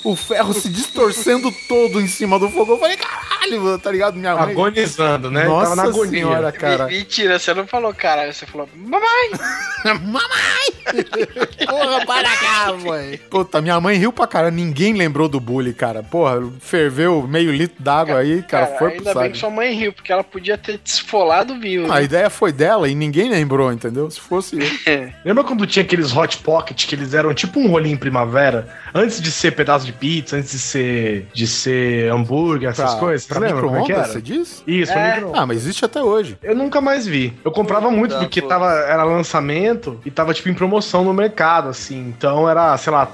o, 0.04 0.16
ferro 0.16 0.54
se 0.54 0.70
distorcendo 0.70 1.52
todo 1.68 2.00
em 2.02 2.08
cima 2.08 2.40
do 2.40 2.50
fogo. 2.50 2.74
Eu 2.74 2.80
falei, 2.80 2.98
caralho, 2.98 3.62
mano, 3.62 3.80
tá 3.80 3.92
ligado? 3.92 4.18
Minha 4.18 4.36
mãe. 4.36 4.52
Agonizando, 4.52 5.32
né? 5.32 5.46
Nossa 5.46 5.70
Tava 5.70 5.76
na 5.76 5.84
agonia. 5.84 6.12
senhora, 6.12 6.52
cara. 6.52 6.88
Mentira, 6.88 7.40
você 7.40 7.54
não 7.54 7.68
falou 7.68 7.94
caralho, 7.94 8.34
você 8.34 8.46
falou 8.46 8.70
mamãe. 8.76 9.30
Mamãe! 9.86 10.70
Porra, 11.66 12.06
para 12.06 12.30
cá, 12.38 12.74
mãe. 12.74 13.18
Puta, 13.30 13.62
minha 13.62 13.80
mãe 13.80 13.98
riu 13.98 14.12
pra 14.12 14.28
cara. 14.28 14.52
Ninguém 14.52 14.94
lembrou 14.94 15.30
do 15.30 15.40
bully, 15.40 15.74
cara. 15.74 16.04
Porra, 16.04 16.42
ferveu 16.60 17.26
meio 17.28 17.52
litro 17.52 17.82
d'água 17.82 18.20
aí, 18.20 18.44
cara. 18.44 18.66
Cara, 18.66 18.78
foi 18.78 18.90
pro 18.92 18.98
ainda 19.00 19.20
bem 19.22 19.32
que 19.32 19.38
sua 19.38 19.50
mãe 19.50 19.74
riu, 19.74 19.94
porque 19.94 20.12
ela 20.12 20.24
podia 20.24 20.58
ter 20.58 20.80
desfolado 20.84 21.58
viu. 21.60 21.86
A 21.92 21.96
né? 21.96 22.04
ideia 22.04 22.30
foi 22.30 22.52
dela 22.52 22.90
e 22.90 22.96
ninguém 22.96 23.30
lembrou, 23.30 23.72
entendeu? 23.72 24.10
Se 24.10 24.20
fosse 24.20 24.58
eu. 24.58 25.12
Lembra 25.24 25.44
quando 25.44 25.66
tinha 25.66 25.84
aqueles 25.84 26.16
hot 26.16 26.38
pocket 26.40 26.86
que 26.88 26.96
eles 26.96 27.14
eram 27.14 27.34
tipo 27.34 27.60
um 27.60 27.68
rolinho 27.68 27.98
primavera? 27.98 28.68
Antes 28.94 29.22
de 29.22 29.32
ser 29.32 29.52
pedaço 29.52 29.86
de 29.86 29.89
pizza, 29.94 30.36
antes 30.38 30.52
de 30.52 30.60
ser 30.60 31.28
de 31.34 31.48
ser 31.48 32.12
hambúrguer, 32.12 32.70
essas 32.70 32.92
Pra- 32.92 33.00
coisas. 33.00 33.28
Pra 33.28 33.40
lembra 33.40 33.62
como 33.64 33.78
é 33.78 33.84
que 33.84 33.92
era? 33.92 34.06
você 34.06 34.22
diz? 34.22 34.64
Isso, 34.68 34.92
É. 34.92 35.16
micro 35.16 35.32
Ah, 35.36 35.46
mas 35.46 35.58
existe 35.58 35.84
até 35.86 36.02
hoje. 36.02 36.38
Eu 36.44 36.56
nunca 36.56 36.80
mais 36.82 37.06
vi. 37.08 37.34
Eu 37.44 37.52
comprava 37.52 37.90
muito 37.92 38.14
Tá, 38.14 38.20
porque 38.20 38.42
pô. 38.42 38.48
tava, 38.48 38.72
era 38.72 39.04
lançamento 39.04 40.00
e 40.06 40.12
tava 40.12 40.34
tipo 40.34 40.50
em 40.50 40.54
promoção 40.54 41.04
no 41.04 41.14
mercado, 41.14 41.70
assim. 41.70 42.00
Então 42.18 42.50
era, 42.50 42.76
sei 42.78 42.92
lá, 42.94 43.08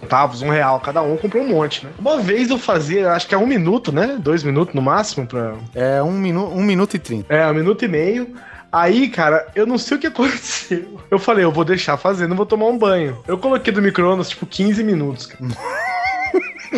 centavos, 0.00 0.42
um 0.42 0.50
real 0.50 0.78
cada 0.80 1.00
um, 1.02 1.16
comprou 1.16 1.42
um 1.42 1.48
monte, 1.48 1.84
né? 1.84 1.90
Uma 1.98 2.18
vez 2.18 2.50
eu 2.50 2.58
fazia, 2.58 3.12
acho 3.12 3.26
que 3.26 3.34
é 3.34 3.38
um 3.38 3.46
minuto, 3.46 3.90
né? 3.92 4.16
Dois 4.20 4.42
minutos 4.42 4.74
no 4.74 4.82
máximo 4.82 5.26
pra. 5.26 5.54
É 5.74 6.02
um, 6.02 6.12
minu 6.12 6.46
um 6.52 6.62
minuto 6.62 6.94
e 6.94 6.98
trinta. 6.98 7.32
É, 7.34 7.46
um 7.46 7.54
minuto 7.54 7.84
e 7.84 7.88
meio. 7.88 8.34
Aí, 8.70 9.08
cara, 9.08 9.46
eu 9.54 9.64
não 9.66 9.78
sei 9.78 9.96
o 9.96 10.00
que 10.00 10.06
aconteceu. 10.08 11.00
Eu 11.10 11.18
falei, 11.18 11.44
eu 11.44 11.52
vou 11.52 11.64
deixar 11.64 11.96
fazendo, 11.96 12.34
vou 12.34 12.44
tomar 12.44 12.66
um 12.66 12.76
banho. 12.76 13.16
Eu 13.26 13.38
coloquei 13.38 13.72
do 13.72 13.80
micro-ondas, 13.80 14.28
tipo, 14.28 14.44
15 14.44 14.84
minutos. 14.84 15.26
cara. 15.26 15.42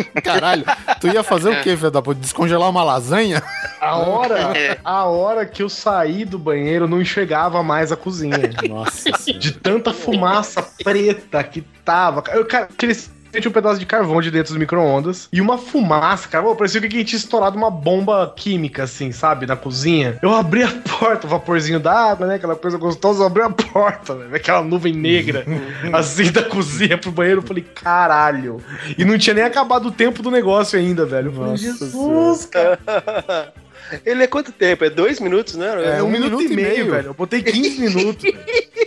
Caralho, 0.23 0.65
tu 0.99 1.07
ia 1.07 1.23
fazer 1.23 1.49
o 1.49 1.61
quê, 1.61 1.75
filho 1.75 1.91
da 1.91 2.01
puta? 2.01 2.19
Descongelar 2.19 2.69
uma 2.69 2.83
lasanha? 2.83 3.41
A 3.79 3.97
hora, 3.97 4.53
a 4.83 5.03
hora 5.05 5.45
que 5.45 5.63
eu 5.63 5.69
saí 5.69 6.25
do 6.25 6.37
banheiro, 6.37 6.87
não 6.87 7.01
enxergava 7.01 7.61
mais 7.63 7.91
a 7.91 7.95
cozinha. 7.95 8.37
Nossa 8.67 9.11
de 9.39 9.51
tanta 9.51 9.93
fumaça 9.93 10.61
preta 10.83 11.43
que 11.43 11.61
tava. 11.83 12.23
Eu, 12.31 12.45
cara, 12.45 12.65
aquele 12.65 12.93
tinha 13.31 13.49
um 13.49 13.53
pedaço 13.53 13.79
de 13.79 13.85
carvão 13.85 14.21
de 14.21 14.31
dentro 14.31 14.53
do 14.53 14.59
micro-ondas 14.59 15.27
e 15.31 15.39
uma 15.39 15.57
fumaça, 15.57 16.27
cara. 16.27 16.43
Pô, 16.43 16.55
parecia 16.55 16.79
que 16.81 16.87
alguém 16.87 17.03
tinha 17.03 17.17
estourado 17.17 17.57
uma 17.57 17.69
bomba 17.69 18.33
química, 18.35 18.83
assim, 18.83 19.11
sabe? 19.11 19.45
Na 19.45 19.55
cozinha. 19.55 20.17
Eu 20.21 20.33
abri 20.33 20.63
a 20.63 20.71
porta, 20.71 21.27
o 21.27 21.29
vaporzinho 21.29 21.79
d'água, 21.79 22.25
né? 22.27 22.35
Aquela 22.35 22.55
coisa 22.55 22.77
gostosa, 22.77 23.21
eu 23.21 23.27
abri 23.27 23.43
a 23.43 23.49
porta, 23.49 24.15
velho. 24.15 24.35
Aquela 24.35 24.63
nuvem 24.63 24.93
negra, 24.93 25.45
assim, 25.93 26.31
da 26.31 26.43
cozinha 26.43 26.97
pro 26.97 27.11
banheiro. 27.11 27.41
Eu 27.41 27.47
falei, 27.47 27.63
caralho. 27.63 28.61
E 28.97 29.05
não 29.05 29.17
tinha 29.17 29.33
nem 29.33 29.43
acabado 29.43 29.87
o 29.87 29.91
tempo 29.91 30.21
do 30.21 30.31
negócio 30.31 30.79
ainda, 30.79 31.05
velho. 31.05 31.31
Nossa 31.31 31.57
Jesus, 31.57 32.45
cara. 32.45 32.79
Ele 34.05 34.23
é 34.23 34.27
quanto 34.27 34.51
tempo? 34.51 34.85
É 34.85 34.89
dois 34.89 35.19
minutos, 35.19 35.55
né? 35.55 35.97
É 35.97 36.03
um, 36.03 36.09
minuto, 36.09 36.41
e 36.41 36.47
meio, 36.49 36.91
velho. 36.91 37.07
Eu 37.07 37.13
botei 37.13 37.41
15 37.41 37.81
minutos. 37.81 38.23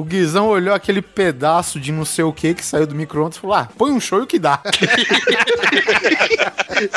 O 0.00 0.02
Guizão 0.02 0.48
olhou 0.48 0.74
aquele 0.74 1.02
pedaço 1.02 1.78
de 1.78 1.92
não 1.92 2.06
sei 2.06 2.24
o 2.24 2.32
que 2.32 2.54
que 2.54 2.64
saiu 2.64 2.86
do 2.86 2.94
micro-ondas 2.94 3.36
e 3.36 3.40
falou: 3.40 3.54
Ah, 3.54 3.68
põe 3.76 3.92
um 3.92 4.00
show 4.00 4.20
e 4.20 4.22
o 4.22 4.26
que 4.26 4.38
dá. 4.38 4.58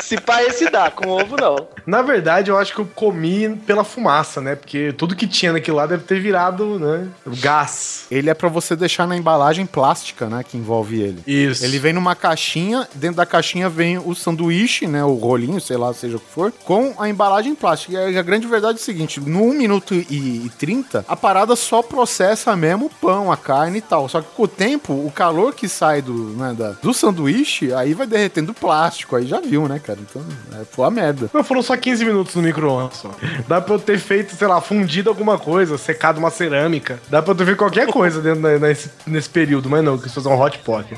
Se 0.01 0.17
pá, 0.17 0.41
esse 0.43 0.69
dá, 0.69 0.89
com 0.89 1.09
ovo 1.09 1.35
não. 1.35 1.67
Na 1.85 2.01
verdade, 2.01 2.49
eu 2.49 2.57
acho 2.57 2.73
que 2.73 2.80
eu 2.80 2.85
comi 2.85 3.49
pela 3.67 3.84
fumaça, 3.84 4.39
né? 4.39 4.55
Porque 4.55 4.93
tudo 4.93 5.15
que 5.15 5.27
tinha 5.27 5.51
naquele 5.51 5.75
lá 5.75 5.85
deve 5.85 6.03
ter 6.03 6.21
virado, 6.21 6.80
né? 6.80 7.09
Gás. 7.41 8.05
Ele 8.09 8.30
é 8.30 8.34
pra 8.34 8.47
você 8.47 8.75
deixar 8.75 9.05
na 9.05 9.17
embalagem 9.17 9.65
plástica, 9.65 10.30
né? 10.30 10.43
Que 10.43 10.57
envolve 10.57 11.01
ele. 11.01 11.21
Isso. 11.27 11.65
Ele 11.65 11.80
vem 11.80 11.91
numa 11.91 12.15
caixinha, 12.15 12.88
dentro 12.95 13.17
da 13.17 13.25
caixinha 13.25 13.67
vem 13.67 13.97
o 13.97 14.15
sanduíche, 14.15 14.88
né? 14.88 15.03
O 15.03 15.15
rolinho, 15.15 15.59
sei 15.59 15.75
lá, 15.75 15.93
seja 15.93 16.15
o 16.15 16.19
que 16.19 16.31
for, 16.31 16.53
com 16.63 16.93
a 16.97 17.09
embalagem 17.09 17.53
plástica. 17.53 18.09
E 18.09 18.17
a 18.17 18.21
grande 18.21 18.47
verdade 18.47 18.77
é 18.77 18.81
o 18.81 18.84
seguinte: 18.84 19.19
no 19.19 19.49
1 19.49 19.53
minuto 19.53 19.93
e, 19.93 20.45
e 20.45 20.51
30, 20.57 21.03
a 21.07 21.15
parada 21.15 21.55
só 21.55 21.81
processa 21.81 22.55
mesmo 22.55 22.85
o 22.85 22.89
pão, 22.93 23.31
a 23.31 23.37
carne 23.37 23.79
e 23.79 23.81
tal. 23.81 24.07
Só 24.07 24.21
que 24.21 24.27
com 24.35 24.43
o 24.43 24.47
tempo, 24.47 24.93
o 24.93 25.11
calor 25.11 25.53
que 25.53 25.67
sai 25.67 26.01
do, 26.01 26.13
né, 26.13 26.53
da- 26.57 26.71
do 26.81 26.93
sanduíche, 26.93 27.73
aí 27.73 27.93
vai 27.93 28.07
derretendo 28.07 28.51
o 28.51 28.55
plástico. 28.55 29.15
Aí 29.15 29.25
já 29.25 29.39
viu, 29.41 29.67
né, 29.67 29.79
cara? 29.79 29.99
Então, 30.01 30.21
é, 30.59 30.63
foi 30.65 30.85
a 30.85 30.89
merda. 30.91 31.29
Não, 31.33 31.43
foram 31.43 31.61
só 31.61 31.75
15 31.75 32.05
minutos 32.05 32.35
no 32.35 32.41
micro-ondas 32.41 32.97
só. 32.97 33.11
Dá 33.47 33.59
pra 33.61 33.75
eu 33.75 33.79
ter 33.79 33.99
feito, 33.99 34.35
sei 34.35 34.47
lá, 34.47 34.59
fundido 34.61 35.09
alguma 35.09 35.37
coisa, 35.37 35.77
secado 35.77 36.19
uma 36.19 36.29
cerâmica. 36.29 36.99
Dá 37.09 37.21
pra 37.21 37.31
eu 37.31 37.35
ter 37.35 37.45
feito 37.45 37.57
qualquer 37.57 37.87
coisa 37.87 38.21
dentro 38.21 38.41
da- 38.41 38.59
nesse, 38.59 38.89
nesse 39.05 39.29
período, 39.29 39.69
mas 39.69 39.83
não, 39.83 39.97
quis 39.97 40.13
fazer 40.13 40.29
um 40.29 40.39
hot 40.39 40.59
pocket. 40.59 40.97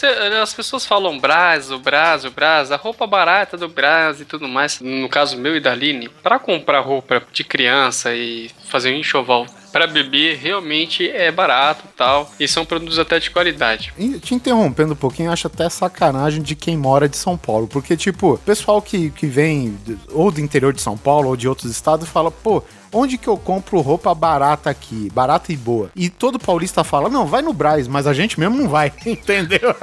Você, 0.00 0.06
as 0.06 0.54
pessoas 0.54 0.86
falam 0.86 1.18
Brás, 1.18 1.70
o 1.70 1.78
Brás, 1.78 2.24
o 2.24 2.30
Brás, 2.30 2.72
a 2.72 2.76
roupa 2.76 3.06
barata 3.06 3.58
do 3.58 3.68
Brás 3.68 4.18
e 4.18 4.24
tudo 4.24 4.48
mais. 4.48 4.80
No 4.80 5.10
caso 5.10 5.36
meu 5.36 5.54
e 5.54 5.60
da 5.60 5.72
Aline, 5.72 6.08
pra 6.22 6.38
comprar 6.38 6.80
roupa 6.80 7.22
de 7.30 7.44
criança 7.44 8.14
e 8.14 8.50
fazer 8.64 8.94
um 8.94 8.96
enxoval 8.96 9.44
pra 9.70 9.86
bebê, 9.86 10.32
realmente 10.32 11.06
é 11.06 11.30
barato 11.30 11.84
tal. 11.94 12.32
E 12.40 12.48
são 12.48 12.64
produtos 12.64 12.98
até 12.98 13.18
de 13.18 13.30
qualidade. 13.30 13.92
E 13.98 14.18
te 14.18 14.34
interrompendo 14.34 14.94
um 14.94 14.96
pouquinho, 14.96 15.28
eu 15.28 15.32
acho 15.34 15.48
até 15.48 15.68
sacanagem 15.68 16.42
de 16.42 16.56
quem 16.56 16.78
mora 16.78 17.06
de 17.06 17.18
São 17.18 17.36
Paulo. 17.36 17.68
Porque, 17.68 17.94
tipo, 17.94 18.38
pessoal 18.38 18.80
que, 18.80 19.10
que 19.10 19.26
vem 19.26 19.78
ou 20.12 20.30
do 20.30 20.40
interior 20.40 20.72
de 20.72 20.80
São 20.80 20.96
Paulo 20.96 21.28
ou 21.28 21.36
de 21.36 21.46
outros 21.46 21.70
estados 21.70 22.08
fala, 22.08 22.30
pô, 22.30 22.64
onde 22.92 23.16
que 23.18 23.28
eu 23.28 23.36
compro 23.36 23.80
roupa 23.80 24.14
barata 24.14 24.70
aqui? 24.70 25.08
Barata 25.12 25.52
e 25.52 25.56
boa. 25.56 25.90
E 25.94 26.08
todo 26.08 26.38
paulista 26.38 26.82
fala, 26.84 27.08
não, 27.08 27.26
vai 27.26 27.42
no 27.42 27.52
Braz, 27.52 27.86
mas 27.88 28.06
a 28.06 28.12
gente 28.12 28.38
mesmo 28.38 28.56
não 28.56 28.68
vai. 28.68 28.92
Entendeu? 29.06 29.74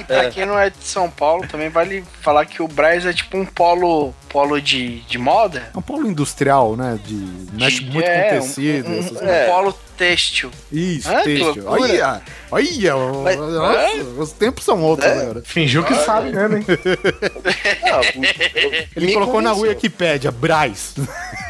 E 0.00 0.04
pra 0.04 0.30
quem 0.30 0.46
não 0.46 0.58
é 0.58 0.70
de 0.70 0.76
São 0.84 1.10
Paulo, 1.10 1.46
também 1.48 1.68
vale 1.68 2.04
falar 2.20 2.46
que 2.46 2.62
o 2.62 2.68
Braz 2.68 3.04
é 3.06 3.12
tipo 3.12 3.36
um 3.36 3.44
polo, 3.44 4.12
polo 4.28 4.60
de, 4.60 5.00
de 5.00 5.18
moda. 5.18 5.70
É 5.74 5.78
um 5.78 5.82
polo 5.82 6.06
industrial, 6.08 6.76
né? 6.76 6.98
De, 7.04 7.14
mexe 7.52 7.84
muito 7.84 8.06
É, 8.08 8.30
com 8.30 8.36
um- 8.36 8.40
tecido. 8.40 8.88
um, 8.88 8.98
essas 8.98 9.12
um 9.12 9.16
coisas. 9.18 9.46
polo 9.48 9.74
têxtil. 9.96 10.50
Isso, 10.72 11.08
Ah, 11.08 11.22
têxtil. 11.22 11.64
Olha, 11.66 12.20
olha, 12.50 12.94
Mas- 13.22 13.38
nossa, 13.38 14.04
os 14.18 14.32
tempos 14.32 14.64
são 14.64 14.82
outros 14.82 15.08
É. 15.10 15.22
agora. 15.22 15.42
Fingiu 15.44 15.84
que 15.84 15.94
sabe 15.94 16.32
mesmo, 16.32 16.56
hein? 16.58 16.64
Ele 18.96 19.06
Me 19.06 19.12
colocou 19.14 19.40
na 19.40 19.50
convenceu. 19.50 19.70
Wikipédia, 19.74 20.30
Braz. 20.30 20.94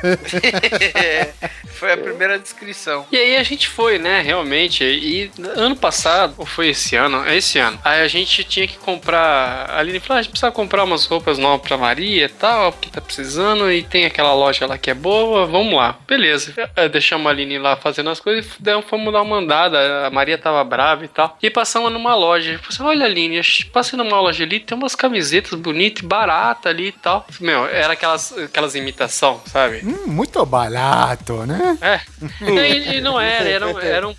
Foi 1.75 1.93
a 1.93 1.97
primeira 1.97 2.39
descrição. 2.39 3.07
E 3.11 3.17
aí 3.17 3.37
a 3.37 3.43
gente 3.43 3.69
foi, 3.69 3.99
né, 3.99 4.21
realmente. 4.21 4.85
E 4.85 5.31
ano 5.57 5.77
passado, 5.77 6.35
ou 6.39 6.47
foi 6.47 6.69
esse 6.69 6.97
ano? 6.97 7.25
É 7.27 7.37
esse 7.37 7.59
ano. 7.59 7.79
Aí 7.85 8.03
a 8.03 8.09
gente 8.09 8.45
tinha 8.45 8.67
que 8.67 8.79
comprar. 8.79 9.71
A 9.71 9.79
Aline 9.79 10.01
falou: 10.01 10.17
ah, 10.17 10.21
a 10.21 10.23
gente 10.23 10.31
precisa 10.31 10.53
comprar 10.53 10.85
umas 10.85 11.05
roupas 11.07 11.39
novas 11.39 11.67
pra 11.67 11.77
Maria 11.77 12.27
e 12.27 12.29
tal, 12.29 12.73
porque 12.73 12.91
tá 12.91 13.01
precisando. 13.01 13.71
E 13.71 13.83
tem 13.83 14.05
aquela 14.05 14.35
loja 14.35 14.67
lá 14.67 14.79
que 14.79 14.91
é 14.91 14.95
boa, 14.95 15.47
vamos 15.47 15.75
lá. 15.75 15.99
Beleza. 16.07 16.55
Deixamos 16.93 17.27
a 17.27 17.31
Aline 17.31 17.59
lá 17.59 17.77
fazendo 17.77 18.11
as 18.11 18.21
coisas 18.21 18.47
e 18.47 18.83
fomos 18.83 19.13
dar 19.13 19.23
uma 19.23 19.37
andada. 19.37 20.07
A 20.07 20.11
Maria 20.11 20.39
tava 20.39 20.63
brava 20.65 21.05
e 21.05 21.09
tal. 21.09 21.37
E 21.43 21.51
passamos 21.51 21.93
numa 21.93 22.15
loja. 22.15 22.59
Falei 22.59 22.69
assim, 22.69 22.83
olha, 22.83 23.07
Aline, 23.07 23.41
passei 23.73 23.97
numa 23.97 24.21
loja 24.21 24.45
ali, 24.45 24.61
tem 24.61 24.77
umas 24.77 24.95
camisetas 24.95 25.59
bonitas 25.59 26.03
e 26.03 26.07
baratas 26.07 26.71
ali 26.71 26.89
e 26.89 26.93
tal. 26.93 27.27
Meu, 27.41 27.67
era 27.67 27.95
aquelas, 27.95 28.37
aquelas 28.37 28.75
imitação, 28.75 29.41
sabe? 29.47 29.81
Hum, 29.85 30.07
muito 30.07 30.45
barato, 30.45 31.45
né? 31.47 31.64
É. 31.81 32.01
E, 32.45 32.97
e 32.97 33.01
não 33.01 33.21
era, 33.21 33.49
era 33.49 33.67
um, 33.67 33.79
era 33.79 34.09
um 34.09 34.15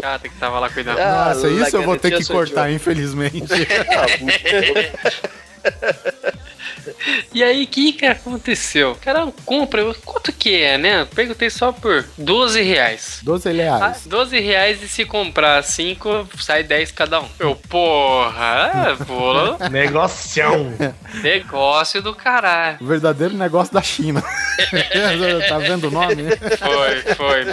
cara 0.00 0.18
que 0.18 0.28
tava 0.30 0.58
lá 0.58 0.70
cuidando. 0.70 0.98
Ah, 0.98 1.32
Nossa, 1.34 1.48
isso 1.48 1.76
eu 1.76 1.82
vou 1.82 1.96
ter 1.96 2.16
que 2.16 2.24
cortar, 2.26 2.70
infelizmente. 2.70 3.42
E 7.32 7.42
aí, 7.42 7.64
o 7.64 7.66
que 7.66 7.92
que 7.92 8.06
aconteceu? 8.06 8.96
Cara, 9.00 9.26
compra, 9.44 9.80
eu- 9.82 9.94
quanto 10.04 10.32
que 10.32 10.62
é, 10.62 10.78
né? 10.78 11.06
Perguntei 11.14 11.50
só 11.50 11.72
por 11.72 12.04
12 12.18 12.62
reais. 12.62 13.20
12 13.22 13.48
Ah, 13.48 13.52
reais. 13.52 14.06
12 14.06 14.40
reais 14.40 14.82
e 14.82 14.88
se 14.88 15.04
comprar 15.04 15.62
5, 15.62 16.28
sai 16.38 16.62
10 16.62 16.90
cada 16.92 17.20
um. 17.20 17.28
Eu, 17.38 17.54
porra, 17.56 18.70
é, 19.00 19.04
pô, 19.04 19.56
Negocião. 19.70 20.72
negócio 21.22 22.00
do 22.02 22.14
caralho. 22.14 22.78
O 22.80 22.86
verdadeiro 22.86 23.34
negócio 23.34 23.72
da 23.74 23.82
China. 23.82 24.22
tá 25.48 25.58
vendo 25.58 25.88
o 25.88 25.90
nome? 25.90 26.24
Foi, 26.58 27.14
foi. 27.14 27.46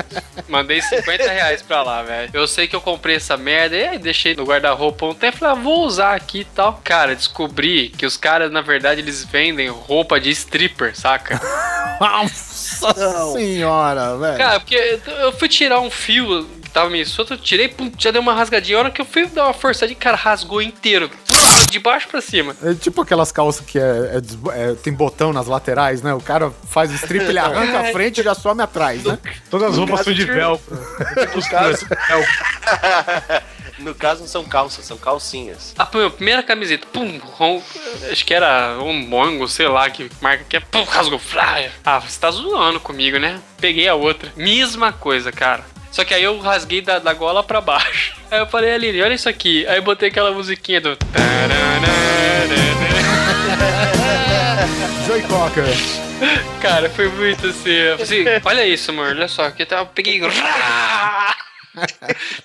Mandei 0.48 0.82
50 0.82 1.30
reais 1.32 1.62
pra 1.62 1.82
lá, 1.84 2.04
velho. 2.04 2.30
Eu 2.34 2.48
sei 2.48 2.68
que 2.68 2.76
eu 2.76 2.82
comprei 2.82 3.16
essa 3.16 3.38
merda 3.38 3.76
e 3.76 3.84
aí 3.88 3.98
deixei 3.98 4.36
no 4.36 4.44
guarda-roupa 4.44 5.06
um 5.06 5.14
tempo. 5.14 5.38
Falei, 5.38 5.54
ah, 5.56 5.62
vou 5.62 5.86
usar 5.86 6.16
aqui 6.16 6.42
e 6.42 6.46
tal. 6.46 6.80
Cara, 6.84 7.16
descobri 7.16 7.90
que 7.90 8.06
os 8.06 8.18
caras, 8.18 8.52
na 8.52 8.62
verdade, 8.62 9.02
eles 9.02 9.11
vendem 9.26 9.70
roupa 9.70 10.20
de 10.20 10.30
stripper, 10.32 10.98
saca? 10.98 11.40
Nossa 12.00 12.94
senhora, 13.34 14.18
velho. 14.18 14.38
Cara, 14.38 14.60
porque 14.60 15.00
eu 15.22 15.32
fui 15.34 15.48
tirar 15.48 15.80
um 15.80 15.92
fio 15.92 16.48
que 16.64 16.70
tava 16.70 16.90
meio 16.90 17.06
solto, 17.06 17.34
eu 17.34 17.38
tirei, 17.38 17.68
pum, 17.68 17.92
já 17.98 18.12
deu 18.12 18.22
uma 18.22 18.34
rasgadinha. 18.34 18.78
A 18.78 18.80
hora 18.82 18.92
que 18.92 19.02
eu 19.02 19.06
fui 19.06 19.26
dar 19.28 19.46
uma 19.46 19.54
forçadinha, 19.54 19.98
cara, 20.00 20.16
rasgou 20.16 20.62
inteiro. 20.62 21.10
De 21.70 21.80
baixo 21.80 22.08
pra 22.08 22.20
cima. 22.22 22.56
É 22.64 22.74
tipo 22.74 23.02
aquelas 23.02 23.32
calças 23.32 23.66
que 23.66 23.78
é, 23.80 23.82
é 23.82 24.72
é- 24.72 24.76
tem 24.76 24.92
botão 24.92 25.32
nas 25.32 25.48
laterais, 25.48 26.02
né? 26.02 26.14
O 26.14 26.20
cara 26.20 26.52
faz 26.70 26.92
o 26.92 26.96
strip, 26.96 27.24
ele 27.26 27.40
arranca 27.40 27.80
a 27.80 27.84
frente 27.94 28.20
e 28.20 28.24
já 28.24 28.34
some 28.34 28.62
atrás, 28.62 29.04
né? 29.04 29.18
Todas 29.50 29.72
as 29.72 29.78
roupas 29.78 30.02
são 30.02 30.14
de 30.14 30.26
velcro. 30.26 30.78
No 31.36 31.50
caso, 31.50 31.86
no 33.82 33.96
caso 33.96 34.22
não 34.22 34.28
são 34.28 34.44
calças, 34.44 34.86
são 34.86 34.98
calcinhas. 34.98 35.74
A 35.78 35.86
pô, 35.86 36.10
primeira 36.10 36.42
camiseta, 36.44 36.88
pum, 36.92 37.18
rom- 37.20 37.62
acho 38.12 38.26
que 38.26 38.34
era 38.34 38.78
um 38.82 38.94
mongo, 38.94 39.48
sei 39.48 39.68
lá, 39.68 39.90
que 39.90 40.10
marca 40.22 40.44
que 40.48 40.58
é, 40.58 40.60
pum, 40.60 40.84
rasgou, 40.84 41.20
flyer. 41.20 41.72
Ah, 41.86 42.00
você 42.00 42.20
tá 42.20 42.32
zoando 42.32 42.80
comigo, 42.80 43.18
né? 43.20 43.40
Peguei 43.60 43.88
a 43.88 43.96
outra, 43.96 44.32
mesma 44.36 44.92
coisa, 44.94 45.32
cara. 45.32 45.64
Só 45.92 46.06
que 46.06 46.14
aí 46.14 46.24
eu 46.24 46.40
rasguei 46.40 46.82
da, 46.82 47.00
da 47.00 47.14
gola 47.14 47.44
pra 47.44 47.60
baixo. 47.60 48.14
Aí 48.32 48.40
eu 48.40 48.48
falei, 48.48 48.74
Aline, 48.74 49.02
olha 49.02 49.14
isso 49.14 49.28
aqui. 49.28 49.68
Aí 49.68 49.76
eu 49.76 49.82
botei 49.82 50.08
aquela 50.08 50.32
musiquinha 50.32 50.80
do. 50.80 50.98
Joey 55.06 55.22
Cocker. 55.24 55.66
Cara, 56.62 56.90
foi 56.90 57.10
muito 57.10 57.48
assim. 57.48 57.78
Assim, 58.02 58.24
olha 58.46 58.66
isso, 58.66 58.92
amor, 58.92 59.08
olha 59.08 59.28
só. 59.28 59.44
Aqui 59.46 59.66
tá, 59.66 59.80
eu 59.80 59.86
peguei. 59.88 60.22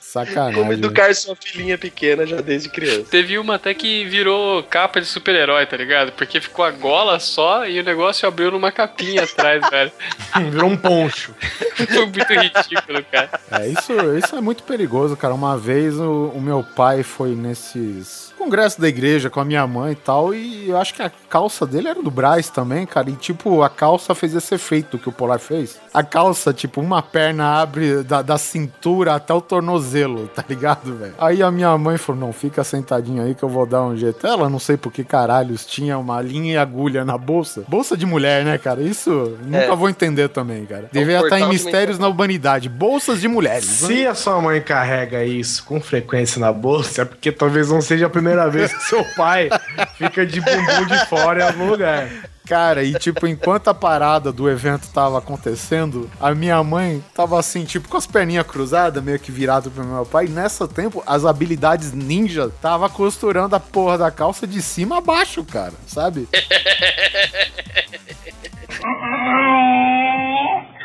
Sacanagem. 0.00 0.60
Como 0.60 0.72
educar 0.72 1.14
sua 1.14 1.34
filhinha 1.36 1.76
pequena 1.76 2.26
já 2.26 2.40
desde 2.40 2.68
criança. 2.68 3.06
Teve 3.10 3.38
uma 3.38 3.56
até 3.56 3.74
que 3.74 4.04
virou 4.04 4.62
capa 4.62 5.00
de 5.00 5.06
super-herói, 5.06 5.66
tá 5.66 5.76
ligado? 5.76 6.12
Porque 6.12 6.40
ficou 6.40 6.64
a 6.64 6.70
gola 6.70 7.18
só 7.18 7.66
e 7.66 7.80
o 7.80 7.84
negócio 7.84 8.28
abriu 8.28 8.50
numa 8.50 8.70
capinha 8.70 9.24
atrás, 9.24 9.62
velho. 9.70 9.92
Virou 10.50 10.70
um 10.70 10.76
poncho. 10.76 11.34
Foi 11.74 12.06
muito 12.06 12.32
ridículo, 12.32 13.04
cara. 13.10 13.30
É, 13.50 13.68
isso, 13.68 13.92
isso 14.16 14.36
é 14.36 14.40
muito 14.40 14.62
perigoso, 14.62 15.16
cara. 15.16 15.34
Uma 15.34 15.56
vez 15.56 15.98
o, 15.98 16.32
o 16.34 16.40
meu 16.40 16.62
pai 16.62 17.02
foi 17.02 17.34
nesses 17.34 18.25
congressos 18.36 18.78
da 18.78 18.88
igreja 18.88 19.28
com 19.30 19.40
a 19.40 19.44
minha 19.44 19.66
mãe 19.66 19.92
e 19.92 19.96
tal, 19.96 20.34
e 20.34 20.68
eu 20.70 20.76
acho 20.78 20.94
que 20.94 21.02
a 21.02 21.10
calça 21.28 21.66
dele 21.66 21.88
era 21.88 22.02
do 22.02 22.10
Braz 22.10 22.48
também, 22.48 22.86
cara. 22.86 23.10
E 23.10 23.14
tipo, 23.14 23.62
a 23.62 23.68
calça 23.68 24.14
fez 24.14 24.34
esse 24.34 24.54
efeito 24.54 24.98
que 24.98 25.08
o 25.08 25.12
Polar 25.12 25.38
fez. 25.38 25.78
A 25.92 26.02
calça, 26.02 26.52
tipo, 26.52 26.80
uma 26.80 27.02
perna 27.02 27.60
abre 27.60 28.02
da, 28.02 28.22
da 28.22 28.38
cintura 28.38 29.14
até 29.14 29.32
o 29.32 29.40
tornozelo, 29.40 30.28
tá 30.28 30.44
ligado, 30.48 30.94
velho? 30.96 31.14
Aí 31.18 31.42
a 31.42 31.50
minha 31.50 31.76
mãe 31.78 31.96
falou: 31.98 32.20
não, 32.20 32.32
fica 32.32 32.62
sentadinho 32.64 33.22
aí 33.22 33.34
que 33.34 33.42
eu 33.42 33.48
vou 33.48 33.66
dar 33.66 33.82
um 33.82 33.96
jeito. 33.96 34.26
Ela, 34.26 34.48
não 34.50 34.58
sei 34.58 34.76
por 34.76 34.92
que 34.92 35.02
caralhos, 35.04 35.64
tinha 35.64 35.96
uma 35.98 36.20
linha 36.20 36.54
e 36.54 36.56
agulha 36.56 37.04
na 37.04 37.16
bolsa. 37.16 37.64
Bolsa 37.68 37.96
de 37.96 38.04
mulher, 38.06 38.44
né, 38.44 38.58
cara? 38.58 38.82
Isso 38.82 39.36
nunca 39.42 39.58
É. 39.58 39.76
vou 39.76 39.88
entender 39.88 40.28
também, 40.28 40.64
cara. 40.66 40.88
Devia 40.92 41.20
estar 41.20 41.40
em 41.40 41.48
Mistérios 41.48 41.98
na 41.98 42.08
Humanidade. 42.08 42.68
Bolsas 42.68 43.20
de 43.20 43.28
mulheres. 43.28 43.82
né? 43.82 43.88
Se 43.88 44.06
a 44.06 44.14
sua 44.14 44.40
mãe 44.40 44.60
carrega 44.60 45.24
isso 45.24 45.64
com 45.64 45.80
frequência 45.80 46.40
na 46.40 46.52
bolsa, 46.52 47.02
é 47.02 47.04
porque 47.04 47.32
talvez 47.32 47.70
não 47.70 47.80
seja 47.80 48.06
a 48.06 48.10
primeira 48.10 48.25
vez 48.50 48.72
que 48.72 48.82
seu 48.84 49.04
pai 49.14 49.48
fica 49.96 50.26
de 50.26 50.40
bumbum 50.40 50.86
de 50.86 51.06
fora 51.06 51.40
em 51.40 51.46
algum 51.46 51.68
lugar. 51.68 52.08
Cara, 52.46 52.84
e 52.84 52.94
tipo, 52.94 53.26
enquanto 53.26 53.68
a 53.68 53.74
parada 53.74 54.32
do 54.32 54.48
evento 54.48 54.88
tava 54.92 55.18
acontecendo, 55.18 56.08
a 56.20 56.32
minha 56.32 56.62
mãe 56.62 57.04
tava 57.12 57.38
assim, 57.38 57.64
tipo, 57.64 57.88
com 57.88 57.96
as 57.96 58.06
perninhas 58.06 58.46
cruzadas, 58.46 59.02
meio 59.02 59.18
que 59.18 59.32
virado 59.32 59.68
pro 59.68 59.84
meu 59.84 60.06
pai. 60.06 60.26
E 60.26 60.30
nessa 60.30 60.68
tempo, 60.68 61.02
as 61.04 61.24
habilidades 61.24 61.92
ninja 61.92 62.48
tava 62.62 62.88
costurando 62.88 63.56
a 63.56 63.60
porra 63.60 63.98
da 63.98 64.12
calça 64.12 64.46
de 64.46 64.62
cima 64.62 64.98
a 64.98 65.00
baixo, 65.00 65.44
cara, 65.44 65.74
sabe? 65.88 66.28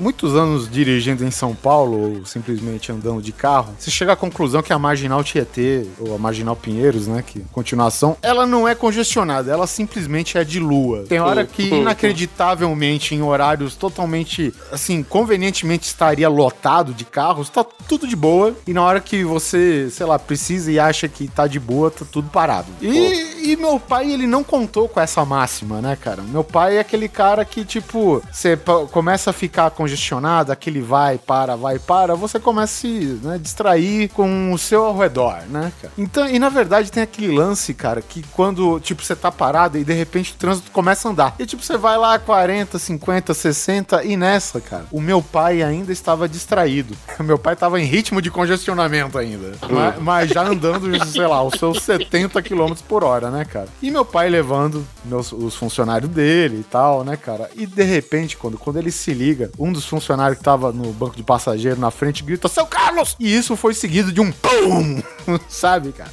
Muitos 0.00 0.36
anos 0.36 0.70
dirigindo 0.70 1.24
em 1.24 1.30
São 1.30 1.54
Paulo, 1.54 2.18
ou 2.18 2.24
simplesmente 2.24 2.92
andando 2.92 3.20
de 3.20 3.32
carro, 3.32 3.74
você 3.78 3.90
chega 3.90 4.12
à 4.12 4.16
conclusão 4.16 4.62
que 4.62 4.72
a 4.72 4.78
Marginal 4.78 5.24
Tietê, 5.24 5.86
ou 5.98 6.14
a 6.14 6.18
Marginal 6.18 6.54
Pinheiros, 6.54 7.08
né, 7.08 7.22
que 7.26 7.40
continuação, 7.52 8.16
ela 8.22 8.46
não 8.46 8.66
é 8.66 8.74
congestionada, 8.74 9.50
ela 9.50 9.66
simplesmente 9.66 10.38
é 10.38 10.44
de 10.44 10.60
lua. 10.60 11.04
Tem 11.08 11.18
hora 11.18 11.44
que 11.44 11.68
inacreditavelmente 11.68 13.14
em 13.14 13.22
horários 13.22 13.74
totalmente, 13.74 14.54
assim, 14.70 15.02
convenientemente 15.02 15.86
estaria 15.86 16.28
lotado 16.28 16.94
de 16.94 17.04
carros, 17.04 17.48
tá 17.50 17.64
tudo 17.64 18.06
de 18.06 18.16
boa, 18.16 18.54
e 18.66 18.72
na 18.72 18.82
hora 18.82 19.00
que 19.00 19.24
você, 19.24 19.88
sei 19.90 20.06
lá, 20.06 20.18
precisa 20.18 20.70
e 20.70 20.78
acha 20.78 21.08
que 21.08 21.26
tá 21.26 21.46
de 21.46 21.58
boa, 21.58 21.90
tá 21.90 22.04
tudo 22.10 22.30
parado. 22.30 22.68
E, 22.80 23.52
e 23.52 23.56
meu 23.56 23.80
pai, 23.80 24.12
ele 24.12 24.26
não 24.26 24.44
contou 24.44 24.88
com 24.88 25.00
essa 25.00 25.24
máxima, 25.24 25.80
né, 25.80 25.96
cara? 26.00 26.22
Meu 26.22 26.44
pai 26.44 26.78
é 26.78 26.84
aquele 26.88 27.08
cara 27.08 27.44
que, 27.44 27.64
tipo, 27.64 28.22
você 28.32 28.58
começa 28.90 29.30
a 29.30 29.32
ficar 29.32 29.70
congestionado, 29.70 30.50
aquele 30.50 30.80
vai, 30.80 31.18
para, 31.18 31.54
vai, 31.54 31.78
para, 31.78 32.14
você 32.14 32.40
começa 32.40 32.64
a 32.64 32.80
se 32.80 33.20
né, 33.22 33.38
distrair 33.38 34.08
com 34.08 34.52
o 34.52 34.58
seu 34.58 34.84
ao 34.84 34.96
redor, 34.96 35.42
né, 35.48 35.70
cara? 35.80 35.92
Então, 35.98 36.28
e 36.28 36.38
na 36.38 36.48
verdade 36.48 36.90
tem 36.90 37.02
aquele 37.02 37.30
lance, 37.30 37.74
cara, 37.74 38.00
que 38.00 38.22
quando, 38.32 38.80
tipo, 38.80 39.02
você 39.02 39.14
tá 39.14 39.30
parado 39.30 39.78
e 39.78 39.84
de 39.84 39.92
repente 39.92 40.32
o 40.32 40.36
trânsito 40.36 40.70
começa 40.70 41.08
a 41.08 41.12
andar. 41.12 41.34
E, 41.38 41.46
tipo, 41.46 41.62
você 41.62 41.76
vai 41.76 41.98
lá 41.98 42.18
40, 42.18 42.78
50, 42.78 43.34
60 43.34 44.04
e 44.04 44.16
nessa, 44.16 44.60
cara, 44.60 44.86
o 44.90 45.00
meu 45.00 45.22
pai 45.22 45.62
ainda 45.62 45.92
estava 45.92 46.28
distraído. 46.28 46.96
Meu 47.28 47.38
pai 47.38 47.54
tava 47.56 47.80
em 47.80 47.84
ritmo 47.84 48.22
de 48.22 48.30
congestionamento 48.30 49.18
ainda. 49.18 49.52
Mas, 49.68 50.00
mas 50.00 50.30
já 50.30 50.42
andando, 50.42 50.88
sei 51.10 51.26
lá, 51.26 51.42
os 51.42 51.58
seus 51.58 51.82
70 51.82 52.40
km 52.40 52.72
por 52.88 53.04
hora, 53.04 53.30
né, 53.30 53.44
cara? 53.44 53.68
E 53.82 53.90
meu 53.90 54.04
pai 54.04 54.30
levando 54.30 54.86
meus, 55.04 55.32
os 55.32 55.54
funcionários 55.54 56.10
dele 56.10 56.60
e 56.60 56.64
tal, 56.64 56.77
né, 57.04 57.16
cara? 57.16 57.50
E 57.56 57.66
de 57.66 57.82
repente, 57.82 58.36
quando, 58.36 58.58
quando 58.58 58.78
ele 58.78 58.90
se 58.90 59.12
liga, 59.12 59.50
um 59.58 59.72
dos 59.72 59.84
funcionário 59.84 60.36
que 60.36 60.42
tava 60.42 60.72
no 60.72 60.92
banco 60.92 61.16
de 61.16 61.22
passageiro 61.22 61.80
na 61.80 61.90
frente 61.90 62.22
grita: 62.22 62.48
Seu 62.48 62.66
Carlos! 62.66 63.16
E 63.18 63.34
isso 63.34 63.56
foi 63.56 63.74
seguido 63.74 64.12
de 64.12 64.20
um 64.20 64.30
PUM! 64.30 65.02
Sabe, 65.48 65.92
cara? 65.92 66.10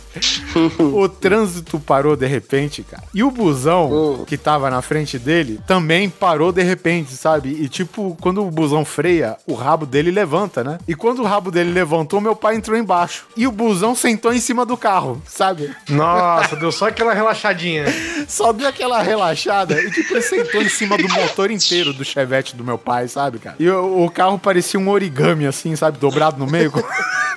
o 0.79 1.07
trânsito 1.07 1.79
parou 1.79 2.15
de 2.15 2.25
repente, 2.25 2.83
cara. 2.83 3.03
E 3.13 3.23
o 3.23 3.31
busão 3.31 4.23
que 4.25 4.37
tava 4.37 4.69
na 4.69 4.81
frente 4.81 5.17
dele 5.17 5.59
também 5.65 6.09
parou 6.09 6.51
de 6.51 6.63
repente, 6.63 7.13
sabe? 7.13 7.49
E 7.49 7.69
tipo, 7.69 8.17
quando 8.21 8.45
o 8.45 8.51
busão 8.51 8.83
freia, 8.83 9.37
o 9.45 9.53
rabo 9.53 9.85
dele 9.85 10.11
levanta, 10.11 10.63
né? 10.63 10.77
E 10.87 10.95
quando 10.95 11.19
o 11.19 11.25
rabo 11.25 11.51
dele 11.51 11.71
levantou, 11.71 12.19
meu 12.19 12.35
pai 12.35 12.55
entrou 12.55 12.77
embaixo. 12.77 13.25
E 13.37 13.47
o 13.47 13.51
busão 13.51 13.95
sentou 13.95 14.33
em 14.33 14.39
cima 14.39 14.65
do 14.65 14.77
carro, 14.77 15.21
sabe? 15.27 15.75
Nossa, 15.89 16.55
deu 16.55 16.71
só 16.71 16.87
aquela 16.87 17.13
relaxadinha. 17.13 17.85
Só 18.27 18.51
deu 18.51 18.67
aquela 18.67 19.01
relaxada 19.01 19.81
e 19.81 19.91
tipo, 19.91 20.13
ele 20.13 20.21
sentou 20.21 20.55
em 20.61 20.69
cima 20.69 20.98
do 20.98 21.07
motor 21.10 21.52
inteiro 21.52 21.94
do 21.94 22.03
chevette 22.03 22.56
do 22.56 22.64
meu 22.64 22.77
pai, 22.77 23.07
sabe, 23.07 23.40
cara? 23.40 23.56
E 23.60 23.69
o, 23.69 24.06
o 24.06 24.11
carro 24.11 24.38
parecia 24.40 24.80
um 24.80 24.90
origami, 24.90 25.45
assim, 25.45 25.76
sabe? 25.76 25.98
Dobrado 25.98 26.38
no 26.38 26.49
meio, 26.49 26.72
com, 26.72 26.82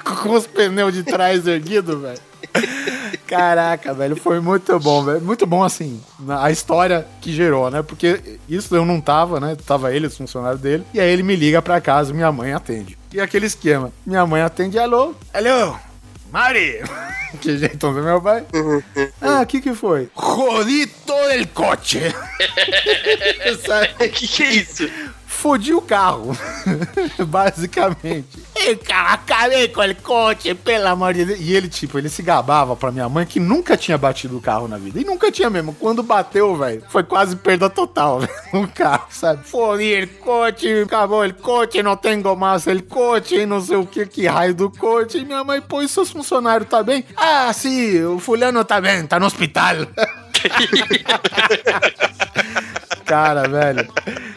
com 0.05 0.35
os 0.35 0.47
pneus 0.47 0.95
de 0.95 1.03
trás 1.03 1.47
erguidos, 1.47 2.01
velho. 2.01 2.19
Caraca, 3.27 3.93
velho, 3.93 4.17
foi 4.17 4.41
muito 4.41 4.79
bom, 4.81 5.05
velho. 5.05 5.21
Muito 5.21 5.47
bom, 5.47 5.63
assim, 5.63 6.01
a 6.41 6.51
história 6.51 7.07
que 7.21 7.31
gerou, 7.31 7.71
né? 7.71 7.83
Porque 7.83 8.39
isso 8.49 8.75
eu 8.75 8.87
não 8.87 9.03
tava, 9.03 9.39
né? 9.39 9.57
Tava 9.67 9.95
ele, 9.95 10.07
os 10.07 10.17
funcionários 10.17 10.61
dele. 10.61 10.85
E 10.95 11.01
aí 11.01 11.11
ele 11.11 11.23
me 11.23 11.37
liga 11.37 11.61
pra 11.61 11.81
casa, 11.81 12.15
minha 12.15 12.33
mãe 12.33 12.55
atende. 12.55 12.97
E 13.13 13.21
aquele 13.21 13.47
esquema. 13.47 13.93
Minha 14.07 14.27
mãe 14.27 14.41
atende, 14.41 14.79
alô? 14.79 15.15
Alô? 15.33 15.77
Mari! 16.31 16.83
que 17.41 17.57
jeito 17.57 17.93
do 17.93 18.03
meu 18.03 18.21
pai? 18.21 18.45
ah, 19.23 19.41
o 19.43 19.47
que 19.47 19.61
que 19.61 19.75
foi? 19.75 20.11
Jodi 20.15 20.87
todo 21.07 21.31
el 21.31 21.49
coche! 21.49 22.15
Sabe? 23.65 23.89
que 24.13 24.29
que 24.29 24.43
é 24.43 24.51
isso? 24.53 24.91
Fodi 25.39 25.73
o 25.73 25.81
carro. 25.81 26.37
Basicamente. 27.29 28.43
E 28.57 28.75
cara, 28.75 29.13
acabei 29.13 29.69
com 29.69 29.83
o 29.83 29.95
coche, 29.95 30.53
pelo 30.53 30.89
amor 30.89 31.15
de 31.15 31.25
Deus. 31.25 31.39
E 31.41 31.55
ele, 31.55 31.69
tipo, 31.69 31.97
ele 31.97 32.09
se 32.09 32.23
gabava 32.23 32.75
pra 32.75 32.91
minha 32.91 33.09
mãe 33.09 33.25
que 33.25 33.39
nunca 33.39 33.77
tinha 33.77 33.97
batido 33.97 34.37
o 34.37 34.41
carro 34.41 34.67
na 34.67 34.77
vida. 34.77 35.01
E 35.01 35.05
nunca 35.05 35.31
tinha 35.31 35.49
mesmo. 35.49 35.77
Quando 35.79 36.03
bateu, 36.03 36.57
velho, 36.57 36.83
foi 36.89 37.05
quase 37.05 37.37
perda 37.37 37.71
total, 37.71 38.19
velho, 38.27 38.33
no 38.53 38.67
carro, 38.67 39.07
sabe? 39.11 39.47
Fodi 39.47 40.03
o 40.03 40.09
coche, 40.25 40.83
acabou 40.83 41.25
o 41.25 41.35
coche, 41.35 41.85
não 41.85 41.97
tenho 41.97 42.35
mais 42.35 42.67
o 42.67 42.83
coche, 42.83 43.47
não 43.47 43.61
sei 43.61 43.77
o 43.77 43.87
que, 43.87 44.07
que 44.07 44.27
raio 44.27 44.57
do 44.57 44.69
coche. 44.69 45.19
E 45.19 45.25
minha 45.25 45.45
mãe, 45.45 45.61
pô, 45.61 45.81
e 45.81 45.89
seus 45.89 46.11
funcionários 46.11 46.69
tá 46.69 46.83
bem? 46.83 47.05
Ah, 47.17 47.53
sim, 47.53 48.03
o 48.03 48.19
fulano 48.19 48.65
tá 48.65 48.81
bem, 48.81 49.07
tá 49.07 49.21
no 49.21 49.27
hospital. 49.27 49.87
Cara, 53.09 53.49
velho, 53.49 53.89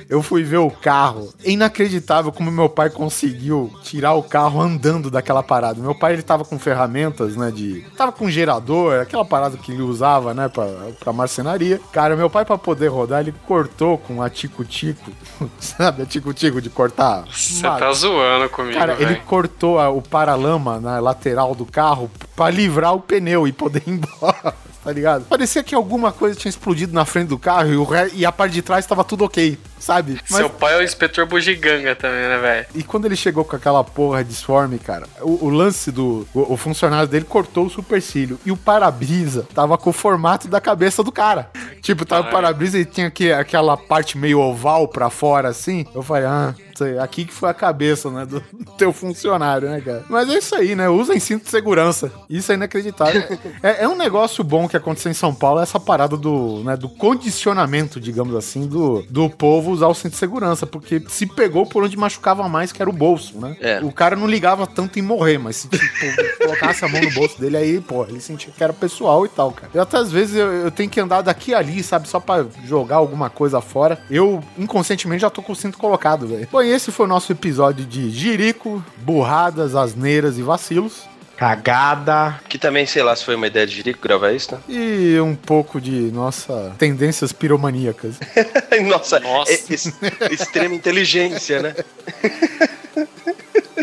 eu 0.10 0.22
fui 0.23 0.43
ver 0.43 0.57
o 0.57 0.72
carro. 0.72 1.34
É 1.43 1.52
inacreditável 1.52 2.31
como 2.31 2.49
meu 2.52 2.69
pai 2.69 2.89
conseguiu 2.89 3.72
tirar 3.84 4.14
o 4.14 4.23
carro 4.23 4.61
andando 4.61 5.11
daquela 5.11 5.43
parada. 5.43 5.81
Meu 5.81 5.93
pai, 5.93 6.14
ele 6.14 6.22
tava 6.22 6.45
com 6.45 6.57
ferramentas, 6.57 7.35
né, 7.35 7.52
de... 7.52 7.81
Tava 7.98 8.11
com 8.14 8.30
gerador, 8.30 8.99
aquela 9.02 9.26
parada 9.26 9.57
que 9.57 9.72
ele 9.72 9.81
usava, 9.81 10.34
né, 10.34 10.48
pra, 10.48 10.65
pra 10.99 11.11
marcenaria. 11.14 11.80
Cara, 11.91 12.15
meu 12.15 12.30
pai, 12.30 12.45
pra 12.45 12.57
poder 12.57 12.88
rodar, 12.88 13.19
ele 13.22 13.34
cortou 13.45 13.98
com 13.98 14.22
a 14.22 14.30
tico-tico. 14.30 15.11
Sabe, 15.60 16.03
a 16.03 16.06
tico-tico 16.06 16.61
de 16.61 16.69
cortar? 16.69 17.26
Você 17.31 17.61
tá 17.64 17.91
zoando 17.93 18.49
comigo, 18.49 18.77
Cara, 18.77 18.93
ele 18.93 19.06
velho. 19.06 19.22
cortou 19.26 19.80
a- 19.80 19.89
o 19.89 20.02
paralama 20.02 20.80
na 20.80 20.99
lateral 20.99 21.53
do 21.53 21.65
carro 21.65 22.10
pra 22.35 22.49
livrar 22.49 22.93
o 22.95 23.02
pneu 23.02 23.48
e 23.48 23.52
poder 23.52 23.84
ir 23.85 23.91
embora. 23.91 24.53
Tá 24.84 24.91
ligado? 24.91 25.26
Parecia 25.26 25.62
que 25.64 25.76
alguma 25.76 26.12
coisa 26.12 26.36
tinha 26.38 26.49
explodido 26.49 26.91
na 26.94 27.06
frente 27.06 27.28
do 27.28 27.38
carro 27.38 27.72
e, 27.72 27.78
o 27.78 27.84
re- 27.84 28.10
e 28.14 28.26
a 28.26 28.32
parte 28.32 28.53
de 28.53 28.64
trás 28.64 28.84
tava 28.86 29.03
tudo 29.03 29.24
ok, 29.26 29.56
sabe? 29.80 30.20
Mas- 30.28 30.40
Seu 30.40 30.49
pai 30.49 30.74
é 30.74 30.78
o 30.80 30.84
inspetor 30.84 31.28
bugiganga 31.28 31.95
também, 31.95 32.22
né, 32.28 32.38
velho? 32.40 32.66
E 32.74 32.82
quando 32.84 33.06
ele 33.06 33.16
chegou 33.16 33.45
com 33.45 33.56
aquela 33.56 33.84
porra 33.84 34.24
de 34.24 34.34
swarm, 34.34 34.76
cara, 34.80 35.06
o, 35.22 35.45
o 35.45 35.49
lance 35.49 35.91
do. 35.91 36.28
O, 36.34 36.53
o 36.53 36.58
funcionário 36.58 37.08
dele 37.08 37.26
cortou 37.26 37.68
o 37.68 37.70
supercílio. 37.70 38.40
E 38.44 38.52
o 38.52 38.58
para-brisa 38.58 39.48
tava 39.53 39.78
com 39.78 39.91
o 39.91 39.94
formato 39.94 40.48
da 40.48 40.60
cabeça 40.60 41.03
do 41.03 41.12
cara. 41.12 41.52
Tipo, 41.82 42.03
tava 42.03 42.28
o 42.28 42.32
para-brisa 42.32 42.80
e 42.80 42.86
tinha 42.86 43.12
que, 43.12 43.32
aquela 43.32 43.78
parte 43.78 44.18
meio 44.18 44.40
oval 44.40 44.88
pra 44.88 45.12
fora, 45.12 45.49
assim. 45.49 45.86
Eu 45.94 46.02
falei, 46.02 46.26
ah, 46.26 46.56
sei, 46.84 46.98
aqui 46.98 47.26
que 47.26 47.34
foi 47.34 47.49
a 47.49 47.53
cabeça, 47.53 48.10
né, 48.10 48.26
do, 48.26 48.41
teu 48.78 48.91
funcionário, 48.91 49.70
né, 49.70 49.82
cara? 49.82 50.03
Mas 50.10 50.30
é 50.30 50.38
isso 50.38 50.56
aí, 50.56 50.76
né? 50.76 50.90
Usem 50.90 51.20
cinto 51.20 51.44
de 51.44 51.49
segurança. 51.49 52.12
Isso 52.30 52.52
é 52.52 52.56
inacreditável. 52.56 53.24
é, 53.62 53.84
é 53.84 53.88
um 53.88 53.95
negócio 53.95 54.44
bom 54.44 54.68
que 54.68 54.78
aconteceu 54.78 55.12
em 55.12 55.16
São 55.16 55.34
Paulo, 55.34 55.62
essa 55.62 55.80
parada 55.80 56.18
do, 56.18 56.64
né, 56.64 56.76
do 56.76 56.90
condicionamento, 56.90 57.99
digamos 57.99 58.36
assim, 58.36 58.68
do, 58.68 59.03
do 59.10 59.30
povo 59.30 59.72
usar 59.72 59.88
o 59.88 59.94
cinto 59.94 60.14
de 60.14 60.18
segurança. 60.18 60.66
Porque 60.66 61.02
se 61.08 61.26
pegou 61.26 61.66
por 61.66 61.84
onde 61.84 61.98
machucava 61.98 62.48
mais, 62.49 62.72
que 62.72 62.82
era 62.82 62.90
o 62.90 62.94
bolso, 62.94 63.40
né? 63.40 63.56
É. 63.60 63.80
O 63.82 63.91
cara 63.91 64.16
não 64.16 64.28
ligava 64.28 64.66
tanto 64.66 64.98
em 64.98 65.02
morrer, 65.02 65.38
mas 65.38 65.58
se 65.58 65.68
tipo, 65.68 66.38
colocasse 66.40 66.84
a 66.84 66.88
mão 66.88 67.02
no 67.02 67.12
bolso 67.12 67.40
dele, 67.40 67.58
aí, 67.58 67.82
pô, 67.82 68.03
ele 68.06 68.20
sentia 68.20 68.52
que 68.56 68.64
era 68.64 68.74
pessoal 68.74 69.26
e 69.26 69.30
tal, 69.30 69.52
cara. 69.52 69.70
Eu 69.74 69.82
até 69.82 69.98
às 69.98 70.12
vezes 70.12 70.36
eu, 70.36 70.48
eu 70.48 70.72
tenho 70.72 70.90
que 70.90 70.99
andar 70.99 71.22
daqui 71.22 71.52
e 71.52 71.53
ali, 71.53 71.84
sabe? 71.84 72.08
Só 72.08 72.20
pra 72.20 72.45
jogar 72.66 72.98
alguma 72.98 73.30
coisa 73.30 73.62
fora. 73.62 73.99
Eu, 74.10 74.41
inconscientemente, 74.58 75.22
já 75.22 75.30
tô 75.30 75.41
com 75.41 75.53
o 75.53 75.56
cinto 75.56 75.78
colocado, 75.78 76.28
velho. 76.28 76.44
E 76.44 76.45
esse 76.72 76.91
foi 76.91 77.06
o 77.06 77.10
nosso 77.10 77.31
episódio 77.31 77.85
de 77.85 78.10
Jirico, 78.10 78.84
burradas, 78.98 79.76
asneiras 79.76 80.38
e 80.38 80.41
vacilos. 80.41 81.03
Cagada. 81.38 82.39
Que 82.48 82.60
também, 82.60 82.85
sei 82.85 83.02
lá, 83.02 83.15
se 83.15 83.26
foi 83.26 83.34
uma 83.35 83.48
ideia 83.48 83.65
de 83.65 83.76
Jerico 83.76 83.99
gravar 83.99 84.31
isso, 84.31 84.53
né? 84.53 84.61
E 84.69 85.19
um 85.19 85.35
pouco 85.35 85.81
de, 85.81 86.11
nossa, 86.11 86.72
tendências 86.77 87.31
piromaníacas. 87.34 88.15
Nossa, 88.88 89.19
Nossa. 89.19 89.52
é- 89.52 89.56
es- 89.69 89.91
extrema 90.30 90.76
inteligência, 90.76 91.61
né? 91.64 91.76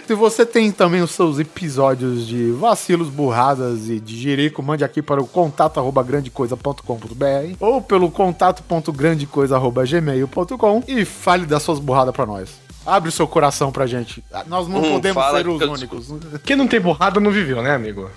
Se 0.06 0.14
você 0.14 0.46
tem 0.46 0.70
também 0.70 1.02
os 1.02 1.10
seus 1.10 1.38
episódios 1.38 2.26
de 2.26 2.50
vacilos, 2.52 3.08
burradas 3.08 3.88
e 3.90 3.98
de 4.00 4.16
jerico, 4.16 4.62
mande 4.62 4.84
aqui 4.84 5.02
para 5.02 5.20
o 5.20 5.26
contato 5.26 5.78
arroba 5.80 6.02
grandecoisa.com.br 6.02 7.56
ou 7.60 7.82
pelo 7.82 8.10
contato.grandecoisa 8.10 9.56
arroba 9.56 9.84
gmail.com 9.84 10.82
e 10.86 11.04
fale 11.04 11.44
das 11.44 11.62
suas 11.62 11.78
burradas 11.78 12.14
para 12.14 12.24
nós. 12.24 12.50
Abre 12.88 13.10
o 13.10 13.12
seu 13.12 13.28
coração 13.28 13.70
pra 13.70 13.86
gente. 13.86 14.24
Nós 14.46 14.66
não 14.66 14.78
Hum, 14.82 14.92
podemos 14.92 15.22
ser 15.30 15.46
os 15.48 15.60
eu 15.60 15.72
únicos. 15.72 16.08
Quem 16.42 16.56
não 16.56 16.66
tem 16.66 16.80
borrada 16.80 17.20
não 17.20 17.30
viveu, 17.30 17.60
né, 17.62 17.74
amigo? 17.74 18.10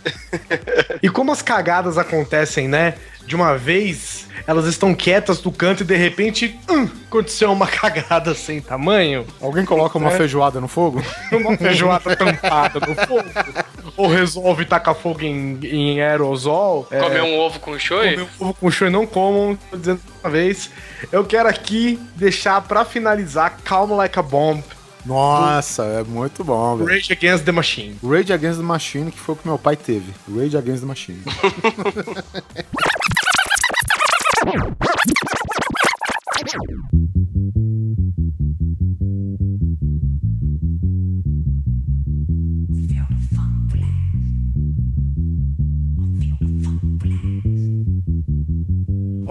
e 1.04 1.10
como 1.10 1.32
as 1.32 1.42
cagadas 1.42 1.98
acontecem, 1.98 2.70
né? 2.70 2.96
De 3.26 3.36
uma 3.36 3.58
vez, 3.58 4.28
elas 4.48 4.66
estão 4.66 4.96
quietas 4.96 5.44
no 5.44 5.52
canto 5.52 5.84
e 5.84 5.86
de 5.86 5.96
repente 5.96 6.58
hum, 6.70 6.88
aconteceu 7.08 7.52
uma 7.52 7.68
cagada 7.70 8.34
sem 8.34 8.62
tamanho. 8.62 9.28
Alguém 9.42 9.66
coloca 9.66 9.98
uma 9.98 10.10
É. 10.12 10.18
feijoada 10.18 10.62
no 10.62 10.68
fogo? 10.70 11.02
Uma 11.32 11.58
feijoada 11.58 12.16
tampada 12.16 12.80
no 12.80 12.96
fogo. 12.96 13.30
Ou 13.98 14.08
resolve 14.08 14.64
tacar 14.66 14.96
fogo 14.96 15.22
em, 15.22 15.60
em 15.64 16.02
aerosol. 16.02 16.88
é, 16.92 17.00
Comer 17.00 17.24
um 17.24 17.38
ovo 17.40 17.60
com 17.60 17.78
shoyu? 17.78 18.12
comer 18.26 18.30
um 18.40 18.46
ovo 18.46 18.54
com 18.54 18.72
show 18.72 18.88
e 18.88 18.92
não 18.92 19.06
comam, 19.06 19.58
tô 19.70 19.78
dizendo 19.78 20.02
uma 20.24 20.30
vez. 20.32 20.70
Eu 21.12 21.24
quero 21.26 21.48
aqui 21.48 22.00
deixar 22.16 22.62
pra 22.62 22.84
finalizar 22.84 23.58
Calm 23.64 23.96
Like 23.96 24.20
a 24.20 24.22
Bomb, 24.22 24.62
Nossa, 25.06 25.84
é 25.84 26.04
muito 26.04 26.44
bom, 26.44 26.78
velho. 26.78 26.90
Rage 26.90 27.12
Against 27.12 27.46
the 27.46 27.52
Machine. 27.52 27.98
Rage 28.04 28.32
Against 28.32 28.60
the 28.60 28.66
Machine, 28.66 29.12
que 29.12 29.20
foi 29.20 29.34
o 29.36 29.38
que 29.38 29.48
meu 29.48 29.58
pai 29.58 29.76
teve. 29.76 30.14
Rage 30.30 30.56
Against 30.58 30.82
the 30.82 30.88
Machine. 30.88 31.24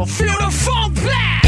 Feel 0.06 0.36
the 0.38 0.50
funk 0.50 0.94
blast! 0.94 1.39